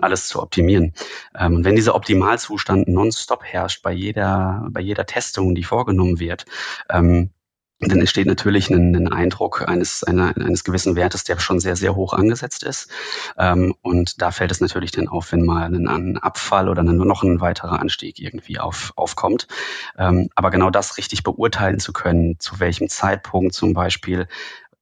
alles 0.00 0.28
zu 0.28 0.42
optimieren. 0.42 0.92
Ähm, 1.38 1.56
und 1.56 1.64
wenn 1.64 1.76
dieser 1.76 1.94
Optimalzustand 1.94 2.88
nonstop 2.88 3.44
herrscht 3.44 3.82
bei 3.82 3.92
jeder, 3.92 4.66
bei 4.70 4.80
jeder 4.80 5.06
Testung, 5.06 5.54
die 5.54 5.64
vorgenommen 5.64 6.18
wird, 6.18 6.44
ähm, 6.90 7.30
dann 7.80 8.00
entsteht 8.00 8.26
natürlich 8.26 8.70
ein, 8.70 8.94
ein 8.94 9.12
Eindruck 9.12 9.68
eines, 9.68 10.04
einer, 10.04 10.34
eines 10.36 10.64
gewissen 10.64 10.96
Wertes, 10.96 11.24
der 11.24 11.38
schon 11.38 11.60
sehr, 11.60 11.76
sehr 11.76 11.96
hoch 11.96 12.12
angesetzt 12.12 12.62
ist. 12.62 12.88
Ähm, 13.36 13.74
und 13.82 14.22
da 14.22 14.30
fällt 14.30 14.52
es 14.52 14.60
natürlich 14.60 14.92
dann 14.92 15.08
auf, 15.08 15.32
wenn 15.32 15.44
mal 15.44 15.64
ein, 15.64 15.86
ein 15.88 16.16
Abfall 16.16 16.68
oder 16.68 16.82
ein, 16.82 16.96
noch 16.96 17.24
ein 17.24 17.40
weiterer 17.40 17.80
Anstieg 17.80 18.20
irgendwie 18.20 18.58
auf, 18.58 18.92
aufkommt. 18.96 19.48
Ähm, 19.98 20.30
aber 20.34 20.50
genau 20.50 20.70
das 20.70 20.96
richtig 20.96 21.24
beurteilen 21.24 21.78
zu 21.78 21.92
können, 21.92 22.38
zu 22.38 22.60
welchem 22.60 22.88
Zeitpunkt 22.88 23.54
zum 23.54 23.74
Beispiel 23.74 24.28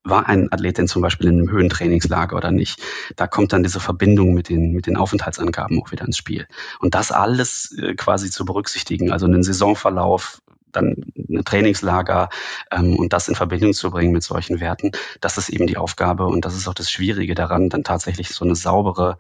war 0.04 0.28
ein 0.28 0.50
Athlet 0.52 0.78
denn 0.78 0.88
zum 0.88 1.02
Beispiel 1.02 1.28
in 1.28 1.38
einem 1.38 1.50
Höhentrainingslager 1.50 2.36
oder 2.36 2.50
nicht? 2.50 2.80
Da 3.16 3.26
kommt 3.26 3.52
dann 3.52 3.62
diese 3.62 3.80
Verbindung 3.80 4.34
mit 4.34 4.48
den, 4.48 4.72
mit 4.72 4.86
den 4.86 4.96
Aufenthaltsangaben 4.96 5.80
auch 5.80 5.92
wieder 5.92 6.04
ins 6.04 6.16
Spiel. 6.16 6.46
Und 6.80 6.94
das 6.94 7.12
alles 7.12 7.76
äh, 7.78 7.94
quasi 7.94 8.30
zu 8.30 8.44
berücksichtigen, 8.44 9.12
also 9.12 9.26
einen 9.26 9.42
Saisonverlauf, 9.42 10.42
dann 10.72 10.96
ein 11.28 11.44
Trainingslager 11.44 12.30
ähm, 12.70 12.96
und 12.96 13.12
das 13.12 13.28
in 13.28 13.34
Verbindung 13.34 13.74
zu 13.74 13.90
bringen 13.90 14.12
mit 14.12 14.22
solchen 14.22 14.58
Werten, 14.58 14.92
das 15.20 15.38
ist 15.38 15.50
eben 15.50 15.66
die 15.66 15.76
Aufgabe 15.76 16.26
und 16.26 16.44
das 16.44 16.56
ist 16.56 16.66
auch 16.66 16.74
das 16.74 16.90
Schwierige 16.90 17.34
daran, 17.34 17.68
dann 17.68 17.84
tatsächlich 17.84 18.30
so 18.30 18.44
eine 18.44 18.56
saubere, 18.56 19.18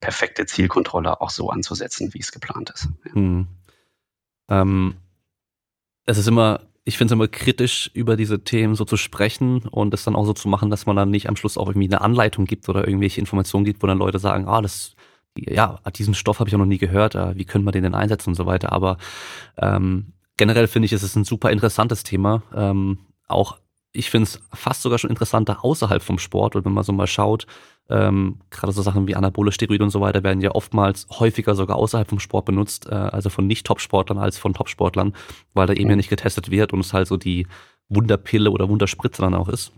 perfekte 0.00 0.46
Zielkontrolle 0.46 1.20
auch 1.20 1.30
so 1.30 1.50
anzusetzen, 1.50 2.12
wie 2.14 2.20
es 2.20 2.32
geplant 2.32 2.70
ist. 2.70 2.88
Ja. 3.04 3.14
Hm. 3.14 3.46
Ähm, 4.48 4.96
es 6.04 6.18
ist 6.18 6.28
immer 6.28 6.60
ich 6.88 6.96
finde 6.96 7.12
es 7.12 7.16
immer 7.16 7.26
kritisch, 7.26 7.90
über 7.94 8.16
diese 8.16 8.44
Themen 8.44 8.76
so 8.76 8.84
zu 8.84 8.96
sprechen 8.96 9.62
und 9.68 9.92
es 9.92 10.04
dann 10.04 10.14
auch 10.14 10.24
so 10.24 10.32
zu 10.32 10.48
machen, 10.48 10.70
dass 10.70 10.86
man 10.86 10.94
dann 10.94 11.10
nicht 11.10 11.28
am 11.28 11.34
Schluss 11.34 11.58
auch 11.58 11.68
irgendwie 11.68 11.88
eine 11.88 12.00
Anleitung 12.00 12.44
gibt 12.44 12.68
oder 12.68 12.86
irgendwelche 12.86 13.20
Informationen 13.20 13.64
gibt, 13.64 13.82
wo 13.82 13.88
dann 13.88 13.98
Leute 13.98 14.20
sagen, 14.20 14.46
ah, 14.46 14.62
das, 14.62 14.94
ja, 15.36 15.80
diesen 15.96 16.14
Stoff 16.14 16.38
habe 16.38 16.48
ich 16.48 16.54
auch 16.54 16.60
noch 16.60 16.64
nie 16.64 16.78
gehört, 16.78 17.16
äh, 17.16 17.36
wie 17.36 17.44
können 17.44 17.64
wir 17.64 17.72
den 17.72 17.82
denn 17.82 17.96
einsetzen 17.96 18.30
und 18.30 18.34
so 18.36 18.46
weiter. 18.46 18.70
Aber 18.70 18.98
ähm, 19.58 20.12
generell 20.36 20.68
finde 20.68 20.86
ich, 20.86 20.92
es 20.92 21.02
ist 21.02 21.16
ein 21.16 21.24
super 21.24 21.50
interessantes 21.50 22.04
Thema. 22.04 22.44
Ähm, 22.54 22.98
auch 23.26 23.58
ich 23.96 24.10
finde 24.10 24.24
es 24.24 24.40
fast 24.52 24.82
sogar 24.82 24.98
schon 24.98 25.10
interessanter 25.10 25.64
außerhalb 25.64 26.02
vom 26.02 26.18
Sport, 26.18 26.54
weil 26.54 26.64
wenn 26.64 26.72
man 26.72 26.84
so 26.84 26.92
mal 26.92 27.06
schaut, 27.06 27.46
ähm, 27.88 28.40
gerade 28.50 28.72
so 28.72 28.82
Sachen 28.82 29.06
wie 29.06 29.14
anabole 29.14 29.52
Steroide 29.52 29.84
und 29.84 29.90
so 29.90 30.00
weiter 30.00 30.22
werden 30.24 30.40
ja 30.40 30.52
oftmals 30.52 31.06
häufiger 31.10 31.54
sogar 31.54 31.76
außerhalb 31.76 32.08
vom 32.08 32.18
Sport 32.18 32.44
benutzt, 32.46 32.86
äh, 32.86 32.94
also 32.94 33.30
von 33.30 33.46
Nicht-Top-Sportlern 33.46 34.18
als 34.18 34.38
von 34.38 34.54
Top-Sportlern, 34.54 35.14
weil 35.54 35.66
da 35.66 35.72
eben 35.72 35.90
ja 35.90 35.96
nicht 35.96 36.10
getestet 36.10 36.50
wird 36.50 36.72
und 36.72 36.80
es 36.80 36.92
halt 36.92 37.06
so 37.06 37.16
die 37.16 37.46
Wunderpille 37.88 38.50
oder 38.50 38.68
Wunderspritze 38.68 39.22
dann 39.22 39.34
auch 39.34 39.48
ist. 39.48 39.72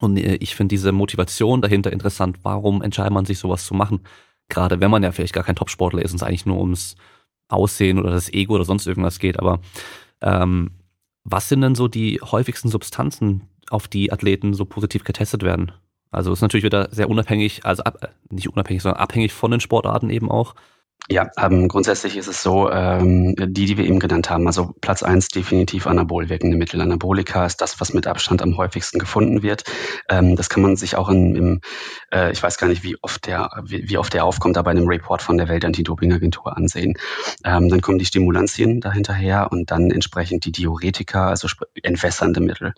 Und 0.00 0.16
äh, 0.16 0.36
ich 0.36 0.54
finde 0.54 0.74
diese 0.74 0.92
Motivation 0.92 1.60
dahinter 1.60 1.92
interessant. 1.92 2.38
Warum 2.42 2.82
entscheidet 2.82 3.12
man 3.12 3.26
sich 3.26 3.38
sowas 3.38 3.66
zu 3.66 3.74
machen? 3.74 4.00
Gerade 4.48 4.80
wenn 4.80 4.90
man 4.90 5.02
ja 5.02 5.12
vielleicht 5.12 5.34
gar 5.34 5.44
kein 5.44 5.56
Top-Sportler 5.56 6.02
ist 6.02 6.12
und 6.12 6.16
es 6.16 6.22
eigentlich 6.22 6.46
nur 6.46 6.58
ums 6.58 6.96
Aussehen 7.48 7.98
oder 7.98 8.10
das 8.10 8.32
Ego 8.32 8.54
oder 8.54 8.64
sonst 8.64 8.86
irgendwas 8.86 9.18
geht. 9.18 9.38
Aber 9.38 9.60
ähm, 10.22 10.70
was 11.24 11.48
sind 11.48 11.62
denn 11.62 11.74
so 11.74 11.88
die 11.88 12.20
häufigsten 12.22 12.68
Substanzen, 12.68 13.48
auf 13.70 13.88
die 13.88 14.12
Athleten 14.12 14.52
so 14.54 14.66
positiv 14.66 15.04
getestet 15.04 15.42
werden? 15.42 15.72
Also 16.10 16.32
ist 16.32 16.42
natürlich 16.42 16.64
wieder 16.64 16.88
sehr 16.92 17.10
unabhängig, 17.10 17.64
also 17.64 17.82
ab, 17.82 18.14
nicht 18.30 18.48
unabhängig, 18.48 18.82
sondern 18.82 19.00
abhängig 19.00 19.32
von 19.32 19.50
den 19.50 19.60
Sportarten 19.60 20.10
eben 20.10 20.30
auch. 20.30 20.54
Ja, 21.10 21.30
ähm, 21.36 21.68
grundsätzlich 21.68 22.16
ist 22.16 22.28
es 22.28 22.42
so, 22.42 22.70
ähm, 22.70 23.34
die, 23.36 23.66
die 23.66 23.76
wir 23.76 23.84
eben 23.84 23.98
genannt 23.98 24.30
haben, 24.30 24.46
also 24.46 24.74
Platz 24.80 25.02
eins 25.02 25.28
definitiv 25.28 25.86
anabol 25.86 26.30
wirkende 26.30 26.56
Mittel. 26.56 26.80
Anabolika 26.80 27.44
ist 27.44 27.60
das, 27.60 27.78
was 27.78 27.92
mit 27.92 28.06
Abstand 28.06 28.40
am 28.40 28.56
häufigsten 28.56 28.98
gefunden 28.98 29.42
wird. 29.42 29.64
Ähm, 30.08 30.34
das 30.34 30.48
kann 30.48 30.62
man 30.62 30.76
sich 30.76 30.96
auch 30.96 31.10
in, 31.10 31.34
im, 31.36 31.60
äh, 32.10 32.32
ich 32.32 32.42
weiß 32.42 32.56
gar 32.56 32.68
nicht, 32.68 32.84
wie 32.84 32.96
oft 33.02 33.26
der, 33.26 33.50
wie, 33.66 33.86
wie 33.86 33.98
oft 33.98 34.14
der 34.14 34.24
aufkommt, 34.24 34.56
aber 34.56 34.70
in 34.70 34.78
einem 34.78 34.88
Report 34.88 35.20
von 35.20 35.36
der 35.36 35.46
Welt-Anti-Doping-Agentur 35.46 36.56
ansehen. 36.56 36.94
Ähm, 37.44 37.68
dann 37.68 37.82
kommen 37.82 37.98
die 37.98 38.06
Stimulantien 38.06 38.80
dahinterher 38.80 39.52
und 39.52 39.70
dann 39.70 39.90
entsprechend 39.90 40.46
die 40.46 40.52
Diuretika, 40.52 41.28
also 41.28 41.48
entwässernde 41.82 42.40
Mittel. 42.40 42.72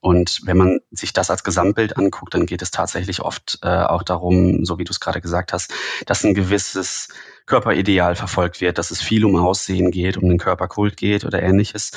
Und 0.00 0.40
wenn 0.44 0.56
man 0.56 0.80
sich 0.90 1.12
das 1.12 1.30
als 1.30 1.44
Gesamtbild 1.44 1.96
anguckt, 1.96 2.34
dann 2.34 2.46
geht 2.46 2.62
es 2.62 2.72
tatsächlich 2.72 3.20
oft 3.20 3.60
äh, 3.62 3.68
auch 3.68 4.02
darum, 4.02 4.64
so 4.64 4.80
wie 4.80 4.84
du 4.84 4.90
es 4.90 4.98
gerade 4.98 5.20
gesagt 5.20 5.52
hast, 5.52 5.72
dass 6.06 6.24
ein 6.24 6.34
gewisses 6.34 7.10
Körperideal 7.50 8.14
verfolgt 8.14 8.60
wird, 8.60 8.78
dass 8.78 8.92
es 8.92 9.02
viel 9.02 9.24
um 9.24 9.34
Aussehen 9.34 9.90
geht, 9.90 10.16
um 10.16 10.28
den 10.28 10.38
Körperkult 10.38 10.96
geht 10.96 11.24
oder 11.24 11.42
ähnliches. 11.42 11.90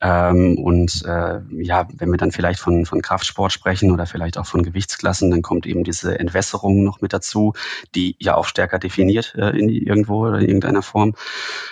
Ähm, 0.00 0.56
und 0.58 1.04
äh, 1.04 1.40
ja, 1.50 1.88
wenn 1.92 2.10
wir 2.12 2.18
dann 2.18 2.30
vielleicht 2.30 2.60
von, 2.60 2.86
von 2.86 3.02
Kraftsport 3.02 3.52
sprechen 3.52 3.90
oder 3.90 4.06
vielleicht 4.06 4.38
auch 4.38 4.46
von 4.46 4.62
Gewichtsklassen, 4.62 5.32
dann 5.32 5.42
kommt 5.42 5.66
eben 5.66 5.82
diese 5.82 6.20
Entwässerung 6.20 6.84
noch 6.84 7.00
mit 7.00 7.12
dazu, 7.12 7.52
die 7.96 8.14
ja 8.20 8.36
auch 8.36 8.46
stärker 8.46 8.78
definiert 8.78 9.34
äh, 9.36 9.50
in 9.50 9.68
irgendwo 9.68 10.24
oder 10.24 10.38
in 10.38 10.46
irgendeiner 10.46 10.82
Form. 10.82 11.16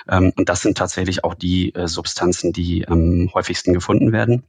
Ähm, 0.08 0.32
und 0.36 0.48
das 0.48 0.62
sind 0.62 0.76
tatsächlich 0.76 1.22
auch 1.22 1.34
die 1.34 1.72
äh, 1.76 1.86
Substanzen, 1.86 2.52
die 2.52 2.88
am 2.88 3.30
häufigsten 3.32 3.72
gefunden 3.72 4.10
werden 4.10 4.42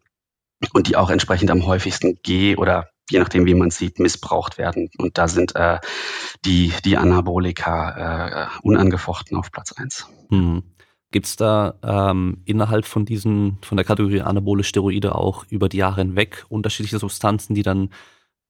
und 0.74 0.88
die 0.88 0.96
auch 0.96 1.12
entsprechend 1.12 1.52
am 1.52 1.68
häufigsten 1.68 2.18
G- 2.24 2.56
oder 2.56 2.90
je 3.12 3.20
nachdem, 3.20 3.46
wie 3.46 3.54
man 3.54 3.72
sieht, 3.72 4.00
missbraucht 4.00 4.58
werden. 4.58 4.90
Und 4.98 5.18
da 5.18 5.28
sind 5.28 5.56
äh, 5.56 5.80
die, 6.46 6.74
die 6.86 6.98
Anabolika 6.98 8.46
äh, 8.46 8.48
unangefochten 8.64 9.38
auf 9.38 9.52
Platz 9.52 9.74
eins. 9.74 10.08
Hm. 10.30 10.64
Gibt 11.12 11.26
es 11.26 11.36
da 11.36 11.76
ähm, 11.84 12.42
innerhalb 12.46 12.86
von 12.86 13.04
diesen, 13.04 13.58
von 13.62 13.76
der 13.76 13.86
Kategorie 13.86 14.22
anabole 14.22 14.64
Steroide 14.64 15.14
auch 15.14 15.46
über 15.50 15.68
die 15.68 15.78
Jahre 15.78 16.02
hinweg 16.02 16.46
unterschiedliche 16.48 17.00
Substanzen, 17.00 17.54
die 17.54 17.64
dann 17.64 17.90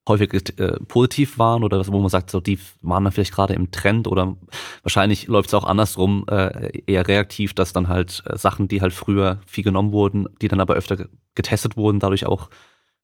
häufig 0.08 0.60
äh, 0.60 0.80
positiv 0.88 1.38
waren 1.38 1.64
oder 1.64 1.86
wo 1.88 2.00
man 2.00 2.10
sagt, 2.10 2.32
so 2.32 2.40
die 2.40 2.60
waren 2.82 3.04
dann 3.04 3.14
vielleicht 3.14 3.34
gerade 3.34 3.54
im 3.54 3.72
Trend 3.72 4.08
oder 4.08 4.36
wahrscheinlich 4.84 5.28
läuft 5.28 5.50
es 5.50 5.54
auch 5.54 5.64
andersrum, 5.64 6.26
äh, 6.30 6.82
eher 6.86 7.08
reaktiv, 7.08 7.54
dass 7.54 7.74
dann 7.74 7.88
halt 7.88 8.24
äh, 8.26 8.38
Sachen, 8.38 8.68
die 8.68 8.82
halt 8.82 8.94
früher 8.94 9.40
viel 9.46 9.64
genommen 9.64 9.92
wurden, 9.92 10.28
die 10.42 10.48
dann 10.48 10.60
aber 10.60 10.76
öfter 10.76 11.08
getestet 11.36 11.78
wurden, 11.78 12.00
dadurch 12.00 12.26
auch 12.26 12.50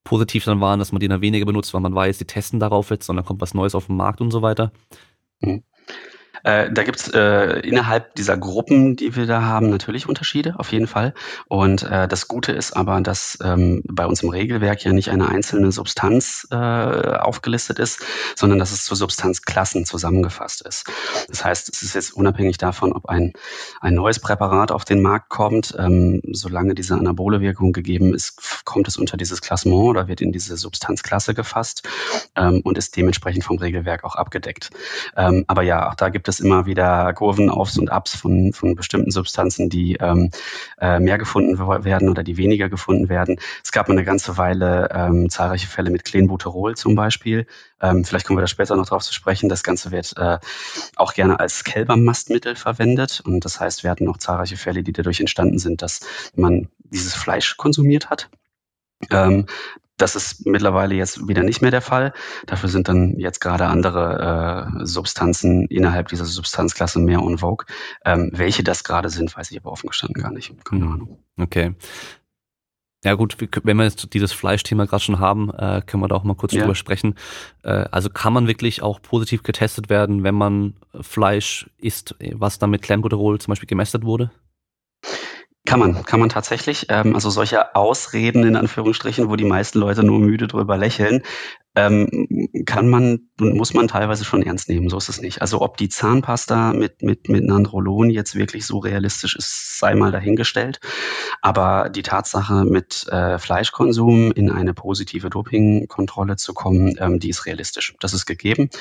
positiv 0.07 0.45
dann 0.45 0.61
waren, 0.61 0.79
dass 0.79 0.93
man 0.93 1.01
die 1.01 1.09
dann 1.09 1.19
weniger 1.19 1.45
benutzt, 1.45 1.73
weil 1.73 1.81
man 1.81 1.93
weiß, 1.93 2.17
die 2.17 2.25
testen 2.25 2.61
darauf 2.61 2.89
jetzt, 2.91 3.05
sondern 3.05 3.25
kommt 3.25 3.41
was 3.41 3.53
Neues 3.53 3.75
auf 3.75 3.87
den 3.87 3.97
Markt 3.97 4.21
und 4.21 4.31
so 4.31 4.41
weiter. 4.41 4.71
Mhm. 5.41 5.63
Äh, 6.43 6.71
da 6.71 6.83
gibt's 6.83 7.07
äh, 7.09 7.59
innerhalb 7.59 8.15
dieser 8.15 8.37
Gruppen, 8.37 8.95
die 8.95 9.15
wir 9.15 9.25
da 9.25 9.41
haben, 9.41 9.69
natürlich 9.69 10.07
Unterschiede, 10.07 10.55
auf 10.57 10.71
jeden 10.71 10.87
Fall. 10.87 11.13
Und 11.47 11.83
äh, 11.83 12.07
das 12.07 12.27
Gute 12.27 12.51
ist 12.51 12.75
aber, 12.75 12.99
dass 13.01 13.37
ähm, 13.43 13.81
bei 13.85 14.05
uns 14.05 14.23
im 14.23 14.29
Regelwerk 14.29 14.83
ja 14.83 14.93
nicht 14.93 15.09
eine 15.09 15.29
einzelne 15.29 15.71
Substanz 15.71 16.47
äh, 16.51 16.55
aufgelistet 16.55 17.79
ist, 17.79 18.03
sondern 18.35 18.59
dass 18.59 18.71
es 18.71 18.83
zu 18.85 18.95
Substanzklassen 18.95 19.85
zusammengefasst 19.85 20.61
ist. 20.61 20.85
Das 21.29 21.43
heißt, 21.43 21.69
es 21.69 21.83
ist 21.83 21.95
jetzt 21.95 22.13
unabhängig 22.13 22.57
davon, 22.57 22.93
ob 22.93 23.07
ein, 23.07 23.33
ein 23.81 23.93
neues 23.93 24.19
Präparat 24.19 24.71
auf 24.71 24.85
den 24.85 25.01
Markt 25.01 25.29
kommt, 25.29 25.75
ähm, 25.77 26.21
solange 26.31 26.75
diese 26.75 26.95
anabole 26.95 27.41
Wirkung 27.41 27.73
gegeben 27.73 28.13
ist, 28.13 28.65
kommt 28.65 28.87
es 28.87 28.97
unter 28.97 29.17
dieses 29.17 29.41
Klassement 29.41 29.89
oder 29.89 30.07
wird 30.07 30.21
in 30.21 30.31
diese 30.31 30.57
Substanzklasse 30.57 31.33
gefasst 31.33 31.87
ähm, 32.35 32.61
und 32.63 32.77
ist 32.77 32.95
dementsprechend 32.95 33.43
vom 33.43 33.57
Regelwerk 33.57 34.03
auch 34.03 34.15
abgedeckt. 34.15 34.69
Ähm, 35.15 35.45
aber 35.47 35.63
ja, 35.63 35.89
auch 35.89 35.95
da 35.95 36.09
gibt 36.09 36.26
es 36.27 36.39
immer 36.39 36.65
wieder 36.65 37.13
Kurven, 37.13 37.49
Aufs 37.49 37.77
und 37.77 37.91
Abs 37.91 38.15
von, 38.15 38.53
von 38.53 38.75
bestimmten 38.75 39.11
Substanzen, 39.11 39.69
die 39.69 39.95
ähm, 39.95 40.29
äh, 40.79 40.99
mehr 40.99 41.17
gefunden 41.17 41.57
werden 41.59 42.09
oder 42.09 42.23
die 42.23 42.37
weniger 42.37 42.69
gefunden 42.69 43.09
werden. 43.09 43.39
Es 43.63 43.71
gab 43.71 43.89
eine 43.89 44.03
ganze 44.03 44.37
Weile 44.37 44.89
ähm, 44.93 45.29
zahlreiche 45.29 45.67
Fälle 45.67 45.89
mit 45.89 46.03
Clenbuterol 46.05 46.75
zum 46.75 46.95
Beispiel. 46.95 47.47
Ähm, 47.81 48.03
vielleicht 48.03 48.25
kommen 48.25 48.37
wir 48.37 48.41
da 48.41 48.47
später 48.47 48.75
noch 48.75 48.87
drauf 48.87 49.03
zu 49.03 49.13
sprechen. 49.13 49.49
Das 49.49 49.63
Ganze 49.63 49.91
wird 49.91 50.13
äh, 50.17 50.39
auch 50.95 51.13
gerne 51.13 51.39
als 51.39 51.63
Kälbermastmittel 51.63 52.55
verwendet. 52.55 53.21
Und 53.23 53.45
das 53.45 53.59
heißt, 53.59 53.83
wir 53.83 53.91
hatten 53.91 54.05
noch 54.05 54.17
zahlreiche 54.17 54.57
Fälle, 54.57 54.83
die 54.83 54.93
dadurch 54.93 55.19
entstanden 55.19 55.59
sind, 55.59 55.81
dass 55.81 56.01
man 56.35 56.69
dieses 56.79 57.13
Fleisch 57.13 57.57
konsumiert 57.57 58.09
hat. 58.09 58.29
Ähm, 59.11 59.45
das 59.97 60.15
ist 60.15 60.45
mittlerweile 60.45 60.95
jetzt 60.95 61.27
wieder 61.27 61.43
nicht 61.43 61.61
mehr 61.61 61.71
der 61.71 61.81
Fall. 61.81 62.13
Dafür 62.45 62.69
sind 62.69 62.87
dann 62.87 63.17
jetzt 63.17 63.39
gerade 63.39 63.65
andere 63.65 64.79
äh, 64.79 64.85
Substanzen 64.85 65.65
innerhalb 65.67 66.07
dieser 66.09 66.25
Substanzklasse 66.25 66.99
mehr 66.99 67.19
en 67.19 67.39
vogue. 67.39 67.65
Ähm, 68.05 68.29
welche 68.33 68.63
das 68.63 68.83
gerade 68.83 69.09
sind, 69.09 69.35
weiß 69.35 69.51
ich 69.51 69.59
aber 69.59 69.71
offen 69.71 69.87
gestanden 69.87 70.21
gar 70.21 70.31
nicht. 70.31 70.53
Keine. 70.63 70.85
Ahnung. 70.85 71.17
Okay. 71.37 71.75
Ja 73.03 73.13
gut, 73.13 73.37
wenn 73.63 73.77
wir 73.77 73.83
jetzt 73.83 74.13
dieses 74.13 74.33
Fleischthema 74.33 74.85
gerade 74.85 75.03
schon 75.03 75.19
haben, 75.19 75.51
äh, 75.51 75.81
können 75.85 76.01
wir 76.01 76.07
da 76.07 76.15
auch 76.15 76.23
mal 76.23 76.35
kurz 76.35 76.53
ja. 76.53 76.61
drüber 76.61 76.75
sprechen. 76.75 77.15
Äh, 77.63 77.85
also 77.91 78.09
kann 78.09 78.33
man 78.33 78.47
wirklich 78.47 78.81
auch 78.81 79.01
positiv 79.01 79.43
getestet 79.43 79.89
werden, 79.89 80.23
wenn 80.23 80.35
man 80.35 80.73
Fleisch 80.99 81.69
isst, 81.77 82.15
was 82.33 82.59
dann 82.59 82.71
mit 82.71 82.81
Clenbuterol 82.81 83.39
zum 83.39 83.51
Beispiel 83.51 83.67
gemästet 83.67 84.03
wurde? 84.03 84.31
Kann 85.67 85.81
man, 85.81 86.05
kann 86.05 86.21
man 86.21 86.29
tatsächlich. 86.29 86.85
Ähm, 86.87 87.13
also 87.13 87.29
solche 87.29 87.75
Ausreden 87.75 88.45
in 88.45 88.55
Anführungsstrichen, 88.55 89.29
wo 89.29 89.35
die 89.35 89.43
meisten 89.43 89.79
Leute 89.79 90.01
nur 90.01 90.17
müde 90.17 90.47
drüber 90.47 90.77
lächeln, 90.77 91.23
ähm, 91.77 92.27
kann 92.65 92.89
man 92.89 93.29
und 93.39 93.55
muss 93.55 93.75
man 93.75 93.87
teilweise 93.87 94.25
schon 94.25 94.41
ernst 94.41 94.67
nehmen. 94.67 94.89
So 94.89 94.97
ist 94.97 95.09
es 95.09 95.21
nicht. 95.21 95.43
Also 95.43 95.61
ob 95.61 95.77
die 95.77 95.89
Zahnpasta 95.89 96.73
mit, 96.73 97.03
mit, 97.03 97.29
mit 97.29 97.43
Nandrolon 97.45 98.09
jetzt 98.09 98.33
wirklich 98.33 98.65
so 98.65 98.79
realistisch 98.79 99.35
ist, 99.35 99.77
sei 99.77 99.93
mal 99.93 100.11
dahingestellt. 100.11 100.79
Aber 101.43 101.89
die 101.89 102.01
Tatsache, 102.01 102.65
mit 102.65 103.07
äh, 103.09 103.37
Fleischkonsum 103.37 104.31
in 104.31 104.49
eine 104.49 104.73
positive 104.73 105.29
Dopingkontrolle 105.29 106.35
zu 106.35 106.55
kommen, 106.55 106.95
ähm, 106.99 107.19
die 107.19 107.29
ist 107.29 107.45
realistisch. 107.45 107.93
Das 107.99 108.13
ist 108.13 108.25
gegeben. 108.25 108.71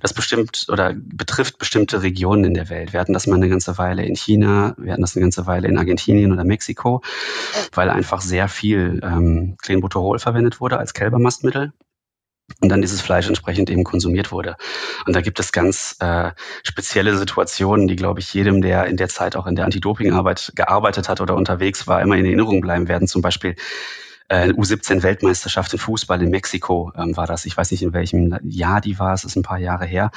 Das 0.00 0.14
bestimmt 0.14 0.66
oder 0.70 0.94
betrifft 0.94 1.58
bestimmte 1.58 2.02
Regionen 2.02 2.44
in 2.44 2.54
der 2.54 2.70
Welt. 2.70 2.94
Wir 2.94 3.00
hatten 3.00 3.12
das 3.12 3.26
mal 3.26 3.36
eine 3.36 3.50
ganze 3.50 3.76
Weile 3.76 4.06
in 4.06 4.16
China, 4.16 4.74
wir 4.78 4.92
hatten 4.92 5.02
das 5.02 5.14
eine 5.14 5.24
ganze 5.24 5.46
Weile 5.46 5.68
in 5.68 5.76
Argentinien 5.76 6.32
oder 6.32 6.44
Mexiko, 6.44 7.02
weil 7.74 7.90
einfach 7.90 8.22
sehr 8.22 8.48
viel 8.48 9.00
ähm, 9.02 9.56
Clenbuterol 9.60 10.18
verwendet 10.18 10.58
wurde 10.58 10.78
als 10.78 10.94
Kälbermastmittel 10.94 11.74
und 12.60 12.68
dann 12.68 12.80
dieses 12.80 13.00
Fleisch 13.00 13.26
entsprechend 13.28 13.70
eben 13.70 13.84
konsumiert 13.84 14.32
wurde. 14.32 14.56
Und 15.04 15.14
da 15.14 15.20
gibt 15.20 15.38
es 15.40 15.52
ganz 15.52 15.96
äh, 16.00 16.30
spezielle 16.62 17.16
Situationen, 17.16 17.86
die, 17.86 17.96
glaube 17.96 18.20
ich, 18.20 18.32
jedem, 18.32 18.62
der 18.62 18.86
in 18.86 18.96
der 18.96 19.08
Zeit 19.08 19.36
auch 19.36 19.46
in 19.46 19.56
der 19.56 19.64
Anti-Doping-Arbeit 19.64 20.52
gearbeitet 20.54 21.08
hat 21.08 21.20
oder 21.20 21.34
unterwegs 21.34 21.86
war, 21.86 22.00
immer 22.00 22.16
in 22.16 22.24
Erinnerung 22.24 22.60
bleiben 22.60 22.88
werden. 22.88 23.08
Zum 23.08 23.20
Beispiel 23.20 23.56
äh, 24.28 24.48
U17-Weltmeisterschaft 24.48 25.72
im 25.72 25.78
Fußball 25.78 26.22
in 26.22 26.30
Mexiko 26.30 26.92
ähm, 26.96 27.16
war 27.16 27.26
das. 27.26 27.44
Ich 27.44 27.56
weiß 27.56 27.70
nicht, 27.70 27.82
in 27.82 27.92
welchem 27.92 28.38
Jahr 28.44 28.80
die 28.80 28.98
war, 28.98 29.12
es 29.12 29.24
ist 29.24 29.36
ein 29.36 29.42
paar 29.42 29.58
Jahre 29.58 29.84
her. 29.84 30.10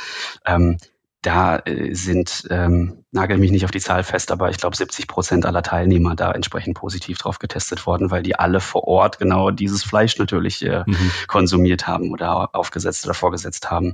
Ähm, 0.45 0.77
da 1.21 1.57
äh, 1.57 1.93
sind, 1.93 2.47
ähm, 2.49 3.03
nagel 3.11 3.37
mich 3.37 3.51
nicht 3.51 3.65
auf 3.65 3.71
die 3.71 3.81
Zahl 3.81 4.03
fest, 4.03 4.31
aber 4.31 4.49
ich 4.49 4.57
glaube 4.57 4.75
70 4.75 5.07
Prozent 5.07 5.45
aller 5.45 5.61
Teilnehmer 5.61 6.15
da 6.15 6.31
entsprechend 6.31 6.77
positiv 6.77 7.17
drauf 7.17 7.39
getestet 7.39 7.85
worden, 7.85 8.09
weil 8.09 8.23
die 8.23 8.35
alle 8.35 8.61
vor 8.61 8.87
Ort 8.87 9.19
genau 9.19 9.51
dieses 9.51 9.83
Fleisch 9.83 10.17
natürlich 10.17 10.65
äh, 10.65 10.83
mhm. 10.85 11.11
konsumiert 11.27 11.87
haben 11.87 12.11
oder 12.11 12.55
aufgesetzt 12.55 13.05
oder 13.05 13.13
vorgesetzt 13.13 13.69
haben. 13.69 13.93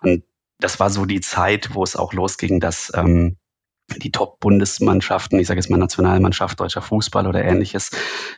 Und 0.00 0.24
das 0.58 0.80
war 0.80 0.90
so 0.90 1.04
die 1.04 1.20
Zeit, 1.20 1.74
wo 1.74 1.82
es 1.82 1.96
auch 1.96 2.12
losging, 2.14 2.60
dass 2.60 2.90
ähm, 2.94 3.36
die 3.96 4.12
Top-Bundesmannschaften, 4.12 5.38
ich 5.38 5.46
sage 5.48 5.58
jetzt 5.58 5.68
mal 5.68 5.76
Nationalmannschaft, 5.76 6.58
deutscher 6.60 6.82
Fußball 6.82 7.26
oder 7.26 7.44
ähnliches, 7.44 7.90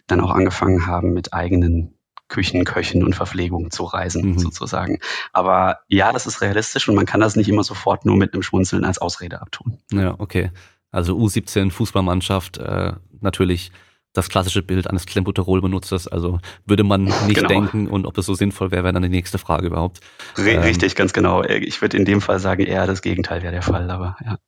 dann 0.06 0.20
auch 0.20 0.30
angefangen 0.30 0.86
haben 0.86 1.12
mit 1.12 1.32
eigenen 1.32 1.98
Küchen, 2.28 2.64
Köchen 2.64 3.04
und 3.04 3.14
Verpflegung 3.14 3.70
zu 3.70 3.84
reisen, 3.84 4.32
mhm. 4.32 4.38
sozusagen. 4.38 4.98
Aber 5.32 5.80
ja, 5.88 6.12
das 6.12 6.26
ist 6.26 6.40
realistisch 6.40 6.88
und 6.88 6.94
man 6.94 7.06
kann 7.06 7.20
das 7.20 7.36
nicht 7.36 7.48
immer 7.48 7.64
sofort 7.64 8.04
nur 8.04 8.16
mit 8.16 8.32
einem 8.32 8.42
Schmunzeln 8.42 8.84
als 8.84 8.98
Ausrede 8.98 9.40
abtun. 9.40 9.78
Ja, 9.92 10.14
okay. 10.18 10.50
Also 10.90 11.16
U17 11.18 11.70
Fußballmannschaft, 11.70 12.58
äh, 12.58 12.92
natürlich 13.20 13.72
das 14.14 14.28
klassische 14.28 14.62
Bild 14.62 14.88
eines 14.88 15.06
Klembuterol-Benutzers. 15.06 16.08
Also 16.08 16.38
würde 16.64 16.84
man 16.84 17.04
nicht 17.26 17.34
genau. 17.34 17.48
denken 17.48 17.88
und 17.88 18.06
ob 18.06 18.16
es 18.16 18.26
so 18.26 18.34
sinnvoll 18.34 18.70
wäre, 18.70 18.84
wäre 18.84 18.94
dann 18.94 19.02
die 19.02 19.08
nächste 19.08 19.38
Frage 19.38 19.66
überhaupt. 19.66 20.00
Ähm, 20.38 20.60
richtig, 20.60 20.92
ähm, 20.92 20.96
ganz 20.96 21.12
genau. 21.12 21.42
Ich 21.42 21.82
würde 21.82 21.96
in 21.96 22.04
dem 22.04 22.20
Fall 22.20 22.38
sagen, 22.38 22.64
eher 22.64 22.86
das 22.86 23.02
Gegenteil 23.02 23.42
wäre 23.42 23.52
der 23.52 23.62
Fall, 23.62 23.90
aber 23.90 24.16
ja. 24.24 24.38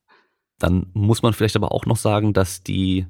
Dann 0.58 0.86
muss 0.94 1.20
man 1.20 1.34
vielleicht 1.34 1.56
aber 1.56 1.72
auch 1.72 1.84
noch 1.84 1.98
sagen, 1.98 2.32
dass 2.32 2.62
die, 2.62 3.06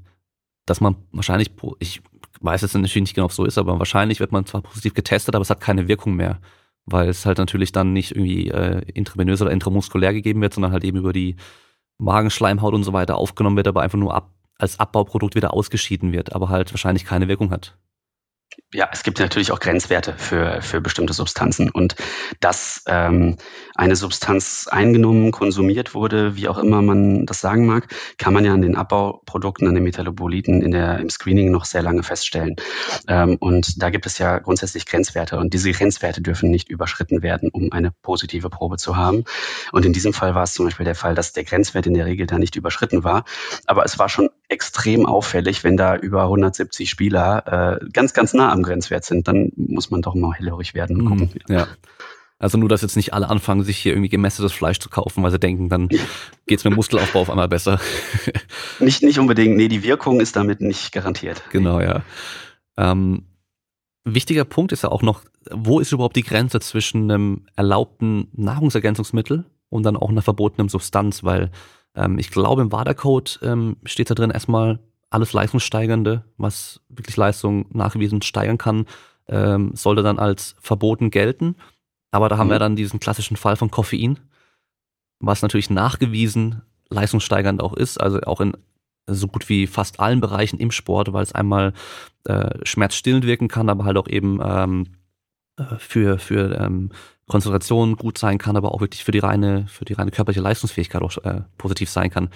dass 0.64 0.80
man 0.80 0.96
wahrscheinlich, 1.12 1.52
ich 1.78 2.02
weiß 2.40 2.62
jetzt 2.62 2.74
natürlich 2.74 2.96
nicht 2.96 3.14
genau, 3.14 3.26
ob 3.26 3.30
es 3.30 3.36
so 3.36 3.44
ist, 3.44 3.58
aber 3.58 3.78
wahrscheinlich 3.78 4.20
wird 4.20 4.32
man 4.32 4.46
zwar 4.46 4.62
positiv 4.62 4.94
getestet, 4.94 5.34
aber 5.34 5.42
es 5.42 5.50
hat 5.50 5.60
keine 5.60 5.88
Wirkung 5.88 6.14
mehr, 6.14 6.40
weil 6.84 7.08
es 7.08 7.26
halt 7.26 7.38
natürlich 7.38 7.72
dann 7.72 7.92
nicht 7.92 8.12
irgendwie 8.12 8.48
äh, 8.48 8.82
intravenös 8.92 9.42
oder 9.42 9.50
intramuskulär 9.50 10.12
gegeben 10.12 10.40
wird, 10.40 10.54
sondern 10.54 10.72
halt 10.72 10.84
eben 10.84 10.98
über 10.98 11.12
die 11.12 11.36
Magenschleimhaut 11.98 12.74
und 12.74 12.84
so 12.84 12.92
weiter 12.92 13.16
aufgenommen 13.16 13.56
wird, 13.56 13.68
aber 13.68 13.82
einfach 13.82 13.98
nur 13.98 14.14
ab, 14.14 14.32
als 14.58 14.78
Abbauprodukt 14.80 15.34
wieder 15.34 15.54
ausgeschieden 15.54 16.12
wird, 16.12 16.34
aber 16.34 16.48
halt 16.48 16.72
wahrscheinlich 16.72 17.04
keine 17.04 17.28
Wirkung 17.28 17.50
hat. 17.50 17.76
Ja, 18.74 18.88
es 18.92 19.04
gibt 19.04 19.20
natürlich 19.20 19.52
auch 19.52 19.60
Grenzwerte 19.60 20.14
für, 20.16 20.60
für 20.60 20.80
bestimmte 20.80 21.12
Substanzen. 21.12 21.70
Und 21.70 21.94
dass 22.40 22.82
ähm, 22.88 23.36
eine 23.76 23.94
Substanz 23.94 24.66
eingenommen, 24.68 25.30
konsumiert 25.30 25.94
wurde, 25.94 26.34
wie 26.34 26.48
auch 26.48 26.58
immer 26.58 26.82
man 26.82 27.26
das 27.26 27.40
sagen 27.40 27.64
mag, 27.64 27.86
kann 28.18 28.34
man 28.34 28.44
ja 28.44 28.52
an 28.52 28.62
den 28.62 28.74
Abbauprodukten, 28.74 29.68
an 29.68 29.74
den 29.74 29.84
Metalloboliten 29.84 30.62
in 30.62 30.72
der, 30.72 30.98
im 30.98 31.10
Screening 31.10 31.52
noch 31.52 31.64
sehr 31.64 31.82
lange 31.82 32.02
feststellen. 32.02 32.56
Ähm, 33.06 33.36
und 33.38 33.80
da 33.80 33.90
gibt 33.90 34.04
es 34.04 34.18
ja 34.18 34.40
grundsätzlich 34.40 34.84
Grenzwerte. 34.84 35.38
Und 35.38 35.54
diese 35.54 35.70
Grenzwerte 35.70 36.20
dürfen 36.20 36.50
nicht 36.50 36.68
überschritten 36.68 37.22
werden, 37.22 37.50
um 37.52 37.70
eine 37.70 37.92
positive 38.02 38.50
Probe 38.50 38.78
zu 38.78 38.96
haben. 38.96 39.22
Und 39.70 39.86
in 39.86 39.92
diesem 39.92 40.12
Fall 40.12 40.34
war 40.34 40.42
es 40.42 40.54
zum 40.54 40.66
Beispiel 40.66 40.84
der 40.84 40.96
Fall, 40.96 41.14
dass 41.14 41.32
der 41.32 41.44
Grenzwert 41.44 41.86
in 41.86 41.94
der 41.94 42.06
Regel 42.06 42.26
da 42.26 42.36
nicht 42.36 42.56
überschritten 42.56 43.04
war. 43.04 43.24
Aber 43.66 43.84
es 43.84 43.96
war 44.00 44.08
schon 44.08 44.28
extrem 44.48 45.06
auffällig, 45.06 45.64
wenn 45.64 45.76
da 45.76 45.96
über 45.96 46.24
170 46.24 46.90
Spieler 46.90 47.78
äh, 47.80 47.88
ganz, 47.92 48.12
ganz 48.12 48.34
nah 48.34 48.52
am 48.52 48.65
Grenzwert 48.66 49.04
sind, 49.04 49.28
dann 49.28 49.52
muss 49.56 49.90
man 49.90 50.02
doch 50.02 50.14
mal 50.14 50.34
hellhörig 50.34 50.74
werden 50.74 51.00
und 51.00 51.06
gucken. 51.06 51.30
Mhm, 51.48 51.54
ja. 51.54 51.66
Also 52.38 52.58
nur, 52.58 52.68
dass 52.68 52.82
jetzt 52.82 52.96
nicht 52.96 53.14
alle 53.14 53.30
anfangen, 53.30 53.62
sich 53.62 53.78
hier 53.78 53.92
irgendwie 53.92 54.10
gemästetes 54.10 54.52
Fleisch 54.52 54.78
zu 54.78 54.90
kaufen, 54.90 55.22
weil 55.22 55.30
sie 55.30 55.38
denken, 55.38 55.70
dann 55.70 55.88
geht's 56.46 56.64
mit 56.64 56.72
dem 56.72 56.76
Muskelaufbau 56.76 57.20
auf 57.20 57.30
einmal 57.30 57.48
besser. 57.48 57.80
nicht, 58.78 59.02
nicht 59.02 59.18
unbedingt. 59.18 59.56
Nee, 59.56 59.68
die 59.68 59.82
Wirkung 59.82 60.20
ist 60.20 60.36
damit 60.36 60.60
nicht 60.60 60.92
garantiert. 60.92 61.42
Genau, 61.50 61.80
ja. 61.80 62.02
Ähm, 62.76 63.24
wichtiger 64.04 64.44
Punkt 64.44 64.72
ist 64.72 64.82
ja 64.82 64.90
auch 64.90 65.00
noch, 65.00 65.24
wo 65.50 65.80
ist 65.80 65.92
überhaupt 65.92 66.16
die 66.16 66.22
Grenze 66.22 66.60
zwischen 66.60 67.10
einem 67.10 67.46
erlaubten 67.56 68.28
Nahrungsergänzungsmittel 68.32 69.46
und 69.70 69.84
dann 69.84 69.96
auch 69.96 70.10
einer 70.10 70.22
verbotenen 70.22 70.68
Substanz? 70.68 71.24
Weil 71.24 71.50
ähm, 71.94 72.18
ich 72.18 72.30
glaube, 72.30 72.60
im 72.60 72.70
WADA-Code 72.70 73.30
ähm, 73.42 73.76
steht 73.84 74.10
da 74.10 74.14
drin 74.14 74.30
erstmal 74.30 74.78
alles 75.10 75.32
Leistungssteigernde, 75.32 76.24
was 76.36 76.80
wirklich 76.88 77.16
Leistung 77.16 77.66
nachgewiesen 77.70 78.22
steigern 78.22 78.58
kann, 78.58 78.86
ähm, 79.28 79.72
sollte 79.74 80.02
dann 80.02 80.18
als 80.18 80.56
verboten 80.60 81.10
gelten. 81.10 81.56
Aber 82.10 82.28
da 82.28 82.38
haben 82.38 82.48
mhm. 82.48 82.52
wir 82.52 82.58
dann 82.58 82.76
diesen 82.76 83.00
klassischen 83.00 83.36
Fall 83.36 83.56
von 83.56 83.70
Koffein, 83.70 84.18
was 85.18 85.42
natürlich 85.42 85.70
nachgewiesen 85.70 86.62
leistungssteigernd 86.88 87.62
auch 87.62 87.74
ist, 87.74 88.00
also 88.00 88.20
auch 88.22 88.40
in 88.40 88.56
so 89.08 89.28
gut 89.28 89.48
wie 89.48 89.66
fast 89.66 90.00
allen 90.00 90.20
Bereichen 90.20 90.58
im 90.58 90.70
Sport, 90.70 91.12
weil 91.12 91.22
es 91.22 91.32
einmal 91.32 91.72
äh, 92.24 92.58
schmerzstillend 92.64 93.24
wirken 93.24 93.48
kann, 93.48 93.68
aber 93.68 93.84
halt 93.84 93.96
auch 93.96 94.08
eben 94.08 94.40
ähm, 94.42 94.86
äh, 95.56 95.76
für, 95.78 96.18
für 96.18 96.58
ähm, 96.58 96.90
Konzentration 97.28 97.96
gut 97.96 98.18
sein 98.18 98.38
kann, 98.38 98.56
aber 98.56 98.72
auch 98.72 98.80
wirklich 98.80 99.04
für 99.04 99.12
die 99.12 99.18
reine, 99.18 99.66
für 99.68 99.84
die 99.84 99.94
reine 99.94 100.10
körperliche 100.10 100.42
Leistungsfähigkeit 100.42 101.02
auch 101.02 101.16
äh, 101.24 101.42
positiv 101.58 101.90
sein 101.90 102.10
kann. 102.10 102.30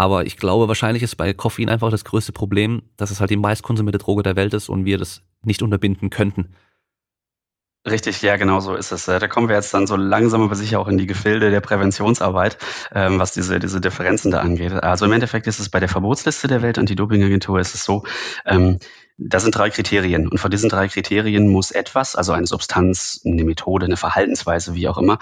Aber 0.00 0.24
ich 0.24 0.38
glaube, 0.38 0.66
wahrscheinlich 0.66 1.02
ist 1.02 1.16
bei 1.16 1.34
Koffein 1.34 1.68
einfach 1.68 1.90
das 1.90 2.06
größte 2.06 2.32
Problem, 2.32 2.80
dass 2.96 3.10
es 3.10 3.20
halt 3.20 3.28
die 3.28 3.36
meistkonsumierte 3.36 3.98
Droge 3.98 4.22
der 4.22 4.34
Welt 4.34 4.54
ist 4.54 4.70
und 4.70 4.86
wir 4.86 4.96
das 4.96 5.20
nicht 5.42 5.60
unterbinden 5.60 6.08
könnten. 6.08 6.54
Richtig, 7.86 8.22
ja, 8.22 8.36
genau 8.36 8.60
so 8.60 8.74
ist 8.74 8.92
es. 8.92 9.04
Da 9.04 9.28
kommen 9.28 9.48
wir 9.48 9.56
jetzt 9.56 9.74
dann 9.74 9.86
so 9.86 9.96
langsam 9.96 10.40
aber 10.40 10.54
sicher 10.54 10.80
auch 10.80 10.88
in 10.88 10.96
die 10.96 11.06
Gefilde 11.06 11.50
der 11.50 11.60
Präventionsarbeit, 11.60 12.56
ähm, 12.94 13.18
was 13.18 13.32
diese, 13.32 13.58
diese 13.58 13.82
Differenzen 13.82 14.30
da 14.30 14.40
angeht. 14.40 14.72
Also 14.72 15.04
im 15.04 15.12
Endeffekt 15.12 15.46
ist 15.46 15.60
es 15.60 15.68
bei 15.68 15.80
der 15.80 15.88
Verbotsliste 15.90 16.48
der 16.48 16.62
Welt-Anti-Doping-Agentur 16.62 17.60
ist 17.60 17.74
es 17.74 17.84
so, 17.84 18.04
ähm, 18.46 18.78
das 19.22 19.42
sind 19.42 19.54
drei 19.54 19.68
Kriterien. 19.70 20.26
Und 20.28 20.38
von 20.38 20.50
diesen 20.50 20.70
drei 20.70 20.88
Kriterien 20.88 21.48
muss 21.48 21.70
etwas, 21.70 22.16
also 22.16 22.32
eine 22.32 22.46
Substanz, 22.46 23.20
eine 23.24 23.44
Methode, 23.44 23.84
eine 23.84 23.98
Verhaltensweise, 23.98 24.74
wie 24.74 24.88
auch 24.88 24.96
immer, 24.96 25.18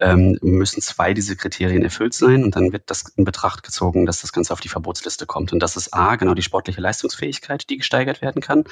ähm, 0.00 0.38
müssen 0.40 0.80
zwei 0.80 1.14
dieser 1.14 1.34
Kriterien 1.34 1.82
erfüllt 1.82 2.14
sein. 2.14 2.44
Und 2.44 2.54
dann 2.54 2.72
wird 2.72 2.84
das 2.86 3.12
in 3.16 3.24
Betracht 3.24 3.64
gezogen, 3.64 4.06
dass 4.06 4.20
das 4.20 4.32
Ganze 4.32 4.52
auf 4.52 4.60
die 4.60 4.68
Verbotsliste 4.68 5.26
kommt. 5.26 5.52
Und 5.52 5.60
das 5.60 5.76
ist 5.76 5.92
A, 5.92 6.14
genau 6.16 6.34
die 6.34 6.42
sportliche 6.42 6.80
Leistungsfähigkeit, 6.80 7.68
die 7.68 7.78
gesteigert 7.78 8.22
werden 8.22 8.40
kann. 8.40 8.64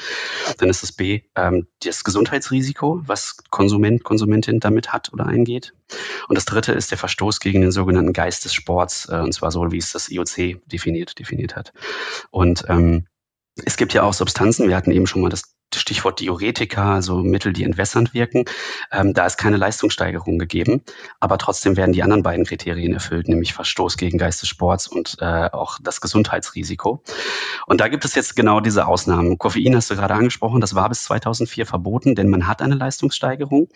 Dann 0.59 0.68
ist 0.68 0.85
es 0.85 0.93
B, 0.93 1.22
ähm, 1.35 1.66
das 1.83 2.05
Gesundheitsrisiko, 2.05 3.03
was 3.05 3.37
Konsument, 3.51 4.05
Konsumentin 4.05 4.61
damit 4.61 4.93
hat 4.93 5.12
oder 5.12 5.26
eingeht. 5.26 5.74
Und 6.29 6.37
das 6.37 6.45
dritte 6.45 6.72
ist 6.72 6.91
der 6.91 6.99
Verstoß 6.99 7.41
gegen 7.41 7.62
den 7.62 7.72
sogenannten 7.72 8.12
Geist 8.12 8.45
des 8.45 8.55
Sports, 8.55 9.09
äh, 9.11 9.16
und 9.16 9.33
zwar 9.33 9.51
so, 9.51 9.72
wie 9.72 9.79
es 9.79 9.93
das 9.93 10.09
IOC 10.09 10.61
definiert, 10.66 11.18
definiert 11.18 11.57
hat. 11.57 11.72
Und 12.31 12.64
ähm, 12.68 13.07
es 13.64 13.76
gibt 13.76 13.94
ja 13.94 14.02
auch 14.02 14.12
Substanzen, 14.12 14.68
wir 14.68 14.76
hatten 14.76 14.90
eben 14.90 15.06
schon 15.06 15.22
mal 15.22 15.28
das 15.28 15.42
Stichwort 15.75 16.21
Diuretika, 16.21 16.95
also 16.95 17.19
Mittel, 17.19 17.53
die 17.53 17.64
entwässernd 17.64 18.14
wirken. 18.14 18.45
Ähm, 18.91 19.14
da 19.14 19.27
ist 19.27 19.37
keine 19.37 19.57
Leistungssteigerung 19.57 20.39
gegeben, 20.39 20.83
aber 21.21 21.39
trotzdem 21.39 21.77
werden 21.77 21.93
die 21.93 22.03
anderen 22.03 22.23
beiden 22.23 22.45
Kriterien 22.45 22.95
erfüllt, 22.95 23.29
nämlich 23.29 23.53
Verstoß 23.53 23.97
gegen 23.97 24.19
Geist 24.19 24.43
des 24.43 24.49
Sports 24.49 24.89
und 24.89 25.16
äh, 25.21 25.49
auch 25.53 25.79
das 25.83 26.01
Gesundheitsrisiko. 26.01 27.03
Und 27.66 27.81
da 27.81 27.89
gibt 27.89 28.05
es 28.05 28.14
jetzt 28.14 28.37
genau 28.37 28.61
diese 28.61 28.87
Ausnahmen. 28.87 29.39
Koffein 29.39 29.77
hast 29.77 29.91
du 29.91 29.97
gerade 29.97 30.14
angesprochen, 30.14 30.61
das 30.61 30.75
war 30.75 30.89
bis 30.89 31.05
2004 31.05 31.66
verboten, 31.66 32.14
denn 32.14 32.29
man 32.29 32.47
hat 32.47 32.62
eine 32.62 32.75
Leistungssteigerung. 32.75 33.69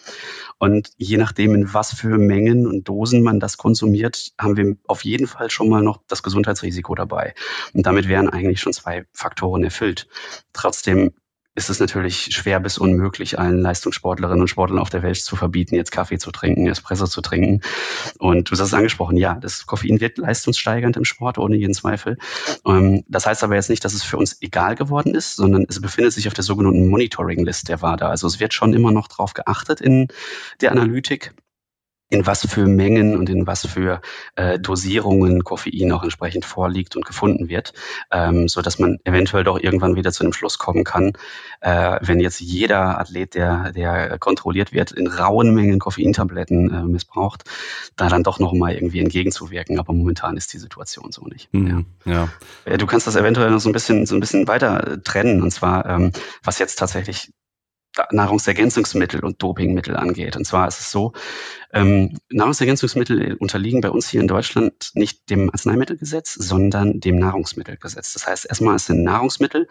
Und 0.59 0.91
je 0.97 1.17
nachdem, 1.17 1.55
in 1.55 1.75
was 1.75 1.95
für 1.95 2.19
Mengen 2.19 2.67
und 2.67 2.89
Dosen 2.89 3.23
man 3.23 3.41
das 3.41 3.59
konsumiert, 3.59 4.33
haben 4.39 4.57
wir 4.57 4.77
auf 4.87 5.05
jeden 5.05 5.27
Fall 5.27 5.51
schon 5.51 5.69
mal 5.69 5.83
noch 5.83 6.01
das 6.09 6.23
Gesundheitsrisiko 6.23 6.95
dabei. 6.95 7.35
Und 7.75 7.87
damit 7.87 8.09
wären 8.09 8.29
eigentlich 8.29 8.61
schon 8.61 8.73
zwei 8.73 9.05
Faktoren 9.13 9.65
erfüllt. 9.65 10.09
Trotzdem 10.53 11.13
ist 11.55 11.69
es 11.69 11.81
natürlich 11.81 12.35
schwer 12.35 12.61
bis 12.61 12.79
unmöglich, 12.79 13.39
allen 13.39 13.61
Leistungssportlerinnen 13.61 14.41
und 14.41 14.49
Sportlern 14.49 14.79
auf 14.79 14.89
der 14.89 15.03
Welt 15.03 15.17
zu 15.17 15.37
verbieten, 15.37 15.75
jetzt 15.75 15.93
Kaffee 15.93 16.19
zu 16.19 16.31
trinken, 16.31 16.67
Espresso 16.67 17.07
zu 17.07 17.21
trinken. 17.21 17.61
Und 18.19 18.51
du 18.51 18.53
hast 18.53 18.61
es 18.61 18.75
angesprochen, 18.75 19.19
ja, 19.19 19.35
das 19.35 19.67
Koffein 19.67 20.01
wird 20.01 20.17
leistungssteigernd 20.17 20.97
im 20.97 21.05
Sport, 21.05 21.37
ohne 21.37 21.57
jeden 21.57 21.75
Zweifel. 21.75 22.17
Ähm, 22.67 23.05
das 23.09 23.27
heißt 23.27 23.45
aber 23.45 23.55
jetzt 23.55 23.69
nicht, 23.69 23.85
dass 23.85 23.93
es 23.93 24.03
für 24.03 24.17
uns 24.17 24.41
egal 24.41 24.77
geworden 24.77 25.15
ist, 25.15 25.37
sondern 25.37 25.67
es 25.69 25.81
befindet 25.81 26.15
sich 26.15 26.27
auf 26.27 26.35
der 26.35 26.45
sogenannten 26.45 26.89
Monitoring-List 26.89 27.69
der 27.69 27.83
WADA. 27.83 28.09
Also 28.09 28.27
es 28.27 28.41
wird 28.41 28.55
schon 28.55 28.73
immer 28.73 28.91
noch 28.91 29.09
darauf 29.09 29.35
geachtet 29.35 29.83
in 29.83 30.09
der 30.63 30.73
Analytik 30.73 31.35
in 32.13 32.27
was 32.27 32.47
für 32.47 32.67
Mengen 32.67 33.17
und 33.17 33.31
in 33.31 33.47
was 33.47 33.67
für 33.67 34.01
äh, 34.37 34.59
Dosierungen 34.59 35.45
Koffein 35.45 35.93
auch 35.93 36.03
entsprechend 36.03 36.45
vorliegt 36.45 36.95
und 36.95 37.07
gefunden 37.07 37.49
wird, 37.49 37.73
ähm, 38.11 38.49
so 38.49 38.61
dass 38.61 38.79
man 38.79 38.99
eventuell 39.05 39.45
doch 39.45 39.59
irgendwann 39.59 39.97
wieder 39.97 40.13
zu 40.13 40.23
dem 40.23 40.35
Schluss 40.35 40.59
kommen 40.59 40.85
kann, 40.85 41.13
äh, 41.61 41.99
wenn 42.03 42.21
jetzt 42.21 42.41
jeder 42.41 43.01
Athlet, 43.01 43.35
der, 43.35 43.73
der 43.73 44.19
kontrolliert 44.19 44.73
wird, 44.73 44.93
in 44.93 45.07
rauen 45.07 45.55
Mengen 45.55 45.79
Koffeintabletten 45.79 46.73
äh, 46.73 46.83
missbraucht, 46.83 47.45
da 47.97 48.09
dann 48.09 48.23
doch 48.23 48.39
noch 48.39 48.53
mal 48.53 48.75
irgendwie 48.75 49.01
entgegenzuwirken. 49.01 49.79
Aber 49.79 49.95
momentan 49.95 50.37
ist 50.37 50.53
die 50.53 50.59
Situation 50.59 51.13
so 51.13 51.25
nicht. 51.25 51.53
Mhm, 51.55 51.87
ja. 52.05 52.29
ja. 52.67 52.77
Du 52.77 52.87
kannst 52.87 53.07
das 53.07 53.17
eventuell 53.17 53.51
noch 53.51 53.61
so 53.61 53.71
ein 53.71 53.73
bisschen, 53.73 54.05
so 54.05 54.15
ein 54.15 54.21
bisschen 54.21 54.49
weiter 54.49 55.03
trennen. 55.03 55.43
Und 55.43 55.51
zwar, 55.51 55.87
ähm, 55.87 56.13
was 56.43 56.59
jetzt 56.59 56.79
tatsächlich 56.79 57.33
Nahrungsergänzungsmittel 58.11 59.25
und 59.25 59.43
Dopingmittel 59.43 59.97
angeht. 59.97 60.37
Und 60.37 60.47
zwar 60.47 60.69
ist 60.69 60.81
es 60.81 60.91
so, 60.91 61.13
ähm, 61.73 62.19
Nahrungsergänzungsmittel 62.31 63.35
unterliegen 63.35 63.81
bei 63.81 63.91
uns 63.91 64.09
hier 64.09 64.21
in 64.21 64.29
Deutschland 64.29 64.93
nicht 64.95 65.29
dem 65.31 65.51
Arzneimittelgesetz, 65.51 66.35
sondern 66.35 67.01
dem 67.01 67.19
Nahrungsmittelgesetz. 67.19 68.13
Das 68.15 68.27
heißt, 68.27 68.47
erstmal 68.47 68.77
es 68.77 68.87
sind 68.87 69.03
Nahrungsmittel 69.03 69.69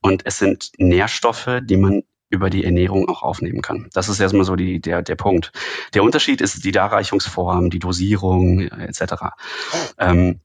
und 0.00 0.26
es 0.26 0.38
sind 0.38 0.72
Nährstoffe, 0.78 1.60
die 1.62 1.76
man 1.76 2.02
über 2.28 2.48
die 2.48 2.64
Ernährung 2.64 3.08
auch 3.08 3.22
aufnehmen 3.22 3.60
kann. 3.60 3.88
Das 3.92 4.08
ist 4.08 4.18
erstmal 4.18 4.44
so 4.44 4.56
die, 4.56 4.80
der, 4.80 5.02
der 5.02 5.16
Punkt. 5.16 5.52
Der 5.92 6.02
Unterschied 6.02 6.40
ist 6.40 6.64
die 6.64 6.72
Darreichungsform, 6.72 7.68
die 7.68 7.78
Dosierung 7.78 8.60
etc. 8.60 9.14
Ähm, 9.98 10.40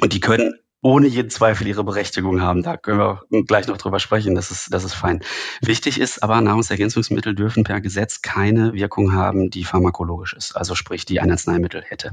und 0.00 0.12
die 0.12 0.20
können 0.20 0.58
ohne 0.80 1.08
jeden 1.08 1.30
Zweifel 1.30 1.66
ihre 1.66 1.82
Berechtigung 1.82 2.40
haben. 2.40 2.62
Da 2.62 2.76
können 2.76 2.98
wir 2.98 3.22
gleich 3.46 3.66
noch 3.66 3.78
drüber 3.78 3.98
sprechen. 3.98 4.34
Das 4.34 4.50
ist, 4.50 4.72
das 4.72 4.84
ist 4.84 4.94
fein. 4.94 5.20
Wichtig 5.60 6.00
ist 6.00 6.22
aber, 6.22 6.40
Nahrungsergänzungsmittel 6.40 7.34
dürfen 7.34 7.64
per 7.64 7.80
Gesetz 7.80 8.22
keine 8.22 8.72
Wirkung 8.72 9.12
haben, 9.12 9.50
die 9.50 9.64
pharmakologisch 9.64 10.34
ist. 10.34 10.56
Also 10.56 10.74
sprich, 10.74 11.04
die 11.04 11.20
ein 11.20 11.30
Arzneimittel 11.30 11.82
hätte. 11.82 12.12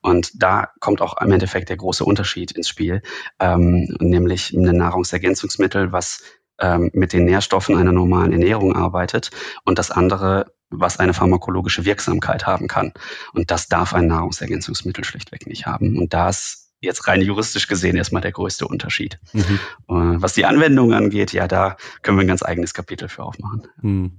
Und 0.00 0.42
da 0.42 0.70
kommt 0.80 1.02
auch 1.02 1.20
im 1.20 1.32
Endeffekt 1.32 1.68
der 1.68 1.76
große 1.76 2.04
Unterschied 2.04 2.52
ins 2.52 2.68
Spiel, 2.68 3.02
ähm, 3.38 3.94
nämlich 4.00 4.52
ein 4.52 4.76
Nahrungsergänzungsmittel, 4.76 5.92
was 5.92 6.22
ähm, 6.58 6.90
mit 6.94 7.12
den 7.12 7.24
Nährstoffen 7.24 7.76
einer 7.76 7.92
normalen 7.92 8.32
Ernährung 8.32 8.74
arbeitet 8.74 9.30
und 9.64 9.78
das 9.78 9.90
andere 9.90 10.52
was 10.76 10.98
eine 10.98 11.14
pharmakologische 11.14 11.84
Wirksamkeit 11.84 12.46
haben 12.46 12.66
kann. 12.66 12.92
Und 13.32 13.52
das 13.52 13.68
darf 13.68 13.94
ein 13.94 14.08
Nahrungsergänzungsmittel 14.08 15.04
schlichtweg 15.04 15.46
nicht 15.46 15.66
haben. 15.66 15.98
Und 15.98 16.12
das 16.14 16.63
jetzt 16.84 17.06
rein 17.08 17.22
juristisch 17.22 17.66
gesehen 17.66 17.96
erstmal 17.96 18.22
der 18.22 18.32
größte 18.32 18.66
Unterschied. 18.66 19.18
Mhm. 19.32 19.58
Äh, 19.88 20.22
was 20.22 20.34
die 20.34 20.44
Anwendung 20.44 20.92
angeht, 20.92 21.32
ja, 21.32 21.48
da 21.48 21.76
können 22.02 22.18
wir 22.18 22.24
ein 22.24 22.28
ganz 22.28 22.42
eigenes 22.42 22.74
Kapitel 22.74 23.08
für 23.08 23.24
aufmachen. 23.24 23.66
Mhm. 23.80 24.12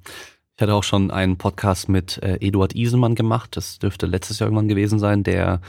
Ich 0.56 0.62
hatte 0.62 0.74
auch 0.74 0.84
schon 0.84 1.12
einen 1.12 1.38
Podcast 1.38 1.90
mit 1.90 2.18
äh, 2.24 2.38
Eduard 2.40 2.76
Isenmann 2.76 3.16
gemacht, 3.16 3.58
das 3.58 3.78
dürfte 3.80 4.06
letztes 4.06 4.40
Jahr 4.40 4.48
irgendwann 4.48 4.70
gewesen 4.70 5.00
sein, 5.00 5.24
der 5.24 5.60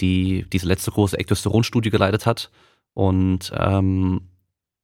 die 0.00 0.44
diese 0.52 0.66
letzte 0.66 0.90
große 0.90 1.18
Ektosteron-Studie 1.18 1.90
geleitet 1.90 2.26
hat. 2.26 2.50
Und 2.94 3.52
ähm, 3.56 4.22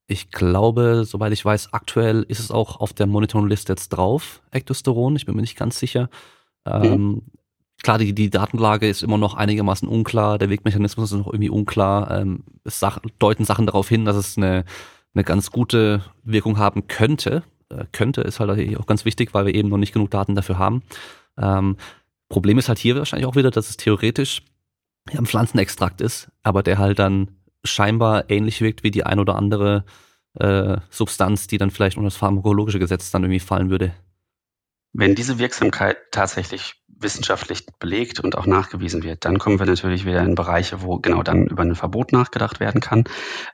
ich 0.07 0.31
glaube, 0.31 1.05
soweit 1.05 1.33
ich 1.33 1.45
weiß, 1.45 1.73
aktuell 1.73 2.25
ist 2.29 2.39
es 2.41 2.51
auch 2.51 2.79
auf 2.81 2.93
der 2.93 3.07
Monitoring-Liste 3.07 3.73
jetzt 3.73 3.89
drauf, 3.91 4.41
Ektosteron. 4.51 5.17
Ich 5.17 5.27
bin 5.27 5.35
mir 5.35 5.41
nicht 5.41 5.59
ganz 5.59 5.79
sicher. 5.79 6.11
Mhm. 6.65 7.23
Klar, 7.83 7.99
die, 7.99 8.15
die 8.15 8.31
Datenlage 8.31 8.89
ist 8.89 9.03
immer 9.03 9.19
noch 9.19 9.35
einigermaßen 9.35 9.89
unklar, 9.89 10.39
der 10.39 10.51
Wegmechanismus 10.51 11.13
ist 11.13 11.19
noch 11.19 11.29
irgendwie 11.29 11.51
unklar. 11.51 12.11
Ähm, 12.11 12.45
es 12.65 12.79
sach, 12.79 12.99
deuten 13.19 13.45
Sachen 13.45 13.67
darauf 13.67 13.89
hin, 13.89 14.05
dass 14.05 14.17
es 14.17 14.37
eine, 14.37 14.65
eine 15.15 15.25
ganz 15.25 15.51
gute 15.51 16.03
Wirkung 16.23 16.59
haben 16.59 16.89
könnte. 16.89 17.43
äh, 17.71 17.85
könnte, 17.93 18.21
ist 18.23 18.41
halt 18.41 18.79
auch 18.79 18.87
ganz 18.87 19.05
wichtig, 19.05 19.33
weil 19.33 19.47
wir 19.47 19.55
eben 19.55 19.69
noch 19.69 19.79
nicht 19.79 19.93
genug 19.93 20.11
Daten 20.11 20.35
dafür 20.35 20.59
haben. 20.59 20.83
Ähm, 21.39 21.77
Problem 22.29 22.59
ist 22.59 22.69
halt 22.69 22.79
hier 22.79 22.97
wahrscheinlich 22.97 23.27
auch 23.27 23.37
wieder, 23.37 23.51
dass 23.51 23.71
es 23.71 23.77
theoretisch 23.77 24.43
ein 25.17 25.27
Pflanzenextrakt 25.27 26.01
ist, 26.01 26.31
aber 26.43 26.63
der 26.63 26.79
halt 26.79 26.99
dann 26.99 27.29
scheinbar 27.65 28.31
ähnlich 28.31 28.61
wirkt 28.61 28.83
wie 28.83 28.91
die 28.91 29.05
ein 29.05 29.19
oder 29.19 29.37
andere 29.37 29.85
äh, 30.35 30.77
Substanz, 30.91 31.47
die 31.47 31.59
dann 31.59 31.71
vielleicht 31.71 31.97
unter 31.97 32.07
das 32.07 32.17
pharmakologische 32.17 32.79
Gesetz 32.79 33.11
dann 33.11 33.25
irgendwie 33.25 33.41
fallen 33.41 33.71
würde. 33.71 33.93
Wenn 34.93 35.15
diese 35.15 35.39
Wirksamkeit 35.39 35.99
tatsächlich 36.11 36.80
wissenschaftlich 37.01 37.67
belegt 37.79 38.21
und 38.21 38.37
auch 38.37 38.47
nachgewiesen 38.47 39.03
wird, 39.03 39.25
dann 39.25 39.39
kommen 39.39 39.59
wir 39.59 39.67
natürlich 39.67 40.05
wieder 40.05 40.23
in 40.23 40.35
Bereiche, 40.35 40.83
wo 40.83 40.99
genau 40.99 41.23
dann 41.23 41.47
über 41.47 41.63
ein 41.63 41.75
Verbot 41.75 42.13
nachgedacht 42.13 42.61
werden 42.61 42.81
kann, 42.81 43.05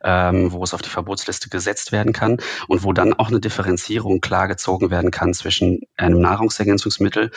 ähm, 0.03 0.53
wo 0.53 0.63
es 0.63 0.75
auf 0.75 0.83
die 0.83 0.89
Verbotsliste 0.89 1.49
gesetzt 1.49 1.93
werden 1.93 2.13
kann 2.13 2.39
und 2.69 2.83
wo 2.85 2.93
dann 2.93 3.15
auch 3.15 3.29
eine 3.29 3.41
Differenzierung 3.41 4.21
klar 4.21 4.49
gezogen 4.49 4.91
werden 4.91 5.11
kann 5.11 5.35
zwischen 5.35 5.81
einem 5.97 6.21
Nahrungsergänzungsmittel 6.21 7.31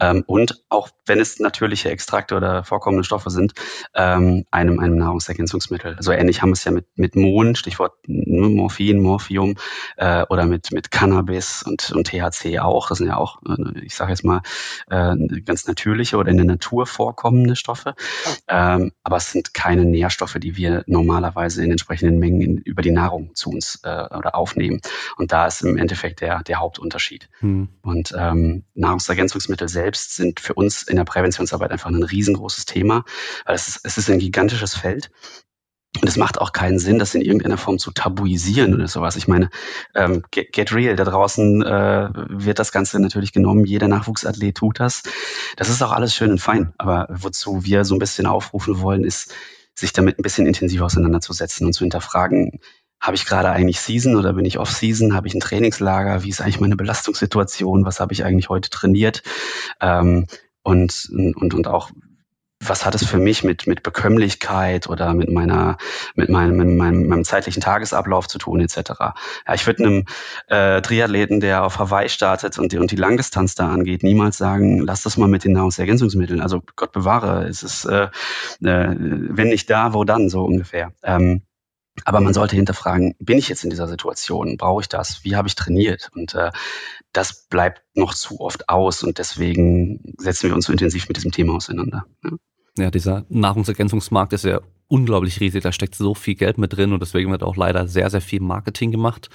ähm, 0.00 0.24
und 0.26 0.62
auch 0.68 0.88
wenn 1.06 1.20
es 1.20 1.38
natürliche 1.38 1.90
Extrakte 1.90 2.36
oder 2.36 2.64
vorkommende 2.64 3.04
Stoffe 3.04 3.30
sind, 3.30 3.52
ähm, 3.94 4.44
einem, 4.50 4.78
einem 4.78 4.96
Nahrungsergänzungsmittel. 4.96 5.96
So 6.00 6.12
ähnlich 6.12 6.42
haben 6.42 6.50
wir 6.50 6.54
es 6.54 6.64
ja 6.64 6.72
mit, 6.72 6.86
mit 6.96 7.16
Mohn, 7.16 7.54
Stichwort 7.54 7.94
Morphin, 8.06 9.00
Morphium 9.00 9.56
äh, 9.96 10.24
oder 10.28 10.46
mit, 10.46 10.72
mit 10.72 10.90
Cannabis 10.90 11.62
und, 11.62 11.92
und 11.92 12.06
THC 12.06 12.58
auch. 12.60 12.88
Das 12.88 12.98
sind 12.98 13.08
ja 13.08 13.16
auch, 13.16 13.40
äh, 13.46 13.80
ich 13.84 13.94
sage 13.94 14.10
jetzt 14.10 14.24
mal, 14.24 14.42
äh, 14.90 15.14
ganz 15.52 15.66
natürliche 15.66 16.16
oder 16.16 16.30
in 16.30 16.38
der 16.38 16.46
Natur 16.46 16.86
vorkommende 16.86 17.56
Stoffe. 17.56 17.94
Ähm, 18.48 18.92
aber 19.02 19.18
es 19.18 19.30
sind 19.32 19.52
keine 19.52 19.84
Nährstoffe, 19.84 20.38
die 20.38 20.56
wir 20.56 20.82
normalerweise 20.86 21.62
in 21.62 21.70
entsprechenden 21.70 22.18
Mengen 22.18 22.56
über 22.56 22.80
die 22.80 22.90
Nahrung 22.90 23.34
zu 23.34 23.50
uns 23.50 23.80
äh, 23.82 24.06
oder 24.16 24.34
aufnehmen. 24.34 24.80
Und 25.18 25.30
da 25.30 25.46
ist 25.46 25.60
im 25.60 25.76
Endeffekt 25.76 26.22
der, 26.22 26.42
der 26.42 26.58
Hauptunterschied. 26.58 27.28
Hm. 27.40 27.68
Und 27.82 28.14
ähm, 28.18 28.64
Nahrungsergänzungsmittel 28.74 29.68
selbst 29.68 30.16
sind 30.16 30.40
für 30.40 30.54
uns 30.54 30.84
in 30.84 30.96
der 30.96 31.04
Präventionsarbeit 31.04 31.70
einfach 31.70 31.90
ein 31.90 32.02
riesengroßes 32.02 32.64
Thema, 32.64 33.04
weil 33.44 33.54
es 33.54 33.68
ist, 33.68 33.80
es 33.84 33.98
ist 33.98 34.08
ein 34.08 34.20
gigantisches 34.20 34.74
Feld. 34.74 35.10
Und 36.00 36.08
es 36.08 36.16
macht 36.16 36.40
auch 36.40 36.52
keinen 36.52 36.78
Sinn, 36.78 36.98
das 36.98 37.14
in 37.14 37.20
irgendeiner 37.20 37.58
Form 37.58 37.78
zu 37.78 37.90
tabuisieren 37.90 38.74
oder 38.74 38.88
sowas. 38.88 39.16
Ich 39.16 39.28
meine, 39.28 39.50
ähm, 39.94 40.22
get, 40.30 40.52
get, 40.52 40.72
real, 40.74 40.96
da 40.96 41.04
draußen 41.04 41.62
äh, 41.62 42.08
wird 42.28 42.58
das 42.58 42.72
Ganze 42.72 42.98
natürlich 42.98 43.32
genommen, 43.32 43.66
jeder 43.66 43.88
Nachwuchsathlet 43.88 44.56
tut 44.56 44.80
das. 44.80 45.02
Das 45.56 45.68
ist 45.68 45.82
auch 45.82 45.92
alles 45.92 46.14
schön 46.14 46.30
und 46.30 46.40
fein. 46.40 46.72
Aber 46.78 47.08
wozu 47.10 47.64
wir 47.64 47.84
so 47.84 47.94
ein 47.94 47.98
bisschen 47.98 48.26
aufrufen 48.26 48.80
wollen, 48.80 49.04
ist, 49.04 49.34
sich 49.74 49.92
damit 49.92 50.18
ein 50.18 50.22
bisschen 50.22 50.46
intensiver 50.46 50.84
auseinanderzusetzen 50.86 51.66
und 51.66 51.72
zu 51.72 51.84
hinterfragen, 51.84 52.60
habe 53.00 53.16
ich 53.16 53.26
gerade 53.26 53.50
eigentlich 53.50 53.80
Season 53.80 54.16
oder 54.16 54.32
bin 54.32 54.44
ich 54.44 54.58
Off-Season? 54.58 55.14
Habe 55.14 55.26
ich 55.26 55.34
ein 55.34 55.40
Trainingslager? 55.40 56.22
Wie 56.22 56.28
ist 56.28 56.40
eigentlich 56.40 56.60
meine 56.60 56.76
Belastungssituation? 56.76 57.84
Was 57.84 57.98
habe 57.98 58.12
ich 58.12 58.24
eigentlich 58.24 58.48
heute 58.48 58.70
trainiert? 58.70 59.22
Ähm, 59.80 60.26
und, 60.62 61.10
und, 61.10 61.54
und 61.54 61.66
auch, 61.66 61.90
was 62.68 62.86
hat 62.86 62.94
es 62.94 63.04
für 63.04 63.18
mich 63.18 63.44
mit, 63.44 63.66
mit 63.66 63.82
Bekömmlichkeit 63.82 64.88
oder 64.88 65.14
mit 65.14 65.30
meiner, 65.30 65.76
mit 66.14 66.28
meinem, 66.28 66.56
mit 66.56 66.68
meinem, 66.68 67.06
meinem 67.06 67.24
zeitlichen 67.24 67.60
Tagesablauf 67.60 68.28
zu 68.28 68.38
tun, 68.38 68.60
etc. 68.60 68.92
Ja, 68.98 69.54
ich 69.54 69.66
würde 69.66 69.84
einem 69.84 70.04
äh, 70.48 70.80
Triathleten, 70.80 71.40
der 71.40 71.64
auf 71.64 71.78
Hawaii 71.78 72.08
startet 72.08 72.58
und 72.58 72.72
die, 72.72 72.78
und 72.78 72.90
die 72.90 72.96
Langdistanz 72.96 73.54
da 73.54 73.68
angeht, 73.70 74.02
niemals 74.02 74.38
sagen, 74.38 74.80
lass 74.80 75.02
das 75.02 75.16
mal 75.16 75.28
mit 75.28 75.44
den 75.44 75.52
Nahrungsergänzungsmitteln. 75.52 76.40
Also 76.40 76.62
Gott 76.76 76.92
bewahre, 76.92 77.46
es 77.48 77.62
ist, 77.62 77.84
äh, 77.84 78.04
äh, 78.04 78.08
wenn 78.60 79.48
nicht 79.48 79.68
da, 79.68 79.94
wo 79.94 80.04
dann, 80.04 80.28
so 80.28 80.44
ungefähr. 80.44 80.92
Ähm, 81.02 81.42
aber 82.04 82.20
man 82.20 82.32
sollte 82.32 82.56
hinterfragen, 82.56 83.14
bin 83.18 83.38
ich 83.38 83.48
jetzt 83.48 83.64
in 83.64 83.70
dieser 83.70 83.86
Situation? 83.86 84.56
Brauche 84.56 84.80
ich 84.80 84.88
das? 84.88 85.24
Wie 85.24 85.36
habe 85.36 85.48
ich 85.48 85.54
trainiert? 85.54 86.10
Und 86.14 86.34
äh, 86.34 86.50
das 87.12 87.46
bleibt 87.48 87.82
noch 87.94 88.14
zu 88.14 88.40
oft 88.40 88.68
aus 88.68 89.02
und 89.02 89.18
deswegen 89.18 90.14
setzen 90.16 90.48
wir 90.48 90.54
uns 90.54 90.66
so 90.66 90.72
intensiv 90.72 91.08
mit 91.08 91.16
diesem 91.18 91.32
Thema 91.32 91.54
auseinander. 91.54 92.06
Ja. 92.24 92.30
Ja, 92.78 92.90
dieser 92.90 93.26
Nahrungsergänzungsmarkt 93.28 94.32
ist 94.32 94.44
ja 94.44 94.60
unglaublich 94.88 95.40
riesig, 95.40 95.62
da 95.62 95.72
steckt 95.72 95.94
so 95.94 96.14
viel 96.14 96.34
Geld 96.34 96.58
mit 96.58 96.76
drin 96.76 96.92
und 96.92 97.00
deswegen 97.00 97.30
wird 97.30 97.42
auch 97.42 97.56
leider 97.56 97.86
sehr, 97.86 98.08
sehr 98.10 98.20
viel 98.20 98.40
Marketing 98.40 98.90
gemacht. 98.90 99.28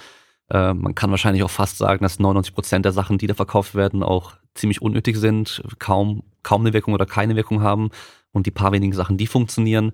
Äh, 0.50 0.74
man 0.74 0.94
kann 0.94 1.10
wahrscheinlich 1.10 1.42
auch 1.42 1.50
fast 1.50 1.78
sagen, 1.78 2.02
dass 2.02 2.18
99 2.18 2.54
Prozent 2.54 2.84
der 2.84 2.92
Sachen, 2.92 3.18
die 3.18 3.26
da 3.26 3.34
verkauft 3.34 3.74
werden, 3.74 4.02
auch 4.02 4.32
ziemlich 4.54 4.82
unnötig 4.82 5.16
sind, 5.16 5.62
kaum, 5.78 6.24
kaum 6.42 6.62
eine 6.62 6.72
Wirkung 6.72 6.94
oder 6.94 7.06
keine 7.06 7.36
Wirkung 7.36 7.62
haben. 7.62 7.90
Und 8.32 8.46
die 8.46 8.50
paar 8.50 8.72
wenigen 8.72 8.92
Sachen, 8.92 9.16
die 9.16 9.26
funktionieren, 9.26 9.92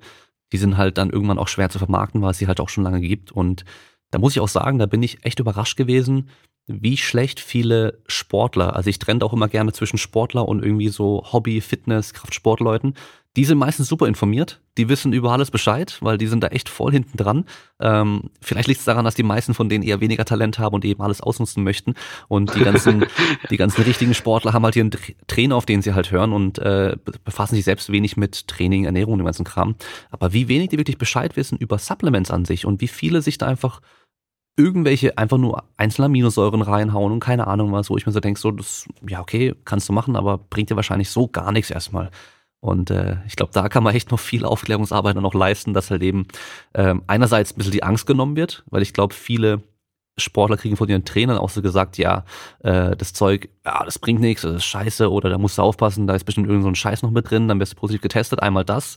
die 0.52 0.58
sind 0.58 0.76
halt 0.76 0.98
dann 0.98 1.10
irgendwann 1.10 1.38
auch 1.38 1.48
schwer 1.48 1.70
zu 1.70 1.78
vermarkten, 1.78 2.22
weil 2.22 2.30
es 2.30 2.38
sie 2.38 2.46
halt 2.46 2.60
auch 2.60 2.68
schon 2.68 2.84
lange 2.84 3.00
gibt. 3.00 3.32
Und 3.32 3.64
da 4.10 4.18
muss 4.18 4.32
ich 4.32 4.40
auch 4.40 4.48
sagen, 4.48 4.78
da 4.78 4.86
bin 4.86 5.02
ich 5.02 5.24
echt 5.24 5.40
überrascht 5.40 5.76
gewesen, 5.76 6.28
wie 6.66 6.96
schlecht 6.96 7.40
viele 7.40 8.02
Sportler, 8.06 8.74
also 8.74 8.88
ich 8.88 8.98
trenne 8.98 9.24
auch 9.24 9.34
immer 9.34 9.48
gerne 9.48 9.72
zwischen 9.72 9.98
Sportler 9.98 10.48
und 10.48 10.64
irgendwie 10.64 10.88
so 10.88 11.22
Hobby, 11.30 11.60
Fitness, 11.60 12.14
Kraftsportleuten, 12.14 12.94
die 13.36 13.44
sind 13.44 13.58
meistens 13.58 13.88
super 13.88 14.06
informiert, 14.06 14.60
die 14.78 14.88
wissen 14.88 15.12
über 15.12 15.32
alles 15.32 15.50
Bescheid, 15.50 15.98
weil 16.00 16.18
die 16.18 16.28
sind 16.28 16.42
da 16.42 16.48
echt 16.48 16.68
voll 16.68 16.92
hinten 16.92 17.16
dran. 17.16 17.44
Ähm, 17.80 18.30
vielleicht 18.40 18.68
liegt 18.68 18.78
es 18.80 18.86
daran, 18.86 19.04
dass 19.04 19.16
die 19.16 19.24
meisten 19.24 19.54
von 19.54 19.68
denen 19.68 19.82
eher 19.82 20.00
weniger 20.00 20.24
Talent 20.24 20.58
haben 20.58 20.74
und 20.74 20.84
eben 20.84 21.02
alles 21.02 21.20
ausnutzen 21.20 21.64
möchten. 21.64 21.94
Und 22.28 22.54
die 22.54 22.60
ganzen, 22.60 23.06
die 23.50 23.56
ganzen 23.56 23.82
richtigen 23.82 24.14
Sportler 24.14 24.52
haben 24.52 24.64
halt 24.64 24.76
ihren 24.76 24.92
Trainer, 25.26 25.56
auf 25.56 25.66
den 25.66 25.82
sie 25.82 25.94
halt 25.94 26.12
hören 26.12 26.32
und 26.32 26.58
äh, 26.58 26.96
befassen 27.24 27.56
sich 27.56 27.64
selbst 27.64 27.90
wenig 27.90 28.16
mit 28.16 28.46
Training, 28.46 28.84
Ernährung 28.84 29.14
und 29.14 29.18
dem 29.18 29.26
ganzen 29.26 29.44
Kram. 29.44 29.74
Aber 30.10 30.32
wie 30.32 30.46
wenig 30.46 30.68
die 30.68 30.78
wirklich 30.78 30.98
Bescheid 30.98 31.36
wissen 31.36 31.58
über 31.58 31.78
Supplements 31.78 32.30
an 32.30 32.44
sich 32.44 32.66
und 32.66 32.80
wie 32.80 32.88
viele 32.88 33.20
sich 33.20 33.38
da 33.38 33.46
einfach 33.46 33.80
irgendwelche 34.56 35.18
einfach 35.18 35.38
nur 35.38 35.64
einzelne 35.76 36.06
Aminosäuren 36.06 36.62
reinhauen 36.62 37.12
und 37.12 37.20
keine 37.20 37.48
Ahnung 37.48 37.72
was, 37.72 37.90
wo 37.90 37.96
ich 37.96 38.06
mir 38.06 38.12
so 38.12 38.20
denke, 38.20 38.38
so, 38.38 38.52
das, 38.52 38.86
ja, 39.08 39.20
okay, 39.20 39.54
kannst 39.64 39.88
du 39.88 39.92
machen, 39.92 40.14
aber 40.14 40.38
bringt 40.38 40.70
dir 40.70 40.76
wahrscheinlich 40.76 41.10
so 41.10 41.26
gar 41.26 41.50
nichts 41.50 41.70
erstmal. 41.70 42.10
Und 42.64 42.90
äh, 42.90 43.18
ich 43.26 43.36
glaube, 43.36 43.52
da 43.52 43.68
kann 43.68 43.82
man 43.82 43.94
echt 43.94 44.10
noch 44.10 44.18
viel 44.18 44.46
Aufklärungsarbeit 44.46 45.16
noch 45.16 45.34
leisten, 45.34 45.74
dass 45.74 45.90
halt 45.90 46.02
eben 46.02 46.26
äh, 46.72 46.94
einerseits 47.06 47.52
ein 47.52 47.58
bisschen 47.58 47.72
die 47.72 47.82
Angst 47.82 48.06
genommen 48.06 48.36
wird, 48.36 48.64
weil 48.70 48.80
ich 48.80 48.94
glaube, 48.94 49.12
viele 49.12 49.62
Sportler 50.16 50.56
kriegen 50.56 50.78
von 50.78 50.88
ihren 50.88 51.04
Trainern 51.04 51.36
auch 51.36 51.50
so 51.50 51.60
gesagt, 51.60 51.98
ja, 51.98 52.24
äh, 52.60 52.96
das 52.96 53.12
Zeug, 53.12 53.50
ja, 53.66 53.84
das 53.84 53.98
bringt 53.98 54.22
nichts, 54.22 54.42
das 54.42 54.54
ist 54.54 54.64
scheiße 54.64 55.10
oder 55.10 55.28
da 55.28 55.36
musst 55.36 55.58
du 55.58 55.62
aufpassen, 55.62 56.06
da 56.06 56.14
ist 56.14 56.24
bestimmt 56.24 56.48
irgend 56.48 56.62
so 56.62 56.70
ein 56.70 56.74
Scheiß 56.74 57.02
noch 57.02 57.10
mit 57.10 57.30
drin, 57.30 57.48
dann 57.48 57.60
wirst 57.60 57.72
du 57.72 57.76
positiv 57.76 58.00
getestet, 58.00 58.40
einmal 58.40 58.64
das. 58.64 58.96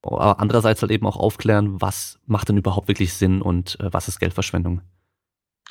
Aber 0.00 0.40
andererseits 0.40 0.80
halt 0.80 0.90
eben 0.90 1.06
auch 1.06 1.16
aufklären, 1.18 1.82
was 1.82 2.18
macht 2.24 2.48
denn 2.48 2.56
überhaupt 2.56 2.88
wirklich 2.88 3.12
Sinn 3.12 3.42
und 3.42 3.78
äh, 3.78 3.92
was 3.92 4.08
ist 4.08 4.20
Geldverschwendung. 4.20 4.80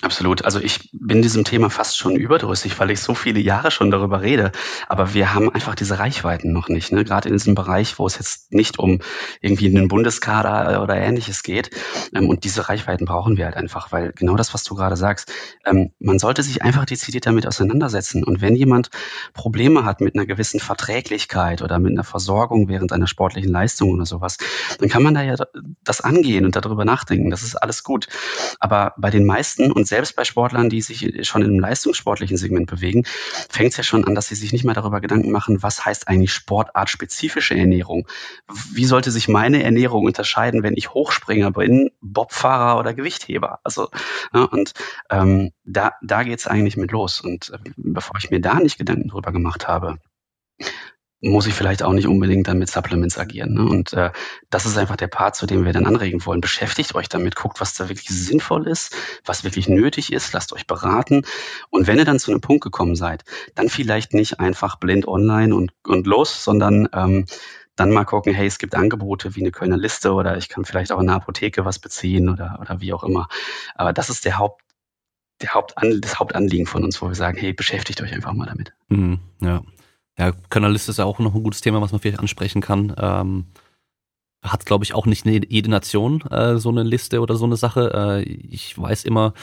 Absolut. 0.02 0.46
Also 0.46 0.60
ich 0.60 0.90
bin 0.94 1.22
diesem 1.22 1.44
Thema 1.44 1.70
fast 1.70 1.96
schon 1.96 2.16
überdrüssig, 2.16 2.80
weil 2.80 2.90
ich 2.90 3.02
so 3.02 3.14
viele 3.14 3.40
Jahre 3.40 3.70
schon 3.70 3.92
darüber 3.92 4.22
rede. 4.22 4.52
Aber 4.88 5.14
wir 5.14 5.34
haben 5.36 5.54
einfach 5.54 5.76
diese 5.76 6.00
Reichweiten 6.00 6.52
noch 6.52 6.70
nicht. 6.70 6.92
Ne? 6.92 7.04
Gerade 7.04 7.30
in 7.30 7.36
diesem 7.36 7.54
Bereich, 7.54 8.00
wo 8.00 8.08
es 8.08 8.18
jetzt 8.18 8.52
nicht 8.52 8.80
um 8.80 9.00
irgendwie 9.42 9.68
einen 9.68 9.88
Bundeskader 9.88 10.82
oder 10.82 10.96
ähnliches 10.96 11.44
geht. 11.44 11.70
Ähm, 12.16 12.30
und 12.30 12.46
diese 12.46 12.68
Reichweiten 12.68 13.06
brauchen 13.06 13.38
wir 13.38 13.46
halt 13.46 13.56
einfach, 13.58 13.92
weil 13.92 14.12
genau 14.14 14.36
das, 14.36 14.56
was 14.56 14.64
du 14.64 14.74
gerade 14.74 14.96
sagst, 14.96 15.32
ähm, 15.66 15.92
man 16.00 16.18
sollte 16.18 16.42
sich 16.42 16.64
einfach 16.64 16.86
dezidiert 16.86 17.28
damit 17.28 17.46
auseinandersetzen. 17.46 18.24
Und 18.24 18.42
wenn 18.42 18.56
jemand 18.56 18.90
Probleme 19.34 19.86
hat 19.86 20.02
mit 20.02 20.16
einer 20.16 20.26
gewissen 20.26 20.60
Verträglichkeit 20.60 21.62
oder 21.62 21.78
mit 21.78 21.92
einer 21.92 22.04
Versorgung 22.04 22.68
während 22.68 22.92
einer 22.92 23.08
sportlichen 23.08 23.52
Leistung 23.52 23.92
oder 23.92 24.08
sowas, 24.08 24.38
dann 24.80 24.90
kann 24.90 25.04
man 25.04 25.14
da 25.14 25.22
ja 25.22 25.36
das 25.84 26.02
angehen 26.02 26.46
und 26.46 26.56
darüber 26.56 26.86
nachdenken. 26.86 27.30
Das 27.30 27.44
ist 27.44 27.56
alles 27.56 27.84
gut. 27.84 28.08
Aber 28.60 28.96
bei 28.98 29.12
den 29.12 29.28
meisten 29.28 29.72
und 29.72 29.91
selbst 29.92 30.16
bei 30.16 30.24
Sportlern, 30.24 30.70
die 30.70 30.82
sich 30.82 31.28
schon 31.28 31.42
im 31.42 31.60
leistungssportlichen 31.60 32.38
Segment 32.38 32.70
bewegen, 32.70 33.04
fängt 33.50 33.72
es 33.72 33.78
ja 33.78 33.84
schon 33.84 34.06
an, 34.06 34.16
dass 34.16 34.28
sie 34.28 34.36
sich 34.36 34.54
nicht 34.54 34.64
mehr 34.64 34.74
darüber 34.74 35.02
Gedanken 35.02 35.32
machen, 35.32 35.62
was 35.62 35.86
heißt 35.86 36.08
eigentlich 36.08 36.34
sportartspezifische 36.34 37.56
Ernährung? 37.56 38.08
Wie 38.74 38.86
sollte 38.86 39.12
sich 39.12 39.28
meine 39.28 39.62
Ernährung 39.62 40.06
unterscheiden, 40.06 40.64
wenn 40.64 40.78
ich 40.78 40.94
Hochspringer 40.94 41.52
bin, 41.52 41.92
Bobfahrer 42.00 42.80
oder 42.80 42.94
Gewichtheber? 42.94 43.60
Also, 43.64 43.90
ja, 44.34 44.44
und 44.46 44.72
ähm, 45.10 45.52
da, 45.66 45.92
da 46.02 46.24
geht 46.24 46.40
es 46.40 46.48
eigentlich 46.48 46.78
mit 46.78 46.92
los. 46.92 47.20
Und 47.20 47.50
äh, 47.50 47.72
bevor 47.76 48.18
ich 48.18 48.32
mir 48.32 48.40
da 48.40 48.56
nicht 48.56 48.78
Gedanken 48.78 49.10
drüber 49.10 49.34
gemacht 49.34 49.68
habe, 49.68 49.98
muss 51.22 51.46
ich 51.46 51.54
vielleicht 51.54 51.84
auch 51.84 51.94
nicht 51.94 52.08
unbedingt 52.08 52.48
dann 52.48 52.58
mit 52.58 52.70
Supplements 52.70 53.18
agieren. 53.18 53.54
Ne? 53.54 53.64
Und 53.64 53.94
äh, 53.94 54.12
das 54.50 54.66
ist 54.66 54.78
einfach 54.78 54.96
der 54.96 55.08
Part, 55.08 55.36
zu 55.36 55.46
dem 55.46 55.66
wir 55.66 55.72
dann 55.72 55.86
anregen 55.86 56.26
wollen. 56.26 56.42
Beschäftigt 56.42 56.96
euch 56.96 57.10
damit, 57.10 57.36
guckt, 57.36 57.62
was 57.62 57.76
da 57.76 57.90
wirklich 57.90 58.10
sinnvoll 58.10 58.68
ist, 58.68 58.96
was 59.24 59.44
wirklich 59.44 59.70
nötig 59.70 60.12
ist, 60.12 60.34
lasst 60.34 60.52
euch 60.52 60.66
beraten. 60.66 61.22
Und 61.70 61.86
wenn 61.86 62.00
ihr 62.00 62.06
dann 62.06 62.20
zu 62.20 62.32
einem 62.32 62.42
Punkt 62.42 62.64
gekommen 62.64 62.96
seid, 62.96 63.24
dann 63.54 63.70
vielleicht 63.70 64.14
nicht 64.14 64.40
einfach 64.40 64.78
blind 64.78 65.08
online 65.08 65.56
und, 65.56 65.72
und 65.86 66.08
los, 66.08 66.44
sondern 66.44 66.90
ähm, 66.94 67.26
dann 67.76 67.92
mal 67.92 68.06
gucken, 68.06 68.34
hey, 68.34 68.48
es 68.48 68.58
gibt 68.58 68.76
Angebote 68.76 69.36
wie 69.36 69.42
eine 69.42 69.52
Kölner 69.52 69.78
Liste 69.78 70.14
oder 70.14 70.38
ich 70.38 70.50
kann 70.50 70.66
vielleicht 70.66 70.92
auch 70.92 71.00
in 71.00 71.08
der 71.08 71.16
Apotheke 71.16 71.66
was 71.66 71.78
beziehen 71.78 72.30
oder, 72.30 72.58
oder 72.60 72.82
wie 72.82 72.94
auch 72.94 73.04
immer. 73.04 73.28
Aber 73.76 73.94
das 73.94 74.10
ist 74.10 74.26
der 74.26 74.40
Haupt, 74.40 74.62
der 75.42 75.54
Hauptan 75.54 76.02
das 76.02 76.20
Hauptanliegen 76.20 76.66
von 76.66 76.84
uns, 76.84 77.02
wo 77.02 77.08
wir 77.08 77.16
sagen, 77.16 77.38
hey, 77.38 77.54
beschäftigt 77.54 78.02
euch 78.02 78.14
einfach 78.14 78.34
mal 78.34 78.48
damit. 78.48 78.74
Mhm, 78.90 79.20
ja, 79.40 79.62
ja, 80.22 80.34
Könnerliste 80.50 80.92
ist 80.92 80.98
ja 80.98 81.06
auch 81.06 81.18
noch 81.18 81.34
ein 81.34 81.42
gutes 81.42 81.62
Thema, 81.62 81.82
was 81.82 81.92
man 81.92 82.00
vielleicht 82.00 82.20
ansprechen 82.20 82.62
kann. 82.62 82.94
Ähm, 82.96 83.46
hat, 84.44 84.68
glaube 84.68 84.84
ich, 84.84 84.94
auch 84.94 85.08
nicht 85.08 85.26
jede 85.26 85.70
Nation 85.70 86.22
äh, 86.30 86.58
so 86.58 86.70
eine 86.70 86.84
Liste 86.84 87.22
oder 87.22 87.36
so 87.36 87.46
eine 87.46 87.58
Sache. 87.58 87.92
Äh, 87.94 88.22
ich 88.24 88.78
weiß 88.78 89.04
immer, 89.06 89.34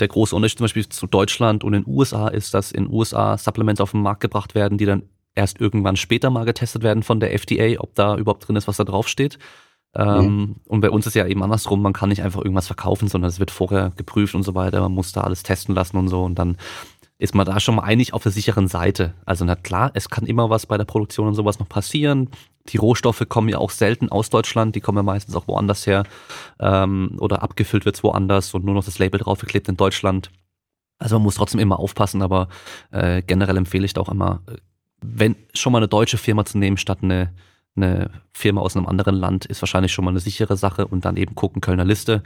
der 0.00 0.08
große 0.08 0.34
Unterschied 0.34 0.58
zum 0.58 0.64
Beispiel 0.64 0.88
zu 0.88 1.06
Deutschland 1.06 1.62
und 1.62 1.72
den 1.72 1.86
USA 1.86 2.26
ist, 2.26 2.54
dass 2.54 2.72
in 2.72 2.90
USA 2.90 3.38
Supplements 3.38 3.80
auf 3.80 3.92
den 3.92 4.02
Markt 4.02 4.20
gebracht 4.20 4.56
werden, 4.56 4.78
die 4.78 4.84
dann 4.84 5.04
erst 5.36 5.60
irgendwann 5.60 5.96
später 5.96 6.30
mal 6.30 6.44
getestet 6.44 6.82
werden 6.82 7.04
von 7.04 7.20
der 7.20 7.32
FDA, 7.32 7.80
ob 7.80 7.94
da 7.94 8.16
überhaupt 8.16 8.48
drin 8.48 8.56
ist, 8.56 8.66
was 8.66 8.78
da 8.78 8.84
draufsteht. 8.84 9.38
Ähm, 9.94 10.24
mhm. 10.24 10.56
Und 10.66 10.80
bei 10.80 10.90
uns 10.90 11.06
ist 11.06 11.14
ja 11.14 11.26
eben 11.26 11.42
andersrum, 11.44 11.82
man 11.82 11.92
kann 11.92 12.08
nicht 12.08 12.22
einfach 12.22 12.40
irgendwas 12.40 12.66
verkaufen, 12.66 13.06
sondern 13.06 13.28
es 13.28 13.38
wird 13.38 13.52
vorher 13.52 13.92
geprüft 13.96 14.34
und 14.34 14.42
so 14.42 14.56
weiter. 14.56 14.80
Man 14.80 14.92
muss 14.92 15.12
da 15.12 15.20
alles 15.20 15.44
testen 15.44 15.74
lassen 15.74 15.96
und 15.96 16.08
so. 16.08 16.24
Und 16.24 16.36
dann 16.38 16.56
ist 17.18 17.34
man 17.34 17.46
da 17.46 17.60
schon 17.60 17.76
mal 17.76 17.84
eigentlich 17.84 18.12
auf 18.12 18.22
der 18.22 18.32
sicheren 18.32 18.68
Seite. 18.68 19.14
Also 19.24 19.44
na 19.44 19.56
klar, 19.56 19.90
es 19.94 20.10
kann 20.10 20.26
immer 20.26 20.50
was 20.50 20.66
bei 20.66 20.76
der 20.76 20.84
Produktion 20.84 21.28
und 21.28 21.34
sowas 21.34 21.58
noch 21.58 21.68
passieren. 21.68 22.28
Die 22.68 22.76
Rohstoffe 22.76 23.24
kommen 23.28 23.48
ja 23.48 23.58
auch 23.58 23.70
selten 23.70 24.10
aus 24.10 24.28
Deutschland, 24.28 24.74
die 24.74 24.80
kommen 24.80 24.98
ja 24.98 25.02
meistens 25.02 25.34
auch 25.34 25.48
woanders 25.48 25.86
her 25.86 26.04
ähm, 26.60 27.16
oder 27.18 27.42
abgefüllt 27.42 27.86
wird's 27.86 28.02
woanders 28.02 28.52
und 28.52 28.64
nur 28.64 28.74
noch 28.74 28.84
das 28.84 28.98
Label 28.98 29.18
draufgeklebt 29.18 29.68
in 29.68 29.76
Deutschland. 29.76 30.30
Also 30.98 31.16
man 31.16 31.24
muss 31.24 31.36
trotzdem 31.36 31.60
immer 31.60 31.78
aufpassen, 31.78 32.22
aber 32.22 32.48
äh, 32.90 33.22
generell 33.22 33.56
empfehle 33.56 33.84
ich 33.84 33.94
da 33.94 34.02
auch 34.02 34.08
immer, 34.10 34.42
wenn 35.00 35.36
schon 35.54 35.72
mal 35.72 35.78
eine 35.78 35.88
deutsche 35.88 36.18
Firma 36.18 36.44
zu 36.44 36.58
nehmen 36.58 36.76
statt 36.76 36.98
eine, 37.02 37.32
eine 37.76 38.10
Firma 38.32 38.60
aus 38.60 38.76
einem 38.76 38.86
anderen 38.86 39.14
Land, 39.14 39.46
ist 39.46 39.62
wahrscheinlich 39.62 39.92
schon 39.92 40.04
mal 40.04 40.10
eine 40.10 40.20
sichere 40.20 40.56
Sache 40.56 40.86
und 40.86 41.04
dann 41.04 41.16
eben 41.16 41.34
gucken 41.34 41.60
Kölner 41.60 41.84
Liste. 41.84 42.22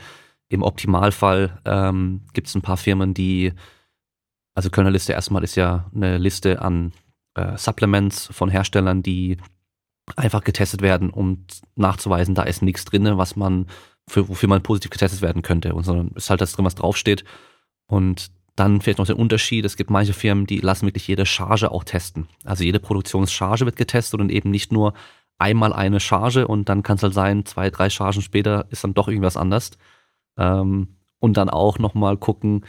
Im 0.48 0.62
Optimalfall 0.62 1.58
ähm, 1.64 2.22
gibt 2.32 2.48
es 2.48 2.54
ein 2.54 2.62
paar 2.62 2.76
Firmen, 2.76 3.14
die 3.14 3.52
also 4.60 4.68
Kölner 4.68 4.90
Liste 4.90 5.14
erstmal 5.14 5.42
ist 5.42 5.54
ja 5.54 5.90
eine 5.94 6.18
Liste 6.18 6.60
an 6.60 6.92
äh, 7.34 7.56
Supplements 7.56 8.26
von 8.30 8.50
Herstellern, 8.50 9.02
die 9.02 9.38
einfach 10.16 10.44
getestet 10.44 10.82
werden, 10.82 11.08
um 11.08 11.46
nachzuweisen, 11.76 12.34
da 12.34 12.42
ist 12.42 12.60
nichts 12.60 12.84
drin, 12.84 13.16
was 13.16 13.36
man, 13.36 13.68
für, 14.06 14.28
wofür 14.28 14.50
man 14.50 14.62
positiv 14.62 14.90
getestet 14.90 15.22
werden 15.22 15.40
könnte. 15.40 15.72
Und 15.72 15.84
sondern 15.84 16.08
ist 16.08 16.28
halt 16.28 16.42
das 16.42 16.52
drin, 16.52 16.66
was 16.66 16.74
draufsteht. 16.74 17.24
Und 17.86 18.32
dann 18.54 18.82
vielleicht 18.82 18.98
noch 18.98 19.06
der 19.06 19.18
Unterschied, 19.18 19.64
es 19.64 19.78
gibt 19.78 19.88
manche 19.88 20.12
Firmen, 20.12 20.46
die 20.46 20.58
lassen 20.58 20.84
wirklich 20.84 21.08
jede 21.08 21.24
Charge 21.24 21.70
auch 21.70 21.84
testen. 21.84 22.28
Also 22.44 22.62
jede 22.62 22.80
Produktionscharge 22.80 23.64
wird 23.64 23.76
getestet 23.76 24.20
und 24.20 24.28
eben 24.28 24.50
nicht 24.50 24.72
nur 24.72 24.92
einmal 25.38 25.72
eine 25.72 26.00
Charge 26.00 26.46
und 26.46 26.68
dann 26.68 26.82
kann 26.82 26.96
es 26.96 27.02
halt 27.02 27.14
sein, 27.14 27.46
zwei, 27.46 27.70
drei 27.70 27.88
Chargen 27.88 28.20
später 28.20 28.66
ist 28.68 28.84
dann 28.84 28.92
doch 28.92 29.08
irgendwas 29.08 29.38
anders. 29.38 29.70
Ähm, 30.36 30.96
und 31.18 31.38
dann 31.38 31.48
auch 31.48 31.78
nochmal 31.78 32.18
gucken, 32.18 32.66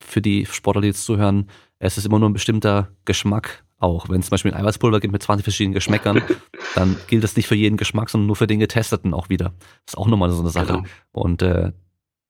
für 0.00 0.20
die 0.20 0.46
Sportler, 0.46 0.82
die 0.82 0.88
jetzt 0.88 1.04
zuhören, 1.04 1.48
es 1.78 1.98
ist 1.98 2.06
immer 2.06 2.18
nur 2.18 2.28
ein 2.28 2.34
bestimmter 2.34 2.88
Geschmack 3.04 3.64
auch. 3.78 4.08
Wenn 4.08 4.20
es 4.20 4.26
zum 4.26 4.32
Beispiel 4.32 4.52
ein 4.52 4.60
Eiweißpulver 4.60 5.00
gibt 5.00 5.12
mit 5.12 5.22
20 5.22 5.44
verschiedenen 5.44 5.74
Geschmäckern, 5.74 6.22
dann 6.74 6.96
gilt 7.06 7.24
das 7.24 7.36
nicht 7.36 7.46
für 7.46 7.54
jeden 7.54 7.76
Geschmack, 7.76 8.10
sondern 8.10 8.26
nur 8.26 8.36
für 8.36 8.46
den 8.46 8.58
getesteten 8.58 9.14
auch 9.14 9.28
wieder. 9.28 9.54
Das 9.86 9.94
ist 9.94 9.98
auch 9.98 10.06
nochmal 10.06 10.30
so 10.30 10.40
eine 10.40 10.50
Sache. 10.50 10.66
Genau. 10.66 10.84
Und 11.12 11.42
äh, 11.42 11.72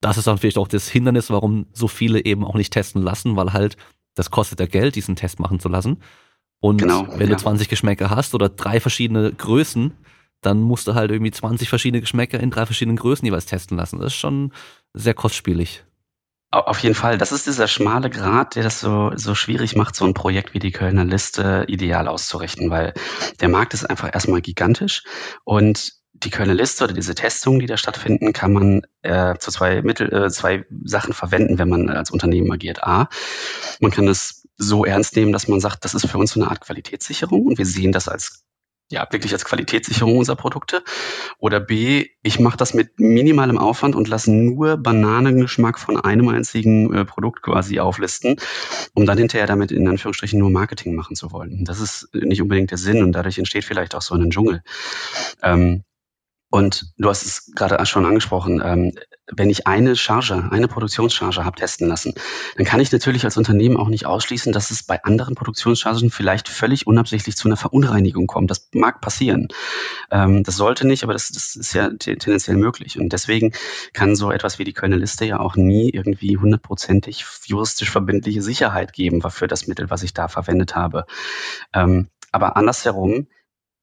das 0.00 0.18
ist 0.18 0.26
dann 0.26 0.38
vielleicht 0.38 0.58
auch 0.58 0.68
das 0.68 0.88
Hindernis, 0.88 1.30
warum 1.30 1.66
so 1.72 1.88
viele 1.88 2.24
eben 2.24 2.44
auch 2.44 2.54
nicht 2.54 2.72
testen 2.72 3.02
lassen, 3.02 3.36
weil 3.36 3.52
halt 3.52 3.76
das 4.14 4.30
kostet 4.30 4.60
ja 4.60 4.66
Geld, 4.66 4.96
diesen 4.96 5.16
Test 5.16 5.38
machen 5.38 5.60
zu 5.60 5.68
lassen. 5.68 5.98
Und 6.60 6.78
genau, 6.78 7.06
wenn 7.16 7.28
ja. 7.28 7.36
du 7.36 7.40
20 7.40 7.68
Geschmäcker 7.68 8.10
hast 8.10 8.34
oder 8.34 8.48
drei 8.48 8.80
verschiedene 8.80 9.32
Größen, 9.32 9.92
dann 10.40 10.60
musst 10.60 10.88
du 10.88 10.94
halt 10.94 11.10
irgendwie 11.10 11.30
20 11.30 11.68
verschiedene 11.68 12.00
Geschmäcker 12.00 12.40
in 12.40 12.50
drei 12.50 12.66
verschiedenen 12.66 12.96
Größen 12.96 13.24
jeweils 13.24 13.46
testen 13.46 13.76
lassen. 13.76 13.98
Das 13.98 14.08
ist 14.08 14.18
schon 14.18 14.52
sehr 14.92 15.14
kostspielig. 15.14 15.84
Auf 16.50 16.78
jeden 16.78 16.94
Fall. 16.94 17.18
Das 17.18 17.30
ist 17.30 17.46
dieser 17.46 17.68
schmale 17.68 18.08
Grat, 18.08 18.56
der 18.56 18.62
das 18.62 18.80
so, 18.80 19.12
so 19.14 19.34
schwierig 19.34 19.76
macht, 19.76 19.94
so 19.94 20.06
ein 20.06 20.14
Projekt 20.14 20.54
wie 20.54 20.58
die 20.58 20.70
Kölner 20.70 21.04
Liste 21.04 21.66
ideal 21.68 22.08
auszurichten, 22.08 22.70
weil 22.70 22.94
der 23.40 23.50
Markt 23.50 23.74
ist 23.74 23.84
einfach 23.84 24.12
erstmal 24.12 24.40
gigantisch 24.40 25.02
und 25.44 25.92
die 26.14 26.30
Kölner 26.30 26.54
Liste 26.54 26.84
oder 26.84 26.94
diese 26.94 27.14
Testungen, 27.14 27.60
die 27.60 27.66
da 27.66 27.76
stattfinden, 27.76 28.32
kann 28.32 28.52
man 28.54 28.82
äh, 29.02 29.36
zu 29.38 29.50
zwei 29.50 29.82
Mittel, 29.82 30.12
äh, 30.12 30.30
zwei 30.30 30.64
Sachen 30.84 31.12
verwenden, 31.12 31.58
wenn 31.58 31.68
man 31.68 31.90
als 31.90 32.10
Unternehmen 32.10 32.50
agiert. 32.50 32.82
A, 32.82 33.10
man 33.80 33.90
kann 33.90 34.08
es 34.08 34.48
so 34.56 34.86
ernst 34.86 35.16
nehmen, 35.16 35.32
dass 35.32 35.48
man 35.48 35.60
sagt, 35.60 35.84
das 35.84 35.94
ist 35.94 36.06
für 36.08 36.18
uns 36.18 36.32
so 36.32 36.40
eine 36.40 36.50
Art 36.50 36.62
Qualitätssicherung 36.62 37.46
und 37.46 37.58
wir 37.58 37.66
sehen 37.66 37.92
das 37.92 38.08
als 38.08 38.44
ja, 38.90 39.06
wirklich 39.10 39.32
als 39.32 39.44
Qualitätssicherung 39.44 40.16
unserer 40.16 40.36
Produkte. 40.36 40.82
Oder 41.38 41.60
B, 41.60 42.06
ich 42.22 42.40
mache 42.40 42.56
das 42.56 42.74
mit 42.74 42.98
minimalem 42.98 43.58
Aufwand 43.58 43.94
und 43.94 44.08
lasse 44.08 44.32
nur 44.32 44.76
Bananengeschmack 44.78 45.78
von 45.78 45.98
einem 45.98 46.28
einzigen 46.28 46.92
äh, 46.94 47.04
Produkt 47.04 47.42
quasi 47.42 47.80
auflisten, 47.80 48.36
um 48.94 49.04
dann 49.04 49.18
hinterher 49.18 49.46
damit 49.46 49.72
in 49.72 49.86
Anführungsstrichen 49.86 50.38
nur 50.38 50.50
Marketing 50.50 50.94
machen 50.94 51.16
zu 51.16 51.32
wollen. 51.32 51.64
Das 51.64 51.80
ist 51.80 52.08
nicht 52.14 52.40
unbedingt 52.40 52.70
der 52.70 52.78
Sinn 52.78 53.02
und 53.02 53.12
dadurch 53.12 53.38
entsteht 53.38 53.64
vielleicht 53.64 53.94
auch 53.94 54.02
so 54.02 54.14
ein 54.14 54.30
Dschungel. 54.30 54.62
Ähm, 55.42 55.84
und 56.50 56.92
du 56.96 57.08
hast 57.10 57.26
es 57.26 57.52
gerade 57.54 57.84
schon 57.84 58.06
angesprochen, 58.06 58.62
ähm, 58.64 58.92
wenn 59.30 59.50
ich 59.50 59.66
eine 59.66 59.96
Charge, 59.96 60.48
eine 60.50 60.66
Produktionscharge 60.66 61.44
habe 61.44 61.58
testen 61.58 61.86
lassen, 61.86 62.14
dann 62.56 62.64
kann 62.64 62.80
ich 62.80 62.90
natürlich 62.90 63.24
als 63.24 63.36
Unternehmen 63.36 63.76
auch 63.76 63.88
nicht 63.88 64.06
ausschließen, 64.06 64.52
dass 64.52 64.70
es 64.70 64.82
bei 64.82 65.04
anderen 65.04 65.34
Produktionschargen 65.34 66.10
vielleicht 66.10 66.48
völlig 66.48 66.86
unabsichtlich 66.86 67.36
zu 67.36 67.48
einer 67.48 67.58
Verunreinigung 67.58 68.26
kommt. 68.26 68.50
Das 68.50 68.70
mag 68.72 69.02
passieren. 69.02 69.48
Ähm, 70.10 70.42
das 70.42 70.56
sollte 70.56 70.86
nicht, 70.86 71.04
aber 71.04 71.12
das, 71.12 71.28
das 71.28 71.54
ist 71.54 71.74
ja 71.74 71.90
tendenziell 71.90 72.56
möglich. 72.56 72.98
Und 72.98 73.12
deswegen 73.12 73.52
kann 73.92 74.16
so 74.16 74.30
etwas 74.30 74.58
wie 74.58 74.64
die 74.64 74.72
Kölner 74.72 74.96
Liste 74.96 75.26
ja 75.26 75.40
auch 75.40 75.56
nie 75.56 75.90
irgendwie 75.90 76.38
hundertprozentig 76.38 77.26
juristisch 77.44 77.90
verbindliche 77.90 78.40
Sicherheit 78.40 78.94
geben 78.94 79.20
für 79.30 79.48
das 79.48 79.66
Mittel, 79.66 79.90
was 79.90 80.02
ich 80.02 80.14
da 80.14 80.28
verwendet 80.28 80.74
habe. 80.74 81.04
Ähm, 81.74 82.08
aber 82.32 82.56
andersherum 82.56 83.26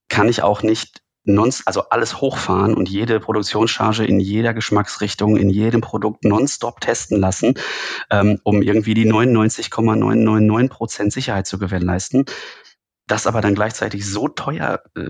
kann 0.09 0.29
ich 0.29 0.41
auch 0.41 0.63
nicht 0.63 1.04
nonst, 1.25 1.67
also 1.67 1.89
alles 1.89 2.21
hochfahren 2.21 2.73
und 2.73 2.89
jede 2.89 3.19
Produktionscharge 3.19 4.05
in 4.05 4.19
jeder 4.19 4.53
Geschmacksrichtung, 4.53 5.37
in 5.37 5.49
jedem 5.49 5.81
Produkt 5.81 6.23
nonstop 6.23 6.79
testen 6.81 7.19
lassen, 7.19 7.55
ähm, 8.09 8.39
um 8.43 8.61
irgendwie 8.61 8.93
die 8.93 9.05
99,999 9.05 10.69
Prozent 10.69 11.13
Sicherheit 11.13 11.47
zu 11.47 11.59
gewährleisten. 11.59 12.25
Das 13.07 13.27
aber 13.27 13.39
dann 13.41 13.53
gleichzeitig 13.53 14.03
so 14.09 14.27
teuer 14.27 14.81
äh, 14.95 15.01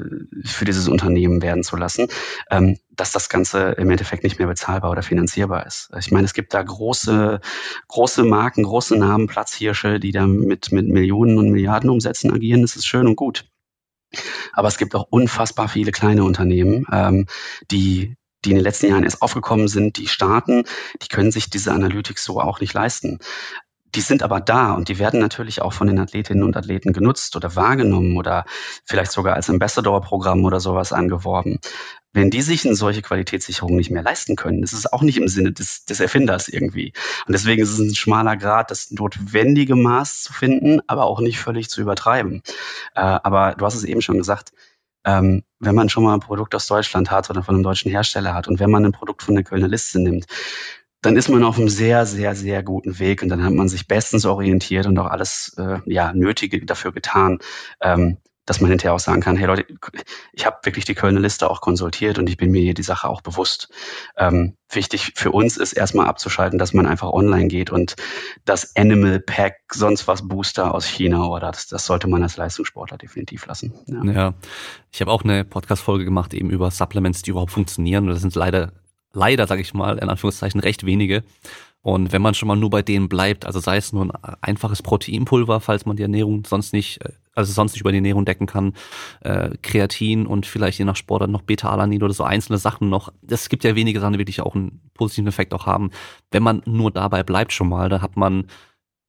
für 0.43 0.66
dieses 0.66 0.89
Unternehmen 0.89 1.41
werden 1.41 1.63
zu 1.63 1.78
lassen, 1.78 2.07
ähm, 2.51 2.78
dass 2.89 3.13
das 3.13 3.30
Ganze 3.30 3.72
im 3.72 3.89
Endeffekt 3.89 4.24
nicht 4.26 4.38
mehr 4.38 4.49
bezahlbar 4.49 4.91
oder 4.91 5.01
finanzierbar 5.01 5.66
ist. 5.66 5.91
Ich 5.97 6.11
meine, 6.11 6.26
es 6.26 6.34
gibt 6.34 6.53
da 6.53 6.61
große, 6.61 7.39
große 7.88 8.24
Marken, 8.24 8.63
große 8.63 8.97
Namen, 8.97 9.28
Platzhirsche, 9.28 10.01
die 10.01 10.11
da 10.11 10.28
mit, 10.28 10.74
mit 10.74 10.89
Millionen 10.89 11.38
und 11.38 11.51
Milliarden 11.51 11.89
Umsätzen 11.89 12.34
agieren. 12.34 12.63
Das 12.63 12.76
ist 12.76 12.86
schön 12.86 13.07
und 13.07 13.16
gut. 13.16 13.45
Aber 14.53 14.68
es 14.68 14.78
gibt 14.78 14.95
auch 14.95 15.07
unfassbar 15.09 15.68
viele 15.68 15.91
kleine 15.91 16.24
Unternehmen, 16.24 16.86
ähm, 16.91 17.28
die 17.72 18.16
die 18.45 18.51
in 18.51 18.57
den 18.57 18.63
letzten 18.63 18.88
Jahren 18.89 19.03
erst 19.03 19.22
aufgekommen 19.22 19.68
sind, 19.68 19.97
die 19.97 20.07
starten, 20.07 20.66
die 21.01 21.07
können 21.07 21.32
sich 21.32 21.49
diese 21.49 21.74
Analytics 21.74 22.24
so 22.24 22.39
auch 22.39 22.59
nicht 22.59 22.74
leisten. 22.74 23.20
Die 23.96 24.02
sind 24.02 24.24
aber 24.24 24.41
da 24.41 24.74
und 24.74 24.89
die 24.89 25.00
werden 25.00 25.22
natürlich 25.22 25.62
auch 25.62 25.72
von 25.72 25.88
den 25.88 26.00
Athletinnen 26.00 26.43
und 26.43 26.58
Athleten 26.58 26.91
genutzt 26.91 27.36
oder 27.38 27.56
wahrgenommen 27.56 28.18
oder 28.18 28.43
vielleicht 28.84 29.12
sogar 29.12 29.36
als 29.36 29.50
Ambassador-Programm 29.50 30.43
oder 30.43 30.60
sowas 30.60 30.91
angeworben. 30.91 31.60
Wenn 32.12 32.30
die 32.30 32.41
sich 32.41 32.66
eine 32.66 32.76
solche 32.76 33.02
Qualitätssicherung 33.02 33.76
nicht 33.76 33.91
mehr 33.91 34.04
leisten 34.04 34.36
können, 34.36 34.62
das 34.62 34.74
ist 34.74 34.91
auch 34.91 35.02
nicht 35.02 35.18
im 35.18 35.30
Sinne 35.30 35.54
des, 35.54 35.86
des 35.86 36.02
Erfinders 36.02 36.50
irgendwie. 36.50 36.91
Und 37.26 37.34
deswegen 37.34 37.62
ist 37.62 37.72
es 37.72 37.80
ein 37.80 37.96
schmaler 37.96 38.36
Grad, 38.36 38.70
das 38.70 38.91
notwendige 38.91 39.76
Maß 39.76 40.24
zu 40.24 40.34
finden, 40.34 40.82
aber 40.88 41.06
auch 41.06 41.22
nicht 41.22 41.39
völlig 41.39 41.70
zu 41.70 41.82
übertreiben. 41.82 42.41
Äh, 42.96 43.00
aber 43.00 43.56
du 43.56 43.66
hast 43.66 43.76
es 43.76 43.86
eben 43.86 44.02
schon 44.02 44.18
gesagt, 44.18 44.52
ähm, 45.06 45.43
wenn 45.60 45.76
man 45.76 45.88
schon 45.88 46.04
mal 46.04 46.16
ein 46.16 46.20
Produkt 46.20 46.54
aus 46.56 46.68
Deutschland 46.68 47.12
hat 47.12 47.30
oder 47.30 47.43
von 47.43 47.56
einem 47.56 47.64
deutschen 47.64 47.91
Hersteller 47.91 48.34
hat 48.34 48.48
und 48.48 48.60
wenn 48.60 48.72
man 48.72 48.84
ein 48.86 48.91
Produkt 48.91 49.24
von 49.24 49.36
der 49.36 49.43
Kölner 49.43 49.68
Liste 49.68 50.02
nimmt, 50.02 50.26
dann 51.06 51.16
ist 51.18 51.30
man 51.30 51.43
auf 51.43 51.58
einem 51.58 51.70
sehr, 51.70 52.06
sehr, 52.06 52.36
sehr 52.36 52.64
guten 52.64 52.99
Weg 52.99 53.22
und 53.22 53.30
dann 53.30 53.43
hat 53.43 53.53
man 53.53 53.70
sich 53.70 53.88
bestens 53.88 54.26
orientiert 54.26 54.88
und 54.88 54.97
auch 54.97 55.06
alles 55.08 55.56
äh, 55.58 55.80
ja, 55.86 56.14
Nötige 56.14 56.66
dafür 56.66 56.91
getan, 56.91 57.39
ähm, 57.80 58.18
dass 58.45 58.62
man 58.62 58.70
hinterher 58.70 58.93
auch 58.93 58.99
sagen 58.99 59.22
kann, 59.22 59.38
hey 59.38 59.47
Leute, 59.47 59.66
ich 60.34 60.45
habe 60.45 60.58
wirklich 60.64 60.86
die 60.86 60.93
Kölner 60.93 61.20
Liste 61.20 61.49
auch 61.49 61.62
konsultiert 61.62 62.20
und 62.20 62.30
ich 62.30 62.38
bin 62.38 62.51
mir 62.51 62.62
hier 62.62 62.74
die 62.76 62.84
Sache 62.84 63.10
auch 63.10 63.22
bewusst. 63.22 63.70
Ähm, 64.18 64.56
wichtig 64.70 65.14
für 65.16 65.32
uns 65.32 65.58
ist 65.58 65.74
erstmal 65.74 66.08
abzuschalten, 66.08 66.60
dass 66.60 66.74
man 66.74 66.86
einfach 66.86 67.10
online 67.12 67.47
geht 67.47 67.72
und 67.72 67.95
das 68.45 68.76
Animal 68.76 69.20
Pack, 69.20 69.58
sonst 69.74 70.08
was 70.08 70.28
Booster 70.28 70.74
aus 70.74 70.86
China 70.86 71.28
oder 71.28 71.51
das, 71.51 71.68
das 71.68 71.86
sollte 71.86 72.08
man 72.08 72.22
als 72.24 72.38
Leistungssportler 72.38 72.97
definitiv 72.97 73.45
lassen. 73.47 73.74
Ja, 73.88 74.03
ja. 74.12 74.34
ich 74.91 75.01
habe 75.01 75.12
auch 75.12 75.24
eine 75.24 75.43
Podcast-Folge 75.43 76.06
gemacht 76.06 76.34
eben 76.34 76.51
über 76.51 76.70
Supplements, 76.70 77.24
die 77.24 77.32
überhaupt 77.32 77.51
funktionieren. 77.51 78.06
Und 78.06 78.12
das 78.12 78.22
sind 78.22 78.36
leider, 78.36 78.74
leider, 79.16 79.47
sage 79.47 79.61
ich 79.61 79.74
mal, 79.74 79.97
in 79.97 80.09
Anführungszeichen 80.09 80.59
recht 80.59 80.86
wenige. 80.86 81.24
Und 81.86 82.11
wenn 82.11 82.22
man 82.24 82.34
schon 82.34 82.47
mal 82.47 82.55
nur 82.55 82.72
bei 82.72 82.82
denen 82.82 83.09
bleibt, 83.09 83.45
also 83.45 83.59
sei 83.59 83.78
es 83.78 83.93
nur 83.93 84.05
ein 84.05 84.11
einfaches 84.41 84.82
Proteinpulver, 84.82 85.59
falls 85.59 85.86
man 85.86 85.95
die 85.95 86.01
Ernährung 86.01 86.43
sonst 86.43 86.74
nicht, 86.74 86.99
äh, 87.05 87.11
also 87.36 87.53
sonst 87.53 87.74
nicht 87.74 87.82
über 87.82 87.91
die 87.91 87.99
Ernährung 87.99 88.26
decken 88.26 88.47
kann, 88.47 88.74
äh, 89.22 89.51
Kreatin 89.61 90.26
und 90.26 90.47
vielleicht 90.47 90.80
je 90.80 90.86
nach 90.86 90.95
Sportart 90.95 91.30
noch 91.30 91.43
Beta-Alanin 91.43 92.01
oder 92.01 92.13
so 92.13 92.24
einzelne 92.24 92.57
Sachen 92.57 92.89
noch. 92.89 93.13
Es 93.28 93.49
gibt 93.49 93.63
ja 93.63 93.76
wenige 93.76 93.99
Sachen, 93.99 94.13
die 94.13 94.20
wirklich 94.20 94.41
auch 94.41 94.55
einen 94.55 94.82
positiven 94.95 95.28
Effekt 95.28 95.53
auch 95.53 95.68
haben. 95.68 95.91
Wenn 96.32 96.41
man 96.41 96.63
nur 96.66 96.89
dabei 96.89 97.22
bleibt 97.22 97.53
schon 97.53 97.70
mal, 97.70 97.88
da 97.88 98.01
hat 98.01 98.18
man, 98.18 98.47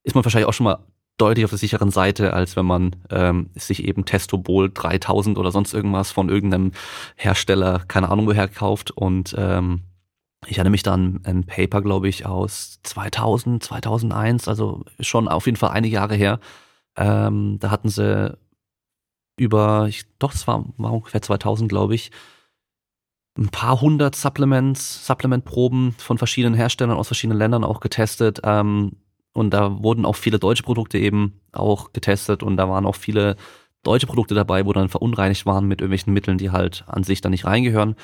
ist 0.03 0.15
man 0.15 0.23
wahrscheinlich 0.23 0.49
auch 0.49 0.53
schon 0.53 0.65
mal 0.65 0.85
deutlich 1.17 1.47
auf 1.47 1.53
der 1.53 1.59
sicheren 1.59 1.91
Seite, 1.91 2.35
als 2.35 2.57
wenn 2.57 2.67
man 2.67 2.97
ähm, 3.09 3.49
sich 3.55 3.85
eben 3.85 4.05
Testobol 4.05 4.71
3000 4.71 5.39
oder 5.39 5.51
sonst 5.51 5.73
irgendwas 5.73 6.11
von 6.11 6.29
irgendeinem 6.29 6.73
Hersteller, 7.17 7.85
keine 7.89 8.11
Ahnung 8.11 8.27
woher 8.27 8.49
kauft 8.49 8.91
und 8.91 9.35
ähm, 9.39 9.81
Ich 10.49 10.59
erinnere 10.59 10.71
mich 10.71 10.83
dann 10.83 11.21
an 11.25 11.39
ein 11.39 11.45
Paper, 11.45 11.83
glaube 11.83 12.09
ich, 12.09 12.25
aus 12.27 12.81
2000, 12.83 13.63
2001, 13.63 14.49
also 14.49 14.85
schon 15.01 15.29
auf 15.29 15.47
jeden 15.47 15.57
Fall 15.57 15.71
einige 15.71 15.95
Jahre 15.95 16.15
her. 16.15 16.41
Ähm, 16.97 17.59
da 17.59 17.71
hatten 17.71 17.89
sie 17.89 18.37
über, 19.37 19.87
ich, 19.89 20.05
doch, 20.19 20.33
es 20.33 20.47
war, 20.47 20.65
war 20.77 20.93
ungefähr 20.93 21.23
2000, 21.23 21.69
glaube 21.69 21.95
ich, 21.95 22.11
ein 23.39 23.51
paar 23.51 23.81
hundert 23.81 24.17
Supplements, 24.17 25.07
Supplementproben 25.07 25.93
von 25.99 26.17
verschiedenen 26.17 26.55
Herstellern 26.55 26.97
aus 26.97 27.09
verschiedenen 27.09 27.39
Ländern 27.39 27.65
auch 27.65 27.81
getestet. 27.81 28.41
Ähm, 28.45 28.93
und 29.35 29.51
da 29.51 29.83
wurden 29.83 30.07
auch 30.07 30.17
viele 30.17 30.39
deutsche 30.39 30.63
Produkte 30.63 30.99
eben 30.99 31.41
auch 31.53 31.93
getestet 31.93 32.43
und 32.43 32.57
da 32.57 32.71
waren 32.71 32.87
auch 32.87 32.97
viele 32.97 33.37
deutsche 33.83 34.07
Produkte 34.07 34.35
dabei, 34.35 34.65
wo 34.65 34.73
dann 34.73 34.89
verunreinigt 34.89 35.45
waren 35.45 35.67
mit 35.67 35.81
irgendwelchen 35.81 36.15
Mitteln, 36.15 36.39
die 36.39 36.51
halt 36.51 36.85
an 36.87 37.05
sich 37.05 37.21
da 37.21 37.29
nicht 37.29 37.45
reingehören. 37.45 37.97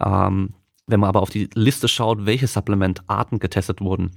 Ähm, 0.00 0.54
wenn 0.86 1.00
man 1.00 1.08
aber 1.08 1.22
auf 1.22 1.30
die 1.30 1.48
Liste 1.54 1.88
schaut, 1.88 2.26
welche 2.26 2.46
Supplementarten 2.46 3.38
getestet 3.38 3.80
wurden, 3.80 4.12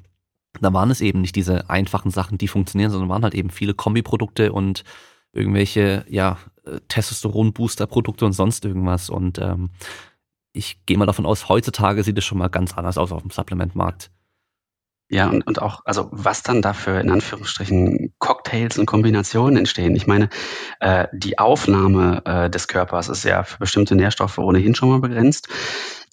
da 0.62 0.74
waren 0.74 0.92
es 0.92 1.02
eben 1.02 1.22
nicht 1.22 1.36
diese 1.36 1.70
einfachen 1.70 2.12
Sachen, 2.12 2.38
die 2.38 2.48
funktionieren, 2.48 2.92
sondern 2.92 3.10
waren 3.10 3.24
halt 3.24 3.36
eben 3.36 3.50
viele 3.50 3.74
Kombiprodukte 3.74 4.52
und 4.52 4.84
irgendwelche, 5.32 6.06
ja, 6.10 6.38
Testosteron-Booster-Produkte 6.88 8.26
und 8.26 8.34
sonst 8.34 8.66
irgendwas. 8.66 9.10
Und 9.10 9.40
ähm, 9.40 9.70
ich 10.54 10.86
gehe 10.86 10.98
mal 10.98 11.06
davon 11.06 11.26
aus, 11.26 11.50
heutzutage 11.50 12.04
sieht 12.04 12.18
es 12.18 12.26
schon 12.26 12.38
mal 12.38 12.50
ganz 12.50 12.78
anders 12.78 12.98
aus 12.98 13.12
auf 13.12 13.22
dem 13.22 13.32
Supplementmarkt. 13.32 14.12
Ja, 15.12 15.28
und, 15.28 15.46
und 15.48 15.60
auch, 15.60 15.82
also 15.86 16.08
was 16.12 16.44
dann 16.44 16.62
dafür 16.62 17.02
in 17.02 17.10
Anführungsstrichen 17.10 18.14
Cocktails 18.20 18.78
und 18.78 18.86
Kombinationen 18.86 19.58
entstehen. 19.58 19.96
Ich 19.96 20.06
meine, 20.06 20.30
äh, 20.80 21.08
die 21.14 21.40
Aufnahme 21.40 22.22
äh, 22.26 22.50
des 22.50 22.68
Körpers 22.68 23.10
ist 23.10 23.24
ja 23.24 23.44
für 23.44 23.58
bestimmte 23.58 23.96
Nährstoffe 23.96 24.38
ohnehin 24.38 24.76
schon 24.76 24.90
mal 24.90 25.00
begrenzt. 25.00 25.50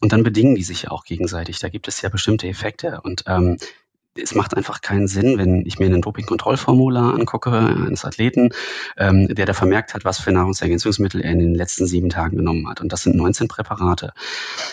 Und 0.01 0.13
dann 0.13 0.23
bedingen 0.23 0.55
die 0.55 0.63
sich 0.63 0.83
ja 0.83 0.91
auch 0.91 1.05
gegenseitig. 1.05 1.59
Da 1.59 1.69
gibt 1.69 1.89
es 1.89 2.03
ja 2.03 2.09
bestimmte 2.09 2.49
Effekte. 2.49 3.01
Und 3.03 3.25
ähm, 3.27 3.59
es 4.23 4.35
macht 4.35 4.57
einfach 4.57 4.81
keinen 4.81 5.09
Sinn, 5.09 5.39
wenn 5.39 5.65
ich 5.67 5.79
mir 5.79 5.87
einen 5.87 6.03
Doping-Kontrollformular 6.03 7.15
angucke 7.15 7.51
eines 7.51 8.05
Athleten, 8.05 8.51
ähm, 8.97 9.29
der 9.29 9.47
da 9.47 9.53
vermerkt 9.53 9.95
hat, 9.95 10.05
was 10.05 10.19
für 10.19 10.33
Nahrungsergänzungsmittel 10.33 11.21
er 11.21 11.33
in 11.33 11.39
den 11.39 11.55
letzten 11.55 11.87
sieben 11.87 12.09
Tagen 12.09 12.37
genommen 12.37 12.69
hat. 12.69 12.81
Und 12.81 12.93
das 12.93 13.03
sind 13.03 13.17
19 13.17 13.49
Präparate. 13.49 14.13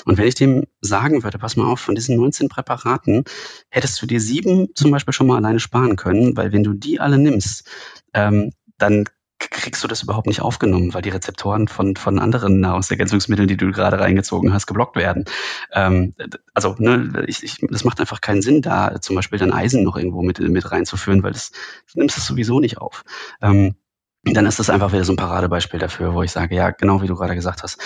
Und 0.06 0.18
wenn 0.18 0.28
ich 0.28 0.36
dem 0.36 0.66
sagen 0.82 1.24
würde, 1.24 1.38
pass 1.38 1.56
mal 1.56 1.66
auf, 1.66 1.80
von 1.80 1.96
diesen 1.96 2.16
19 2.16 2.50
Präparaten 2.50 3.24
hättest 3.70 4.02
du 4.02 4.06
dir 4.06 4.20
sieben 4.20 4.70
zum 4.76 4.92
Beispiel 4.92 5.14
schon 5.14 5.28
mal 5.28 5.38
alleine 5.38 5.60
sparen 5.60 5.96
können, 5.96 6.36
weil 6.38 6.52
wenn 6.52 6.64
du 6.64 6.74
die 6.74 7.00
alle 7.00 7.18
nimmst, 7.18 7.70
ähm, 8.14 8.52
dann 8.78 9.06
kriegst 9.50 9.84
du 9.84 9.88
das 9.88 10.04
überhaupt 10.04 10.28
nicht 10.28 10.42
aufgenommen, 10.42 10.94
weil 10.94 11.02
die 11.02 11.10
Rezeptoren 11.10 11.68
von, 11.68 11.96
von 11.96 12.20
anderen 12.20 12.60
Nahrungsergänzungsmitteln, 12.60 13.48
die 13.48 13.58
du 13.58 13.72
gerade 13.72 14.00
reingezogen 14.00 14.54
hast, 14.54 14.68
geblockt 14.68 14.96
werden. 14.96 15.26
Ähm, 15.72 16.14
also, 16.54 16.76
ne, 16.80 17.24
ich, 17.28 17.44
ich, 17.44 17.58
das 17.70 17.84
macht 17.84 18.00
einfach 18.00 18.22
keinen 18.22 18.42
Sinn, 18.42 18.62
da 18.62 19.00
zum 19.02 19.16
Beispiel 19.16 19.40
dann 19.40 19.54
Eisen 19.54 19.84
noch 19.84 19.98
irgendwo 19.98 20.22
mit, 20.22 20.40
mit 20.40 20.72
reinzuführen, 20.72 21.24
weil 21.24 21.34
das, 21.34 21.52
du 21.94 22.00
nimmst 22.00 22.18
es 22.18 22.26
sowieso 22.26 22.60
nicht 22.60 22.78
auf. 22.78 23.04
Ähm, 23.42 23.76
dann 24.24 24.46
ist 24.46 24.60
das 24.60 24.70
einfach 24.70 24.94
wieder 24.94 25.04
so 25.04 25.12
ein 25.12 25.18
Paradebeispiel 25.18 25.80
dafür, 25.80 26.14
wo 26.14 26.24
ich 26.24 26.32
sage, 26.32 26.56
ja, 26.56 26.72
genau 26.72 27.02
wie 27.02 27.08
du 27.08 27.16
gerade 27.16 27.36
gesagt 27.36 27.62
hast, 27.62 27.78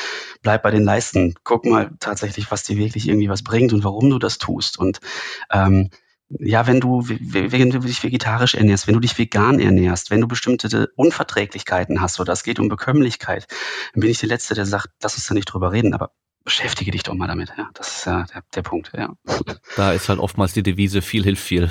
bleib 0.44 0.62
bei 0.62 0.70
den 0.70 0.84
Leisten, 0.84 1.34
guck 1.44 1.66
mal 1.66 1.92
tatsächlich, 2.00 2.52
was 2.52 2.64
dir 2.64 2.78
wirklich 2.78 3.08
irgendwie 3.08 3.30
was 3.30 3.44
bringt 3.44 3.74
und 3.74 3.84
warum 3.84 4.10
du 4.10 4.20
das 4.20 4.38
tust. 4.38 4.78
Und 4.78 5.00
ähm, 5.52 5.90
ja, 6.30 6.68
wenn 6.68 6.80
du, 6.80 7.08
wenn 7.08 7.70
du 7.70 7.80
dich 7.80 8.04
vegetarisch 8.04 8.56
ernährst, 8.56 8.88
wenn 8.88 8.94
du 8.94 9.00
dich 9.00 9.18
vegan 9.18 9.60
ernährst, 9.60 10.12
wenn 10.12 10.22
du 10.22 10.28
bestimmte 10.28 10.90
Unverträglichkeiten 10.96 12.02
hast 12.02 12.20
oder 12.20 12.34
es 12.34 12.44
geht 12.44 12.60
um 12.60 12.68
Bekömmlichkeit, 12.68 13.48
dann 13.94 14.02
bin 14.02 14.10
ich 14.10 14.20
der 14.20 14.30
Letzte, 14.30 14.54
der 14.54 14.66
sagt, 14.66 14.90
lass 15.02 15.16
uns 15.16 15.28
da 15.28 15.34
nicht 15.34 15.46
drüber 15.46 15.72
reden, 15.72 15.94
aber 15.94 16.12
beschäftige 16.44 16.92
dich 16.92 17.04
doch 17.04 17.14
mal 17.14 17.28
damit. 17.28 17.54
Ja, 17.58 17.70
das 17.74 17.98
ist 17.98 18.06
ja 18.06 18.26
der, 18.34 18.44
der 18.56 18.62
Punkt. 18.62 18.92
Ja. 18.96 19.14
Da 19.76 19.92
ist 19.94 20.10
halt 20.10 20.20
oftmals 20.20 20.54
die 20.54 20.64
Devise, 20.64 21.02
viel 21.02 21.24
hilft 21.24 21.44
viel. 21.44 21.70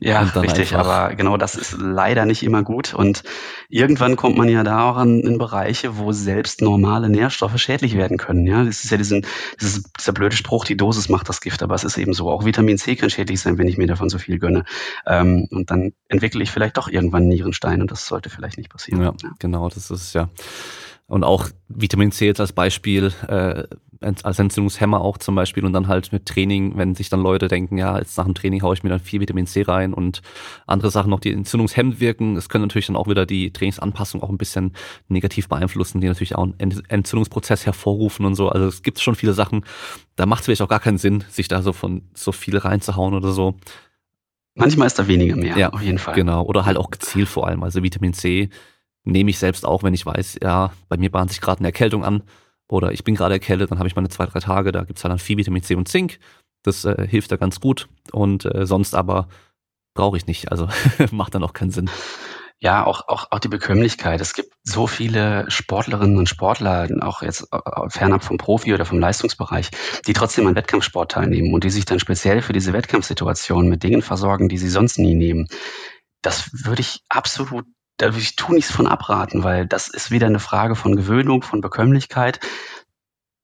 Ja, 0.00 0.20
richtig, 0.20 0.74
aber 0.74 1.14
genau 1.14 1.36
das 1.36 1.54
ist 1.54 1.76
leider 1.78 2.26
nicht 2.26 2.42
immer 2.42 2.62
gut. 2.62 2.94
Und 2.94 3.22
irgendwann 3.68 4.16
kommt 4.16 4.36
man 4.36 4.48
ja 4.48 4.62
da 4.62 4.90
auch 4.90 4.96
an, 4.96 5.20
in 5.20 5.38
Bereiche, 5.38 5.96
wo 5.96 6.12
selbst 6.12 6.60
normale 6.60 7.08
Nährstoffe 7.08 7.58
schädlich 7.58 7.96
werden 7.96 8.16
können. 8.16 8.46
Ja, 8.46 8.64
das 8.64 8.84
ist 8.84 8.90
ja 8.90 8.96
diesen, 8.96 9.26
dieses, 9.60 9.84
dieser 9.98 10.12
blöde 10.12 10.36
Spruch, 10.36 10.64
die 10.64 10.76
Dosis 10.76 11.08
macht 11.08 11.28
das 11.28 11.40
Gift, 11.40 11.62
aber 11.62 11.74
es 11.74 11.84
ist 11.84 11.96
eben 11.96 12.12
so. 12.12 12.30
Auch 12.30 12.44
Vitamin 12.44 12.78
C 12.78 12.96
kann 12.96 13.10
schädlich 13.10 13.40
sein, 13.40 13.58
wenn 13.58 13.68
ich 13.68 13.78
mir 13.78 13.86
davon 13.86 14.08
so 14.08 14.18
viel 14.18 14.38
gönne. 14.38 14.64
Ähm, 15.06 15.48
und 15.50 15.70
dann 15.70 15.92
entwickle 16.08 16.42
ich 16.42 16.50
vielleicht 16.50 16.76
doch 16.76 16.88
irgendwann 16.88 17.28
Nierenstein 17.28 17.80
und 17.80 17.90
das 17.90 18.06
sollte 18.06 18.30
vielleicht 18.30 18.58
nicht 18.58 18.70
passieren. 18.70 19.02
Ja, 19.02 19.14
ja. 19.22 19.30
genau, 19.38 19.68
das 19.68 19.90
ist 19.90 20.14
ja. 20.14 20.28
Und 21.06 21.22
auch 21.22 21.48
Vitamin 21.68 22.12
C 22.12 22.26
jetzt 22.26 22.40
als 22.40 22.52
Beispiel, 22.52 23.12
äh, 23.28 23.64
als 24.00 24.38
Entzündungshemmer 24.38 25.00
auch 25.00 25.18
zum 25.18 25.34
Beispiel 25.34 25.64
und 25.64 25.72
dann 25.72 25.88
halt 25.88 26.12
mit 26.12 26.26
Training, 26.26 26.76
wenn 26.76 26.94
sich 26.94 27.08
dann 27.08 27.20
Leute 27.20 27.48
denken, 27.48 27.78
ja, 27.78 27.98
jetzt 27.98 28.16
nach 28.18 28.24
dem 28.24 28.34
Training 28.34 28.62
haue 28.62 28.74
ich 28.74 28.82
mir 28.82 28.90
dann 28.90 29.00
viel 29.00 29.20
Vitamin 29.20 29.46
C 29.46 29.62
rein 29.62 29.94
und 29.94 30.22
andere 30.66 30.90
Sachen 30.90 31.10
noch, 31.10 31.20
die 31.20 31.32
entzündungshemmend 31.32 32.00
wirken. 32.00 32.34
Das 32.34 32.48
können 32.48 32.62
natürlich 32.64 32.86
dann 32.86 32.96
auch 32.96 33.08
wieder 33.08 33.26
die 33.26 33.52
Trainingsanpassung 33.52 34.22
auch 34.22 34.28
ein 34.28 34.38
bisschen 34.38 34.72
negativ 35.08 35.48
beeinflussen, 35.48 36.00
die 36.00 36.08
natürlich 36.08 36.36
auch 36.36 36.42
einen 36.42 36.82
Entzündungsprozess 36.88 37.66
hervorrufen 37.66 38.26
und 38.26 38.34
so. 38.34 38.48
Also 38.48 38.66
es 38.66 38.82
gibt 38.82 39.00
schon 39.00 39.14
viele 39.14 39.32
Sachen, 39.32 39.64
da 40.16 40.26
macht 40.26 40.40
es 40.40 40.46
vielleicht 40.46 40.62
auch 40.62 40.68
gar 40.68 40.80
keinen 40.80 40.98
Sinn, 40.98 41.24
sich 41.30 41.48
da 41.48 41.62
so 41.62 41.72
von 41.72 42.02
so 42.14 42.32
viel 42.32 42.58
reinzuhauen 42.58 43.14
oder 43.14 43.32
so. 43.32 43.56
Manchmal 44.54 44.86
ist 44.86 44.98
da 44.98 45.08
weniger 45.08 45.36
mehr, 45.36 45.56
ja, 45.56 45.72
auf 45.72 45.82
jeden 45.82 45.98
Fall. 45.98 46.14
Genau, 46.14 46.44
oder 46.44 46.64
halt 46.64 46.76
auch 46.76 46.90
gezielt 46.90 47.28
vor 47.28 47.48
allem. 47.48 47.62
Also 47.62 47.82
Vitamin 47.82 48.12
C 48.12 48.50
nehme 49.04 49.30
ich 49.30 49.38
selbst 49.38 49.64
auch, 49.64 49.82
wenn 49.82 49.94
ich 49.94 50.06
weiß, 50.06 50.38
ja, 50.42 50.72
bei 50.88 50.96
mir 50.96 51.10
bahnt 51.10 51.30
sich 51.30 51.40
gerade 51.40 51.60
eine 51.60 51.68
Erkältung 51.68 52.04
an 52.04 52.22
oder 52.68 52.92
ich 52.92 53.04
bin 53.04 53.14
gerade 53.14 53.34
erkältet, 53.34 53.70
dann 53.70 53.78
habe 53.78 53.88
ich 53.88 53.96
meine 53.96 54.08
zwei, 54.08 54.26
drei 54.26 54.40
Tage, 54.40 54.72
da 54.72 54.84
gibt's 54.84 55.04
halt 55.04 55.12
dann 55.12 55.18
viel 55.18 55.36
Vitamin 55.36 55.62
C 55.62 55.74
und 55.74 55.88
Zink. 55.88 56.18
Das 56.62 56.84
äh, 56.84 57.06
hilft 57.06 57.30
da 57.30 57.36
ganz 57.36 57.60
gut. 57.60 57.88
Und 58.10 58.46
äh, 58.46 58.66
sonst 58.66 58.94
aber 58.94 59.28
brauche 59.94 60.16
ich 60.16 60.26
nicht. 60.26 60.50
Also 60.50 60.68
macht 61.10 61.34
dann 61.34 61.44
auch 61.44 61.52
keinen 61.52 61.70
Sinn. 61.70 61.90
Ja, 62.60 62.86
auch, 62.86 63.08
auch, 63.08 63.26
auch 63.30 63.40
die 63.40 63.48
Bekömmlichkeit. 63.48 64.22
Es 64.22 64.32
gibt 64.32 64.54
so 64.62 64.86
viele 64.86 65.44
Sportlerinnen 65.50 66.16
und 66.16 66.28
Sportler, 66.28 66.88
auch 67.02 67.20
jetzt 67.20 67.48
äh, 67.52 67.58
fernab 67.88 68.24
vom 68.24 68.38
Profi 68.38 68.72
oder 68.72 68.86
vom 68.86 68.98
Leistungsbereich, 68.98 69.70
die 70.06 70.14
trotzdem 70.14 70.46
an 70.46 70.54
Wettkampfsport 70.54 71.12
teilnehmen 71.12 71.52
und 71.52 71.64
die 71.64 71.70
sich 71.70 71.84
dann 71.84 72.00
speziell 72.00 72.40
für 72.40 72.54
diese 72.54 72.72
Wettkampfsituation 72.72 73.68
mit 73.68 73.82
Dingen 73.82 74.00
versorgen, 74.00 74.48
die 74.48 74.56
sie 74.56 74.70
sonst 74.70 74.98
nie 74.98 75.14
nehmen. 75.14 75.48
Das 76.22 76.64
würde 76.64 76.80
ich 76.80 77.00
absolut 77.10 77.66
da 77.96 78.06
würde 78.06 78.20
ich 78.20 78.36
tu 78.36 78.52
nichts 78.52 78.72
von 78.72 78.86
abraten, 78.86 79.44
weil 79.44 79.66
das 79.66 79.88
ist 79.88 80.10
wieder 80.10 80.26
eine 80.26 80.40
Frage 80.40 80.74
von 80.74 80.96
Gewöhnung, 80.96 81.42
von 81.42 81.60
Bekömmlichkeit. 81.60 82.40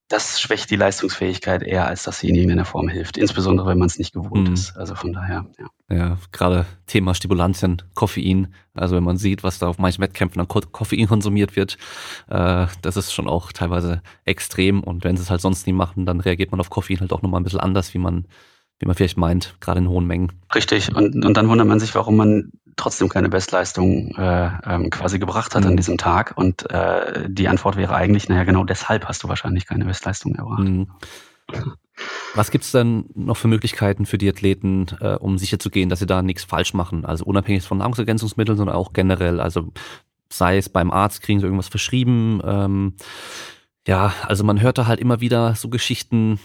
Das 0.09 0.41
schwächt 0.41 0.69
die 0.69 0.75
Leistungsfähigkeit 0.75 1.63
eher, 1.63 1.87
als 1.87 2.03
dass 2.03 2.19
sie 2.19 2.27
in 2.27 2.35
irgendeiner 2.35 2.65
Form 2.65 2.89
hilft. 2.89 3.17
Insbesondere, 3.17 3.67
wenn 3.67 3.77
man 3.77 3.87
es 3.87 3.97
nicht 3.97 4.11
gewohnt 4.11 4.49
mhm. 4.49 4.53
ist. 4.53 4.75
Also 4.75 4.93
von 4.93 5.13
daher, 5.13 5.45
ja. 5.57 5.95
Ja, 5.95 6.17
gerade 6.33 6.65
Thema 6.85 7.15
Stimulantien, 7.15 7.81
Koffein. 7.95 8.53
Also 8.73 8.97
wenn 8.97 9.05
man 9.05 9.15
sieht, 9.15 9.41
was 9.43 9.59
da 9.59 9.67
auf 9.67 9.77
manchen 9.77 10.01
Wettkämpfen 10.01 10.41
an 10.41 10.49
Koffein 10.49 11.07
konsumiert 11.07 11.55
wird, 11.55 11.77
äh, 12.27 12.67
das 12.81 12.97
ist 12.97 13.13
schon 13.13 13.29
auch 13.29 13.53
teilweise 13.53 14.01
extrem. 14.25 14.83
Und 14.83 15.05
wenn 15.05 15.15
sie 15.15 15.23
es 15.23 15.29
halt 15.29 15.39
sonst 15.39 15.65
nie 15.65 15.73
machen, 15.73 16.05
dann 16.05 16.19
reagiert 16.19 16.51
man 16.51 16.59
auf 16.59 16.69
Koffein 16.69 16.99
halt 16.99 17.13
auch 17.13 17.21
nochmal 17.21 17.39
ein 17.39 17.45
bisschen 17.45 17.61
anders, 17.61 17.93
wie 17.93 17.99
man 17.99 18.25
wie 18.81 18.87
man 18.87 18.95
vielleicht 18.95 19.17
meint, 19.17 19.55
gerade 19.59 19.79
in 19.79 19.87
hohen 19.87 20.07
Mengen. 20.07 20.31
Richtig. 20.53 20.93
Und, 20.93 21.23
und 21.23 21.37
dann 21.37 21.47
wundert 21.47 21.67
man 21.67 21.79
sich, 21.79 21.93
warum 21.93 22.15
man 22.17 22.51
trotzdem 22.75 23.09
keine 23.09 23.29
Bestleistung 23.29 24.15
äh, 24.17 24.49
ähm, 24.65 24.89
quasi 24.89 25.19
gebracht 25.19 25.53
hat 25.53 25.63
mhm. 25.63 25.69
an 25.69 25.77
diesem 25.77 25.97
Tag. 25.97 26.33
Und 26.35 26.69
äh, 26.71 27.29
die 27.29 27.47
Antwort 27.47 27.75
wäre 27.77 27.93
eigentlich, 27.93 28.27
naja, 28.27 28.43
genau 28.43 28.63
deshalb 28.63 29.05
hast 29.05 29.23
du 29.23 29.29
wahrscheinlich 29.29 29.67
keine 29.67 29.85
Bestleistung 29.85 30.35
erbracht. 30.35 30.63
Mhm. 30.63 30.87
Was 32.33 32.49
gibt's 32.49 32.71
dann 32.71 33.05
noch 33.13 33.37
für 33.37 33.47
Möglichkeiten 33.47 34.05
für 34.05 34.17
die 34.17 34.29
Athleten, 34.29 34.87
äh, 34.99 35.15
um 35.15 35.37
sicherzugehen, 35.37 35.89
dass 35.89 35.99
sie 35.99 36.07
da 36.07 36.23
nichts 36.23 36.43
falsch 36.43 36.73
machen? 36.73 37.05
Also 37.05 37.25
unabhängig 37.25 37.63
von 37.63 37.77
Nahrungsergänzungsmitteln, 37.77 38.57
sondern 38.57 38.75
auch 38.75 38.93
generell. 38.93 39.39
Also 39.39 39.71
sei 40.29 40.57
es 40.57 40.69
beim 40.69 40.89
Arzt, 40.91 41.21
kriegen 41.21 41.39
sie 41.39 41.45
irgendwas 41.45 41.67
verschrieben. 41.67 42.41
Ähm, 42.43 42.93
ja, 43.87 44.13
also 44.25 44.43
man 44.43 44.61
hört 44.61 44.77
da 44.77 44.87
halt 44.87 44.99
immer 44.99 45.21
wieder 45.21 45.55
so 45.55 45.69
Geschichten, 45.69 46.39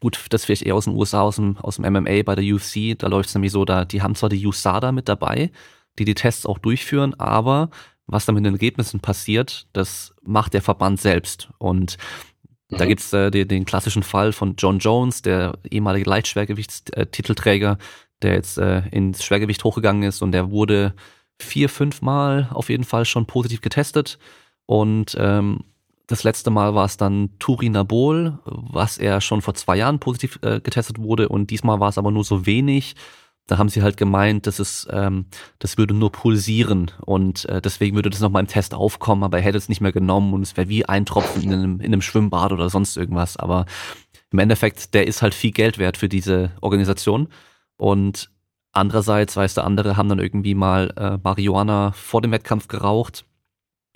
gut, 0.00 0.26
das 0.30 0.44
vielleicht 0.44 0.62
eher 0.62 0.74
aus 0.74 0.84
den 0.84 0.94
USA, 0.94 1.22
aus 1.22 1.36
dem, 1.36 1.56
aus 1.58 1.76
dem 1.76 1.92
MMA 1.92 2.22
bei 2.24 2.34
der 2.34 2.44
UFC, 2.44 2.98
da 2.98 3.06
läuft 3.06 3.28
es 3.28 3.34
nämlich 3.34 3.52
so, 3.52 3.64
da, 3.64 3.84
die 3.84 4.02
haben 4.02 4.14
zwar 4.14 4.28
die 4.28 4.44
USADA 4.44 4.92
mit 4.92 5.08
dabei, 5.08 5.50
die 5.98 6.04
die 6.04 6.14
Tests 6.14 6.46
auch 6.46 6.58
durchführen, 6.58 7.14
aber 7.14 7.70
was 8.06 8.24
dann 8.24 8.34
mit 8.34 8.44
den 8.44 8.54
Ergebnissen 8.54 9.00
passiert, 9.00 9.66
das 9.72 10.14
macht 10.22 10.54
der 10.54 10.62
Verband 10.62 11.00
selbst. 11.00 11.48
Und 11.58 11.96
mhm. 12.68 12.76
da 12.76 12.86
gibt's 12.86 13.12
äh, 13.12 13.30
den, 13.30 13.48
den, 13.48 13.64
klassischen 13.64 14.02
Fall 14.02 14.32
von 14.32 14.54
John 14.56 14.78
Jones, 14.78 15.22
der 15.22 15.58
ehemalige 15.70 16.08
Leitschwergewichtstitelträger, 16.08 17.78
der 18.22 18.34
jetzt 18.34 18.58
äh, 18.58 18.86
ins 18.88 19.24
Schwergewicht 19.24 19.62
hochgegangen 19.64 20.04
ist 20.04 20.22
und 20.22 20.32
der 20.32 20.50
wurde 20.50 20.94
vier, 21.38 21.68
fünf 21.68 22.00
Mal 22.00 22.48
auf 22.52 22.68
jeden 22.68 22.84
Fall 22.84 23.04
schon 23.04 23.26
positiv 23.26 23.60
getestet. 23.60 24.18
Und 24.66 25.16
ähm, 25.18 25.64
das 26.06 26.22
letzte 26.22 26.50
Mal 26.50 26.74
war 26.74 26.84
es 26.84 26.96
dann 26.96 27.30
Turinabol, 27.38 28.38
was 28.44 28.98
er 28.98 29.20
schon 29.20 29.42
vor 29.42 29.54
zwei 29.54 29.76
Jahren 29.76 29.98
positiv 29.98 30.38
äh, 30.42 30.60
getestet 30.60 30.98
wurde 30.98 31.28
und 31.28 31.50
diesmal 31.50 31.80
war 31.80 31.88
es 31.88 31.98
aber 31.98 32.10
nur 32.10 32.24
so 32.24 32.46
wenig. 32.46 32.94
Da 33.48 33.58
haben 33.58 33.68
sie 33.68 33.82
halt 33.82 33.96
gemeint, 33.96 34.46
dass 34.48 34.58
es, 34.58 34.88
ähm, 34.90 35.26
das 35.60 35.78
würde 35.78 35.94
nur 35.94 36.10
pulsieren 36.10 36.90
und 37.04 37.44
äh, 37.44 37.60
deswegen 37.62 37.94
würde 37.94 38.10
das 38.10 38.20
nochmal 38.20 38.42
im 38.42 38.48
Test 38.48 38.74
aufkommen, 38.74 39.22
aber 39.22 39.38
er 39.38 39.44
hätte 39.44 39.58
es 39.58 39.68
nicht 39.68 39.80
mehr 39.80 39.92
genommen 39.92 40.34
und 40.34 40.42
es 40.42 40.56
wäre 40.56 40.68
wie 40.68 40.84
ein 40.84 41.06
Tropfen 41.06 41.42
in 41.42 41.52
einem, 41.52 41.80
in 41.80 41.86
einem 41.86 42.02
Schwimmbad 42.02 42.52
oder 42.52 42.70
sonst 42.70 42.96
irgendwas. 42.96 43.36
Aber 43.36 43.66
im 44.32 44.38
Endeffekt, 44.40 44.94
der 44.94 45.06
ist 45.06 45.22
halt 45.22 45.34
viel 45.34 45.52
Geld 45.52 45.78
wert 45.78 45.96
für 45.96 46.08
diese 46.08 46.50
Organisation. 46.60 47.28
Und 47.76 48.30
andererseits, 48.72 49.36
weißt 49.36 49.56
du, 49.56 49.64
andere 49.64 49.96
haben 49.96 50.08
dann 50.08 50.18
irgendwie 50.18 50.54
mal 50.54 50.92
äh, 50.96 51.18
Marihuana 51.22 51.92
vor 51.92 52.22
dem 52.22 52.32
Wettkampf 52.32 52.66
geraucht, 52.66 53.24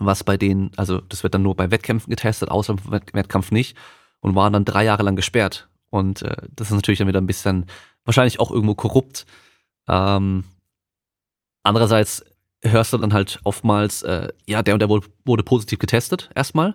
was 0.07 0.25
bei 0.25 0.37
denen, 0.37 0.71
also 0.77 1.01
das 1.01 1.23
wird 1.23 1.35
dann 1.35 1.43
nur 1.43 1.55
bei 1.55 1.71
Wettkämpfen 1.71 2.11
getestet, 2.11 2.51
außer 2.51 2.75
im 2.75 2.93
Wettkampf 3.13 3.51
nicht, 3.51 3.77
und 4.21 4.35
waren 4.35 4.53
dann 4.53 4.65
drei 4.65 4.85
Jahre 4.85 5.03
lang 5.03 5.17
gesperrt. 5.17 5.69
Und 5.91 6.23
äh, 6.23 6.37
das 6.55 6.69
ist 6.69 6.75
natürlich 6.75 6.99
dann 6.99 7.09
wieder 7.09 7.21
ein 7.21 7.27
bisschen, 7.27 7.67
wahrscheinlich 8.05 8.41
auch 8.41 8.51
irgendwo 8.51 8.75
korrupt. 8.75 9.27
Ähm, 9.89 10.45
andererseits 11.63 12.25
hörst 12.63 12.93
du 12.93 12.99
dann 12.99 13.13
halt 13.13 13.41
oftmals, 13.45 14.03
äh, 14.03 14.29
ja, 14.47 14.63
der 14.63 14.75
und 14.75 14.81
der 14.81 14.89
wurde, 14.89 15.07
wurde 15.25 15.43
positiv 15.43 15.79
getestet 15.79 16.31
erstmal. 16.35 16.75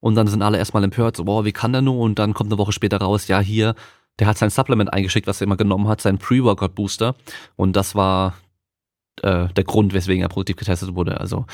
Und 0.00 0.14
dann 0.16 0.26
sind 0.26 0.42
alle 0.42 0.58
erstmal 0.58 0.84
empört, 0.84 1.16
so, 1.16 1.24
boah, 1.24 1.44
wie 1.44 1.52
kann 1.52 1.72
der 1.72 1.82
nur? 1.82 1.98
Und 1.98 2.18
dann 2.18 2.34
kommt 2.34 2.50
eine 2.50 2.58
Woche 2.58 2.72
später 2.72 2.98
raus, 2.98 3.28
ja, 3.28 3.40
hier, 3.40 3.74
der 4.18 4.26
hat 4.26 4.38
sein 4.38 4.50
Supplement 4.50 4.92
eingeschickt, 4.92 5.26
was 5.26 5.40
er 5.40 5.46
immer 5.46 5.56
genommen 5.56 5.88
hat, 5.88 6.00
sein 6.00 6.18
Pre-Workout-Booster. 6.18 7.14
Und 7.56 7.74
das 7.74 7.94
war 7.94 8.34
äh, 9.22 9.48
der 9.48 9.64
Grund, 9.64 9.94
weswegen 9.94 10.22
er 10.22 10.28
positiv 10.28 10.56
getestet 10.56 10.94
wurde. 10.94 11.20
Also. 11.20 11.46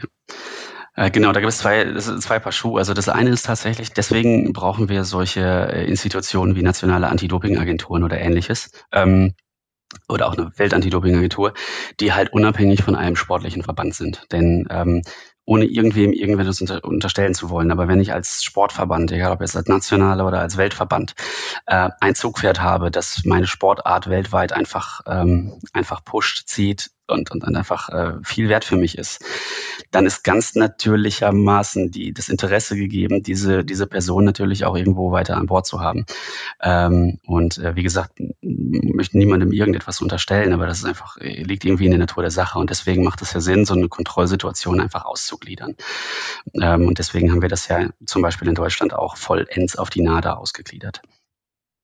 Ja. 0.00 1.04
Äh, 1.06 1.10
genau, 1.10 1.32
da 1.32 1.40
gibt 1.40 1.52
es 1.52 1.58
zwei, 1.58 1.94
zwei 1.96 2.38
Paar 2.40 2.52
Schuhe. 2.52 2.80
Also 2.80 2.92
das 2.92 3.08
eine 3.08 3.30
ist 3.30 3.46
tatsächlich, 3.46 3.92
deswegen 3.92 4.52
brauchen 4.52 4.88
wir 4.88 5.04
solche 5.04 5.40
äh, 5.40 5.86
Institutionen 5.86 6.56
wie 6.56 6.62
nationale 6.62 7.08
Anti-Doping-Agenturen 7.08 8.02
oder 8.02 8.18
ähnliches. 8.18 8.70
Ähm, 8.92 9.34
oder 10.08 10.26
auch 10.26 10.36
eine 10.36 10.52
Weltantidoping-Agentur, 10.56 11.54
die 12.00 12.12
halt 12.12 12.32
unabhängig 12.32 12.82
von 12.82 12.94
einem 12.94 13.16
sportlichen 13.16 13.62
Verband 13.62 13.94
sind. 13.94 14.26
Denn 14.32 14.66
ähm, 14.70 15.02
ohne 15.44 15.64
irgendwem 15.64 16.12
irgendwas 16.12 16.60
unter, 16.60 16.84
unterstellen 16.84 17.34
zu 17.34 17.48
wollen. 17.48 17.70
Aber 17.70 17.88
wenn 17.88 18.00
ich 18.00 18.12
als 18.12 18.42
Sportverband, 18.42 19.12
egal 19.12 19.32
ob 19.32 19.40
jetzt 19.40 19.56
als 19.56 19.68
nationaler 19.68 20.26
oder 20.26 20.40
als 20.40 20.58
Weltverband, 20.58 21.14
äh, 21.66 21.88
ein 22.00 22.14
Zugpferd 22.14 22.60
habe, 22.60 22.90
das 22.90 23.24
meine 23.24 23.46
Sportart 23.46 24.10
weltweit 24.10 24.52
einfach, 24.52 25.00
ähm, 25.06 25.58
einfach 25.72 26.04
pusht, 26.04 26.48
zieht, 26.48 26.90
und, 27.08 27.30
und 27.30 27.42
dann 27.42 27.56
einfach 27.56 27.88
äh, 27.88 28.12
viel 28.22 28.48
wert 28.48 28.64
für 28.64 28.76
mich 28.76 28.98
ist, 28.98 29.24
dann 29.90 30.06
ist 30.06 30.22
ganz 30.22 30.54
natürlichermaßen 30.54 31.90
die, 31.90 32.12
das 32.12 32.28
Interesse 32.28 32.76
gegeben, 32.76 33.22
diese, 33.22 33.64
diese 33.64 33.86
Person 33.86 34.24
natürlich 34.24 34.64
auch 34.64 34.76
irgendwo 34.76 35.10
weiter 35.10 35.36
an 35.36 35.46
Bord 35.46 35.66
zu 35.66 35.80
haben. 35.80 36.06
Ähm, 36.62 37.18
und 37.26 37.58
äh, 37.58 37.74
wie 37.76 37.82
gesagt, 37.82 38.12
möchte 38.40 39.18
niemandem 39.18 39.52
irgendetwas 39.52 40.00
unterstellen, 40.00 40.52
aber 40.52 40.66
das 40.66 40.78
ist 40.78 40.84
einfach, 40.84 41.16
äh, 41.18 41.42
liegt 41.42 41.64
irgendwie 41.64 41.86
in 41.86 41.92
der 41.92 42.00
Natur 42.00 42.22
der 42.22 42.30
Sache 42.30 42.58
und 42.58 42.70
deswegen 42.70 43.04
macht 43.04 43.22
es 43.22 43.32
ja 43.32 43.40
Sinn, 43.40 43.64
so 43.64 43.74
eine 43.74 43.88
Kontrollsituation 43.88 44.80
einfach 44.80 45.04
auszugliedern. 45.04 45.76
Ähm, 46.54 46.86
und 46.86 46.98
deswegen 46.98 47.32
haben 47.32 47.42
wir 47.42 47.48
das 47.48 47.68
ja 47.68 47.88
zum 48.04 48.22
Beispiel 48.22 48.48
in 48.48 48.54
Deutschland 48.54 48.94
auch 48.94 49.16
vollends 49.16 49.76
auf 49.76 49.90
die 49.90 50.02
NADA 50.02 50.34
ausgegliedert. 50.34 51.02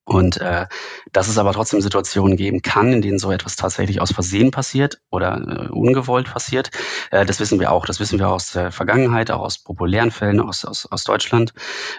Und 0.04 0.36
äh, 0.38 0.66
dass 1.12 1.28
es 1.28 1.38
aber 1.38 1.52
trotzdem 1.52 1.80
Situationen 1.80 2.36
geben 2.36 2.60
kann, 2.60 2.92
in 2.92 3.00
denen 3.00 3.18
so 3.18 3.32
etwas 3.32 3.56
tatsächlich 3.56 4.00
aus 4.00 4.12
Versehen 4.12 4.50
passiert 4.50 5.00
oder 5.10 5.36
äh, 5.36 5.68
ungewollt 5.70 6.26
passiert, 6.26 6.70
äh, 7.10 7.24
das 7.24 7.40
wissen 7.40 7.58
wir 7.58 7.72
auch. 7.72 7.86
Das 7.86 8.00
wissen 8.00 8.18
wir 8.18 8.28
aus 8.28 8.52
der 8.52 8.70
Vergangenheit, 8.70 9.30
auch 9.30 9.40
aus 9.40 9.58
populären 9.58 10.10
Fällen 10.10 10.40
aus, 10.40 10.64
aus, 10.64 10.86
aus 10.86 11.04
Deutschland. 11.04 11.54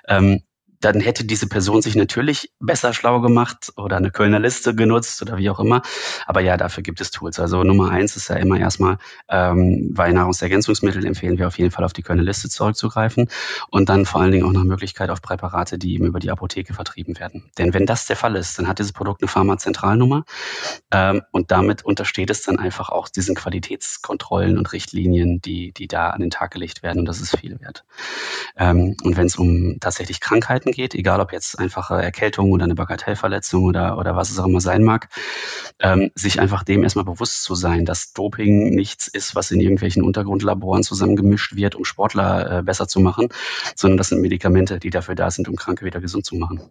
Ähm, 0.07 0.43
dann 0.85 0.99
hätte 0.99 1.25
diese 1.25 1.47
Person 1.47 1.81
sich 1.81 1.95
natürlich 1.95 2.51
besser 2.59 2.93
schlau 2.93 3.19
gemacht 3.19 3.73
oder 3.75 3.97
eine 3.97 4.11
Kölner 4.11 4.37
Liste 4.37 4.75
genutzt 4.75 5.19
oder 5.23 5.37
wie 5.37 5.49
auch 5.49 5.59
immer. 5.59 5.81
Aber 6.27 6.41
ja, 6.41 6.57
dafür 6.57 6.83
gibt 6.83 7.01
es 7.01 7.09
Tools. 7.09 7.39
Also 7.39 7.63
Nummer 7.63 7.89
eins 7.89 8.15
ist 8.15 8.27
ja 8.27 8.35
immer 8.35 8.59
erstmal, 8.59 8.97
ähm, 9.27 9.95
bei 9.95 10.11
Nahrungsergänzungsmitteln 10.11 11.03
empfehlen 11.03 11.39
wir 11.39 11.47
auf 11.47 11.57
jeden 11.57 11.71
Fall 11.71 11.83
auf 11.83 11.93
die 11.93 12.03
Kölner 12.03 12.21
Liste 12.21 12.49
zurückzugreifen 12.49 13.29
und 13.71 13.89
dann 13.89 14.05
vor 14.05 14.21
allen 14.21 14.31
Dingen 14.31 14.45
auch 14.45 14.51
nach 14.51 14.63
Möglichkeit 14.63 15.09
auf 15.09 15.23
Präparate, 15.23 15.79
die 15.79 15.95
eben 15.95 16.05
über 16.05 16.19
die 16.19 16.29
Apotheke 16.29 16.75
vertrieben 16.75 17.17
werden. 17.17 17.49
Denn 17.57 17.73
wenn 17.73 17.87
das 17.87 18.05
der 18.05 18.15
Fall 18.15 18.35
ist, 18.35 18.59
dann 18.59 18.67
hat 18.67 18.77
dieses 18.77 18.93
Produkt 18.93 19.23
eine 19.23 19.27
Pharmazentralnummer 19.27 20.23
ähm, 20.91 21.23
und 21.31 21.49
damit 21.49 21.83
untersteht 21.83 22.29
es 22.29 22.43
dann 22.43 22.59
einfach 22.59 22.89
auch 22.89 23.09
diesen 23.09 23.33
Qualitätskontrollen 23.33 24.55
und 24.55 24.71
Richtlinien, 24.71 25.41
die, 25.41 25.71
die 25.71 25.87
da 25.87 26.11
an 26.11 26.21
den 26.21 26.29
Tag 26.29 26.51
gelegt 26.51 26.83
werden 26.83 26.99
und 26.99 27.05
das 27.05 27.21
ist 27.21 27.35
viel 27.35 27.59
wert. 27.59 27.85
Ähm, 28.55 28.95
und 29.01 29.17
wenn 29.17 29.25
es 29.25 29.35
um 29.35 29.79
tatsächlich 29.79 30.19
Krankheiten 30.19 30.74
geht, 30.75 30.93
egal 30.93 31.19
ob 31.19 31.31
jetzt 31.31 31.57
einfache 31.57 31.95
Erkältung 31.95 32.51
oder 32.51 32.65
eine 32.65 32.75
Bagatellverletzung 32.75 33.65
oder, 33.65 33.97
oder 33.97 34.15
was 34.15 34.29
es 34.29 34.39
auch 34.39 34.45
immer 34.45 34.61
sein 34.61 34.83
mag, 34.83 35.09
ähm, 35.79 36.11
sich 36.15 36.39
einfach 36.39 36.63
dem 36.63 36.83
erstmal 36.83 37.05
bewusst 37.05 37.43
zu 37.43 37.55
sein, 37.55 37.85
dass 37.85 38.13
Doping 38.13 38.69
nichts 38.69 39.07
ist, 39.07 39.35
was 39.35 39.51
in 39.51 39.61
irgendwelchen 39.61 40.03
Untergrundlaboren 40.03 40.83
zusammengemischt 40.83 41.55
wird, 41.55 41.75
um 41.75 41.85
Sportler 41.85 42.59
äh, 42.59 42.63
besser 42.63 42.87
zu 42.87 42.99
machen, 42.99 43.29
sondern 43.75 43.97
das 43.97 44.09
sind 44.09 44.21
Medikamente, 44.21 44.79
die 44.79 44.89
dafür 44.89 45.15
da 45.15 45.31
sind, 45.31 45.47
um 45.47 45.55
Kranke 45.55 45.85
wieder 45.85 46.01
gesund 46.01 46.25
zu 46.25 46.35
machen. 46.35 46.61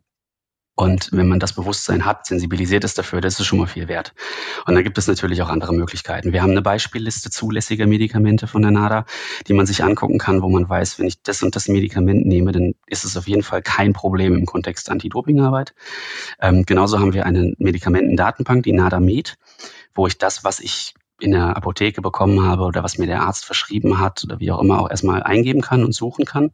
Und 0.76 1.10
wenn 1.12 1.28
man 1.28 1.38
das 1.38 1.52
Bewusstsein 1.52 2.04
hat, 2.04 2.26
sensibilisiert 2.26 2.82
ist 2.82 2.98
dafür, 2.98 3.20
das 3.20 3.38
ist 3.38 3.46
schon 3.46 3.60
mal 3.60 3.66
viel 3.66 3.86
wert. 3.86 4.12
Und 4.66 4.74
da 4.74 4.82
gibt 4.82 4.98
es 4.98 5.06
natürlich 5.06 5.40
auch 5.42 5.48
andere 5.48 5.72
Möglichkeiten. 5.72 6.32
Wir 6.32 6.42
haben 6.42 6.50
eine 6.50 6.62
Beispielliste 6.62 7.30
zulässiger 7.30 7.86
Medikamente 7.86 8.48
von 8.48 8.62
der 8.62 8.72
NADA, 8.72 9.04
die 9.46 9.52
man 9.52 9.66
sich 9.66 9.84
angucken 9.84 10.18
kann, 10.18 10.42
wo 10.42 10.48
man 10.48 10.68
weiß, 10.68 10.98
wenn 10.98 11.06
ich 11.06 11.22
das 11.22 11.44
und 11.44 11.54
das 11.54 11.68
Medikament 11.68 12.26
nehme, 12.26 12.50
dann 12.50 12.74
ist 12.86 13.04
es 13.04 13.16
auf 13.16 13.28
jeden 13.28 13.44
Fall 13.44 13.62
kein 13.62 13.92
Problem 13.92 14.34
im 14.34 14.46
Kontext 14.46 14.90
Anti-Doping-Arbeit. 14.90 15.74
Ähm, 16.40 16.64
genauso 16.66 16.98
haben 16.98 17.14
wir 17.14 17.24
eine 17.24 17.54
Medikamentendatenbank, 17.58 18.64
die 18.64 18.72
NADA 18.72 18.98
Med, 18.98 19.36
wo 19.94 20.08
ich 20.08 20.18
das, 20.18 20.42
was 20.42 20.58
ich 20.58 20.94
in 21.20 21.30
der 21.30 21.56
Apotheke 21.56 22.02
bekommen 22.02 22.42
habe 22.42 22.64
oder 22.64 22.82
was 22.82 22.98
mir 22.98 23.06
der 23.06 23.22
Arzt 23.22 23.44
verschrieben 23.44 24.00
hat 24.00 24.24
oder 24.24 24.40
wie 24.40 24.50
auch 24.50 24.60
immer 24.60 24.80
auch 24.80 24.90
erstmal 24.90 25.22
eingeben 25.22 25.60
kann 25.60 25.84
und 25.84 25.94
suchen 25.94 26.24
kann. 26.24 26.50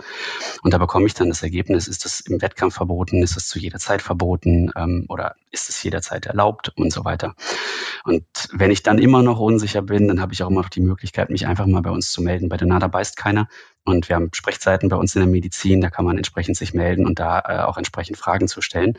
Und 0.62 0.74
da 0.74 0.78
bekomme 0.78 1.06
ich 1.06 1.14
dann 1.14 1.28
das 1.28 1.42
Ergebnis, 1.42 1.88
ist 1.88 2.04
das 2.04 2.20
im 2.20 2.42
Wettkampf 2.42 2.74
verboten, 2.74 3.22
ist 3.22 3.36
es 3.36 3.48
zu 3.48 3.58
jeder 3.58 3.78
Zeit 3.78 4.02
verboten 4.02 4.70
ähm, 4.76 5.06
oder 5.08 5.34
ist 5.50 5.70
es 5.70 5.82
jederzeit 5.82 6.26
erlaubt 6.26 6.72
und 6.76 6.92
so 6.92 7.04
weiter. 7.04 7.34
Und 8.04 8.24
wenn 8.52 8.70
ich 8.70 8.82
dann 8.82 8.98
immer 8.98 9.22
noch 9.22 9.40
unsicher 9.40 9.82
bin, 9.82 10.08
dann 10.08 10.20
habe 10.20 10.32
ich 10.32 10.42
auch 10.42 10.50
immer 10.50 10.62
noch 10.62 10.68
die 10.68 10.80
Möglichkeit, 10.80 11.30
mich 11.30 11.46
einfach 11.46 11.66
mal 11.66 11.82
bei 11.82 11.90
uns 11.90 12.12
zu 12.12 12.22
melden. 12.22 12.48
Bei 12.48 12.56
der 12.56 12.68
NADA 12.68 12.88
beißt 12.88 13.16
keiner. 13.16 13.48
Und 13.84 14.08
wir 14.08 14.16
haben 14.16 14.30
Sprechzeiten 14.34 14.88
bei 14.88 14.96
uns 14.96 15.14
in 15.14 15.22
der 15.22 15.30
Medizin, 15.30 15.80
da 15.80 15.90
kann 15.90 16.04
man 16.04 16.16
entsprechend 16.16 16.56
sich 16.56 16.74
melden 16.74 17.06
und 17.06 17.18
da 17.18 17.40
äh, 17.40 17.58
auch 17.60 17.76
entsprechend 17.76 18.18
Fragen 18.18 18.46
zu 18.46 18.60
stellen. 18.60 18.98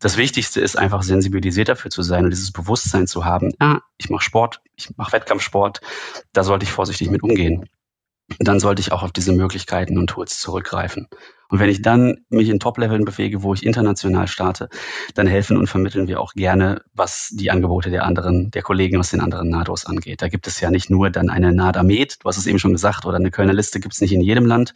Das 0.00 0.16
Wichtigste 0.16 0.60
ist 0.60 0.76
einfach 0.76 1.02
sensibilisiert 1.02 1.68
dafür 1.68 1.90
zu 1.90 2.02
sein 2.02 2.24
und 2.24 2.30
dieses 2.30 2.52
Bewusstsein 2.52 3.06
zu 3.06 3.24
haben, 3.24 3.52
ah, 3.60 3.80
ich 3.96 4.10
mache 4.10 4.24
Sport, 4.24 4.60
ich 4.76 4.96
mache 4.96 5.12
Wettkampfsport, 5.12 5.80
da 6.32 6.42
sollte 6.44 6.64
ich 6.64 6.72
vorsichtig 6.72 7.10
mit 7.10 7.22
umgehen 7.22 7.68
dann 8.38 8.60
sollte 8.60 8.80
ich 8.80 8.92
auch 8.92 9.02
auf 9.02 9.12
diese 9.12 9.32
Möglichkeiten 9.32 9.98
und 9.98 10.08
Tools 10.08 10.38
zurückgreifen. 10.40 11.08
Und 11.48 11.60
wenn 11.60 11.70
ich 11.70 11.82
dann 11.82 12.18
mich 12.28 12.48
in 12.48 12.60
Top-Leveln 12.60 13.04
bewege, 13.04 13.42
wo 13.42 13.54
ich 13.54 13.64
international 13.64 14.28
starte, 14.28 14.68
dann 15.14 15.26
helfen 15.26 15.56
und 15.56 15.66
vermitteln 15.66 16.06
wir 16.06 16.20
auch 16.20 16.34
gerne, 16.34 16.82
was 16.94 17.30
die 17.32 17.50
Angebote 17.50 17.90
der 17.90 18.04
anderen, 18.04 18.50
der 18.50 18.62
Kollegen 18.62 18.98
aus 18.98 19.10
den 19.10 19.20
anderen 19.20 19.48
NADOs 19.48 19.86
angeht. 19.86 20.20
Da 20.22 20.28
gibt 20.28 20.46
es 20.46 20.60
ja 20.60 20.70
nicht 20.70 20.90
nur 20.90 21.10
dann 21.10 21.30
eine 21.30 21.52
NADA 21.52 21.82
Med, 21.82 22.22
du 22.22 22.28
hast 22.28 22.36
es 22.36 22.46
eben 22.46 22.58
schon 22.58 22.72
gesagt, 22.72 23.06
oder 23.06 23.16
eine 23.16 23.30
Kölner 23.30 23.54
Liste 23.54 23.80
gibt 23.80 23.94
es 23.94 24.00
nicht 24.00 24.12
in 24.12 24.20
jedem 24.20 24.44
Land, 24.44 24.74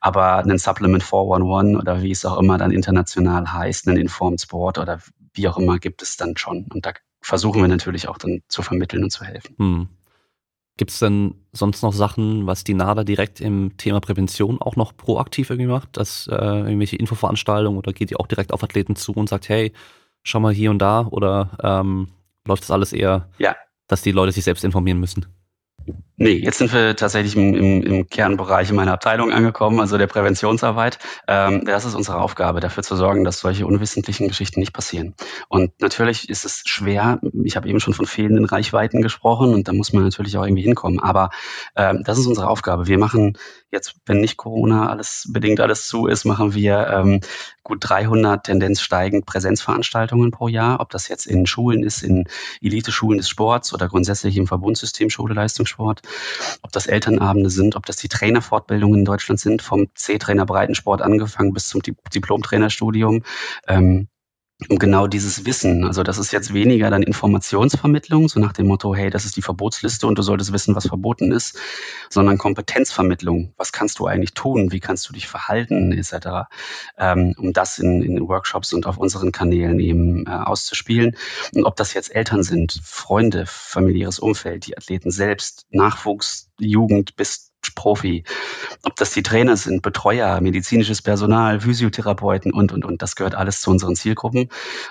aber 0.00 0.36
einen 0.36 0.58
Supplement 0.58 1.02
411 1.02 1.80
oder 1.80 2.02
wie 2.02 2.12
es 2.12 2.24
auch 2.24 2.38
immer 2.38 2.58
dann 2.58 2.70
international 2.70 3.52
heißt, 3.52 3.88
einen 3.88 3.96
Informed 3.96 4.40
Sport 4.40 4.78
oder 4.78 5.00
wie 5.32 5.48
auch 5.48 5.58
immer 5.58 5.78
gibt 5.78 6.02
es 6.02 6.16
dann 6.16 6.36
schon. 6.36 6.66
Und 6.72 6.86
da 6.86 6.92
versuchen 7.20 7.60
wir 7.60 7.68
natürlich 7.68 8.08
auch 8.08 8.18
dann 8.18 8.42
zu 8.48 8.62
vermitteln 8.62 9.02
und 9.02 9.10
zu 9.10 9.24
helfen. 9.24 9.56
Hm. 9.58 9.88
Gibt 10.76 10.90
es 10.90 10.98
denn 10.98 11.36
sonst 11.52 11.82
noch 11.82 11.92
Sachen, 11.92 12.46
was 12.46 12.64
die 12.64 12.74
NADA 12.74 13.04
direkt 13.04 13.40
im 13.40 13.76
Thema 13.76 14.00
Prävention 14.00 14.60
auch 14.60 14.74
noch 14.74 14.96
proaktiv 14.96 15.50
irgendwie 15.50 15.70
macht? 15.70 15.96
Dass 15.96 16.26
äh, 16.26 16.34
irgendwelche 16.34 16.96
Infoveranstaltungen 16.96 17.78
oder 17.78 17.92
geht 17.92 18.10
ihr 18.10 18.18
auch 18.18 18.26
direkt 18.26 18.52
auf 18.52 18.64
Athleten 18.64 18.96
zu 18.96 19.12
und 19.12 19.28
sagt, 19.28 19.48
hey, 19.48 19.72
schau 20.24 20.40
mal 20.40 20.52
hier 20.52 20.72
und 20.72 20.80
da? 20.80 21.06
Oder 21.06 21.56
ähm, 21.62 22.08
läuft 22.44 22.64
das 22.64 22.72
alles 22.72 22.92
eher, 22.92 23.28
ja. 23.38 23.54
dass 23.86 24.02
die 24.02 24.10
Leute 24.10 24.32
sich 24.32 24.42
selbst 24.42 24.64
informieren 24.64 24.98
müssen? 24.98 25.26
Nee, 26.16 26.34
jetzt 26.34 26.58
sind 26.58 26.72
wir 26.72 26.94
tatsächlich 26.94 27.34
im, 27.34 27.54
im, 27.54 27.82
im 27.82 28.08
Kernbereich 28.08 28.70
meiner 28.70 28.92
Abteilung 28.92 29.32
angekommen, 29.32 29.80
also 29.80 29.98
der 29.98 30.06
Präventionsarbeit. 30.06 31.00
Ähm, 31.26 31.64
das 31.64 31.84
ist 31.84 31.96
unsere 31.96 32.20
Aufgabe, 32.20 32.60
dafür 32.60 32.84
zu 32.84 32.94
sorgen, 32.94 33.24
dass 33.24 33.40
solche 33.40 33.66
unwissentlichen 33.66 34.28
Geschichten 34.28 34.60
nicht 34.60 34.72
passieren. 34.72 35.14
Und 35.48 35.72
natürlich 35.80 36.28
ist 36.28 36.44
es 36.44 36.62
schwer, 36.66 37.20
ich 37.42 37.56
habe 37.56 37.68
eben 37.68 37.80
schon 37.80 37.94
von 37.94 38.06
fehlenden 38.06 38.44
Reichweiten 38.44 39.02
gesprochen 39.02 39.52
und 39.52 39.66
da 39.66 39.72
muss 39.72 39.92
man 39.92 40.04
natürlich 40.04 40.38
auch 40.38 40.44
irgendwie 40.44 40.62
hinkommen. 40.62 41.00
Aber 41.00 41.30
ähm, 41.74 42.04
das 42.04 42.18
ist 42.18 42.26
unsere 42.26 42.48
Aufgabe. 42.48 42.86
Wir 42.86 42.98
machen 42.98 43.36
jetzt, 43.72 43.96
wenn 44.06 44.20
nicht 44.20 44.36
Corona 44.36 44.88
alles 44.88 45.28
bedingt 45.32 45.58
alles 45.58 45.88
zu 45.88 46.06
ist, 46.06 46.24
machen 46.24 46.54
wir 46.54 46.86
ähm, 46.90 47.20
gut 47.64 47.78
300 47.80 48.44
Tendenz 48.44 48.80
steigend 48.80 49.26
Präsenzveranstaltungen 49.26 50.30
pro 50.30 50.46
Jahr, 50.46 50.80
ob 50.80 50.90
das 50.90 51.08
jetzt 51.08 51.26
in 51.26 51.44
Schulen 51.46 51.82
ist, 51.82 52.02
in 52.02 52.28
Elite-Schulen 52.62 53.18
des 53.18 53.28
Sports 53.28 53.74
oder 53.74 53.88
grundsätzlich 53.88 54.36
im 54.36 54.46
Verbundsystem 54.46 55.10
Schule 55.10 55.34
Leistungssport 55.64 56.02
ob 56.62 56.72
das 56.72 56.86
Elternabende 56.86 57.50
sind, 57.50 57.76
ob 57.76 57.86
das 57.86 57.96
die 57.96 58.08
Trainerfortbildungen 58.08 59.00
in 59.00 59.04
Deutschland 59.04 59.40
sind, 59.40 59.62
vom 59.62 59.88
C-Trainer 59.94 60.46
Breitensport 60.46 61.02
angefangen 61.02 61.52
bis 61.52 61.68
zum 61.68 61.82
Diplom-Trainerstudium. 61.82 63.22
Ähm, 63.68 64.08
um 64.68 64.78
genau 64.78 65.06
dieses 65.08 65.44
Wissen. 65.44 65.84
Also 65.84 66.02
das 66.04 66.16
ist 66.16 66.32
jetzt 66.32 66.54
weniger 66.54 66.88
dann 66.88 67.02
Informationsvermittlung, 67.02 68.28
so 68.28 68.38
nach 68.38 68.52
dem 68.52 68.66
Motto, 68.66 68.94
hey, 68.94 69.10
das 69.10 69.24
ist 69.24 69.36
die 69.36 69.42
Verbotsliste 69.42 70.06
und 70.06 70.16
du 70.16 70.22
solltest 70.22 70.52
wissen, 70.52 70.76
was 70.76 70.86
verboten 70.86 71.32
ist, 71.32 71.58
sondern 72.08 72.38
Kompetenzvermittlung. 72.38 73.52
Was 73.56 73.72
kannst 73.72 73.98
du 73.98 74.06
eigentlich 74.06 74.32
tun? 74.32 74.70
Wie 74.70 74.80
kannst 74.80 75.08
du 75.08 75.12
dich 75.12 75.26
verhalten, 75.26 75.92
etc. 75.92 76.48
Ähm, 76.96 77.34
um 77.36 77.52
das 77.52 77.78
in, 77.78 78.02
in 78.02 78.28
Workshops 78.28 78.72
und 78.72 78.86
auf 78.86 78.96
unseren 78.96 79.32
Kanälen 79.32 79.80
eben 79.80 80.26
äh, 80.26 80.30
auszuspielen. 80.30 81.16
Und 81.52 81.64
ob 81.64 81.74
das 81.76 81.92
jetzt 81.92 82.14
Eltern 82.14 82.44
sind, 82.44 82.80
Freunde, 82.84 83.44
familiäres 83.46 84.20
Umfeld, 84.20 84.66
die 84.66 84.76
Athleten 84.76 85.10
selbst, 85.10 85.66
Nachwuchs, 85.70 86.48
Jugend 86.58 87.16
bis 87.16 87.53
Profi, 87.72 88.24
ob 88.84 88.96
das 88.96 89.12
die 89.12 89.22
Trainer 89.22 89.56
sind, 89.56 89.82
Betreuer, 89.82 90.40
medizinisches 90.40 91.02
Personal, 91.02 91.60
Physiotherapeuten 91.60 92.52
und, 92.52 92.72
und, 92.72 92.84
und. 92.84 93.02
Das 93.02 93.16
gehört 93.16 93.34
alles 93.34 93.60
zu 93.60 93.70
unseren 93.70 93.96
Zielgruppen. 93.96 94.48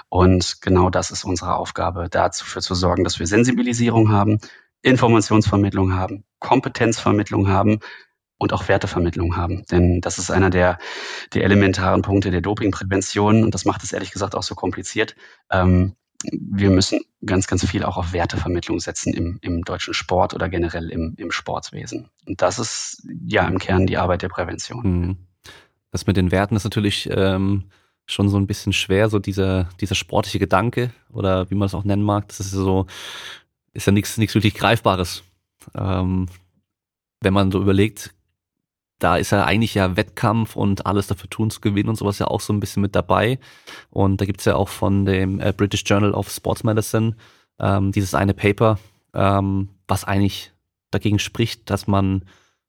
Und 0.10 0.62
genau 0.62 0.90
das 0.90 1.12
ist 1.12 1.24
unsere 1.24 1.56
Aufgabe, 1.56 2.10
dafür 2.10 2.62
zu 2.62 2.76
sorgen, 2.76 3.04
dass 3.04 3.20
wir 3.20 3.28
Sensibilisierung 3.28 4.12
haben, 4.12 4.40
Informationsvermittlung 4.82 5.94
haben, 5.94 6.24
Kompetenzvermittlung 6.40 7.48
haben 7.48 7.80
und 8.38 8.54
auch 8.54 8.68
Wertevermittlung 8.68 9.38
haben. 9.38 9.66
Denn 9.72 10.02
das 10.02 10.18
ist 10.18 10.30
einer 10.30 10.50
der, 10.50 10.78
der 11.34 11.44
elementaren 11.46 12.02
Punkte 12.02 12.32
der 12.32 12.42
Dopingprävention 12.42 13.44
und 13.44 13.54
das 13.54 13.66
macht 13.66 13.84
es 13.84 13.94
ehrlich 13.94 14.12
gesagt 14.12 14.36
auch 14.36 14.44
so 14.44 14.56
kompliziert. 14.56 15.16
Ähm, 15.50 15.96
wir 16.32 16.70
müssen 16.70 17.02
ganz, 17.26 17.48
ganz 17.48 17.66
viel 17.66 17.84
auch 17.84 17.98
auf 17.98 18.14
Wertevermittlung 18.14 18.80
setzen 18.80 19.14
im, 19.14 19.38
im 19.42 19.64
deutschen 19.64 19.94
Sport 19.94 20.34
oder 20.34 20.50
generell 20.50 20.90
im, 20.90 21.16
im 21.18 21.32
Sportswesen. 21.32 22.10
Und 22.26 22.42
das 22.42 22.60
ist 22.60 23.08
ja 23.26 23.48
im 23.48 23.60
Kern 23.60 23.86
die 23.86 23.98
Arbeit 23.98 24.22
der 24.22 24.30
Prävention. 24.30 24.82
Mhm. 24.84 25.18
Das 25.92 26.08
mit 26.08 26.18
den 26.18 26.32
Werten 26.32 26.56
ist 26.56 26.64
natürlich 26.64 27.10
ähm, 27.12 27.66
schon 28.06 28.30
so 28.30 28.38
ein 28.38 28.48
bisschen 28.48 28.74
schwer, 28.74 29.10
so 29.10 29.20
dieser, 29.20 29.70
dieser 29.80 29.96
sportliche 29.96 30.40
Gedanke 30.40 30.92
oder 31.12 31.50
wie 31.50 31.56
man 31.56 31.68
es 31.68 31.76
auch 31.76 31.84
nennen 31.84 32.04
mag, 32.04 32.28
das 32.28 32.40
ist 32.40 32.52
so, 32.52 32.88
ist 33.74 33.88
ja 33.88 33.94
nichts 33.94 34.18
nichts 34.18 34.36
wirklich 34.36 34.56
Greifbares. 34.56 35.24
Ähm, 35.76 36.28
wenn 37.22 37.34
man 37.34 37.52
so 37.52 37.62
überlegt, 37.62 38.14
da 39.04 39.18
ist 39.18 39.32
ja 39.32 39.44
eigentlich 39.44 39.74
ja 39.74 39.98
Wettkampf 39.98 40.56
und 40.56 40.86
alles 40.86 41.08
dafür 41.08 41.30
tun 41.30 41.50
zu 41.50 41.60
gewinnen 41.60 41.90
und 41.90 41.98
sowas 41.98 42.20
ja 42.20 42.28
auch 42.28 42.40
so 42.40 42.54
ein 42.54 42.62
bisschen 42.62 42.82
mit 42.82 42.96
dabei. 42.96 43.38
Und 43.90 44.22
da 44.22 44.26
gibt's 44.26 44.46
ja 44.46 44.56
auch 44.56 44.70
von 44.70 45.06
dem 45.06 45.42
äh, 45.42 45.52
British 45.56 45.84
Journal 45.86 46.14
of 46.14 46.30
Sports 46.30 46.64
Medicine 46.64 47.16
ähm, 47.60 47.92
dieses 47.92 48.16
eine 48.16 48.34
Paper, 48.34 48.80
ähm, 49.14 49.70
was 49.88 50.06
eigentlich 50.06 50.54
dagegen 50.90 51.20
spricht, 51.20 51.70
dass 51.70 51.86
man, 51.86 52.24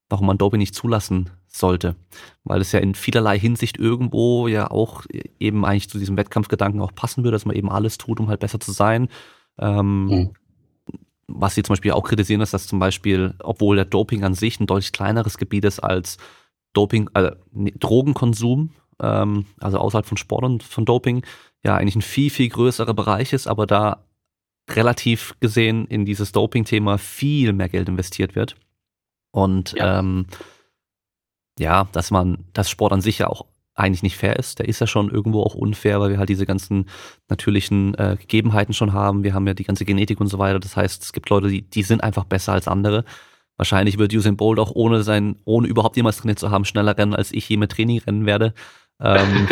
warum 0.08 0.26
man 0.26 0.38
Doping 0.38 0.58
nicht 0.58 0.74
zulassen 0.74 1.30
sollte. 1.46 1.94
Weil 2.42 2.60
es 2.60 2.72
ja 2.72 2.80
in 2.80 2.96
vielerlei 2.96 3.38
Hinsicht 3.38 3.78
irgendwo 3.78 4.48
ja 4.48 4.70
auch 4.70 5.04
eben 5.38 5.64
eigentlich 5.64 5.88
zu 5.88 5.98
diesem 5.98 6.16
Wettkampfgedanken 6.16 6.80
auch 6.80 6.94
passen 6.96 7.22
würde, 7.22 7.36
dass 7.36 7.46
man 7.46 7.54
eben 7.54 7.70
alles 7.70 7.96
tut, 7.96 8.18
um 8.18 8.28
halt 8.28 8.40
besser 8.40 8.58
zu 8.58 8.72
sein. 8.72 9.08
Ähm, 9.58 10.06
mhm 10.06 10.30
was 11.26 11.54
sie 11.54 11.62
zum 11.62 11.74
Beispiel 11.74 11.92
auch 11.92 12.04
kritisieren, 12.04 12.40
ist, 12.40 12.54
dass 12.54 12.66
zum 12.66 12.78
Beispiel, 12.78 13.34
obwohl 13.42 13.76
der 13.76 13.84
Doping 13.84 14.24
an 14.24 14.34
sich 14.34 14.60
ein 14.60 14.66
deutlich 14.66 14.92
kleineres 14.92 15.38
Gebiet 15.38 15.64
ist 15.64 15.80
als 15.80 16.18
Doping, 16.72 17.08
also 17.12 17.30
Drogenkonsum, 17.52 18.70
ähm, 19.00 19.46
also 19.60 19.78
außerhalb 19.78 20.06
von 20.06 20.16
Sport 20.16 20.44
und 20.44 20.62
von 20.62 20.84
Doping, 20.84 21.24
ja 21.64 21.76
eigentlich 21.76 21.96
ein 21.96 22.02
viel, 22.02 22.30
viel 22.30 22.48
größerer 22.48 22.94
Bereich 22.94 23.32
ist, 23.32 23.46
aber 23.46 23.66
da 23.66 24.04
relativ 24.70 25.34
gesehen 25.40 25.86
in 25.86 26.04
dieses 26.04 26.32
Doping-Thema 26.32 26.98
viel 26.98 27.52
mehr 27.52 27.68
Geld 27.68 27.88
investiert 27.88 28.34
wird. 28.34 28.56
Und 29.30 29.72
ja. 29.72 29.98
Ähm, 29.98 30.26
ja, 31.58 31.88
dass 31.92 32.10
man, 32.10 32.44
dass 32.52 32.68
Sport 32.68 32.92
an 32.92 33.00
sich 33.00 33.18
ja 33.18 33.28
auch 33.28 33.46
eigentlich 33.74 34.02
nicht 34.02 34.16
fair 34.16 34.36
ist. 34.36 34.58
Der 34.58 34.68
ist 34.68 34.80
ja 34.80 34.86
schon 34.86 35.10
irgendwo 35.10 35.42
auch 35.42 35.54
unfair, 35.54 36.00
weil 36.00 36.10
wir 36.10 36.18
halt 36.18 36.28
diese 36.28 36.46
ganzen 36.46 36.88
natürlichen 37.28 37.94
äh, 37.94 38.16
Gegebenheiten 38.18 38.72
schon 38.72 38.92
haben. 38.92 39.24
Wir 39.24 39.34
haben 39.34 39.46
ja 39.46 39.54
die 39.54 39.64
ganze 39.64 39.84
Genetik 39.84 40.20
und 40.20 40.28
so 40.28 40.38
weiter. 40.38 40.60
Das 40.60 40.76
heißt, 40.76 41.02
es 41.02 41.12
gibt 41.12 41.28
Leute, 41.30 41.48
die, 41.48 41.62
die 41.62 41.82
sind 41.82 42.02
einfach 42.02 42.24
besser 42.24 42.52
als 42.52 42.68
andere. 42.68 43.04
Wahrscheinlich 43.56 43.98
wird 43.98 44.12
Usain 44.12 44.36
Bolt 44.36 44.58
auch 44.58 44.72
ohne 44.72 45.02
sein, 45.02 45.36
ohne 45.44 45.68
überhaupt 45.68 45.96
jemals 45.96 46.18
trainiert 46.18 46.38
zu 46.38 46.50
haben, 46.50 46.64
schneller 46.64 46.96
rennen, 46.96 47.14
als 47.14 47.32
ich 47.32 47.48
je 47.48 47.56
mit 47.56 47.72
Training 47.72 47.98
rennen 48.00 48.26
werde. 48.26 48.54
Ähm, 49.00 49.48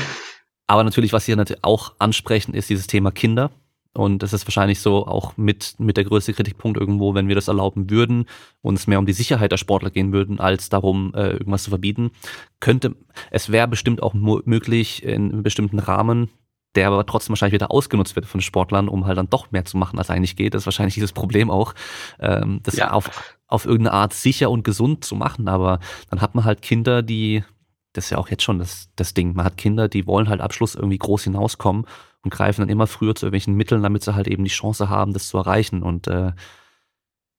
aber 0.66 0.84
natürlich, 0.84 1.12
was 1.12 1.24
Sie 1.24 1.34
natürlich 1.34 1.64
auch 1.64 1.94
ansprechen, 1.98 2.54
ist 2.54 2.70
dieses 2.70 2.86
Thema 2.86 3.10
Kinder. 3.10 3.50
Und 3.94 4.22
das 4.22 4.32
ist 4.32 4.46
wahrscheinlich 4.46 4.80
so 4.80 5.06
auch 5.06 5.36
mit, 5.36 5.74
mit 5.78 5.98
der 5.98 6.04
größte 6.04 6.32
Kritikpunkt 6.32 6.80
irgendwo, 6.80 7.14
wenn 7.14 7.28
wir 7.28 7.34
das 7.34 7.48
erlauben 7.48 7.90
würden 7.90 8.24
und 8.62 8.74
es 8.74 8.86
mehr 8.86 8.98
um 8.98 9.04
die 9.06 9.12
Sicherheit 9.12 9.52
der 9.52 9.58
Sportler 9.58 9.90
gehen 9.90 10.12
würden, 10.12 10.40
als 10.40 10.70
darum, 10.70 11.12
äh, 11.14 11.32
irgendwas 11.32 11.64
zu 11.64 11.70
verbieten. 11.70 12.10
Könnte, 12.58 12.96
es 13.30 13.52
wäre 13.52 13.68
bestimmt 13.68 14.02
auch 14.02 14.14
möglich 14.14 15.02
in 15.02 15.30
einem 15.30 15.42
bestimmten 15.42 15.78
Rahmen, 15.78 16.30
der 16.74 16.86
aber 16.86 17.04
trotzdem 17.04 17.30
wahrscheinlich 17.30 17.54
wieder 17.54 17.70
ausgenutzt 17.70 18.16
wird 18.16 18.26
von 18.26 18.40
Sportlern, 18.40 18.88
um 18.88 19.04
halt 19.04 19.18
dann 19.18 19.28
doch 19.28 19.50
mehr 19.50 19.64
zu 19.64 19.76
machen, 19.76 19.98
als 19.98 20.08
eigentlich 20.08 20.36
geht. 20.36 20.54
Das 20.54 20.62
ist 20.62 20.66
wahrscheinlich 20.66 20.94
dieses 20.94 21.12
Problem 21.12 21.50
auch, 21.50 21.74
ähm, 22.18 22.60
das 22.62 22.76
ja. 22.76 22.92
auf, 22.92 23.36
auf 23.46 23.66
irgendeine 23.66 23.94
Art 23.94 24.14
sicher 24.14 24.50
und 24.50 24.64
gesund 24.64 25.04
zu 25.04 25.14
machen. 25.14 25.48
Aber 25.48 25.80
dann 26.08 26.22
hat 26.22 26.34
man 26.34 26.44
halt 26.44 26.62
Kinder, 26.62 27.02
die, 27.02 27.44
das 27.92 28.04
ist 28.04 28.10
ja 28.10 28.18
auch 28.18 28.28
jetzt 28.28 28.42
schon 28.42 28.58
das, 28.58 28.88
das 28.96 29.14
Ding, 29.14 29.34
man 29.34 29.44
hat 29.44 29.56
Kinder, 29.56 29.88
die 29.88 30.06
wollen 30.06 30.28
halt 30.28 30.40
Abschluss 30.40 30.74
irgendwie 30.74 30.98
groß 30.98 31.24
hinauskommen 31.24 31.86
und 32.22 32.30
greifen 32.30 32.62
dann 32.62 32.70
immer 32.70 32.86
früher 32.86 33.14
zu 33.14 33.26
irgendwelchen 33.26 33.54
Mitteln, 33.54 33.82
damit 33.82 34.02
sie 34.02 34.14
halt 34.14 34.28
eben 34.28 34.44
die 34.44 34.50
Chance 34.50 34.88
haben, 34.88 35.12
das 35.12 35.28
zu 35.28 35.38
erreichen. 35.38 35.82
Und 35.82 36.06
äh, 36.06 36.32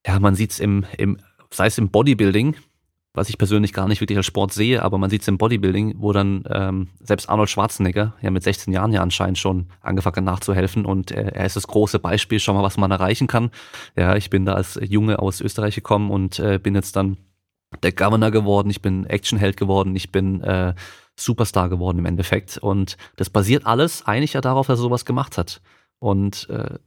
ja, 0.05 0.19
man 0.19 0.35
sieht's 0.35 0.59
im, 0.59 0.85
im, 0.97 1.19
sei 1.51 1.67
es 1.67 1.77
im 1.77 1.89
Bodybuilding, 1.89 2.55
was 3.15 3.29
ich 3.29 3.37
persönlich 3.37 3.73
gar 3.73 3.87
nicht 3.87 4.01
wirklich 4.01 4.17
als 4.17 4.25
Sport 4.25 4.53
sehe, 4.53 4.81
aber 4.81 4.97
man 4.97 5.09
sieht's 5.09 5.27
im 5.27 5.37
Bodybuilding, 5.37 5.95
wo 5.97 6.11
dann 6.13 6.43
ähm, 6.49 6.89
selbst 6.99 7.29
Arnold 7.29 7.49
Schwarzenegger 7.49 8.15
ja 8.21 8.31
mit 8.31 8.43
16 8.43 8.73
Jahren 8.73 8.91
ja 8.91 9.01
anscheinend 9.01 9.37
schon 9.37 9.67
angefangen 9.81 10.15
hat 10.17 10.23
nachzuhelfen 10.23 10.85
und 10.85 11.11
äh, 11.11 11.31
er 11.33 11.45
ist 11.45 11.55
das 11.55 11.67
große 11.67 11.99
Beispiel, 11.99 12.39
schau 12.39 12.53
mal, 12.53 12.63
was 12.63 12.77
man 12.77 12.91
erreichen 12.91 13.27
kann. 13.27 13.51
Ja, 13.95 14.15
ich 14.15 14.29
bin 14.29 14.45
da 14.45 14.53
als 14.53 14.79
Junge 14.81 15.19
aus 15.19 15.41
Österreich 15.41 15.75
gekommen 15.75 16.09
und 16.09 16.39
äh, 16.39 16.59
bin 16.61 16.73
jetzt 16.73 16.95
dann 16.95 17.17
der 17.77 17.91
Governor 17.91 18.31
geworden, 18.31 18.69
ich 18.69 18.81
bin 18.81 19.05
Actionheld 19.05 19.57
geworden, 19.57 19.95
ich 19.95 20.11
bin 20.11 20.41
äh, 20.41 20.73
Superstar 21.15 21.69
geworden 21.69 21.99
im 21.99 22.05
Endeffekt. 22.05 22.57
Und 22.57 22.97
das 23.15 23.29
basiert 23.29 23.65
alles 23.65 24.05
eigentlich 24.05 24.33
ja 24.33 24.41
darauf, 24.41 24.67
dass 24.67 24.79
er 24.79 24.83
sowas 24.83 25.05
gemacht 25.05 25.37
hat. 25.37 25.61
Und 25.99 26.49
äh, 26.49 26.77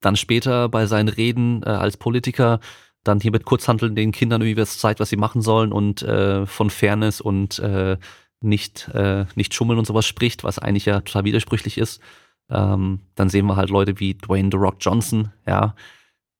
dann 0.00 0.16
später 0.16 0.68
bei 0.68 0.86
seinen 0.86 1.08
Reden 1.08 1.62
äh, 1.62 1.70
als 1.70 1.96
Politiker 1.96 2.60
dann 3.04 3.20
hier 3.20 3.30
mit 3.30 3.44
Kurzhandeln 3.44 3.94
den 3.94 4.12
Kindern 4.12 4.42
irgendwie 4.42 4.60
was 4.60 4.78
zeigt, 4.78 5.00
was 5.00 5.08
sie 5.08 5.16
machen 5.16 5.40
sollen 5.40 5.72
und 5.72 6.02
äh, 6.02 6.44
von 6.46 6.70
Fairness 6.70 7.20
und 7.20 7.58
äh, 7.60 7.96
nicht, 8.40 8.88
äh, 8.88 9.26
nicht 9.34 9.54
schummeln 9.54 9.78
und 9.78 9.86
sowas 9.86 10.06
spricht, 10.06 10.44
was 10.44 10.58
eigentlich 10.58 10.86
ja 10.86 11.00
total 11.00 11.24
widersprüchlich 11.24 11.78
ist. 11.78 12.00
Ähm, 12.50 13.00
dann 13.14 13.28
sehen 13.28 13.46
wir 13.46 13.56
halt 13.56 13.70
Leute 13.70 13.98
wie 13.98 14.14
Dwayne 14.14 14.50
The 14.52 14.58
Rock 14.58 14.76
Johnson, 14.80 15.32
ja, 15.46 15.74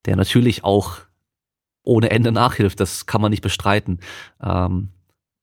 der 0.05 0.15
natürlich 0.15 0.63
auch 0.63 0.99
ohne 1.87 2.11
Ende 2.11 2.31
nachhilft, 2.31 2.79
das 2.79 3.05
kann 3.05 3.21
man 3.21 3.31
nicht 3.31 3.41
bestreiten. 3.41 3.99
Ähm, 4.43 4.89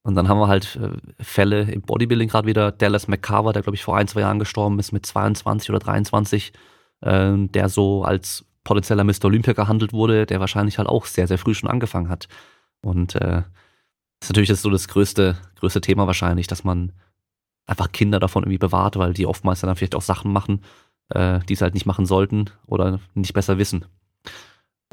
und 0.03 0.15
dann 0.15 0.29
haben 0.29 0.39
wir 0.39 0.49
halt 0.49 0.77
äh, 0.77 1.23
Fälle 1.23 1.63
im 1.63 1.81
Bodybuilding 1.81 2.29
gerade 2.29 2.47
wieder. 2.47 2.71
Dallas 2.71 3.09
McCarver, 3.09 3.55
der 3.55 3.63
glaube 3.63 3.77
ich 3.77 3.83
vor 3.83 3.97
ein, 3.97 4.07
zwei 4.07 4.21
Jahren 4.21 4.39
gestorben 4.39 4.79
ist 4.79 4.93
mit 4.93 5.07
22 5.07 5.71
oder 5.71 5.79
23, 5.79 6.53
äh, 7.01 7.33
der 7.37 7.69
so 7.71 8.05
als 8.05 8.45
potenzieller 8.63 9.05
Mr. 9.05 9.25
Olympia 9.25 9.55
gehandelt 9.55 9.93
wurde, 9.93 10.27
der 10.27 10.41
wahrscheinlich 10.41 10.79
halt 10.79 10.89
auch 10.89 11.07
sehr, 11.07 11.27
sehr 11.27 11.39
früh 11.39 11.55
schon 11.55 11.71
angefangen 11.71 12.11
hat. 12.11 12.29
Und 12.83 13.15
äh, 13.15 13.43
das 14.21 14.29
ist 14.29 14.31
natürlich 14.31 14.51
das 14.51 14.63
so 14.63 14.71
das 14.71 14.89
größte, 14.89 15.37
größte 15.57 15.81
Thema 15.81 16.07
wahrscheinlich, 16.07 16.47
dass 16.47 16.65
man 16.65 16.93
einfach 17.67 17.93
Kinder 17.93 18.21
davon 18.21 18.43
irgendwie 18.43 18.59
bewahrt, 18.59 18.97
weil 18.97 19.15
die 19.15 19.27
oftmals 19.27 19.61
dann 19.61 19.75
vielleicht 19.77 19.95
auch 19.95 20.03
Sachen 20.03 20.33
machen, 20.33 20.63
äh, 21.09 21.41
die 21.49 21.55
sie 21.55 21.65
halt 21.65 21.75
nicht 21.75 21.87
machen 21.87 22.05
sollten 22.05 22.51
oder 22.67 23.01
nicht 23.15 23.33
besser 23.33 23.57
wissen. 23.57 23.87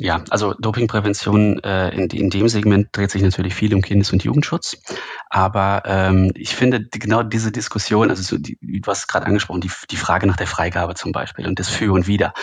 Ja, 0.02 0.24
also 0.32 0.56
Dopingprävention 0.56 1.60
äh, 1.60 1.90
in, 1.90 2.10
in 2.10 2.32
dem 2.32 2.50
Segment 2.50 2.88
dreht 2.92 3.12
sich 3.12 3.22
natürlich 3.22 3.54
viel 3.54 3.76
um 3.76 3.84
Kindes- 3.84 4.12
und 4.12 4.24
Jugendschutz. 4.24 4.82
Aber 5.30 5.84
ähm, 5.86 6.32
ich 6.34 6.56
finde 6.56 6.84
genau 6.90 7.22
diese 7.22 7.52
Diskussion, 7.52 8.10
also 8.10 8.24
so 8.24 8.40
die, 8.40 8.58
du 8.60 8.90
hast 8.90 9.08
gerade 9.08 9.28
angesprochen, 9.28 9.62
die, 9.62 9.70
die 9.92 9.98
Frage 9.98 10.26
nach 10.26 10.38
der 10.38 10.48
Freigabe 10.48 10.96
zum 10.96 11.12
Beispiel 11.12 11.46
und 11.46 11.60
das 11.60 11.70
Für 11.70 11.94
und 11.94 12.08
Wider, 12.08 12.34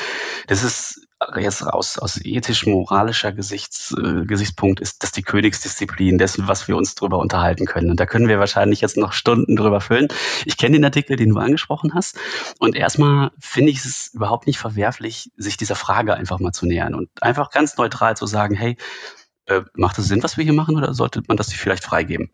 das 0.47 0.63
ist 0.63 1.08
jetzt 1.39 1.63
aus, 1.63 1.99
aus 1.99 2.21
ethisch-moralischer 2.25 3.33
Gesichts, 3.33 3.95
äh, 3.97 4.25
Gesichtspunkt 4.25 4.81
ist 4.81 5.03
das 5.03 5.13
die 5.13 5.23
Königsdisziplin 5.23 6.19
dessen, 6.19 6.47
was 6.47 6.69
wir 6.69 6.77
uns 6.77 6.95
drüber 6.95 7.19
unterhalten 7.19 7.67
können. 7.67 7.91
Und 7.91 7.99
da 7.99 8.07
können 8.07 8.29
wir 8.29 8.39
wahrscheinlich 8.39 8.81
jetzt 8.81 8.97
noch 8.97 9.13
Stunden 9.13 9.57
drüber 9.57 9.81
füllen. 9.81 10.09
Ich 10.45 10.57
kenne 10.57 10.77
den 10.77 10.85
Artikel, 10.85 11.17
den 11.17 11.31
du 11.31 11.39
angesprochen 11.39 11.93
hast. 11.95 12.19
Und 12.59 12.77
erstmal 12.77 13.33
finde 13.39 13.73
ich 13.73 13.85
es 13.85 14.11
überhaupt 14.15 14.47
nicht 14.47 14.59
verwerflich, 14.59 15.31
sich 15.37 15.57
dieser 15.57 15.77
Frage 15.77 16.15
einfach 16.15 16.39
mal 16.39 16.53
zu 16.53 16.67
nähern 16.67 16.95
und 16.95 17.11
einfach 17.21 17.51
ganz 17.51 17.77
neutral 17.77 18.17
zu 18.17 18.27
sagen, 18.27 18.55
hey, 18.55 18.77
äh, 19.47 19.63
macht 19.75 19.99
es 19.99 20.07
Sinn, 20.07 20.23
was 20.23 20.37
wir 20.37 20.45
hier 20.45 20.53
machen, 20.53 20.77
oder 20.77 20.95
sollte 20.95 21.23
man 21.27 21.37
das 21.37 21.53
vielleicht 21.53 21.85
freigeben? 21.85 22.31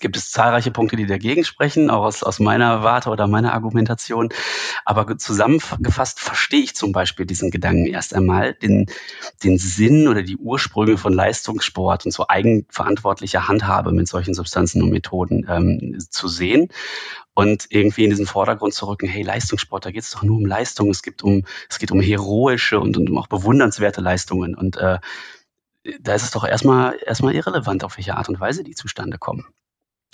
Gibt 0.00 0.16
es 0.16 0.30
zahlreiche 0.30 0.70
Punkte, 0.70 0.96
die 0.96 1.06
dagegen 1.06 1.44
sprechen, 1.44 1.90
auch 1.90 2.04
aus, 2.04 2.22
aus 2.22 2.38
meiner 2.38 2.82
Warte 2.82 3.10
oder 3.10 3.26
meiner 3.26 3.52
Argumentation. 3.52 4.30
Aber 4.84 5.18
zusammengefasst 5.18 6.20
verstehe 6.20 6.62
ich 6.62 6.76
zum 6.76 6.92
Beispiel 6.92 7.26
diesen 7.26 7.50
Gedanken 7.50 7.86
erst 7.86 8.14
einmal, 8.14 8.54
den, 8.54 8.86
den 9.42 9.58
Sinn 9.58 10.08
oder 10.08 10.22
die 10.22 10.36
Ursprünge 10.36 10.98
von 10.98 11.12
Leistungssport 11.12 12.06
und 12.06 12.12
so 12.12 12.26
eigenverantwortlicher 12.28 13.48
Handhabe 13.48 13.92
mit 13.92 14.08
solchen 14.08 14.34
Substanzen 14.34 14.82
und 14.82 14.90
Methoden 14.90 15.46
ähm, 15.48 15.98
zu 16.10 16.28
sehen 16.28 16.68
und 17.36 17.66
irgendwie 17.68 18.04
in 18.04 18.10
diesen 18.10 18.26
Vordergrund 18.26 18.72
zu 18.72 18.86
rücken, 18.86 19.08
hey, 19.08 19.22
Leistungssport, 19.22 19.84
da 19.84 19.90
geht 19.90 20.04
es 20.04 20.10
doch 20.10 20.22
nur 20.22 20.38
um 20.38 20.46
Leistung, 20.46 20.88
es 20.88 21.02
geht 21.02 21.22
um, 21.22 21.44
es 21.68 21.78
geht 21.78 21.90
um 21.90 22.00
heroische 22.00 22.80
und, 22.80 22.96
und 22.96 23.14
auch 23.18 23.26
bewundernswerte 23.26 24.00
Leistungen. 24.00 24.54
Und 24.54 24.78
äh, 24.78 24.98
da 26.00 26.14
ist 26.14 26.22
es 26.22 26.30
doch 26.30 26.44
erstmal 26.44 26.96
erstmal 27.04 27.34
irrelevant, 27.34 27.84
auf 27.84 27.98
welche 27.98 28.16
Art 28.16 28.30
und 28.30 28.40
Weise 28.40 28.64
die 28.64 28.74
zustande 28.74 29.18
kommen. 29.18 29.44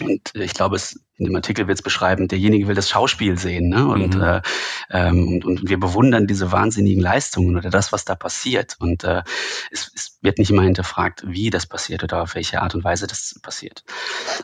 Und 0.03 0.33
ich 0.35 0.55
glaube, 0.55 0.77
es, 0.77 1.01
in 1.17 1.27
dem 1.27 1.37
Artikel 1.37 1.69
wird 1.69 1.79
es 1.79 1.83
beschreiben, 1.83 2.29
derjenige 2.29 2.69
will 2.69 2.75
das 2.75 2.89
Schauspiel 2.89 3.39
sehen. 3.39 3.69
Ne? 3.69 3.87
Und, 3.87 4.17
mhm. 4.17 4.23
äh, 4.23 4.43
ähm, 4.91 5.29
und, 5.29 5.45
und 5.45 5.69
wir 5.69 5.79
bewundern 5.79 6.27
diese 6.27 6.53
wahnsinnigen 6.53 7.03
Leistungen 7.03 7.57
oder 7.57 7.71
das, 7.71 7.93
was 7.93 8.05
da 8.05 8.15
passiert. 8.15 8.77
Und 8.79 9.05
äh, 9.05 9.23
es, 9.71 9.91
es 9.95 10.19
wird 10.23 10.39
nicht 10.39 10.51
immer 10.51 10.63
hinterfragt, 10.63 11.25
wie 11.27 11.51
das 11.51 11.67
passiert 11.67 12.03
oder 12.03 12.23
auf 12.23 12.35
welche 12.35 12.63
Art 12.63 12.75
und 12.75 12.85
Weise 12.85 13.07
das 13.07 13.39
passiert. 13.43 13.85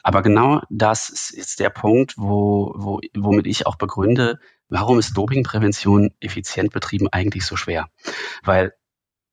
Aber 0.03 0.23
genau 0.23 0.63
das 0.71 1.09
ist, 1.09 1.31
ist 1.31 1.61
der 1.61 1.71
Punkt, 1.71 2.15
wo, 2.17 2.73
wo, 2.77 3.01
womit 3.17 3.47
ich 3.47 3.67
auch 3.67 3.77
begründe, 3.77 4.39
warum 4.69 4.99
ist 4.99 5.17
Dopingprävention 5.17 6.11
effizient 6.21 6.73
betrieben 6.73 7.09
eigentlich 7.09 7.47
so 7.47 7.57
schwer? 7.57 7.89
Weil 8.43 8.75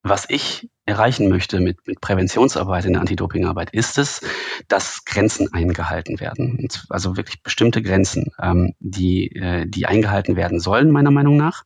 was 0.06 0.26
ich 0.30 0.69
erreichen 0.86 1.30
möchte 1.30 1.60
mit, 1.60 1.88
mit 1.88 1.99
Präventionsarbeit 1.99 2.86
in 2.86 2.94
der 2.94 3.02
Anti-Doping-Arbeit, 3.02 3.72
ist 3.72 3.98
es, 3.98 4.22
dass 4.68 5.03
Grenzen 5.03 5.52
eingehalten 5.52 6.19
werden. 6.19 6.68
Also 6.90 7.18
wirklich 7.18 7.41
bestimmte 7.41 7.82
Grenzen, 7.82 8.32
ähm, 8.40 8.76
die, 8.80 9.36
äh, 9.36 9.65
die 9.65 9.88
eingehalten 9.88 10.36
werden 10.36 10.60
sollen, 10.60 10.91
meiner 10.91 11.10
Meinung 11.10 11.38
nach. 11.38 11.64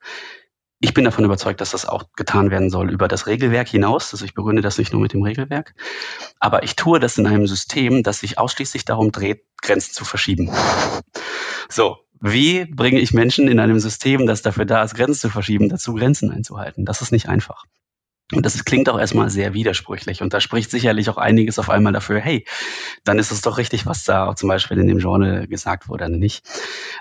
Ich 0.80 0.94
bin 0.94 1.04
davon 1.04 1.26
überzeugt, 1.26 1.60
dass 1.60 1.72
das 1.72 1.86
auch 1.86 2.06
getan 2.16 2.50
werden 2.50 2.70
soll 2.70 2.90
über 2.92 3.10
das 3.10 3.28
Regelwerk 3.28 3.68
hinaus. 3.68 4.14
Also 4.14 4.24
ich 4.24 4.34
begründe 4.34 4.62
das 4.62 4.78
nicht 4.78 4.94
nur 4.94 5.02
mit 5.02 5.12
dem 5.12 5.22
Regelwerk. 5.22 5.76
Aber 6.40 6.64
ich 6.64 6.78
tue 6.78 7.02
das 7.02 7.18
in 7.18 7.28
einem 7.28 7.46
System, 7.46 8.04
das 8.04 8.22
sich 8.22 8.38
ausschließlich 8.38 8.86
darum 8.86 9.12
dreht, 9.12 9.44
Grenzen 9.62 9.94
zu 9.94 10.06
verschieben. 10.06 10.50
So, 11.68 11.98
wie 12.22 12.64
bringe 12.64 13.02
ich 13.02 13.12
Menschen 13.12 13.50
in 13.50 13.60
einem 13.60 13.80
System, 13.80 14.26
das 14.28 14.42
dafür 14.42 14.64
da 14.64 14.82
ist, 14.82 14.96
Grenzen 14.96 15.20
zu 15.20 15.30
verschieben, 15.30 15.68
dazu 15.68 15.94
Grenzen 15.94 16.32
einzuhalten? 16.32 16.86
Das 16.86 17.02
ist 17.02 17.12
nicht 17.12 17.28
einfach. 17.28 17.66
Und 18.34 18.46
das 18.46 18.64
klingt 18.64 18.90
auch 18.90 19.00
erstmal 19.00 19.30
sehr 19.30 19.54
widersprüchlich. 19.54 20.22
Und 20.22 20.34
da 20.34 20.40
spricht 20.40 20.70
sicherlich 20.70 21.10
auch 21.10 21.18
einiges 21.18 21.58
auf 21.58 21.70
einmal 21.70 21.94
dafür, 21.94 22.20
hey, 22.20 22.46
dann 23.04 23.18
ist 23.18 23.32
es 23.32 23.42
doch 23.42 23.58
richtig, 23.58 23.88
was 23.88 24.04
da 24.04 24.36
zum 24.36 24.50
Beispiel 24.50 24.78
in 24.78 24.88
dem 24.88 25.00
Genre 25.00 25.48
gesagt 25.48 25.90
wurde, 25.90 26.10
nicht? 26.10 26.46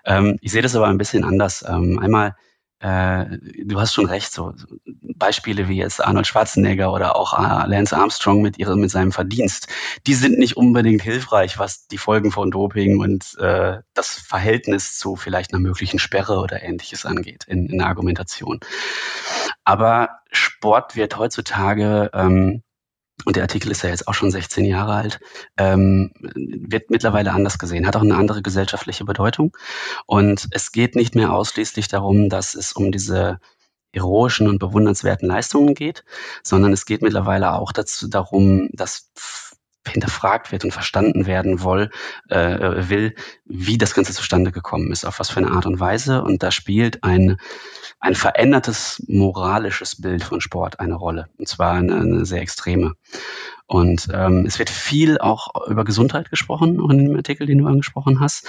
Ähm, 0.07 0.39
ich 0.41 0.53
sehe 0.53 0.63
das 0.63 0.75
aber 0.75 0.87
ein 0.89 0.99
bisschen 0.99 1.25
anders. 1.25 1.65
Ähm, 1.69 1.99
einmal 1.99 2.35
äh, 2.81 3.39
du 3.65 3.81
hast 3.81 3.95
schon 3.95 4.07
recht, 4.07 4.33
so 4.33 4.55
Beispiele 5.03 5.69
wie 5.69 5.79
jetzt 5.79 6.05
Arnold 6.05 6.27
Schwarzenegger 6.27 6.93
oder 6.93 7.17
auch 7.17 7.37
äh, 7.37 7.67
Lance 7.69 7.97
Armstrong 7.97 8.41
mit 8.41 8.59
ihrem 8.59 8.81
mit 8.81 8.91
seinem 8.91 9.11
Verdienst, 9.11 9.69
die 10.07 10.15
sind 10.15 10.39
nicht 10.39 10.57
unbedingt 10.57 11.03
hilfreich, 11.03 11.59
was 11.59 11.89
die 11.89 11.99
Folgen 11.99 12.31
von 12.31 12.51
Doping 12.51 13.01
und 13.01 13.37
äh, 13.39 13.79
das 13.95 14.11
Verhältnis 14.15 14.97
zu 14.97 15.17
vielleicht 15.17 15.53
einer 15.53 15.61
möglichen 15.61 15.99
Sperre 15.99 16.39
oder 16.39 16.63
ähnliches 16.63 17.05
angeht 17.05 17.45
in, 17.49 17.67
in 17.67 17.79
der 17.79 17.89
Argumentation. 17.89 18.61
Aber 19.65 20.21
Sport 20.31 20.95
wird 20.95 21.19
heutzutage 21.19 22.11
ähm, 22.15 22.63
und 23.25 23.37
der 23.37 23.43
Artikel 23.43 23.71
ist 23.71 23.83
ja 23.83 23.91
jetzt 23.91 24.07
auch 24.09 24.15
schon 24.15 24.31
16 24.31 24.65
Jahre 24.65 24.95
alt, 24.95 25.21
ähm, 25.57 26.13
wird 26.35 26.91
mittlerweile 26.91 27.33
anders 27.33 27.59
gesehen, 27.59 27.87
hat 27.87 27.97
auch 27.97 28.03
eine 28.03 28.17
andere 28.17 28.43
gesellschaftliche 28.43 29.05
Bedeutung. 29.05 29.57
Und 30.07 30.47
es 30.53 30.73
geht 30.73 30.95
nicht 30.95 31.15
mehr 31.15 31.33
ausschließlich 31.33 31.89
darum, 31.89 32.29
dass 32.29 32.55
es 32.55 32.73
um 32.73 32.93
diese 32.93 33.41
heroischen 33.93 34.49
und 34.49 34.59
bewundernswerten 34.59 35.29
Leistungen 35.29 35.75
geht, 35.75 36.05
sondern 36.43 36.73
es 36.73 36.85
geht 36.85 37.03
mittlerweile 37.03 37.55
auch 37.55 37.73
dazu, 37.73 38.09
darum, 38.09 38.69
dass 38.73 39.11
hinterfragt 39.89 40.53
wird 40.53 40.65
und 40.65 40.73
verstanden 40.73 41.27
werden 41.27 41.63
woll, 41.63 41.91
äh, 42.29 42.89
will, 42.89 43.15
wie 43.45 43.79
das 43.79 43.95
Ganze 43.95 44.13
zustande 44.13 44.53
gekommen 44.53 44.93
ist, 44.93 45.05
auf 45.05 45.19
was 45.19 45.31
für 45.31 45.39
eine 45.39 45.51
Art 45.51 45.67
und 45.67 45.81
Weise. 45.81 46.23
Und 46.23 46.43
da 46.43 46.51
spielt 46.51 47.05
ein 47.05 47.37
ein 48.01 48.15
verändertes 48.15 49.03
moralisches 49.09 50.01
Bild 50.01 50.23
von 50.23 50.41
Sport 50.41 50.79
eine 50.81 50.95
Rolle. 50.95 51.29
Und 51.37 51.49
zwar 51.49 51.75
eine, 51.75 51.97
eine 51.97 52.25
sehr 52.25 52.43
extreme. 52.43 52.95
Und 53.67 54.09
ähm, 54.13 54.47
es 54.47 54.59
wird 54.59 54.71
viel 54.71 55.19
auch 55.19 55.69
über 55.69 55.85
Gesundheit 55.85 56.31
gesprochen, 56.31 56.81
auch 56.81 56.91
in 56.91 57.05
dem 57.05 57.17
Artikel, 57.17 57.47
den 57.47 57.59
du 57.59 57.67
angesprochen 57.67 58.21
hast. 58.21 58.49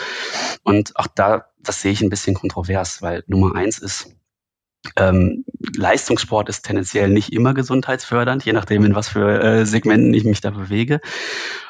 Und 0.64 0.96
auch 0.96 1.08
da, 1.08 1.48
das 1.60 1.82
sehe 1.82 1.92
ich 1.92 2.02
ein 2.02 2.10
bisschen 2.10 2.36
kontrovers, 2.36 3.02
weil 3.02 3.24
Nummer 3.28 3.56
eins 3.56 3.80
ist, 3.80 4.16
ähm, 4.96 5.46
Leistungssport 5.76 6.50
ist 6.50 6.64
tendenziell 6.64 7.10
nicht 7.10 7.34
immer 7.34 7.54
gesundheitsfördernd, 7.54 8.46
je 8.46 8.54
nachdem, 8.54 8.86
in 8.86 8.96
was 8.96 9.10
für 9.10 9.42
äh, 9.42 9.66
Segmenten 9.66 10.14
ich 10.14 10.24
mich 10.24 10.42
da 10.42 10.52
bewege. 10.52 11.02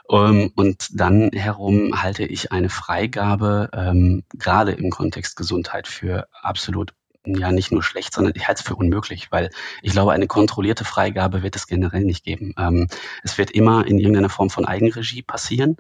Ähm, 0.09 0.51
und 0.55 0.89
dann 0.93 1.31
herum 1.33 2.01
halte 2.01 2.23
ich 2.23 2.51
eine 2.51 2.69
Freigabe, 2.69 3.69
ähm, 3.73 4.23
gerade 4.37 4.73
im 4.73 4.89
Kontext 4.89 5.35
Gesundheit, 5.35 5.87
für 5.87 6.27
absolut 6.33 6.93
ja 7.25 7.51
nicht 7.51 7.71
nur 7.71 7.83
schlecht, 7.83 8.13
sondern 8.13 8.33
ich 8.35 8.47
halte 8.47 8.61
es 8.61 8.67
für 8.67 8.75
unmöglich, 8.75 9.31
weil 9.31 9.49
ich 9.81 9.91
glaube, 9.91 10.13
eine 10.13 10.27
kontrollierte 10.27 10.85
Freigabe 10.85 11.43
wird 11.43 11.55
es 11.55 11.67
generell 11.67 12.03
nicht 12.03 12.23
geben. 12.23 12.53
Ähm, 12.57 12.87
es 13.23 13.37
wird 13.37 13.51
immer 13.51 13.85
in 13.85 13.99
irgendeiner 13.99 14.29
Form 14.29 14.49
von 14.49 14.65
Eigenregie 14.65 15.21
passieren. 15.21 15.77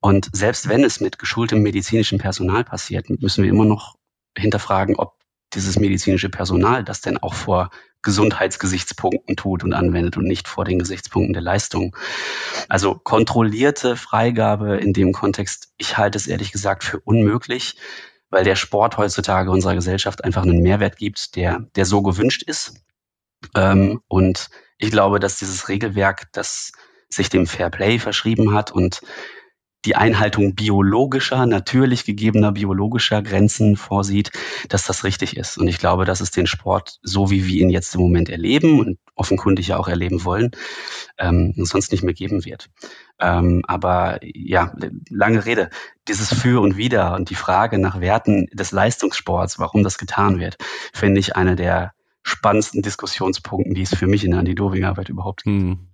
Und 0.00 0.28
selbst 0.32 0.68
wenn 0.68 0.84
es 0.84 1.00
mit 1.00 1.18
geschultem 1.18 1.62
medizinischen 1.62 2.18
Personal 2.18 2.64
passiert, 2.64 3.08
müssen 3.08 3.42
wir 3.42 3.50
immer 3.50 3.64
noch 3.64 3.96
hinterfragen, 4.36 4.96
ob 4.96 5.14
dieses 5.54 5.78
medizinische 5.78 6.28
Personal 6.28 6.84
das 6.84 7.00
denn 7.00 7.18
auch 7.18 7.34
vor 7.34 7.70
Gesundheitsgesichtspunkten 8.02 9.36
tut 9.36 9.64
und 9.64 9.72
anwendet 9.72 10.16
und 10.16 10.24
nicht 10.26 10.46
vor 10.46 10.64
den 10.64 10.78
Gesichtspunkten 10.78 11.32
der 11.32 11.42
Leistung. 11.42 11.96
Also 12.68 12.94
kontrollierte 12.94 13.96
Freigabe 13.96 14.76
in 14.76 14.92
dem 14.92 15.12
Kontext, 15.12 15.72
ich 15.78 15.96
halte 15.96 16.18
es 16.18 16.26
ehrlich 16.26 16.52
gesagt 16.52 16.84
für 16.84 17.00
unmöglich 17.00 17.76
weil 18.34 18.42
der 18.42 18.56
Sport 18.56 18.98
heutzutage 18.98 19.48
unserer 19.52 19.76
Gesellschaft 19.76 20.24
einfach 20.24 20.42
einen 20.42 20.60
Mehrwert 20.60 20.96
gibt, 20.96 21.36
der, 21.36 21.68
der 21.76 21.84
so 21.84 22.02
gewünscht 22.02 22.42
ist. 22.42 22.74
Ähm, 23.54 24.00
und 24.08 24.48
ich 24.76 24.90
glaube, 24.90 25.20
dass 25.20 25.38
dieses 25.38 25.68
Regelwerk, 25.68 26.32
das 26.32 26.72
sich 27.08 27.28
dem 27.28 27.46
Fair 27.46 27.70
Play 27.70 28.00
verschrieben 28.00 28.52
hat 28.52 28.72
und 28.72 29.02
die 29.84 29.96
Einhaltung 29.96 30.54
biologischer, 30.54 31.46
natürlich 31.46 32.04
gegebener 32.04 32.52
biologischer 32.52 33.22
Grenzen 33.22 33.76
vorsieht, 33.76 34.30
dass 34.68 34.84
das 34.84 35.04
richtig 35.04 35.36
ist. 35.36 35.58
Und 35.58 35.68
ich 35.68 35.78
glaube, 35.78 36.04
dass 36.04 36.20
es 36.20 36.30
den 36.30 36.46
Sport, 36.46 36.98
so 37.02 37.30
wie 37.30 37.46
wir 37.46 37.60
ihn 37.60 37.70
jetzt 37.70 37.94
im 37.94 38.00
Moment 38.00 38.28
erleben 38.28 38.80
und 38.80 38.98
offenkundig 39.14 39.68
ja 39.68 39.76
auch 39.76 39.88
erleben 39.88 40.24
wollen, 40.24 40.50
ähm, 41.18 41.52
sonst 41.56 41.92
nicht 41.92 42.02
mehr 42.02 42.14
geben 42.14 42.44
wird. 42.44 42.70
Ähm, 43.20 43.62
aber 43.66 44.20
ja, 44.22 44.74
lange 45.08 45.44
Rede. 45.44 45.70
Dieses 46.08 46.32
Für 46.32 46.60
und 46.60 46.76
Wider 46.76 47.14
und 47.14 47.30
die 47.30 47.34
Frage 47.34 47.78
nach 47.78 48.00
Werten 48.00 48.46
des 48.52 48.72
Leistungssports, 48.72 49.58
warum 49.58 49.82
das 49.82 49.98
getan 49.98 50.38
wird, 50.40 50.56
finde 50.92 51.20
ich 51.20 51.36
eine 51.36 51.56
der 51.56 51.92
spannendsten 52.22 52.82
Diskussionspunkten, 52.82 53.74
die 53.74 53.82
es 53.82 53.94
für 53.94 54.06
mich 54.06 54.24
in 54.24 54.32
der 54.32 54.40
Anti-Doping-Arbeit 54.40 55.10
überhaupt 55.10 55.44
gibt. 55.44 55.56
Hm. 55.56 55.93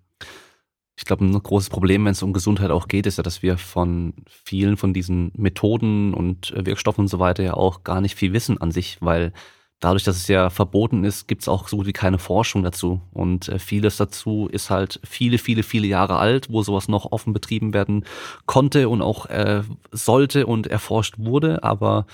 Ich 1.01 1.06
glaube, 1.06 1.24
ein 1.24 1.32
großes 1.32 1.70
Problem, 1.70 2.05
wenn 2.05 2.12
es 2.12 2.22
um 2.22 2.35
Gesundheit 2.35 2.70
auch 2.70 2.86
geht, 2.86 3.06
ist 3.06 3.16
ja, 3.16 3.22
dass 3.22 3.43
wir 3.43 3.56
von 3.56 4.12
vielen 4.28 4.77
von 4.77 4.93
diesen 4.93 5.32
Methoden 5.35 6.12
und 6.12 6.51
äh, 6.51 6.66
Wirkstoffen 6.66 7.05
und 7.05 7.09
so 7.09 7.18
weiter 7.18 7.43
ja 7.43 7.55
auch 7.55 7.85
gar 7.85 8.02
nicht 8.02 8.16
viel 8.16 8.35
wissen 8.35 8.60
an 8.60 8.70
sich, 8.70 8.98
weil 9.01 9.32
dadurch, 9.78 10.05
dass 10.05 10.16
es 10.16 10.28
ja 10.28 10.51
verboten 10.51 11.02
ist, 11.05 11.27
gibt 11.27 11.40
es 11.40 11.48
auch 11.48 11.68
so 11.68 11.78
gut 11.78 11.86
wie 11.86 11.94
keine 11.94 12.18
Forschung 12.18 12.62
dazu. 12.62 13.01
Und 13.12 13.48
äh, 13.48 13.59
vieles 13.59 13.97
dazu 13.97 14.47
ist 14.52 14.68
halt 14.68 15.01
viele, 15.02 15.39
viele, 15.39 15.62
viele 15.62 15.86
Jahre 15.86 16.18
alt, 16.18 16.52
wo 16.52 16.62
sowas 16.62 16.86
noch 16.86 17.10
offen 17.12 17.32
betrieben 17.32 17.72
werden 17.72 18.05
konnte 18.44 18.90
und 18.90 19.01
auch 19.01 19.24
äh, 19.24 19.62
sollte 19.93 20.47
und 20.47 20.66
erforscht 20.66 21.14
wurde. 21.16 21.64
Aber 21.64 22.05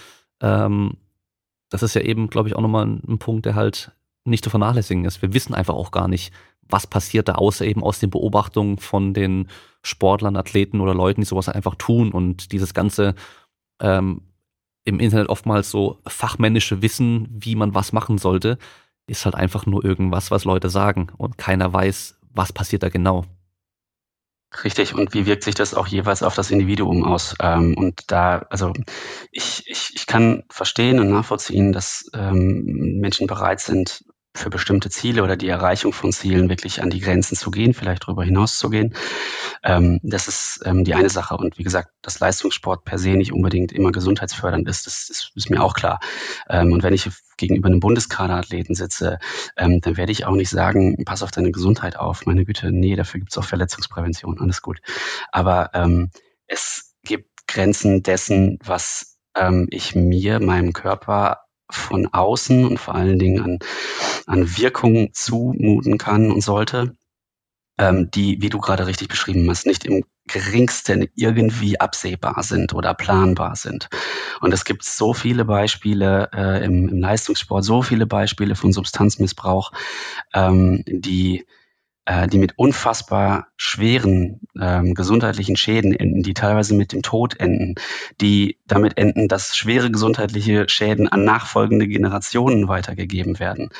ähm, 0.41 0.93
das 1.71 1.83
ist 1.83 1.97
ja 1.97 2.03
eben, 2.03 2.31
glaube 2.31 2.49
ich, 2.49 2.55
auch 2.55 2.63
nochmal 2.63 2.87
ein, 2.87 3.03
ein 3.09 3.19
Punkt, 3.19 3.47
der 3.47 3.57
halt 3.57 3.91
nicht 4.25 4.45
zu 4.45 4.51
vernachlässigen 4.51 5.05
ist. 5.05 5.23
Wir 5.23 5.35
wissen 5.35 5.55
einfach 5.55 5.75
auch 5.75 5.91
gar 5.91 6.07
nicht, 6.07 6.33
was 6.69 6.87
passiert 6.87 7.29
da, 7.29 7.35
außer 7.35 7.65
eben 7.65 7.83
aus 7.83 7.99
den 7.99 8.11
Beobachtungen 8.11 8.79
von 8.79 9.15
den 9.15 9.49
Sportlern, 9.83 10.37
Athleten 10.37 10.81
oder 10.81 10.95
Leuten, 10.95 11.21
die 11.21 11.27
sowas 11.27 11.49
einfach 11.49 11.77
tun 11.77 12.13
und 12.13 12.53
dieses 12.53 12.75
ganze 12.75 13.15
ähm, 13.81 14.23
im 14.85 15.01
Internet 15.01 15.29
oftmals 15.29 15.71
so 15.71 15.99
fachmännische 16.07 16.81
Wissen, 16.81 17.29
wie 17.31 17.57
man 17.57 17.75
was 17.75 17.93
machen 17.93 18.19
sollte, 18.19 18.59
ist 19.09 19.25
halt 19.25 19.35
einfach 19.35 19.67
nur 19.67 19.85
irgendwas, 19.85 20.31
was 20.31 20.45
Leute 20.45 20.71
sagen 20.71 21.09
und 21.17 21.39
keiner 21.39 21.73
weiß, 21.73 22.19
was 22.33 22.53
passiert 22.53 22.83
da 22.83 22.89
genau. 22.89 23.25
Richtig, 24.63 24.95
und 24.95 25.13
wie 25.13 25.27
wirkt 25.27 25.43
sich 25.43 25.55
das 25.55 25.75
auch 25.75 25.87
jeweils 25.87 26.23
auf 26.23 26.35
das 26.35 26.51
Individuum 26.51 27.05
aus? 27.05 27.35
Ähm, 27.41 27.77
und 27.77 28.11
da, 28.11 28.47
also 28.49 28.73
ich, 29.33 29.65
ich, 29.67 29.93
ich 29.95 30.07
kann 30.07 30.45
verstehen 30.49 31.01
und 31.01 31.11
nachvollziehen, 31.11 31.73
dass 31.73 32.09
ähm, 32.15 32.99
Menschen 33.01 33.27
bereit 33.27 33.61
sind, 33.61 34.05
für 34.37 34.51
bestimmte 34.51 34.91
Ziele 34.91 35.23
oder 35.23 35.37
die 35.37 35.49
Erreichung 35.49 35.93
von 35.93 36.13
Zielen 36.13 36.49
wirklich 36.49 36.83
an 36.83 36.91
die 36.91 37.01
Grenzen 37.01 37.37
zu 37.37 37.51
gehen, 37.51 37.75
vielleicht 37.75 38.05
darüber 38.05 38.25
hinaus 38.25 38.59
zu 38.59 38.71
gehen. 38.71 38.95
Ähm, 39.63 40.01
das 40.03 40.29
ist 40.29 40.61
ähm, 40.65 40.85
die 40.85 40.95
eine 40.95 41.11
Sache. 41.11 41.37
Und 41.37 41.59
wie 41.59 41.63
gesagt, 41.63 41.91
dass 42.03 42.21
Leistungssport 42.21 42.85
per 42.85 42.99
se 42.99 43.11
nicht 43.11 43.33
unbedingt 43.33 43.73
immer 43.73 43.93
gesundheitsfördernd 43.93 44.69
ist, 44.69 44.87
das, 44.87 45.07
das 45.09 45.31
ist 45.35 45.51
mir 45.51 45.63
auch 45.63 45.75
klar. 45.75 46.01
Ähm, 46.49 46.73
und 46.73 46.83
wenn 46.83 46.95
ich 46.95 47.11
gegenüber 47.37 47.69
einem 47.69 47.81
Bundeskaderathleten 47.81 48.75
sitze, 48.75 49.19
ähm, 49.57 49.81
dann 49.81 49.97
werde 49.97 50.13
ich 50.13 50.27
auch 50.27 50.35
nicht 50.35 50.51
sagen, 50.51 51.05
pass 51.05 51.23
auf 51.23 51.31
deine 51.31 51.51
Gesundheit 51.51 51.97
auf. 51.97 52.27
Meine 52.27 52.45
Güte, 52.45 52.73
nee, 52.73 52.97
dafür 52.97 53.21
gibt 53.21 53.33
es 53.33 53.39
auch 53.39 53.45
Verletzungsprävention, 53.45 54.41
alles 54.41 54.63
gut. 54.63 54.81
Aber 55.33 55.71
ähm, 55.75 56.11
es 56.47 56.95
gibt 57.03 57.47
Grenzen 57.47 58.03
dessen, 58.03 58.59
was 58.65 59.19
ähm, 59.37 59.67
ich 59.71 59.95
mir, 59.95 60.41
meinem 60.41 60.73
Körper 60.73 61.46
von 61.71 62.07
außen 62.07 62.65
und 62.65 62.79
vor 62.79 62.95
allen 62.95 63.19
Dingen 63.19 63.43
an, 63.43 63.59
an 64.27 64.57
Wirkung 64.57 65.13
zumuten 65.13 65.99
kann 65.99 66.31
und 66.31 66.41
sollte, 66.43 66.97
ähm, 67.79 68.11
die, 68.11 68.41
wie 68.41 68.49
du 68.49 68.59
gerade 68.59 68.87
richtig 68.87 69.09
beschrieben 69.09 69.49
hast, 69.51 69.67
nicht 69.67 69.85
im 69.85 70.05
geringsten 70.29 71.07
irgendwie 71.15 71.79
absehbar 71.79 72.43
sind 72.43 72.75
oder 72.75 72.95
planbar 72.95 73.55
sind. 73.57 73.89
Und 74.41 74.53
es 74.53 74.65
gibt 74.65 74.85
so 74.85 75.15
viele 75.15 75.45
Beispiele 75.45 76.31
äh, 76.35 76.65
im, 76.65 76.89
im 76.89 76.99
Leistungssport, 76.99 77.65
so 77.65 77.83
viele 77.83 78.07
Beispiele 78.07 78.57
von 78.57 78.73
Substanzmissbrauch, 78.73 79.73
ähm, 80.35 80.83
die 80.87 81.47
äh, 82.07 82.29
die 82.29 82.39
mit 82.39 82.57
unfassbar 82.57 83.49
schweren 83.57 84.41
ähm, 84.59 84.95
gesundheitlichen 84.95 85.57
Schäden 85.57 85.93
enden, 85.93 86.23
die 86.23 86.35
teilweise 86.35 86.75
mit 86.75 86.93
dem 86.93 87.03
Tod 87.03 87.39
enden, 87.39 87.75
die 88.21 88.59
damit 88.67 88.97
enden, 88.97 89.29
dass 89.29 89.57
schwere 89.57 89.91
gesundheitliche 89.91 90.69
Schäden 90.69 91.09
an 91.09 91.25
nachfolgende 91.25 91.89
Generationen 91.89 92.69
weitergegeben 92.69 93.39
werden. 93.41 93.71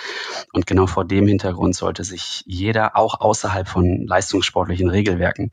Und 0.53 0.67
genau 0.67 0.87
vor 0.87 1.05
dem 1.05 1.29
Hintergrund 1.29 1.77
sollte 1.77 2.03
sich 2.03 2.43
jeder, 2.47 2.97
auch 2.97 3.21
außerhalb 3.21 3.69
von 3.69 4.07
leistungssportlichen 4.07 4.91
Regelwerken, 4.91 5.51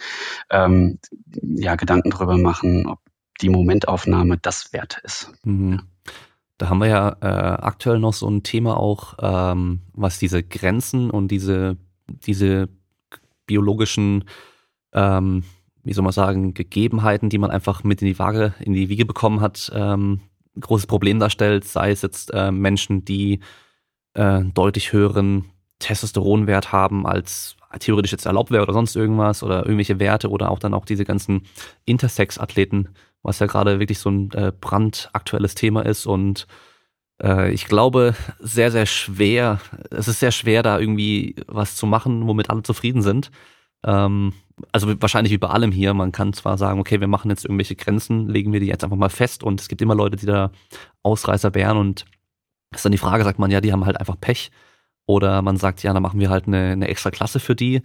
ähm, 0.50 1.00
ja, 1.42 1.76
Gedanken 1.76 2.10
darüber 2.10 2.38
machen, 2.38 2.88
ob 2.88 3.00
die 3.42 3.50
Momentaufnahme 3.50 4.38
das 4.38 4.74
wert 4.74 5.00
ist. 5.04 5.32
Mhm. 5.44 5.82
Da 6.58 6.70
haben 6.70 6.80
wir 6.80 6.88
ja 6.88 7.18
äh, 7.22 7.62
aktuell 7.62 8.00
noch 8.00 8.14
so 8.14 8.28
ein 8.28 8.42
Thema 8.42 8.78
auch, 8.78 9.16
ähm, 9.22 9.82
was 9.94 10.18
diese 10.18 10.42
Grenzen 10.42 11.12
und 11.12 11.30
diese 11.30 11.78
diese 12.08 12.70
biologischen, 13.46 14.26
ähm, 14.94 15.44
wie 15.84 15.94
soll 15.94 16.04
man 16.04 16.14
sagen, 16.14 16.54
Gegebenheiten, 16.54 17.30
die 17.30 17.38
man 17.38 17.52
einfach 17.52 17.84
mit 17.84 18.02
in 18.02 18.08
die 18.08 18.20
Waage, 18.20 18.54
in 18.60 18.74
die 18.74 18.90
Wiege 18.90 19.06
bekommen 19.06 19.42
hat, 19.42 19.72
ähm, 19.74 20.22
großes 20.60 20.88
Problem 20.88 21.20
darstellt, 21.20 21.66
sei 21.66 21.92
es 21.92 22.02
jetzt 22.02 22.32
äh, 22.34 22.52
Menschen, 22.52 23.06
die 23.06 23.40
äh, 24.14 24.44
deutlich 24.54 24.94
höheren 24.94 25.46
Testosteronwert 25.80 26.72
haben, 26.72 27.06
als 27.06 27.58
theoretisch 27.80 28.12
jetzt 28.12 28.26
erlaubt 28.26 28.52
wäre 28.52 28.64
oder 28.64 28.74
sonst 28.74 28.96
irgendwas 28.96 29.44
oder 29.44 29.64
irgendwelche 29.66 30.00
Werte 30.00 30.30
oder 30.30 30.52
auch 30.52 30.60
dann 30.60 30.74
auch 30.74 30.86
diese 30.86 31.06
ganzen 31.06 31.44
Intersex-Athleten, 31.86 32.90
was 33.24 33.40
ja 33.40 33.48
gerade 33.48 33.80
wirklich 33.80 34.00
so 34.00 34.10
ein 34.10 34.32
äh, 34.32 34.52
brandaktuelles 34.58 35.56
Thema 35.56 35.82
ist 35.82 36.06
und 36.06 36.48
äh, 37.24 37.52
ich 37.52 37.66
glaube, 37.66 38.16
sehr, 38.40 38.72
sehr 38.72 38.86
schwer. 38.86 39.60
Es 39.90 40.08
ist 40.08 40.20
sehr 40.20 40.32
schwer, 40.32 40.62
da 40.64 40.80
irgendwie 40.80 41.36
was 41.48 41.76
zu 41.76 41.86
machen, 41.88 42.28
womit 42.28 42.50
alle 42.50 42.64
zufrieden 42.64 43.02
sind. 43.02 43.32
Ähm, 43.86 44.34
also 44.72 44.94
wahrscheinlich 45.02 45.32
wie 45.32 45.38
bei 45.38 45.50
allem 45.50 45.72
hier. 45.72 45.94
Man 45.94 46.12
kann 46.12 46.34
zwar 46.34 46.58
sagen, 46.58 46.80
okay, 46.80 47.00
wir 47.00 47.08
machen 47.08 47.30
jetzt 47.30 47.46
irgendwelche 47.46 47.76
Grenzen, 47.76 48.28
legen 48.30 48.54
wir 48.54 48.60
die 48.60 48.68
jetzt 48.68 48.84
einfach 48.84 48.98
mal 48.98 49.10
fest 49.10 49.44
und 49.44 49.62
es 49.62 49.68
gibt 49.68 49.82
immer 49.82 49.96
Leute, 49.96 50.18
die 50.18 50.26
da 50.26 50.52
Ausreißer 51.02 51.56
wären 51.56 51.78
und 51.78 52.06
ist 52.74 52.86
dann 52.86 52.92
die 52.92 52.98
Frage, 52.98 53.24
sagt 53.24 53.40
man, 53.40 53.52
ja, 53.52 53.62
die 53.62 53.72
haben 53.72 53.86
halt 53.86 54.00
einfach 54.00 54.20
Pech. 54.20 54.52
Oder 55.06 55.42
man 55.42 55.58
sagt, 55.58 55.84
ja, 55.84 55.94
dann 55.94 56.04
machen 56.04 56.20
wir 56.20 56.30
halt 56.30 56.48
eine, 56.48 56.72
eine 56.72 56.88
extra 56.88 57.12
Klasse 57.12 57.40
für 57.40 57.56
die. 57.56 57.82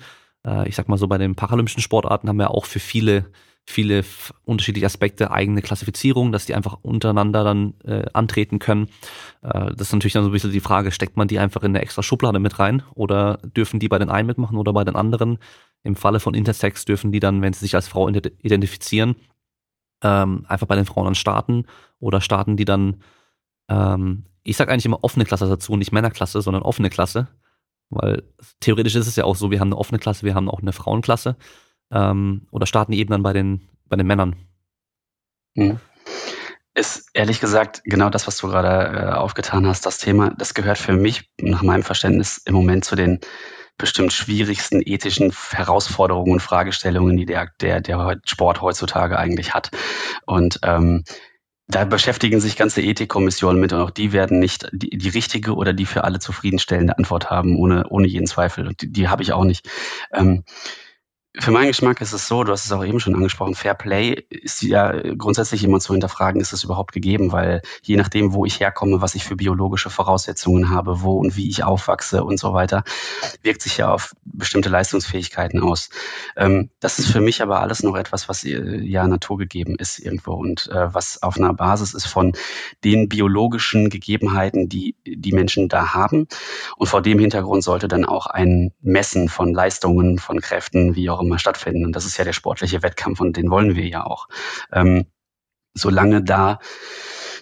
Äh, 0.46 0.68
ich 0.68 0.76
sag 0.76 0.88
mal 0.88 0.98
so, 0.98 1.08
bei 1.08 1.18
den 1.18 1.34
paralympischen 1.34 1.82
Sportarten 1.82 2.28
haben 2.28 2.38
wir 2.38 2.50
auch 2.52 2.64
für 2.64 2.80
viele 2.80 3.26
viele 3.68 4.02
unterschiedliche 4.46 4.86
Aspekte, 4.86 5.30
eigene 5.30 5.60
Klassifizierung, 5.60 6.32
dass 6.32 6.46
die 6.46 6.54
einfach 6.54 6.78
untereinander 6.80 7.44
dann 7.44 7.74
äh, 7.84 8.06
antreten 8.14 8.60
können. 8.60 8.88
Äh, 9.42 9.74
das 9.74 9.88
ist 9.88 9.92
natürlich 9.92 10.14
dann 10.14 10.22
so 10.22 10.30
ein 10.30 10.32
bisschen 10.32 10.52
die 10.52 10.60
Frage, 10.60 10.90
steckt 10.90 11.18
man 11.18 11.28
die 11.28 11.38
einfach 11.38 11.62
in 11.62 11.72
eine 11.72 11.82
extra 11.82 12.02
Schublade 12.02 12.38
mit 12.38 12.58
rein 12.58 12.82
oder 12.94 13.38
dürfen 13.42 13.78
die 13.78 13.88
bei 13.88 13.98
den 13.98 14.08
einen 14.08 14.26
mitmachen 14.26 14.56
oder 14.56 14.72
bei 14.72 14.84
den 14.84 14.96
anderen? 14.96 15.38
Im 15.82 15.96
Falle 15.96 16.18
von 16.18 16.32
Intersex 16.32 16.86
dürfen 16.86 17.12
die 17.12 17.20
dann, 17.20 17.42
wenn 17.42 17.52
sie 17.52 17.60
sich 17.60 17.74
als 17.74 17.88
Frau 17.88 18.08
identifizieren, 18.08 19.16
ähm, 20.02 20.46
einfach 20.48 20.66
bei 20.66 20.76
den 20.76 20.86
Frauen 20.86 21.04
dann 21.04 21.14
starten 21.14 21.66
oder 22.00 22.22
starten 22.22 22.56
die 22.56 22.64
dann, 22.64 23.02
ähm, 23.68 24.24
ich 24.44 24.56
sage 24.56 24.72
eigentlich 24.72 24.86
immer 24.86 25.04
offene 25.04 25.26
Klasse 25.26 25.46
dazu, 25.46 25.76
nicht 25.76 25.92
Männerklasse, 25.92 26.40
sondern 26.40 26.62
offene 26.62 26.88
Klasse, 26.88 27.28
weil 27.90 28.22
theoretisch 28.60 28.94
ist 28.94 29.08
es 29.08 29.16
ja 29.16 29.24
auch 29.24 29.36
so, 29.36 29.50
wir 29.50 29.60
haben 29.60 29.68
eine 29.68 29.78
offene 29.78 29.98
Klasse, 29.98 30.24
wir 30.24 30.34
haben 30.34 30.48
auch 30.48 30.62
eine 30.62 30.72
Frauenklasse. 30.72 31.36
Ähm, 31.90 32.46
oder 32.50 32.66
starten 32.66 32.92
die 32.92 32.98
eben 32.98 33.10
dann 33.10 33.22
bei 33.22 33.32
den, 33.32 33.68
bei 33.86 33.96
den 33.96 34.06
Männern? 34.06 34.36
Hm. 35.56 35.78
Ist 36.74 37.10
ehrlich 37.12 37.40
gesagt 37.40 37.82
genau 37.84 38.10
das, 38.10 38.26
was 38.26 38.36
du 38.36 38.48
gerade 38.48 38.96
äh, 38.96 39.12
aufgetan 39.12 39.66
hast, 39.66 39.84
das 39.84 39.98
Thema, 39.98 40.30
das 40.38 40.54
gehört 40.54 40.78
für 40.78 40.92
mich 40.92 41.30
nach 41.40 41.62
meinem 41.62 41.82
Verständnis 41.82 42.40
im 42.44 42.54
Moment 42.54 42.84
zu 42.84 42.94
den 42.94 43.20
bestimmt 43.78 44.12
schwierigsten 44.12 44.82
ethischen 44.84 45.32
Herausforderungen 45.50 46.32
und 46.32 46.40
Fragestellungen, 46.40 47.16
die 47.16 47.26
der, 47.26 47.48
der, 47.60 47.80
der 47.80 48.20
Sport 48.24 48.60
heutzutage 48.60 49.18
eigentlich 49.18 49.54
hat. 49.54 49.70
Und 50.26 50.58
ähm, 50.64 51.04
da 51.68 51.84
beschäftigen 51.84 52.40
sich 52.40 52.56
ganze 52.56 52.80
Ethikkommissionen 52.82 53.60
mit 53.60 53.72
und 53.72 53.80
auch 53.80 53.90
die 53.90 54.12
werden 54.12 54.38
nicht 54.38 54.68
die, 54.72 54.90
die 54.90 55.08
richtige 55.10 55.54
oder 55.54 55.72
die 55.72 55.86
für 55.86 56.04
alle 56.04 56.18
zufriedenstellende 56.18 56.96
Antwort 56.96 57.30
haben, 57.30 57.56
ohne, 57.56 57.86
ohne 57.88 58.08
jeden 58.08 58.26
Zweifel. 58.26 58.66
Und 58.66 58.80
die, 58.82 58.90
die 58.90 59.08
habe 59.08 59.22
ich 59.22 59.32
auch 59.32 59.44
nicht. 59.44 59.68
Ähm, 60.12 60.44
für 61.36 61.50
meinen 61.50 61.68
Geschmack 61.68 62.00
ist 62.00 62.12
es 62.12 62.26
so, 62.26 62.42
du 62.42 62.52
hast 62.52 62.64
es 62.64 62.72
auch 62.72 62.84
eben 62.84 63.00
schon 63.00 63.14
angesprochen, 63.14 63.54
Fair 63.54 63.74
Play 63.74 64.24
ist 64.30 64.62
ja 64.62 64.92
grundsätzlich 65.14 65.62
immer 65.62 65.78
zu 65.78 65.92
hinterfragen, 65.92 66.40
ist 66.40 66.52
es 66.52 66.64
überhaupt 66.64 66.92
gegeben, 66.92 67.32
weil 67.32 67.60
je 67.82 67.96
nachdem, 67.96 68.32
wo 68.32 68.46
ich 68.46 68.60
herkomme, 68.60 69.02
was 69.02 69.14
ich 69.14 69.24
für 69.24 69.36
biologische 69.36 69.90
Voraussetzungen 69.90 70.70
habe, 70.70 71.02
wo 71.02 71.18
und 71.18 71.36
wie 71.36 71.48
ich 71.48 71.64
aufwachse 71.64 72.24
und 72.24 72.40
so 72.40 72.54
weiter, 72.54 72.82
wirkt 73.42 73.62
sich 73.62 73.76
ja 73.76 73.92
auf 73.92 74.14
bestimmte 74.24 74.70
Leistungsfähigkeiten 74.70 75.60
aus. 75.60 75.90
Ähm, 76.36 76.70
das 76.80 76.98
ist 76.98 77.10
für 77.10 77.20
mich 77.20 77.42
aber 77.42 77.60
alles 77.60 77.82
noch 77.82 77.96
etwas, 77.96 78.28
was 78.28 78.44
äh, 78.44 78.80
ja 78.80 79.06
naturgegeben 79.06 79.76
ist 79.76 79.98
irgendwo 79.98 80.32
und 80.32 80.68
äh, 80.68 80.92
was 80.94 81.22
auf 81.22 81.36
einer 81.36 81.52
Basis 81.52 81.92
ist 81.92 82.06
von 82.06 82.32
den 82.84 83.08
biologischen 83.08 83.90
Gegebenheiten, 83.90 84.68
die 84.68 84.96
die 85.06 85.32
Menschen 85.32 85.68
da 85.68 85.92
haben. 85.92 86.26
Und 86.76 86.86
vor 86.86 87.02
dem 87.02 87.18
Hintergrund 87.18 87.62
sollte 87.62 87.86
dann 87.86 88.04
auch 88.06 88.26
ein 88.26 88.72
Messen 88.80 89.28
von 89.28 89.52
Leistungen, 89.52 90.18
von 90.18 90.40
Kräften, 90.40 90.96
wie 90.96 91.10
auch 91.10 91.17
immer, 91.20 91.28
immer 91.28 91.38
stattfinden. 91.38 91.84
Und 91.84 91.94
das 91.94 92.04
ist 92.04 92.16
ja 92.16 92.24
der 92.24 92.32
sportliche 92.32 92.82
Wettkampf 92.82 93.20
und 93.20 93.36
den 93.36 93.50
wollen 93.50 93.76
wir 93.76 93.86
ja 93.86 94.04
auch. 94.04 94.28
Ähm, 94.72 95.06
solange 95.74 96.22
da 96.22 96.58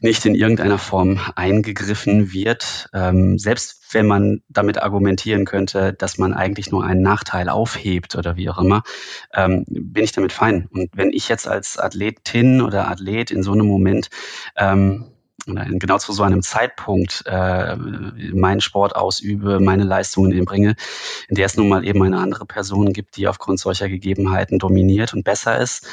nicht 0.03 0.27
in 0.27 0.35
irgendeiner 0.35 0.79
Form 0.79 1.19
eingegriffen 1.37 2.33
wird, 2.33 2.89
ähm, 2.93 3.39
selbst 3.39 3.95
wenn 3.95 4.07
man 4.07 4.43
damit 4.49 4.83
argumentieren 4.83 5.47
könnte, 5.47 5.95
dass 5.95 6.19
man 6.19 6.35
eigentlich 6.35 6.71
nur 6.71 6.85
einen 6.85 7.01
Nachteil 7.01 7.49
aufhebt 7.49 8.15
oder 8.15 8.37
wie 8.37 8.51
auch 8.51 8.59
immer, 8.59 8.83
ähm, 9.33 9.65
bin 9.67 10.05
ich 10.05 10.13
damit 10.13 10.33
fein. 10.33 10.69
Und 10.71 10.91
wenn 10.95 11.13
ich 11.13 11.29
jetzt 11.31 11.49
als 11.49 11.79
Athletin 11.79 12.61
oder 12.61 12.91
Athlet 12.91 13.31
in 13.31 13.43
so 13.43 13.53
einem 13.53 13.67
Moment 13.67 14.11
ähm, 14.57 15.16
genau 15.47 15.99
zu 15.99 16.13
so 16.13 16.23
einem 16.23 16.43
Zeitpunkt 16.43 17.25
äh, 17.27 17.77
meinen 17.77 18.61
Sport 18.61 18.97
ausübe, 18.97 19.61
meine 19.61 19.85
Leistungen 19.85 20.33
erbringe, 20.33 20.77
in 21.29 21.37
der 21.37 21.47
es 21.47 21.57
nun 21.57 21.69
mal 21.69 21.87
eben 21.87 22.03
eine 22.03 22.19
andere 22.19 22.47
Person 22.47 22.93
gibt, 22.93 23.17
die 23.17 23.29
aufgrund 23.29 23.61
solcher 23.61 23.89
Gegebenheiten 23.89 24.59
dominiert 24.59 25.15
und 25.15 25.25
besser 25.25 25.59
ist, 25.59 25.87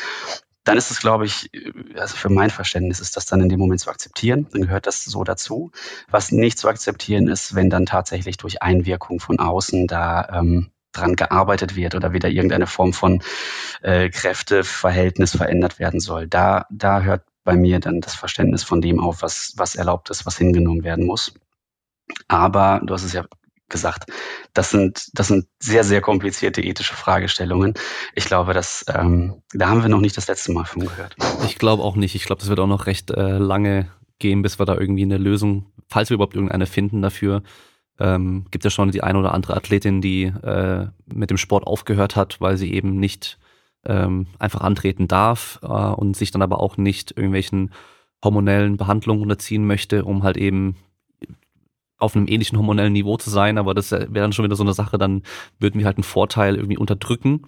dann 0.63 0.77
ist 0.77 0.91
es, 0.91 0.99
glaube 0.99 1.25
ich, 1.25 1.51
also 1.97 2.15
für 2.15 2.30
mein 2.30 2.49
Verständnis 2.49 2.99
ist 2.99 3.17
das 3.17 3.25
dann 3.25 3.41
in 3.41 3.49
dem 3.49 3.59
Moment 3.59 3.81
zu 3.81 3.89
akzeptieren, 3.89 4.47
dann 4.51 4.61
gehört 4.61 4.88
das 4.88 5.03
so 5.03 5.23
dazu. 5.23 5.71
Was 6.09 6.31
nicht 6.31 6.57
zu 6.57 6.69
akzeptieren 6.69 7.27
ist, 7.27 7.53
wenn 7.55 7.69
dann 7.69 7.85
tatsächlich 7.85 8.38
durch 8.38 8.61
Einwirkung 8.61 9.19
von 9.19 9.39
außen 9.39 9.88
da 9.88 10.39
ähm, 10.39 10.71
dran 10.93 11.15
gearbeitet 11.15 11.75
wird 11.75 11.95
oder 11.95 12.13
wieder 12.13 12.30
irgendeine 12.30 12.67
Form 12.67 12.93
von 12.93 13.21
äh, 13.81 14.09
Kräfteverhältnis 14.09 15.35
verändert 15.35 15.80
werden 15.80 15.99
soll. 15.99 16.27
Da, 16.27 16.65
da 16.69 17.01
hört 17.01 17.23
bei 17.44 17.56
mir 17.56 17.80
dann 17.80 18.02
das 18.02 18.15
Verständnis 18.15 18.64
von 18.64 18.82
dem 18.82 18.99
auf, 18.99 19.22
was, 19.22 19.53
was 19.57 19.76
erlaubt 19.76 20.10
ist, 20.10 20.26
was 20.26 20.38
hingenommen 20.38 20.84
werden 20.84 21.06
muss. 21.06 21.34
Aber 22.28 22.82
du 22.84 22.94
hast 22.94 23.03
es 23.03 23.14
ja 23.14 23.26
gesagt, 23.70 24.10
das 24.53 24.70
sind, 24.70 25.10
das 25.14 25.28
sind 25.28 25.48
sehr, 25.60 25.84
sehr 25.84 26.02
komplizierte 26.02 26.61
ethische 26.61 26.94
Fragestellungen. 26.94 27.74
Ich 28.14 28.26
glaube, 28.26 28.53
dass, 28.53 28.86
ähm, 28.88 29.41
da 29.52 29.70
haben 29.70 29.82
wir 29.82 29.90
noch 29.90 29.99
nicht 29.99 30.15
das 30.15 30.28
letzte 30.28 30.52
Mal 30.52 30.65
von 30.65 30.84
gehört. 30.84 31.15
Ich 31.45 31.57
glaube 31.57 31.84
auch 31.84 31.95
nicht. 31.95 32.15
Ich 32.15 32.26
glaube, 32.26 32.40
das 32.40 32.49
wird 32.49 32.60
auch 32.60 32.68
noch 32.68 32.86
recht 32.86 33.11
äh, 33.11 33.38
lange 33.38 33.90
gehen, 34.20 34.41
bis 34.41 34.60
wir 34.60 34.65
da 34.65 34.78
irgendwie 34.78 35.03
eine 35.03 35.18
Lösung, 35.18 35.65
falls 35.90 36.10
wir 36.10 36.15
überhaupt 36.15 36.36
irgendeine 36.36 36.68
finden 36.68 37.02
dafür. 37.02 37.44
Ähm, 37.99 38.45
gibt 38.52 38.64
ja 38.64 38.70
schon 38.70 38.91
die 38.91 39.03
eine 39.03 39.20
oder 39.20 39.34
andere 39.34 39.56
Athletin, 39.56 40.02
die 40.02 40.24
äh, 40.24 40.88
mit 41.06 41.30
dem 41.30 41.38
Sport 41.38 41.68
aufgehört 41.68 42.15
hat, 42.15 42.41
weil 42.41 42.57
sie 42.57 42.74
eben 42.74 42.99
nicht 42.99 43.38
ähm, 43.85 44.27
einfach 44.39 44.61
antreten 44.61 45.07
darf 45.07 45.60
äh, 45.61 45.68
und 45.68 46.15
sich 46.15 46.31
dann 46.31 46.41
aber 46.41 46.60
auch 46.60 46.77
nicht 46.77 47.11
irgendwelchen 47.11 47.72
hormonellen 48.23 48.77
Behandlungen 48.77 49.22
unterziehen 49.22 49.65
möchte, 49.68 50.05
um 50.05 50.23
halt 50.23 50.38
eben 50.38 50.77
auf 51.97 52.15
einem 52.15 52.27
ähnlichen 52.27 52.57
hormonellen 52.57 52.93
Niveau 52.93 53.18
zu 53.18 53.30
sein, 53.30 53.57
aber 53.57 53.73
das 53.73 53.91
wäre 53.91 54.11
dann 54.14 54.34
schon 54.34 54.45
wieder 54.45 54.55
so 54.55 54.64
eine 54.64 54.73
Sache, 54.73 54.97
dann 54.97 55.23
würden 55.60 55.80
wir 55.80 55.85
halt 55.85 55.97
einen 55.97 56.03
Vorteil 56.03 56.55
irgendwie 56.55 56.77
unterdrücken. 56.77 57.47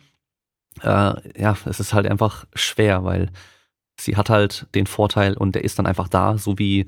äh, 0.81 1.41
ja, 1.41 1.57
es 1.65 1.79
ist 1.79 1.93
halt 1.93 2.07
einfach 2.07 2.45
schwer, 2.53 3.03
weil 3.03 3.31
sie 3.99 4.17
hat 4.17 4.29
halt 4.29 4.67
den 4.75 4.87
Vorteil 4.87 5.35
und 5.37 5.55
der 5.55 5.63
ist 5.63 5.79
dann 5.79 5.85
einfach 5.85 6.07
da, 6.07 6.37
so 6.37 6.57
wie 6.59 6.85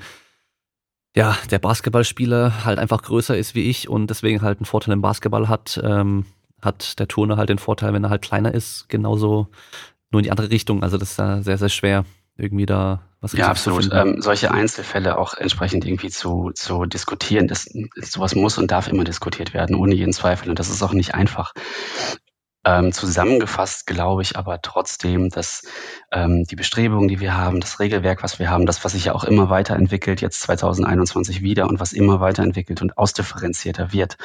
ja, 1.15 1.37
der 1.49 1.59
Basketballspieler 1.59 2.63
halt 2.65 2.79
einfach 2.79 3.01
größer 3.01 3.37
ist 3.37 3.55
wie 3.55 3.69
ich 3.69 3.89
und 3.89 4.07
deswegen 4.09 4.41
halt 4.41 4.59
einen 4.59 4.65
Vorteil 4.65 4.93
im 4.93 5.01
Basketball 5.01 5.49
hat, 5.49 5.81
ähm, 5.83 6.25
hat 6.61 6.99
der 6.99 7.07
Turner 7.07 7.37
halt 7.37 7.49
den 7.49 7.59
Vorteil, 7.59 7.93
wenn 7.93 8.03
er 8.03 8.09
halt 8.09 8.21
kleiner 8.21 8.53
ist, 8.53 8.89
genauso 8.89 9.47
nur 10.11 10.19
in 10.19 10.23
die 10.23 10.31
andere 10.31 10.49
Richtung. 10.49 10.83
Also 10.83 10.97
das 10.97 11.11
ist 11.11 11.19
da 11.19 11.41
sehr, 11.41 11.57
sehr 11.57 11.69
schwer, 11.69 12.05
irgendwie 12.37 12.65
da 12.65 13.01
was 13.19 13.33
Ja, 13.33 13.47
absolut. 13.47 13.89
Ähm, 13.91 14.21
solche 14.21 14.51
Einzelfälle 14.51 15.17
auch 15.17 15.33
entsprechend 15.33 15.85
irgendwie 15.85 16.09
zu, 16.09 16.51
zu 16.53 16.85
diskutieren. 16.85 17.47
Das, 17.47 17.67
sowas 18.01 18.35
muss 18.35 18.57
und 18.57 18.71
darf 18.71 18.87
immer 18.87 19.03
diskutiert 19.03 19.53
werden, 19.53 19.75
ohne 19.75 19.95
jeden 19.95 20.13
Zweifel. 20.13 20.49
Und 20.49 20.59
das 20.59 20.69
ist 20.69 20.83
auch 20.83 20.93
nicht 20.93 21.15
einfach. 21.15 21.53
Ähm, 22.63 22.91
zusammengefasst 22.91 23.87
glaube 23.87 24.21
ich 24.21 24.35
aber 24.35 24.61
trotzdem, 24.61 25.29
dass 25.29 25.63
ähm, 26.11 26.43
die 26.43 26.55
Bestrebungen, 26.55 27.07
die 27.07 27.19
wir 27.19 27.35
haben, 27.35 27.61
das 27.61 27.79
Regelwerk, 27.79 28.23
was 28.23 28.39
wir 28.39 28.49
haben, 28.49 28.65
das, 28.65 28.83
was 28.83 28.91
sich 28.91 29.05
ja 29.05 29.15
auch 29.15 29.23
immer 29.23 29.49
weiterentwickelt, 29.49 30.21
jetzt 30.21 30.41
2021 30.41 31.41
wieder 31.41 31.67
und 31.69 31.79
was 31.79 31.93
immer 31.93 32.19
weiterentwickelt 32.19 32.81
und 32.81 32.97
ausdifferenzierter 32.97 33.93
wird, 33.93 34.17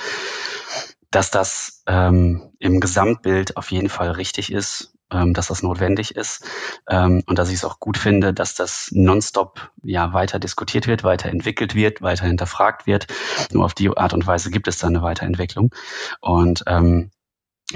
dass 1.12 1.30
das 1.30 1.84
ähm, 1.86 2.50
im 2.58 2.80
Gesamtbild 2.80 3.56
auf 3.56 3.70
jeden 3.70 3.88
Fall 3.88 4.10
richtig 4.10 4.50
ist, 4.50 4.94
ähm, 5.12 5.34
dass 5.34 5.48
das 5.48 5.62
notwendig 5.62 6.16
ist 6.16 6.44
ähm, 6.88 7.22
und 7.26 7.38
dass 7.38 7.50
ich 7.50 7.56
es 7.56 7.64
auch 7.64 7.78
gut 7.78 7.98
finde, 7.98 8.32
dass 8.34 8.54
das 8.54 8.88
nonstop 8.92 9.70
ja 9.82 10.12
weiter 10.12 10.38
diskutiert 10.38 10.86
wird, 10.86 11.04
weiterentwickelt 11.04 11.74
wird, 11.74 12.02
weiter 12.02 12.26
hinterfragt 12.26 12.86
wird. 12.86 13.06
Nur 13.52 13.64
auf 13.64 13.74
die 13.74 13.94
Art 13.96 14.14
und 14.14 14.26
Weise 14.26 14.50
gibt 14.50 14.68
es 14.68 14.78
da 14.78 14.88
eine 14.88 15.02
Weiterentwicklung 15.02 15.74
und 16.20 16.64
ähm, 16.66 17.10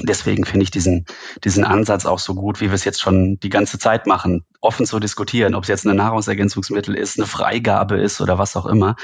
Deswegen 0.03 0.45
finde 0.45 0.65
ich 0.65 0.71
diesen, 0.71 1.07
diesen 1.43 1.65
Ansatz 1.65 2.05
auch 2.05 2.19
so 2.19 2.35
gut, 2.35 2.61
wie 2.61 2.67
wir 2.67 2.75
es 2.75 2.85
jetzt 2.85 3.01
schon 3.01 3.39
die 3.41 3.49
ganze 3.49 3.79
Zeit 3.79 4.07
machen, 4.07 4.45
offen 4.61 4.85
zu 4.85 5.01
diskutieren, 5.01 5.55
ob 5.55 5.63
es 5.63 5.69
jetzt 5.69 5.87
eine 5.87 5.95
Nahrungsergänzungsmittel 5.95 6.95
ist, 6.95 7.19
eine 7.19 7.27
Freigabe 7.27 7.97
ist 7.97 8.21
oder 8.21 8.39
was 8.39 8.57
auch 8.57 8.67
immer, 8.67 8.97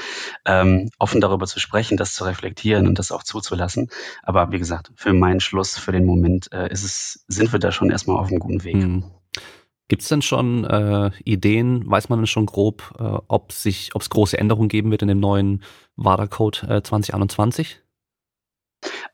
ähm, 0.45 0.89
offen 0.99 1.21
darüber 1.21 1.47
zu 1.47 1.59
sprechen, 1.59 1.97
das 1.97 2.13
zu 2.13 2.25
reflektieren 2.25 2.87
und 2.87 2.99
das 2.99 3.11
auch 3.11 3.23
zuzulassen. 3.23 3.89
Aber 4.21 4.51
wie 4.51 4.59
gesagt, 4.59 4.91
für 4.95 5.13
meinen 5.13 5.39
Schluss, 5.39 5.77
für 5.77 5.91
den 5.91 6.05
Moment, 6.05 6.51
äh, 6.51 6.71
ist 6.71 6.83
es, 6.83 7.25
sind 7.27 7.51
wir 7.51 7.59
da 7.59 7.71
schon 7.71 7.89
erstmal 7.89 8.17
auf 8.17 8.27
einem 8.27 8.39
guten 8.39 8.63
Weg. 8.63 8.75
Hm. 8.75 9.03
Gibt 9.87 10.01
es 10.01 10.09
denn 10.09 10.21
schon 10.21 10.63
äh, 10.63 11.11
Ideen, 11.23 11.89
weiß 11.89 12.09
man 12.09 12.19
denn 12.19 12.27
schon 12.27 12.45
grob, 12.45 12.93
äh, 12.99 13.03
ob 13.27 13.51
es 13.51 14.09
große 14.09 14.37
Änderungen 14.37 14.69
geben 14.69 14.91
wird 14.91 15.01
in 15.01 15.07
dem 15.07 15.19
neuen 15.19 15.63
WADA-Code 15.97 16.67
äh, 16.67 16.83
2021? 16.83 17.82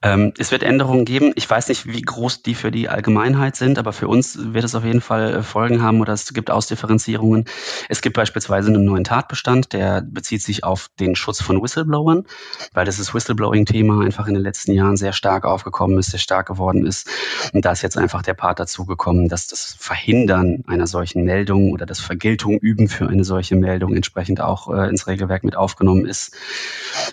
Ähm, 0.02 0.32
es 0.38 0.50
wird 0.50 0.62
Änderungen 0.62 1.04
geben. 1.04 1.32
Ich 1.34 1.48
weiß 1.48 1.68
nicht, 1.68 1.86
wie 1.86 2.00
groß 2.00 2.42
die 2.42 2.54
für 2.54 2.70
die 2.70 2.88
Allgemeinheit 2.88 3.56
sind, 3.56 3.78
aber 3.78 3.92
für 3.92 4.08
uns 4.08 4.38
wird 4.54 4.64
es 4.64 4.74
auf 4.74 4.84
jeden 4.84 5.00
Fall 5.00 5.34
äh, 5.34 5.42
Folgen 5.42 5.82
haben 5.82 6.00
oder 6.00 6.12
es 6.12 6.32
gibt 6.32 6.50
Ausdifferenzierungen. 6.50 7.44
Es 7.88 8.00
gibt 8.00 8.16
beispielsweise 8.16 8.68
einen 8.68 8.84
neuen 8.84 9.04
Tatbestand, 9.04 9.72
der 9.72 10.02
bezieht 10.02 10.42
sich 10.42 10.64
auf 10.64 10.88
den 10.98 11.16
Schutz 11.16 11.42
von 11.42 11.62
Whistleblowern, 11.62 12.26
weil 12.72 12.84
das 12.84 13.14
Whistleblowing-Thema 13.14 14.02
einfach 14.04 14.26
in 14.26 14.34
den 14.34 14.42
letzten 14.42 14.72
Jahren 14.72 14.96
sehr 14.96 15.12
stark 15.12 15.44
aufgekommen 15.44 15.98
ist, 15.98 16.10
sehr 16.10 16.20
stark 16.20 16.46
geworden 16.46 16.86
ist. 16.86 17.08
Und 17.52 17.64
da 17.64 17.72
ist 17.72 17.82
jetzt 17.82 17.98
einfach 17.98 18.22
der 18.22 18.34
Part 18.34 18.60
dazugekommen, 18.60 19.28
dass 19.28 19.46
das 19.46 19.76
Verhindern 19.78 20.64
einer 20.66 20.86
solchen 20.86 21.24
Meldung 21.24 21.72
oder 21.72 21.86
das 21.86 22.00
Vergeltung 22.00 22.58
üben 22.58 22.88
für 22.88 23.08
eine 23.08 23.24
solche 23.24 23.56
Meldung 23.56 23.94
entsprechend 23.94 24.40
auch 24.40 24.72
äh, 24.72 24.88
ins 24.88 25.06
Regelwerk 25.06 25.44
mit 25.44 25.56
aufgenommen 25.56 26.06
ist. 26.06 26.34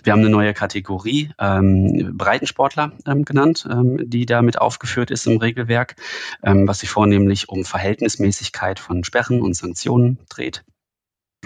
Wir 0.04 0.12
haben 0.12 0.20
eine 0.20 0.30
neue 0.30 0.54
Kategorie, 0.54 1.30
ähm, 1.38 2.14
Breitensportler 2.16 2.68
Sportler 2.68 2.92
ähm, 3.06 3.24
genannt, 3.24 3.66
ähm, 3.70 3.98
die 4.10 4.26
damit 4.26 4.60
aufgeführt 4.60 5.10
ist 5.10 5.26
im 5.26 5.38
Regelwerk, 5.38 5.96
ähm, 6.42 6.66
was 6.68 6.80
sich 6.80 6.90
vornehmlich 6.90 7.48
um 7.48 7.64
Verhältnismäßigkeit 7.64 8.78
von 8.78 9.04
Sperren 9.04 9.40
und 9.40 9.54
Sanktionen 9.54 10.18
dreht. 10.28 10.64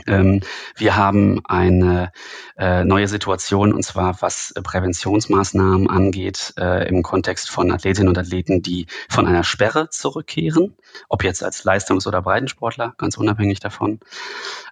Ähm, 0.06 0.40
wir 0.74 0.96
haben 0.96 1.42
eine 1.44 2.12
äh, 2.56 2.82
neue 2.82 3.08
Situation 3.08 3.74
und 3.74 3.82
zwar 3.82 4.22
was 4.22 4.54
Präventionsmaßnahmen 4.54 5.90
angeht 5.90 6.54
äh, 6.58 6.88
im 6.88 7.02
Kontext 7.02 7.50
von 7.50 7.70
Athletinnen 7.70 8.08
und 8.08 8.16
Athleten, 8.16 8.62
die 8.62 8.86
von 9.10 9.26
einer 9.26 9.44
Sperre 9.44 9.90
zurückkehren, 9.90 10.74
ob 11.10 11.24
jetzt 11.24 11.44
als 11.44 11.64
Leistungs- 11.64 12.06
oder 12.06 12.22
Breitensportler, 12.22 12.94
ganz 12.96 13.18
unabhängig 13.18 13.60
davon. 13.60 14.00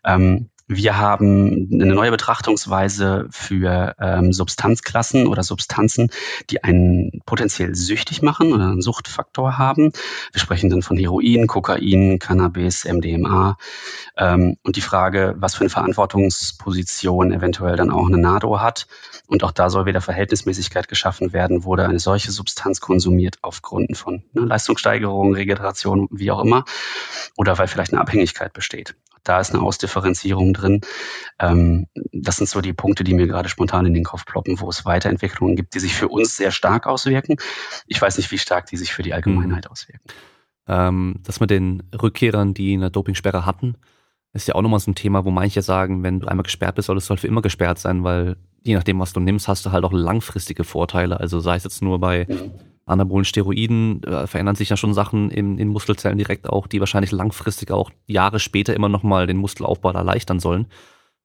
Ähm, 0.05 0.49
wir 0.73 0.99
haben 0.99 1.69
eine 1.73 1.93
neue 1.93 2.13
Betrachtungsweise 2.13 3.27
für 3.31 3.97
ähm, 3.99 4.33
Substanzklassen 4.33 5.27
oder 5.27 5.43
Substanzen, 5.43 6.11
die 6.49 6.63
einen 6.63 7.23
potenziell 7.27 7.75
süchtig 7.75 8.23
machen 8.23 8.53
oder 8.53 8.69
einen 8.69 8.81
Suchtfaktor 8.81 9.59
haben. 9.59 9.91
Wir 10.31 10.41
sprechen 10.41 10.71
dann 10.71 10.83
von 10.83 10.97
Heroin, 10.97 11.49
Kokain, 11.49 12.21
Cannabis, 12.21 12.85
MDMA. 12.85 13.59
Ähm, 14.17 14.59
und 14.63 14.77
die 14.77 14.81
Frage, 14.81 15.35
was 15.39 15.57
für 15.57 15.63
eine 15.63 15.71
Verantwortungsposition 15.71 17.33
eventuell 17.33 17.75
dann 17.75 17.91
auch 17.91 18.07
eine 18.07 18.19
NADO 18.19 18.61
hat. 18.61 18.87
Und 19.27 19.43
auch 19.43 19.51
da 19.51 19.71
soll 19.71 19.87
wieder 19.87 20.01
Verhältnismäßigkeit 20.01 20.87
geschaffen 20.87 21.33
werden, 21.33 21.65
wurde 21.65 21.85
eine 21.85 21.99
solche 21.99 22.31
Substanz 22.31 22.81
konsumiert 22.81 23.39
aufgrund 23.43 23.97
von 23.97 24.23
ne, 24.35 24.43
Leistungssteigerung, 24.43 25.35
Regeneration, 25.35 26.07
wie 26.13 26.31
auch 26.31 26.45
immer, 26.45 26.65
oder 27.37 27.59
weil 27.59 27.67
vielleicht 27.67 27.93
eine 27.93 28.01
Abhängigkeit 28.01 28.53
besteht. 28.53 28.95
Da 29.25 29.41
ist 29.41 29.53
eine 29.53 29.63
Ausdifferenzierung 29.63 30.53
drin. 30.53 30.81
Ähm, 31.39 31.87
das 32.13 32.37
sind 32.37 32.49
so 32.49 32.61
die 32.61 32.73
Punkte, 32.73 33.05
die 33.05 33.15
mir 33.15 33.27
gerade 33.27 33.49
spontan 33.49 33.87
in 33.87 33.95
den 33.95 34.05
Kopf 34.05 34.25
ploppen, 34.25 34.61
wo 34.61 34.69
es 34.69 34.85
Weiterentwicklungen 34.85 35.57
gibt, 35.57 35.75
die 35.75 35.81
sich 35.81 35.95
für 35.95 36.09
uns 36.09 36.37
sehr 36.37 36.51
stark 36.51 36.87
auswirken. 36.87 37.37
Ich 37.87 38.01
weiß 38.01 38.17
nicht, 38.17 38.31
wie 38.31 38.39
stark 38.39 38.67
die 38.67 38.77
sich 38.77 38.93
für 38.93 39.03
die 39.03 39.15
Allgemeinheit 39.15 39.65
mhm. 39.65 39.71
auswirken. 39.71 40.05
Ähm, 40.67 41.17
das 41.23 41.41
mit 41.41 41.51
den 41.51 41.83
Rückkehrern, 42.01 42.55
die 42.55 42.75
eine 42.75 42.91
Dopingsperre 42.91 43.47
hatten, 43.47 43.77
ist 44.33 44.47
ja 44.47 44.55
auch 44.55 44.63
nochmal 44.63 44.81
so 44.81 44.91
ein 44.91 44.95
Thema, 44.95 45.25
wo 45.25 45.31
manche 45.31 45.63
sagen, 45.63 46.03
wenn 46.03 46.21
du 46.21 46.29
einmal 46.29 46.45
gesperrt 46.45 46.77
bist, 46.77 46.87
solltest 46.87 47.09
du 47.09 47.11
halt 47.11 47.21
für 47.21 47.27
immer 47.27 47.43
gesperrt 47.43 47.79
sein, 47.79 48.05
weil 48.05 48.37
je 48.63 48.75
nachdem, 48.75 49.01
was 49.01 49.13
du 49.13 49.21
nimmst, 49.21 49.49
hast 49.49 49.67
du 49.67 49.73
halt 49.73 49.85
auch 49.85 49.93
langfristige 49.93 50.65
Vorteile. 50.65 51.19
Also 51.19 51.41
sei 51.41 51.57
es 51.57 51.65
jetzt 51.65 51.83
nur 51.83 51.99
bei 51.99 52.27
mhm 52.29 52.70
anabolen 52.91 53.25
Steroiden 53.25 54.03
äh, 54.05 54.27
verändern 54.27 54.57
sich 54.57 54.69
ja 54.69 54.77
schon 54.77 54.95
Sachen 54.95 55.31
in, 55.31 55.59
in 55.59 55.69
Muskelzellen 55.69 56.19
direkt 56.19 56.49
auch, 56.49 56.67
die 56.67 56.81
wahrscheinlich 56.81 57.13
langfristig 57.13 57.71
auch 57.71 57.91
Jahre 58.07 58.39
später 58.39 58.75
immer 58.75 58.89
nochmal 58.89 59.27
den 59.27 59.37
Muskelaufbau 59.37 59.93
erleichtern 59.93 60.41
sollen. 60.41 60.67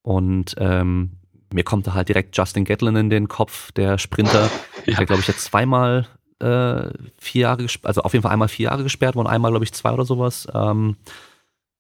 Und 0.02 0.56
ähm, 0.60 1.18
mir 1.54 1.64
kommt 1.64 1.88
da 1.88 1.94
halt 1.94 2.10
direkt 2.10 2.38
Justin 2.38 2.66
Gatlin 2.66 2.96
in 2.96 3.10
den 3.10 3.28
Kopf, 3.28 3.72
der 3.72 3.98
Sprinter, 3.98 4.50
ja. 4.86 4.96
der 4.98 5.06
glaube 5.06 5.22
ich 5.22 5.28
jetzt 5.28 5.46
zweimal 5.46 6.08
äh, 6.40 6.90
vier 7.18 7.42
Jahre, 7.42 7.66
also 7.84 8.02
auf 8.02 8.14
jeden 8.14 8.24
Fall 8.24 8.32
einmal 8.32 8.48
vier 8.48 8.66
Jahre 8.66 8.84
gesperrt 8.84 9.16
worden, 9.16 9.28
einmal 9.28 9.52
glaube 9.52 9.66
ich 9.66 9.74
zwei 9.74 9.92
oder 9.92 10.06
sowas. 10.06 10.48
Ähm, 10.54 10.98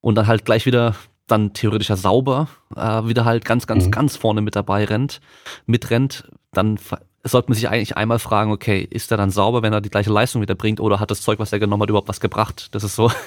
und 0.01 0.15
dann 0.15 0.27
halt 0.27 0.45
gleich 0.45 0.65
wieder 0.65 0.95
dann 1.27 1.53
theoretischer 1.53 1.97
sauber, 1.97 2.47
äh, 2.75 3.07
wieder 3.07 3.25
halt 3.25 3.45
ganz, 3.45 3.67
ganz, 3.67 3.87
mhm. 3.87 3.91
ganz 3.91 4.15
vorne 4.15 4.41
mit 4.41 4.55
dabei 4.55 4.85
rennt, 4.85 5.21
mitrennt, 5.65 6.29
dann 6.51 6.77
sollte 7.25 7.49
man 7.49 7.55
sich 7.55 7.69
eigentlich 7.69 7.97
einmal 7.97 8.19
fragen, 8.19 8.51
okay, 8.51 8.87
ist 8.89 9.11
er 9.11 9.17
dann 9.17 9.31
sauber, 9.31 9.61
wenn 9.61 9.73
er 9.73 9.81
die 9.81 9.89
gleiche 9.89 10.11
Leistung 10.11 10.41
wieder 10.41 10.55
bringt 10.55 10.79
oder 10.79 10.99
hat 10.99 11.11
das 11.11 11.21
Zeug, 11.21 11.39
was 11.39 11.51
er 11.51 11.59
genommen 11.59 11.83
hat, 11.83 11.89
überhaupt 11.89 12.07
was 12.07 12.19
gebracht? 12.19 12.69
Das 12.73 12.83
ist 12.83 12.95
so. 12.95 13.11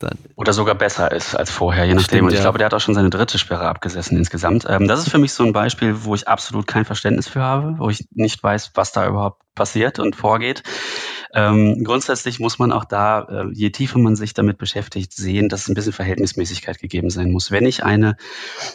Dann 0.00 0.16
Oder 0.34 0.54
sogar 0.54 0.74
besser 0.74 1.12
ist 1.12 1.34
als 1.34 1.50
vorher, 1.50 1.84
je 1.84 1.92
nachdem. 1.92 2.04
Stimmt, 2.04 2.22
und 2.22 2.28
ich 2.30 2.36
ja. 2.36 2.44
glaube, 2.44 2.56
der 2.56 2.64
hat 2.64 2.72
auch 2.72 2.80
schon 2.80 2.94
seine 2.94 3.10
dritte 3.10 3.36
Sperre 3.36 3.68
abgesessen 3.68 4.16
insgesamt. 4.16 4.64
Ähm, 4.66 4.88
das 4.88 5.00
ist 5.00 5.10
für 5.10 5.18
mich 5.18 5.34
so 5.34 5.44
ein 5.44 5.52
Beispiel, 5.52 6.04
wo 6.04 6.14
ich 6.14 6.26
absolut 6.26 6.66
kein 6.66 6.86
Verständnis 6.86 7.28
für 7.28 7.42
habe, 7.42 7.74
wo 7.76 7.90
ich 7.90 8.06
nicht 8.12 8.42
weiß, 8.42 8.70
was 8.76 8.92
da 8.92 9.06
überhaupt 9.06 9.42
passiert 9.54 9.98
und 9.98 10.16
vorgeht. 10.16 10.62
Ähm, 11.32 11.84
grundsätzlich 11.84 12.40
muss 12.40 12.58
man 12.58 12.72
auch 12.72 12.84
da, 12.84 13.22
äh, 13.22 13.52
je 13.52 13.70
tiefer 13.70 13.98
man 13.98 14.16
sich 14.16 14.34
damit 14.34 14.58
beschäftigt, 14.58 15.12
sehen, 15.12 15.48
dass 15.48 15.68
ein 15.68 15.74
bisschen 15.74 15.92
Verhältnismäßigkeit 15.92 16.78
gegeben 16.78 17.10
sein 17.10 17.30
muss. 17.30 17.50
Wenn 17.50 17.66
ich 17.66 17.84
eine, 17.84 18.16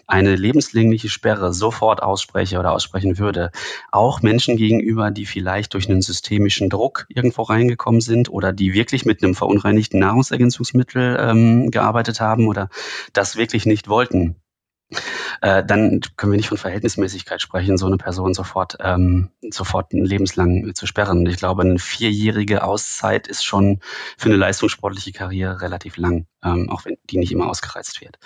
eine 0.08 0.36
lebenslängliche 0.36 1.10
Sperre 1.10 1.54
sofort 1.54 2.02
ausspreche 2.02 2.58
oder 2.60 2.72
aussprechen 2.72 3.18
würde, 3.18 3.52
auch 3.92 4.22
Menschen 4.22 4.56
gegenüber, 4.56 5.12
die 5.12 5.26
vielleicht 5.26 5.74
durch 5.74 5.90
einen 5.90 6.02
systemischen 6.02 6.70
Druck 6.70 7.06
irgendwo 7.10 7.42
reingekommen 7.42 8.02
sind 8.02 8.30
oder 8.30 8.54
die 8.54 8.74
wirklich 8.74 9.06
mit 9.06 9.22
einem 9.24 9.36
verunreinigten 9.36 10.00
Nahrungsergänzungsmittel 10.00 11.18
ähm, 11.20 11.72
gearbeitet 11.72 12.22
haben 12.22 12.48
oder 12.48 12.70
das 13.12 13.36
wirklich 13.36 13.66
nicht 13.66 13.90
wollten, 13.90 14.38
äh, 15.42 15.64
dann 15.64 16.02
können 16.18 16.32
wir 16.32 16.38
nicht 16.38 16.50
von 16.50 16.58
Verhältnismäßigkeit 16.58 17.42
sprechen, 17.42 17.78
so 17.78 17.86
eine 17.86 17.98
Person 17.98 18.34
sofort, 18.34 18.78
ähm, 18.80 19.30
sofort 19.50 19.94
lebenslang 19.94 20.74
zu 20.76 20.88
sperren. 20.88 21.26
Ich 21.26 21.38
glaube, 21.38 21.64
eine 21.64 21.80
vierjährige 21.80 22.64
Auszeit 22.64 23.28
ist 23.28 23.44
schon 23.44 23.80
für 24.18 24.30
eine 24.30 24.38
leistungssportliche 24.38 25.12
Karriere 25.12 25.62
relativ 25.62 25.98
lang, 25.98 26.28
ähm, 26.44 26.70
auch 26.70 26.86
wenn 26.86 26.98
die 27.10 27.18
nicht 27.18 27.32
immer 27.32 27.50
ausgereizt 27.50 28.02
wird. 28.02 28.18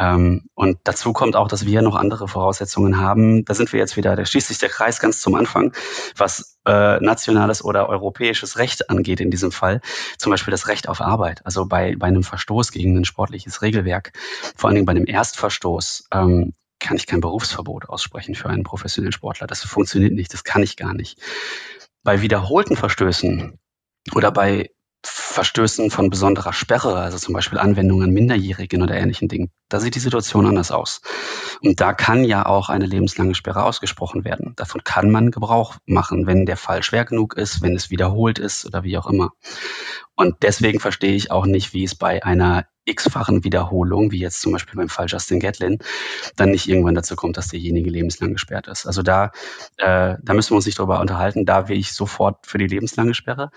Ähm, 0.00 0.48
und 0.54 0.78
dazu 0.84 1.12
kommt 1.12 1.36
auch, 1.36 1.46
dass 1.46 1.66
wir 1.66 1.82
noch 1.82 1.94
andere 1.94 2.26
Voraussetzungen 2.26 2.98
haben. 2.98 3.44
Da 3.44 3.52
sind 3.54 3.70
wir 3.72 3.78
jetzt 3.78 3.98
wieder, 3.98 4.16
da 4.16 4.24
schließt 4.24 4.48
sich 4.48 4.58
der 4.58 4.70
Kreis 4.70 4.98
ganz 4.98 5.20
zum 5.20 5.34
Anfang, 5.34 5.74
was 6.16 6.58
äh, 6.66 6.98
nationales 7.00 7.62
oder 7.62 7.88
europäisches 7.88 8.56
Recht 8.56 8.88
angeht 8.88 9.20
in 9.20 9.30
diesem 9.30 9.52
Fall. 9.52 9.82
Zum 10.16 10.30
Beispiel 10.30 10.52
das 10.52 10.68
Recht 10.68 10.88
auf 10.88 11.02
Arbeit. 11.02 11.44
Also 11.44 11.66
bei, 11.66 11.96
bei 11.96 12.06
einem 12.06 12.22
Verstoß 12.22 12.72
gegen 12.72 12.96
ein 12.96 13.04
sportliches 13.04 13.60
Regelwerk, 13.60 14.12
vor 14.56 14.68
allen 14.68 14.76
Dingen 14.76 14.86
bei 14.86 14.92
einem 14.92 15.06
Erstverstoß, 15.06 16.08
ähm, 16.12 16.54
kann 16.78 16.96
ich 16.96 17.06
kein 17.06 17.20
Berufsverbot 17.20 17.90
aussprechen 17.90 18.34
für 18.34 18.48
einen 18.48 18.64
professionellen 18.64 19.12
Sportler. 19.12 19.46
Das 19.46 19.62
funktioniert 19.62 20.14
nicht, 20.14 20.32
das 20.32 20.44
kann 20.44 20.62
ich 20.62 20.78
gar 20.78 20.94
nicht. 20.94 21.20
Bei 22.02 22.22
wiederholten 22.22 22.74
Verstößen 22.74 23.58
oder 24.14 24.32
bei 24.32 24.70
Verstößen 25.30 25.92
von 25.92 26.10
besonderer 26.10 26.52
Sperre, 26.52 26.96
also 26.96 27.16
zum 27.16 27.34
Beispiel 27.34 27.58
Anwendung 27.58 28.02
an 28.02 28.10
Minderjährigen 28.10 28.82
oder 28.82 28.96
ähnlichen 28.96 29.28
Dingen, 29.28 29.50
da 29.68 29.78
sieht 29.78 29.94
die 29.94 30.00
Situation 30.00 30.44
anders 30.44 30.72
aus. 30.72 31.02
Und 31.62 31.80
da 31.80 31.92
kann 31.92 32.24
ja 32.24 32.46
auch 32.46 32.68
eine 32.68 32.86
lebenslange 32.86 33.36
Sperre 33.36 33.62
ausgesprochen 33.62 34.24
werden. 34.24 34.54
Davon 34.56 34.82
kann 34.82 35.08
man 35.08 35.30
Gebrauch 35.30 35.76
machen, 35.86 36.26
wenn 36.26 36.46
der 36.46 36.56
Fall 36.56 36.82
schwer 36.82 37.04
genug 37.04 37.36
ist, 37.36 37.62
wenn 37.62 37.76
es 37.76 37.90
wiederholt 37.90 38.40
ist 38.40 38.66
oder 38.66 38.82
wie 38.82 38.98
auch 38.98 39.06
immer. 39.06 39.30
Und 40.16 40.42
deswegen 40.42 40.80
verstehe 40.80 41.14
ich 41.14 41.30
auch 41.30 41.46
nicht, 41.46 41.74
wie 41.74 41.84
es 41.84 41.94
bei 41.94 42.24
einer 42.24 42.66
x-fachen 42.84 43.44
Wiederholung, 43.44 44.10
wie 44.10 44.18
jetzt 44.18 44.40
zum 44.40 44.50
Beispiel 44.50 44.76
beim 44.76 44.88
Fall 44.88 45.06
Justin 45.08 45.38
Gatlin, 45.38 45.78
dann 46.34 46.50
nicht 46.50 46.68
irgendwann 46.68 46.96
dazu 46.96 47.14
kommt, 47.14 47.36
dass 47.36 47.48
derjenige 47.48 47.88
lebenslang 47.88 48.32
gesperrt 48.32 48.66
ist. 48.66 48.86
Also 48.86 49.02
da, 49.02 49.30
äh, 49.76 50.16
da 50.20 50.34
müssen 50.34 50.50
wir 50.50 50.56
uns 50.56 50.66
nicht 50.66 50.78
drüber 50.80 50.98
unterhalten. 50.98 51.46
Da 51.46 51.68
wäre 51.68 51.78
ich 51.78 51.92
sofort 51.92 52.48
für 52.48 52.58
die 52.58 52.66
lebenslange 52.66 53.14
Sperre. 53.14 53.50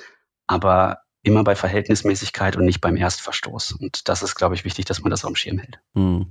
Aber 0.46 1.00
immer 1.24 1.44
bei 1.44 1.56
Verhältnismäßigkeit 1.56 2.56
und 2.56 2.66
nicht 2.66 2.82
beim 2.82 2.98
Erstverstoß. 2.98 3.74
Und 3.74 4.08
das 4.10 4.22
ist, 4.22 4.36
glaube 4.36 4.56
ich, 4.56 4.66
wichtig, 4.66 4.86
dass 4.86 5.02
man 5.02 5.10
das 5.10 5.26
auf 5.26 5.32
dem 5.32 5.36
Schirm 5.36 5.58
hält. 5.58 5.80
Hm. 5.96 6.28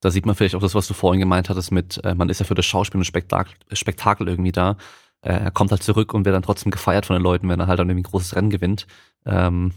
Da 0.00 0.10
sieht 0.10 0.26
man 0.26 0.34
vielleicht 0.34 0.54
auch 0.54 0.60
das, 0.60 0.74
was 0.74 0.88
du 0.88 0.94
vorhin 0.94 1.20
gemeint 1.20 1.48
hattest 1.48 1.70
mit, 1.70 2.02
äh, 2.04 2.14
man 2.14 2.28
ist 2.28 2.40
ja 2.40 2.46
für 2.46 2.54
das 2.54 2.64
Schauspiel 2.64 2.98
und 2.98 3.04
Spektakel, 3.04 3.54
Spektakel 3.72 4.28
irgendwie 4.28 4.52
da. 4.52 4.76
Äh, 5.20 5.34
er 5.34 5.50
kommt 5.50 5.70
halt 5.70 5.82
zurück 5.82 6.14
und 6.14 6.24
wird 6.24 6.34
dann 6.34 6.42
trotzdem 6.42 6.72
gefeiert 6.72 7.06
von 7.06 7.14
den 7.14 7.22
Leuten, 7.22 7.48
wenn 7.48 7.60
er 7.60 7.66
halt 7.66 7.78
dann 7.78 7.88
irgendwie 7.88 8.08
ein 8.08 8.10
großes 8.10 8.34
Rennen 8.34 8.50
gewinnt. 8.50 8.86
Ähm, 9.26 9.72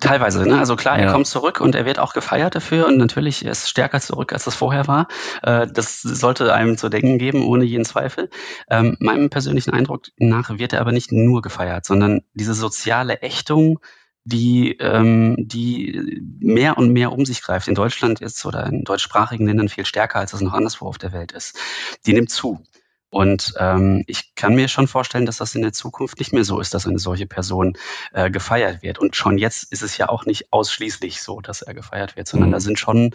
Teilweise, 0.00 0.46
ne? 0.46 0.58
Also 0.58 0.76
klar, 0.76 0.98
er 0.98 1.06
ja. 1.06 1.12
kommt 1.12 1.26
zurück 1.26 1.60
und 1.60 1.74
er 1.74 1.86
wird 1.86 1.98
auch 1.98 2.12
gefeiert 2.12 2.54
dafür 2.54 2.86
und 2.86 2.98
natürlich 2.98 3.44
er 3.44 3.52
ist 3.52 3.68
stärker 3.68 4.00
zurück, 4.00 4.32
als 4.32 4.44
das 4.44 4.54
vorher 4.54 4.86
war. 4.86 5.08
Äh, 5.42 5.66
das 5.66 6.02
sollte 6.02 6.52
einem 6.52 6.76
zu 6.76 6.88
denken 6.88 7.18
geben, 7.18 7.46
ohne 7.46 7.64
jeden 7.64 7.84
Zweifel. 7.84 8.28
Ähm, 8.70 8.96
meinem 9.00 9.30
persönlichen 9.30 9.70
Eindruck 9.70 10.06
nach 10.18 10.58
wird 10.58 10.72
er 10.72 10.80
aber 10.80 10.92
nicht 10.92 11.12
nur 11.12 11.42
gefeiert, 11.42 11.86
sondern 11.86 12.20
diese 12.34 12.54
soziale 12.54 13.22
Ächtung, 13.22 13.78
die, 14.24 14.76
ähm, 14.78 15.36
die 15.38 16.20
mehr 16.40 16.76
und 16.76 16.92
mehr 16.92 17.12
um 17.12 17.24
sich 17.24 17.40
greift. 17.40 17.68
In 17.68 17.74
Deutschland 17.74 18.20
ist 18.20 18.44
oder 18.44 18.66
in 18.66 18.84
deutschsprachigen 18.84 19.46
Ländern 19.46 19.70
viel 19.70 19.86
stärker, 19.86 20.18
als 20.18 20.34
es 20.34 20.42
noch 20.42 20.52
anderswo 20.52 20.86
auf 20.86 20.98
der 20.98 21.12
Welt 21.12 21.32
ist. 21.32 21.58
Die 22.04 22.12
nimmt 22.12 22.30
zu. 22.30 22.62
Und 23.10 23.54
ähm, 23.58 24.04
ich 24.06 24.34
kann 24.34 24.54
mir 24.54 24.68
schon 24.68 24.86
vorstellen, 24.86 25.24
dass 25.24 25.38
das 25.38 25.54
in 25.54 25.62
der 25.62 25.72
Zukunft 25.72 26.18
nicht 26.18 26.32
mehr 26.32 26.44
so 26.44 26.60
ist, 26.60 26.74
dass 26.74 26.86
eine 26.86 26.98
solche 26.98 27.26
Person 27.26 27.74
äh, 28.12 28.30
gefeiert 28.30 28.82
wird. 28.82 28.98
Und 28.98 29.16
schon 29.16 29.38
jetzt 29.38 29.72
ist 29.72 29.82
es 29.82 29.96
ja 29.96 30.10
auch 30.10 30.26
nicht 30.26 30.52
ausschließlich 30.52 31.22
so, 31.22 31.40
dass 31.40 31.62
er 31.62 31.72
gefeiert 31.72 32.16
wird, 32.16 32.28
sondern 32.28 32.50
mhm. 32.50 32.52
da 32.52 32.60
sind 32.60 32.78
schon 32.78 33.14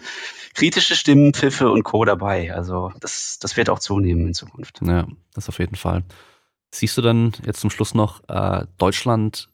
kritische 0.54 0.96
Stimmen, 0.96 1.32
Pfiffe 1.32 1.70
und 1.70 1.84
Co. 1.84 2.04
dabei. 2.04 2.52
Also 2.52 2.92
das, 3.00 3.38
das 3.40 3.56
wird 3.56 3.70
auch 3.70 3.78
zunehmen 3.78 4.26
in 4.26 4.34
Zukunft. 4.34 4.80
Ja, 4.82 5.06
das 5.32 5.48
auf 5.48 5.60
jeden 5.60 5.76
Fall. 5.76 6.02
Siehst 6.72 6.96
du 6.96 7.02
dann 7.02 7.32
jetzt 7.46 7.60
zum 7.60 7.70
Schluss 7.70 7.94
noch 7.94 8.28
äh, 8.28 8.66
Deutschland 8.78 9.48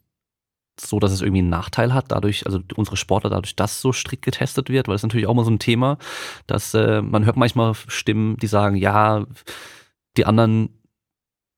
so, 0.79 0.99
dass 0.99 1.11
es 1.11 1.21
irgendwie 1.21 1.41
einen 1.41 1.49
Nachteil 1.49 1.93
hat, 1.93 2.05
dadurch, 2.07 2.47
also 2.47 2.59
unsere 2.75 2.97
Sportler 2.97 3.29
dadurch, 3.29 3.55
dass 3.55 3.81
so 3.81 3.93
strikt 3.93 4.23
getestet 4.23 4.69
wird, 4.69 4.87
weil 4.87 4.95
das 4.95 5.01
ist 5.01 5.03
natürlich 5.03 5.27
auch 5.27 5.35
mal 5.35 5.45
so 5.45 5.51
ein 5.51 5.59
Thema, 5.59 5.99
dass 6.47 6.73
äh, 6.73 7.03
man 7.03 7.25
hört 7.25 7.37
manchmal 7.37 7.75
Stimmen, 7.75 8.37
die 8.37 8.47
sagen, 8.47 8.75
ja, 8.75 9.25
die 10.17 10.25
anderen, 10.25 10.81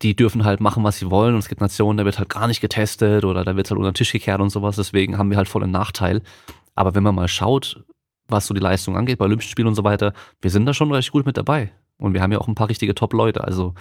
die 0.02 0.16
dürfen 0.16 0.46
halt 0.46 0.60
machen, 0.60 0.84
was 0.84 1.00
sie 1.00 1.10
wollen. 1.10 1.34
Und 1.34 1.40
es 1.40 1.50
gibt 1.50 1.62
Nationen, 1.62 1.98
da 1.98 2.06
wird 2.06 2.20
halt 2.20 2.30
gar 2.30 2.48
nicht 2.48 2.62
getestet 2.62 3.26
oder 3.26 3.44
da 3.44 3.56
wird 3.56 3.70
halt 3.70 3.78
unter 3.78 3.92
den 3.92 3.96
Tisch 3.96 4.12
gekehrt 4.12 4.42
und 4.42 4.50
sowas. 4.50 4.76
Deswegen 4.76 5.18
haben 5.18 5.30
wir 5.30 5.38
halt 5.38 5.48
voll 5.48 5.64
einen 5.64 5.72
Nachteil. 5.72 6.22
Aber 6.76 6.96
wenn 6.96 7.04
man 7.04 7.16
mal 7.16 7.28
schaut, 7.28 7.84
was 8.28 8.48
so 8.48 8.54
die 8.54 8.60
Leistung 8.60 8.98
angeht, 8.98 9.18
bei 9.18 9.26
Olympischen 9.26 9.52
Spielen 9.52 9.68
und 9.68 9.76
so 9.76 9.84
weiter, 9.84 10.14
wir 10.42 10.52
sind 10.52 10.66
da 10.66 10.74
schon 10.74 10.92
recht 10.92 11.12
gut 11.12 11.26
mit 11.26 11.38
dabei. 11.38 11.72
Und 11.98 12.14
wir 12.14 12.22
haben 12.22 12.32
ja 12.32 12.40
auch 12.40 12.48
ein 12.48 12.56
paar 12.56 12.70
richtige 12.70 12.96
Top-Leute. 12.96 13.44
Also 13.44 13.76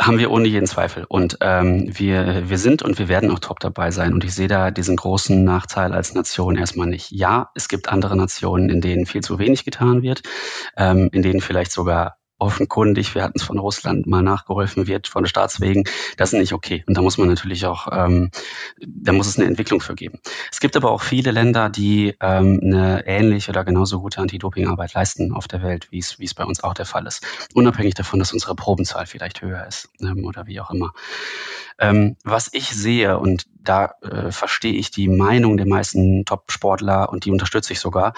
haben 0.00 0.18
wir 0.18 0.30
ohne 0.30 0.48
jeden 0.48 0.66
Zweifel. 0.66 1.04
Und 1.08 1.38
ähm, 1.40 1.90
wir, 1.98 2.48
wir 2.48 2.58
sind 2.58 2.82
und 2.82 2.98
wir 2.98 3.08
werden 3.08 3.30
auch 3.30 3.38
top 3.38 3.60
dabei 3.60 3.90
sein. 3.90 4.14
Und 4.14 4.24
ich 4.24 4.34
sehe 4.34 4.48
da 4.48 4.70
diesen 4.70 4.96
großen 4.96 5.44
Nachteil 5.44 5.92
als 5.92 6.14
Nation 6.14 6.56
erstmal 6.56 6.86
nicht. 6.86 7.10
Ja, 7.10 7.50
es 7.54 7.68
gibt 7.68 7.90
andere 7.90 8.16
Nationen, 8.16 8.70
in 8.70 8.80
denen 8.80 9.06
viel 9.06 9.22
zu 9.22 9.38
wenig 9.38 9.64
getan 9.64 10.02
wird, 10.02 10.22
ähm, 10.76 11.10
in 11.12 11.22
denen 11.22 11.40
vielleicht 11.40 11.72
sogar 11.72 12.19
offenkundig, 12.40 13.14
wir 13.14 13.22
hatten 13.22 13.38
es 13.38 13.44
von 13.44 13.58
Russland 13.58 14.06
mal 14.06 14.22
nachgeholfen 14.22 14.86
wird, 14.86 15.08
von 15.08 15.26
Staatswegen, 15.26 15.84
das 16.16 16.32
ist 16.32 16.38
nicht 16.38 16.52
okay. 16.52 16.84
Und 16.86 16.96
da 16.96 17.02
muss 17.02 17.18
man 17.18 17.28
natürlich 17.28 17.66
auch, 17.66 17.88
ähm, 17.92 18.30
da 18.80 19.12
muss 19.12 19.28
es 19.28 19.38
eine 19.38 19.46
Entwicklung 19.46 19.80
für 19.80 19.94
geben. 19.94 20.18
Es 20.50 20.60
gibt 20.60 20.76
aber 20.76 20.90
auch 20.90 21.02
viele 21.02 21.30
Länder, 21.30 21.68
die 21.68 22.14
ähm, 22.20 22.60
eine 22.62 23.06
ähnliche 23.06 23.50
oder 23.50 23.64
genauso 23.64 24.00
gute 24.00 24.20
Anti-Doping-Arbeit 24.20 24.94
leisten 24.94 25.32
auf 25.32 25.48
der 25.48 25.62
Welt, 25.62 25.88
wie 25.90 25.98
es 25.98 26.18
wie 26.18 26.24
es 26.24 26.34
bei 26.34 26.44
uns 26.44 26.62
auch 26.62 26.74
der 26.74 26.86
Fall 26.86 27.06
ist. 27.06 27.24
Unabhängig 27.54 27.94
davon, 27.94 28.18
dass 28.18 28.32
unsere 28.32 28.54
Probenzahl 28.54 29.06
vielleicht 29.06 29.42
höher 29.42 29.66
ist 29.66 29.90
ähm, 30.00 30.24
oder 30.24 30.46
wie 30.46 30.60
auch 30.60 30.70
immer. 30.70 30.92
Ähm, 31.78 32.16
was 32.24 32.50
ich 32.52 32.70
sehe, 32.70 33.18
und 33.18 33.46
da 33.62 33.94
äh, 34.02 34.30
verstehe 34.30 34.74
ich 34.74 34.90
die 34.90 35.08
Meinung 35.08 35.56
der 35.56 35.66
meisten 35.66 36.24
Top-Sportler 36.24 37.08
und 37.10 37.24
die 37.24 37.30
unterstütze 37.30 37.72
ich 37.72 37.80
sogar, 37.80 38.12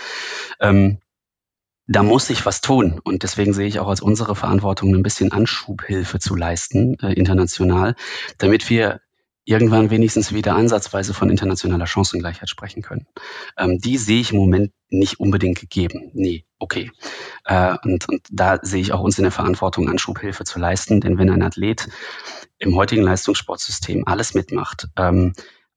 ähm, 0.61 0.99
da 1.93 2.03
muss 2.03 2.27
sich 2.27 2.45
was 2.47 2.61
tun. 2.61 3.01
Und 3.03 3.23
deswegen 3.23 3.53
sehe 3.53 3.67
ich 3.67 3.79
auch 3.79 3.89
als 3.89 4.01
unsere 4.01 4.35
Verantwortung, 4.35 4.95
ein 4.95 5.03
bisschen 5.03 5.33
Anschubhilfe 5.33 6.19
zu 6.19 6.35
leisten, 6.35 6.99
äh, 7.01 7.13
international, 7.13 7.95
damit 8.39 8.69
wir 8.71 9.01
irgendwann 9.45 9.91
wenigstens 9.91 10.33
wieder 10.33 10.55
ansatzweise 10.55 11.15
von 11.15 11.29
internationaler 11.29 11.87
Chancengleichheit 11.87 12.49
sprechen 12.49 12.83
können. 12.83 13.07
Ähm, 13.59 13.79
die 13.79 13.99
sehe 13.99 14.21
ich 14.21 14.33
im 14.33 14.39
Moment 14.39 14.73
nicht 14.89 15.19
unbedingt 15.19 15.59
gegeben. 15.59 16.11
Nee, 16.15 16.45
okay. 16.59 16.93
Äh, 17.45 17.77
und, 17.83 18.09
und 18.09 18.23
da 18.31 18.61
sehe 18.63 18.81
ich 18.81 18.93
auch 18.93 19.01
uns 19.01 19.19
in 19.19 19.25
der 19.25 19.33
Verantwortung, 19.33 19.89
Anschubhilfe 19.89 20.45
zu 20.45 20.61
leisten. 20.61 21.01
Denn 21.01 21.19
wenn 21.19 21.31
ein 21.31 21.43
Athlet 21.43 21.89
im 22.59 22.77
heutigen 22.77 23.03
Leistungssportsystem 23.03 24.07
alles 24.07 24.35
mitmacht, 24.35 24.89
ähm, 24.97 25.33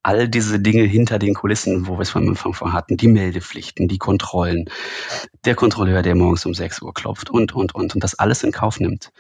all 0.06 0.30
diese 0.30 0.60
Dinge 0.60 0.84
hinter 0.84 1.18
den 1.18 1.34
Kulissen, 1.34 1.88
wo 1.88 1.94
wir 1.94 2.02
es 2.02 2.12
vom 2.12 2.30
Anfang 2.30 2.54
von 2.54 2.74
hatten, 2.74 2.96
die 2.96 3.08
Meldepflichten, 3.08 3.88
die 3.88 3.98
Kontrollen, 3.98 4.70
der 5.46 5.56
Kontrolleur, 5.56 6.04
der 6.04 6.14
morgens 6.14 6.46
um 6.46 6.54
6 6.54 6.84
Uhr 6.84 6.94
klopft 6.94 7.32
und, 7.32 7.56
und, 7.56 7.74
und, 7.74 7.96
und 7.96 8.04
das 8.04 8.14
alles 8.14 8.44
in 8.44 8.52
Kauf 8.52 8.80
nimmt. 8.80 9.12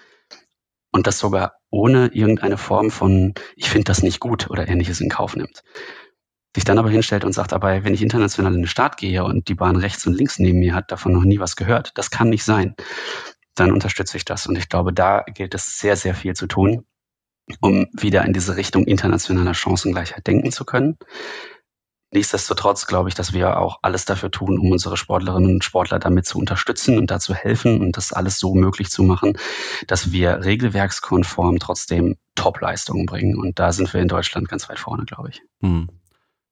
Und 0.91 1.07
das 1.07 1.18
sogar 1.18 1.53
ohne 1.72 2.12
irgendeine 2.14 2.57
Form 2.57 2.91
von, 2.91 3.34
ich 3.56 3.68
finde 3.68 3.86
das 3.86 4.03
nicht 4.03 4.20
gut 4.20 4.52
oder 4.52 4.68
ähnliches 4.68 5.02
in 5.02 5.10
Kauf 5.10 5.36
nimmt. 5.36 5.64
Sich 6.56 6.66
dann 6.66 6.78
aber 6.78 6.91
hinstellt 6.91 7.26
und 7.26 7.34
sagt, 7.34 7.52
aber 7.52 7.84
wenn 7.84 7.95
ich 7.95 8.03
international 8.03 8.53
in 8.53 8.62
den 8.62 8.68
Staat 8.68 8.98
gehe 8.98 9.24
und 9.24 9.48
die 9.48 9.56
Bahn 9.56 9.78
rechts 9.78 10.06
und 10.06 10.14
links 10.14 10.38
neben 10.38 10.60
mir 10.60 10.76
hat 10.76 10.91
davon 10.91 11.14
noch 11.14 11.24
nie 11.24 11.40
was 11.40 11.56
gehört, 11.56 11.94
das 11.95 12.12
kann 12.12 12.30
nicht 12.30 12.44
sein, 12.44 12.76
dann 13.56 13.72
unterstütze 13.72 14.18
ich 14.18 14.26
das. 14.26 14.45
Und 14.45 14.56
ich 14.56 14.70
glaube, 14.70 14.94
da 14.94 15.24
gilt 15.34 15.56
es 15.56 15.80
sehr, 15.80 15.98
sehr 15.98 16.14
viel 16.14 16.36
zu 16.36 16.45
tun 16.45 16.86
um 17.61 17.88
wieder 17.93 18.26
in 18.26 18.34
diese 18.34 18.55
Richtung 18.55 18.85
internationaler 18.85 19.53
Chancengleichheit 19.53 20.26
denken 20.27 20.51
zu 20.51 20.65
können. 20.65 20.97
Nichtsdestotrotz 22.11 22.88
glaube 22.88 23.09
ich, 23.09 23.15
dass 23.15 23.34
wir 23.34 23.59
auch 23.59 23.80
alles 23.81 24.05
dafür 24.05 24.31
tun, 24.31 24.57
um 24.57 24.72
unsere 24.72 24.95
Sportlerinnen 24.95 25.55
und 25.55 25.63
Sportler 25.63 25.99
damit 25.99 26.26
zu 26.26 26.39
unterstützen 26.39 26.97
und 26.97 27.11
dazu 27.11 27.34
helfen 27.34 27.81
und 27.81 27.97
das 27.97 28.13
alles 28.13 28.39
so 28.39 28.55
möglich 28.55 28.89
zu 28.89 29.03
machen, 29.03 29.38
dass 29.88 30.11
wir 30.13 30.45
regelwerkskonform 30.45 31.59
trotzdem 31.59 32.15
Top-Leistungen 32.35 33.05
bringen. 33.05 33.38
Und 33.38 33.59
da 33.59 33.73
sind 33.73 33.93
wir 33.93 34.01
in 34.01 34.07
Deutschland 34.07 34.47
ganz 34.47 34.69
weit 34.69 34.80
vorne, 34.80 35.03
glaube 35.03 35.30
ich. 35.30 35.41
Hm. 35.61 35.89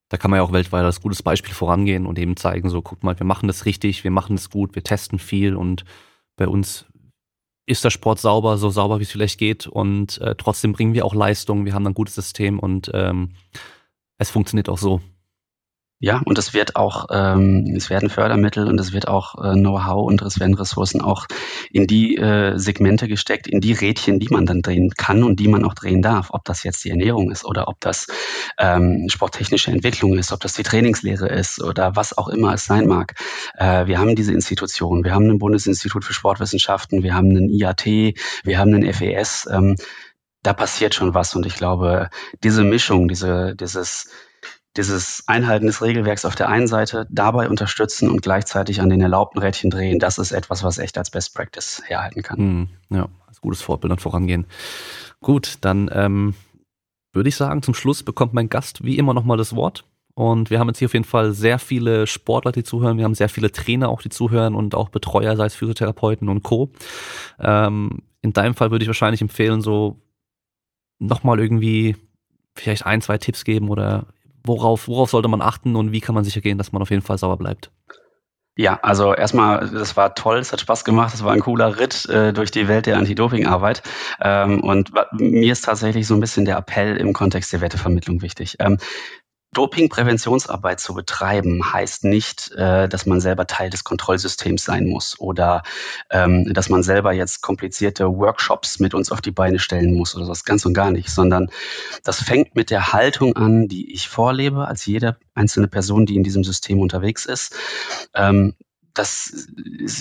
Da 0.09 0.17
kann 0.17 0.29
man 0.29 0.39
ja 0.39 0.43
auch 0.43 0.51
weltweit 0.51 0.83
als 0.83 1.01
gutes 1.01 1.23
Beispiel 1.23 1.53
vorangehen 1.53 2.05
und 2.05 2.19
eben 2.19 2.35
zeigen, 2.35 2.69
so 2.69 2.81
guck 2.81 3.01
mal, 3.01 3.17
wir 3.17 3.25
machen 3.25 3.47
das 3.47 3.65
richtig, 3.65 4.03
wir 4.03 4.11
machen 4.11 4.35
das 4.35 4.49
gut, 4.49 4.75
wir 4.75 4.83
testen 4.83 5.17
viel 5.17 5.55
und 5.55 5.85
bei 6.35 6.47
uns 6.47 6.85
ist 7.65 7.83
der 7.83 7.89
Sport 7.89 8.19
sauber, 8.19 8.57
so 8.57 8.69
sauber 8.69 8.99
wie 8.99 9.03
es 9.03 9.11
vielleicht 9.11 9.39
geht 9.39 9.67
und 9.67 10.19
äh, 10.19 10.35
trotzdem 10.35 10.73
bringen 10.73 10.93
wir 10.93 11.05
auch 11.05 11.15
Leistung, 11.15 11.65
wir 11.65 11.73
haben 11.73 11.87
ein 11.87 11.93
gutes 11.93 12.15
System 12.15 12.59
und 12.59 12.91
ähm, 12.93 13.31
es 14.17 14.29
funktioniert 14.29 14.69
auch 14.69 14.77
so. 14.77 15.01
Ja, 16.03 16.21
und 16.25 16.37
es 16.37 16.53
wird 16.53 16.75
auch, 16.75 17.05
ähm, 17.11 17.75
es 17.77 17.89
werden 17.89 18.09
Fördermittel 18.09 18.67
und 18.67 18.77
es 18.77 18.91
wird 18.91 19.07
auch 19.07 19.41
äh, 19.41 19.53
Know-how 19.53 20.05
und 20.05 20.21
es 20.21 20.37
werden 20.37 20.53
Ressourcen 20.53 20.99
auch 20.99 21.27
in 21.71 21.87
die 21.87 22.17
äh, 22.17 22.57
Segmente 22.57 23.07
gesteckt, 23.07 23.47
in 23.47 23.61
die 23.61 23.71
Rädchen, 23.71 24.19
die 24.19 24.27
man 24.27 24.45
dann 24.45 24.61
drehen 24.61 24.89
kann 24.97 25.23
und 25.23 25.39
die 25.39 25.47
man 25.47 25.63
auch 25.63 25.73
drehen 25.73 26.01
darf. 26.01 26.31
Ob 26.31 26.43
das 26.43 26.63
jetzt 26.63 26.83
die 26.83 26.89
Ernährung 26.89 27.31
ist 27.31 27.45
oder 27.45 27.69
ob 27.69 27.79
das 27.79 28.07
ähm, 28.57 29.07
sporttechnische 29.07 29.71
Entwicklung 29.71 30.17
ist, 30.17 30.33
ob 30.33 30.41
das 30.41 30.51
die 30.51 30.63
Trainingslehre 30.63 31.29
ist 31.29 31.63
oder 31.63 31.95
was 31.95 32.17
auch 32.17 32.27
immer 32.27 32.53
es 32.53 32.65
sein 32.65 32.85
mag. 32.85 33.13
Äh, 33.55 33.87
wir 33.87 33.97
haben 33.97 34.17
diese 34.17 34.33
Institutionen, 34.33 35.05
wir 35.05 35.13
haben 35.13 35.29
ein 35.29 35.39
Bundesinstitut 35.39 36.03
für 36.03 36.13
Sportwissenschaften, 36.13 37.03
wir 37.03 37.13
haben 37.13 37.29
einen 37.29 37.47
IAT, 37.47 37.85
wir 37.85 38.59
haben 38.59 38.73
einen 38.73 38.93
FES. 38.93 39.47
Ähm, 39.49 39.77
da 40.41 40.51
passiert 40.51 40.95
schon 40.95 41.13
was 41.13 41.33
und 41.33 41.45
ich 41.45 41.55
glaube, 41.55 42.09
diese 42.43 42.65
Mischung, 42.65 43.07
diese, 43.07 43.55
dieses 43.55 44.09
dieses 44.77 45.23
Einhalten 45.27 45.67
des 45.67 45.81
Regelwerks 45.81 46.25
auf 46.25 46.35
der 46.35 46.49
einen 46.49 46.67
Seite 46.67 47.07
dabei 47.09 47.49
unterstützen 47.49 48.09
und 48.09 48.21
gleichzeitig 48.21 48.81
an 48.81 48.89
den 48.89 49.01
erlaubten 49.01 49.39
Rädchen 49.39 49.69
drehen, 49.69 49.99
das 49.99 50.17
ist 50.17 50.31
etwas, 50.31 50.63
was 50.63 50.79
echt 50.79 50.97
als 50.97 51.11
Best 51.11 51.35
Practice 51.35 51.81
herhalten 51.85 52.23
kann. 52.23 52.37
Hm, 52.37 52.67
ja, 52.89 53.07
als 53.27 53.41
gutes 53.41 53.61
Vorbild 53.61 53.91
und 53.91 54.01
vorangehen. 54.01 54.45
Gut, 55.21 55.57
dann 55.61 55.89
ähm, 55.93 56.33
würde 57.13 57.29
ich 57.29 57.35
sagen, 57.35 57.61
zum 57.61 57.75
Schluss 57.75 58.03
bekommt 58.03 58.33
mein 58.33 58.49
Gast 58.49 58.83
wie 58.83 58.97
immer 58.97 59.13
nochmal 59.13 59.37
das 59.37 59.55
Wort. 59.55 59.85
Und 60.15 60.49
wir 60.49 60.59
haben 60.59 60.67
jetzt 60.67 60.77
hier 60.79 60.87
auf 60.87 60.93
jeden 60.93 61.05
Fall 61.05 61.33
sehr 61.33 61.57
viele 61.57 62.05
Sportler, 62.05 62.51
die 62.51 62.63
zuhören. 62.63 62.97
Wir 62.97 63.05
haben 63.05 63.15
sehr 63.15 63.29
viele 63.29 63.51
Trainer 63.51 63.89
auch, 63.89 64.01
die 64.01 64.09
zuhören 64.09 64.53
und 64.53 64.75
auch 64.75 64.89
Betreuer, 64.89 65.35
sei 65.35 65.45
es 65.45 65.55
Physiotherapeuten 65.55 66.29
und 66.29 66.43
Co. 66.43 66.71
Ähm, 67.39 68.03
in 68.21 68.33
deinem 68.33 68.53
Fall 68.53 68.71
würde 68.71 68.83
ich 68.83 68.89
wahrscheinlich 68.89 69.21
empfehlen, 69.21 69.61
so 69.61 69.99
nochmal 70.99 71.39
irgendwie 71.39 71.95
vielleicht 72.55 72.85
ein, 72.85 73.01
zwei 73.01 73.17
Tipps 73.17 73.43
geben 73.43 73.69
oder 73.69 74.07
worauf, 74.43 74.87
worauf 74.87 75.09
sollte 75.09 75.27
man 75.27 75.41
achten 75.41 75.75
und 75.75 75.91
wie 75.91 76.01
kann 76.01 76.15
man 76.15 76.23
sicher 76.23 76.41
gehen, 76.41 76.57
dass 76.57 76.71
man 76.71 76.81
auf 76.81 76.89
jeden 76.89 77.01
Fall 77.01 77.17
sauber 77.17 77.37
bleibt? 77.37 77.71
Ja, 78.55 78.79
also 78.83 79.15
erstmal, 79.15 79.67
das 79.67 79.97
war 79.97 80.13
toll, 80.13 80.37
es 80.37 80.51
hat 80.51 80.61
Spaß 80.61 80.85
gemacht, 80.85 81.15
es 81.15 81.23
war 81.23 81.33
ein 81.33 81.39
cooler 81.39 81.79
Ritt 81.79 82.05
äh, 82.05 82.33
durch 82.33 82.51
die 82.51 82.67
Welt 82.67 82.85
der 82.85 82.97
Anti-Doping-Arbeit. 82.97 83.81
Ähm, 84.21 84.63
und 84.63 84.91
mir 85.13 85.51
ist 85.51 85.65
tatsächlich 85.65 86.05
so 86.05 86.13
ein 86.13 86.19
bisschen 86.19 86.45
der 86.45 86.57
Appell 86.57 86.97
im 86.97 87.13
Kontext 87.13 87.51
der 87.51 87.61
Wertevermittlung 87.61 88.21
wichtig. 88.21 88.57
Ähm, 88.59 88.77
Doping-Präventionsarbeit 89.53 90.79
zu 90.79 90.93
betreiben, 90.93 91.73
heißt 91.73 92.03
nicht, 92.03 92.51
äh, 92.51 92.89
dass 92.89 93.05
man 93.05 93.21
selber 93.21 93.47
Teil 93.47 93.69
des 93.69 93.83
Kontrollsystems 93.83 94.63
sein 94.63 94.87
muss 94.87 95.19
oder 95.19 95.63
ähm, 96.09 96.53
dass 96.53 96.69
man 96.69 96.83
selber 96.83 97.13
jetzt 97.13 97.41
komplizierte 97.41 98.07
Workshops 98.07 98.79
mit 98.79 98.93
uns 98.93 99.11
auf 99.11 99.21
die 99.21 99.31
Beine 99.31 99.59
stellen 99.59 99.93
muss 99.93 100.15
oder 100.15 100.25
das 100.25 100.43
ganz 100.43 100.65
und 100.65 100.73
gar 100.73 100.91
nicht, 100.91 101.09
sondern 101.09 101.49
das 102.03 102.21
fängt 102.21 102.55
mit 102.55 102.69
der 102.69 102.93
Haltung 102.93 103.35
an, 103.35 103.67
die 103.67 103.93
ich 103.93 104.09
vorlebe, 104.09 104.67
als 104.67 104.85
jede 104.85 105.17
einzelne 105.35 105.67
Person, 105.67 106.05
die 106.05 106.15
in 106.15 106.23
diesem 106.23 106.43
System 106.43 106.79
unterwegs 106.79 107.25
ist. 107.25 107.55
Ähm, 108.13 108.55
das 108.93 109.47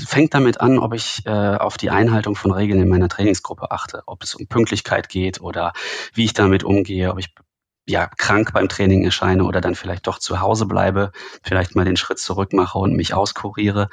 fängt 0.07 0.35
damit 0.35 0.61
an, 0.61 0.79
ob 0.79 0.93
ich 0.95 1.23
äh, 1.25 1.31
auf 1.31 1.79
die 1.79 1.91
Einhaltung 1.91 2.35
von 2.37 2.53
Regeln 2.53 2.81
in 2.81 2.89
meiner 2.89 3.09
Trainingsgruppe 3.09 3.71
achte, 3.71 4.03
ob 4.07 4.23
es 4.23 4.35
um 4.35 4.47
Pünktlichkeit 4.47 5.09
geht 5.09 5.41
oder 5.41 5.73
wie 6.13 6.25
ich 6.25 6.35
damit 6.35 6.63
umgehe, 6.63 7.11
ob 7.11 7.19
ich 7.19 7.35
ja, 7.87 8.07
krank 8.07 8.53
beim 8.53 8.69
Training 8.69 9.05
erscheine 9.05 9.45
oder 9.45 9.61
dann 9.61 9.75
vielleicht 9.75 10.07
doch 10.07 10.19
zu 10.19 10.41
Hause 10.41 10.67
bleibe, 10.67 11.13
vielleicht 11.43 11.75
mal 11.75 11.85
den 11.85 11.97
Schritt 11.97 12.19
zurück 12.19 12.53
mache 12.53 12.79
und 12.79 12.95
mich 12.95 13.15
auskuriere. 13.15 13.89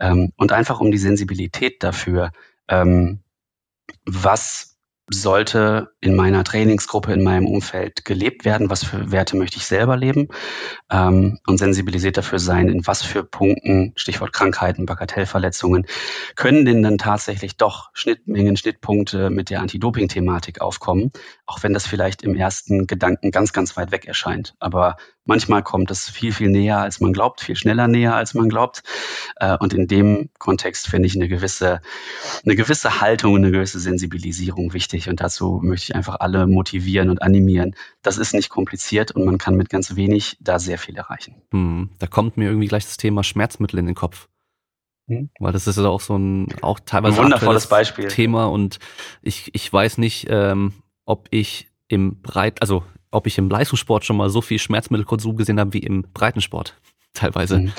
Ähm, 0.00 0.32
und 0.36 0.52
einfach 0.52 0.80
um 0.80 0.90
die 0.90 0.98
Sensibilität 0.98 1.82
dafür, 1.82 2.32
ähm, 2.68 3.20
was 4.04 4.76
sollte 5.08 5.92
in 6.00 6.16
meiner 6.16 6.42
Trainingsgruppe, 6.42 7.12
in 7.12 7.22
meinem 7.22 7.46
Umfeld 7.46 8.04
gelebt 8.04 8.44
werden, 8.44 8.70
was 8.70 8.84
für 8.84 9.12
Werte 9.12 9.36
möchte 9.36 9.58
ich 9.58 9.66
selber 9.66 9.96
leben 9.96 10.28
ähm, 10.90 11.38
und 11.46 11.58
sensibilisiert 11.58 12.16
dafür 12.16 12.40
sein, 12.40 12.68
in 12.68 12.86
was 12.86 13.02
für 13.02 13.22
Punkten, 13.22 13.92
Stichwort 13.94 14.32
Krankheiten, 14.32 14.84
Bagatellverletzungen, 14.84 15.86
können 16.34 16.64
denn 16.64 16.82
dann 16.82 16.98
tatsächlich 16.98 17.56
doch 17.56 17.90
Schnittmengen, 17.92 18.56
Schnittpunkte 18.56 19.30
mit 19.30 19.50
der 19.50 19.60
Anti-Doping-Thematik 19.60 20.60
aufkommen, 20.60 21.12
auch 21.46 21.62
wenn 21.62 21.72
das 21.72 21.86
vielleicht 21.86 22.22
im 22.22 22.34
ersten 22.34 22.86
Gedanken 22.86 23.30
ganz, 23.30 23.52
ganz 23.52 23.76
weit 23.76 23.92
weg 23.92 24.06
erscheint. 24.06 24.54
Aber 24.58 24.96
Manchmal 25.26 25.64
kommt 25.64 25.90
es 25.90 26.08
viel, 26.08 26.32
viel 26.32 26.48
näher, 26.48 26.78
als 26.78 27.00
man 27.00 27.12
glaubt, 27.12 27.40
viel 27.40 27.56
schneller 27.56 27.88
näher, 27.88 28.14
als 28.14 28.32
man 28.34 28.48
glaubt. 28.48 28.84
Äh, 29.36 29.56
und 29.58 29.74
in 29.74 29.88
dem 29.88 30.30
Kontext 30.38 30.86
finde 30.86 31.08
ich 31.08 31.16
eine 31.16 31.26
gewisse, 31.26 31.82
eine 32.44 32.54
gewisse 32.54 33.00
Haltung, 33.00 33.36
eine 33.36 33.50
gewisse 33.50 33.80
Sensibilisierung 33.80 34.72
wichtig. 34.72 35.08
Und 35.08 35.20
dazu 35.20 35.60
möchte 35.62 35.90
ich 35.90 35.96
einfach 35.96 36.20
alle 36.20 36.46
motivieren 36.46 37.10
und 37.10 37.22
animieren. 37.22 37.74
Das 38.02 38.18
ist 38.18 38.34
nicht 38.34 38.50
kompliziert 38.50 39.10
und 39.10 39.24
man 39.24 39.36
kann 39.36 39.56
mit 39.56 39.68
ganz 39.68 39.96
wenig 39.96 40.38
da 40.40 40.60
sehr 40.60 40.78
viel 40.78 40.96
erreichen. 40.96 41.42
Hm, 41.50 41.90
da 41.98 42.06
kommt 42.06 42.36
mir 42.36 42.46
irgendwie 42.46 42.68
gleich 42.68 42.84
das 42.84 42.96
Thema 42.96 43.24
Schmerzmittel 43.24 43.80
in 43.80 43.86
den 43.86 43.96
Kopf. 43.96 44.28
Hm? 45.08 45.30
Weil 45.40 45.52
das 45.52 45.66
ist 45.66 45.76
ja 45.76 45.88
auch 45.88 46.00
so 46.00 46.16
ein, 46.16 46.46
auch 46.62 46.78
teilweise 46.78 47.18
ein 47.18 47.24
wundervolles 47.24 47.66
Beispiel. 47.66 48.06
Thema 48.06 48.46
und 48.46 48.78
ich, 49.22 49.50
ich 49.54 49.72
weiß 49.72 49.98
nicht, 49.98 50.28
ähm, 50.30 50.72
ob 51.06 51.28
ich 51.30 51.68
im 51.88 52.20
Breit, 52.20 52.60
also 52.60 52.84
ob 53.10 53.26
ich 53.26 53.38
im 53.38 53.48
Leistungssport 53.48 54.04
schon 54.04 54.18
mal 54.18 54.28
so 54.28 54.42
viel 54.42 54.58
Schmerzmittelkonsum 54.58 55.36
gesehen 55.36 55.58
habe 55.58 55.72
wie 55.72 55.78
im 55.78 56.02
Breitensport 56.12 56.76
teilweise. 57.14 57.60
Mhm. 57.60 57.72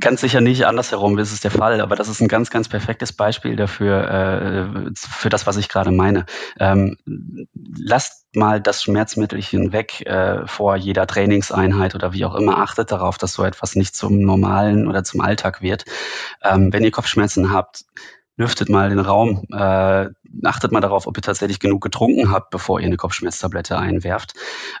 Ganz 0.00 0.20
sicher 0.20 0.40
nicht, 0.40 0.66
andersherum 0.66 1.16
ist 1.18 1.32
es 1.32 1.40
der 1.40 1.52
Fall, 1.52 1.80
aber 1.80 1.94
das 1.94 2.08
ist 2.08 2.20
ein 2.20 2.28
ganz, 2.28 2.50
ganz 2.50 2.68
perfektes 2.68 3.12
Beispiel 3.12 3.54
dafür, 3.54 4.10
äh, 4.10 4.90
für 4.96 5.28
das, 5.28 5.46
was 5.46 5.56
ich 5.56 5.68
gerade 5.68 5.92
meine. 5.92 6.26
Ähm, 6.58 6.96
lasst 7.54 8.26
mal 8.34 8.60
das 8.60 8.82
Schmerzmittelchen 8.82 9.72
weg 9.72 10.04
äh, 10.04 10.46
vor 10.46 10.76
jeder 10.76 11.06
Trainingseinheit 11.06 11.94
oder 11.94 12.12
wie 12.12 12.24
auch 12.24 12.34
immer. 12.34 12.58
Achtet 12.58 12.90
darauf, 12.90 13.18
dass 13.18 13.34
so 13.34 13.44
etwas 13.44 13.76
nicht 13.76 13.94
zum 13.94 14.20
normalen 14.20 14.88
oder 14.88 15.04
zum 15.04 15.20
Alltag 15.20 15.62
wird. 15.62 15.84
Ähm, 16.42 16.72
wenn 16.72 16.84
ihr 16.84 16.90
Kopfschmerzen 16.90 17.52
habt, 17.52 17.84
lüftet 18.38 18.68
mal 18.68 18.88
den 18.88 19.00
Raum, 19.00 19.44
äh, 19.52 20.08
achtet 20.44 20.72
mal 20.72 20.80
darauf, 20.80 21.06
ob 21.06 21.18
ihr 21.18 21.22
tatsächlich 21.22 21.58
genug 21.58 21.82
getrunken 21.82 22.30
habt, 22.30 22.50
bevor 22.50 22.80
ihr 22.80 22.86
eine 22.86 22.96
Kopfschmerztablette 22.96 23.76
einwerft 23.76 24.34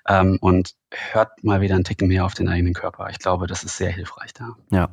ähm, 0.08 0.38
und 0.40 0.74
hört 1.12 1.44
mal 1.44 1.60
wieder 1.60 1.74
einen 1.74 1.84
Ticken 1.84 2.08
mehr 2.08 2.24
auf 2.24 2.34
den 2.34 2.48
eigenen 2.48 2.72
Körper. 2.72 3.08
Ich 3.10 3.18
glaube, 3.18 3.46
das 3.46 3.64
ist 3.64 3.76
sehr 3.76 3.90
hilfreich 3.90 4.32
da. 4.32 4.56
Ja, 4.70 4.88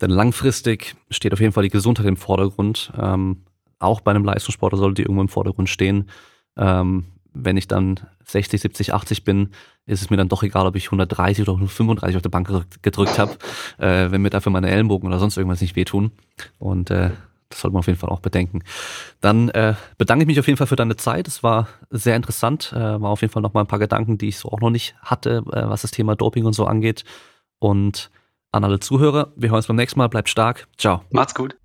denn 0.00 0.10
langfristig 0.10 0.96
steht 1.10 1.32
auf 1.32 1.40
jeden 1.40 1.52
Fall 1.52 1.62
die 1.62 1.70
Gesundheit 1.70 2.06
im 2.06 2.16
Vordergrund. 2.16 2.92
Ähm, 3.00 3.44
auch 3.78 4.00
bei 4.00 4.10
einem 4.10 4.24
Leistungssportler 4.24 4.78
sollte 4.78 4.96
die 4.96 5.02
irgendwo 5.02 5.22
im 5.22 5.28
Vordergrund 5.28 5.68
stehen. 5.68 6.10
Ähm, 6.56 7.04
wenn 7.34 7.56
ich 7.56 7.68
dann 7.68 8.00
60, 8.24 8.60
70, 8.60 8.94
80 8.94 9.24
bin, 9.24 9.50
ist 9.86 10.02
es 10.02 10.10
mir 10.10 10.16
dann 10.16 10.28
doch 10.28 10.42
egal, 10.42 10.66
ob 10.66 10.74
ich 10.74 10.86
130 10.86 11.42
oder 11.42 11.52
135 11.52 12.16
auf 12.16 12.22
der 12.22 12.28
Bank 12.28 12.50
gedrückt 12.82 13.18
habe, 13.18 13.36
äh, 13.78 14.10
wenn 14.10 14.22
mir 14.22 14.30
dafür 14.30 14.52
meine 14.52 14.70
Ellenbogen 14.70 15.08
oder 15.08 15.18
sonst 15.18 15.36
irgendwas 15.36 15.60
nicht 15.60 15.76
wehtun. 15.76 16.10
Und 16.58 16.90
äh, 16.90 17.10
das 17.52 17.60
sollte 17.60 17.72
man 17.72 17.80
auf 17.80 17.86
jeden 17.86 17.98
Fall 17.98 18.10
auch 18.10 18.20
bedenken. 18.20 18.62
Dann 19.20 19.48
äh, 19.50 19.74
bedanke 19.98 20.24
ich 20.24 20.26
mich 20.26 20.40
auf 20.40 20.46
jeden 20.46 20.56
Fall 20.56 20.66
für 20.66 20.76
deine 20.76 20.96
Zeit. 20.96 21.28
Es 21.28 21.42
war 21.42 21.68
sehr 21.90 22.16
interessant. 22.16 22.72
Äh, 22.74 22.78
war 23.00 23.10
auf 23.10 23.20
jeden 23.20 23.32
Fall 23.32 23.42
noch 23.42 23.54
mal 23.54 23.60
ein 23.60 23.66
paar 23.66 23.78
Gedanken, 23.78 24.18
die 24.18 24.28
ich 24.28 24.38
so 24.38 24.50
auch 24.50 24.60
noch 24.60 24.70
nicht 24.70 24.94
hatte, 25.00 25.42
äh, 25.52 25.68
was 25.68 25.82
das 25.82 25.90
Thema 25.90 26.16
Doping 26.16 26.44
und 26.44 26.54
so 26.54 26.66
angeht. 26.66 27.04
Und 27.58 28.10
an 28.50 28.64
alle 28.64 28.80
Zuhörer, 28.80 29.32
wir 29.36 29.50
hören 29.50 29.58
uns 29.58 29.66
beim 29.66 29.76
nächsten 29.76 29.98
Mal. 29.98 30.08
Bleibt 30.08 30.28
stark. 30.28 30.68
Ciao. 30.76 31.02
Macht's 31.10 31.34
gut. 31.34 31.56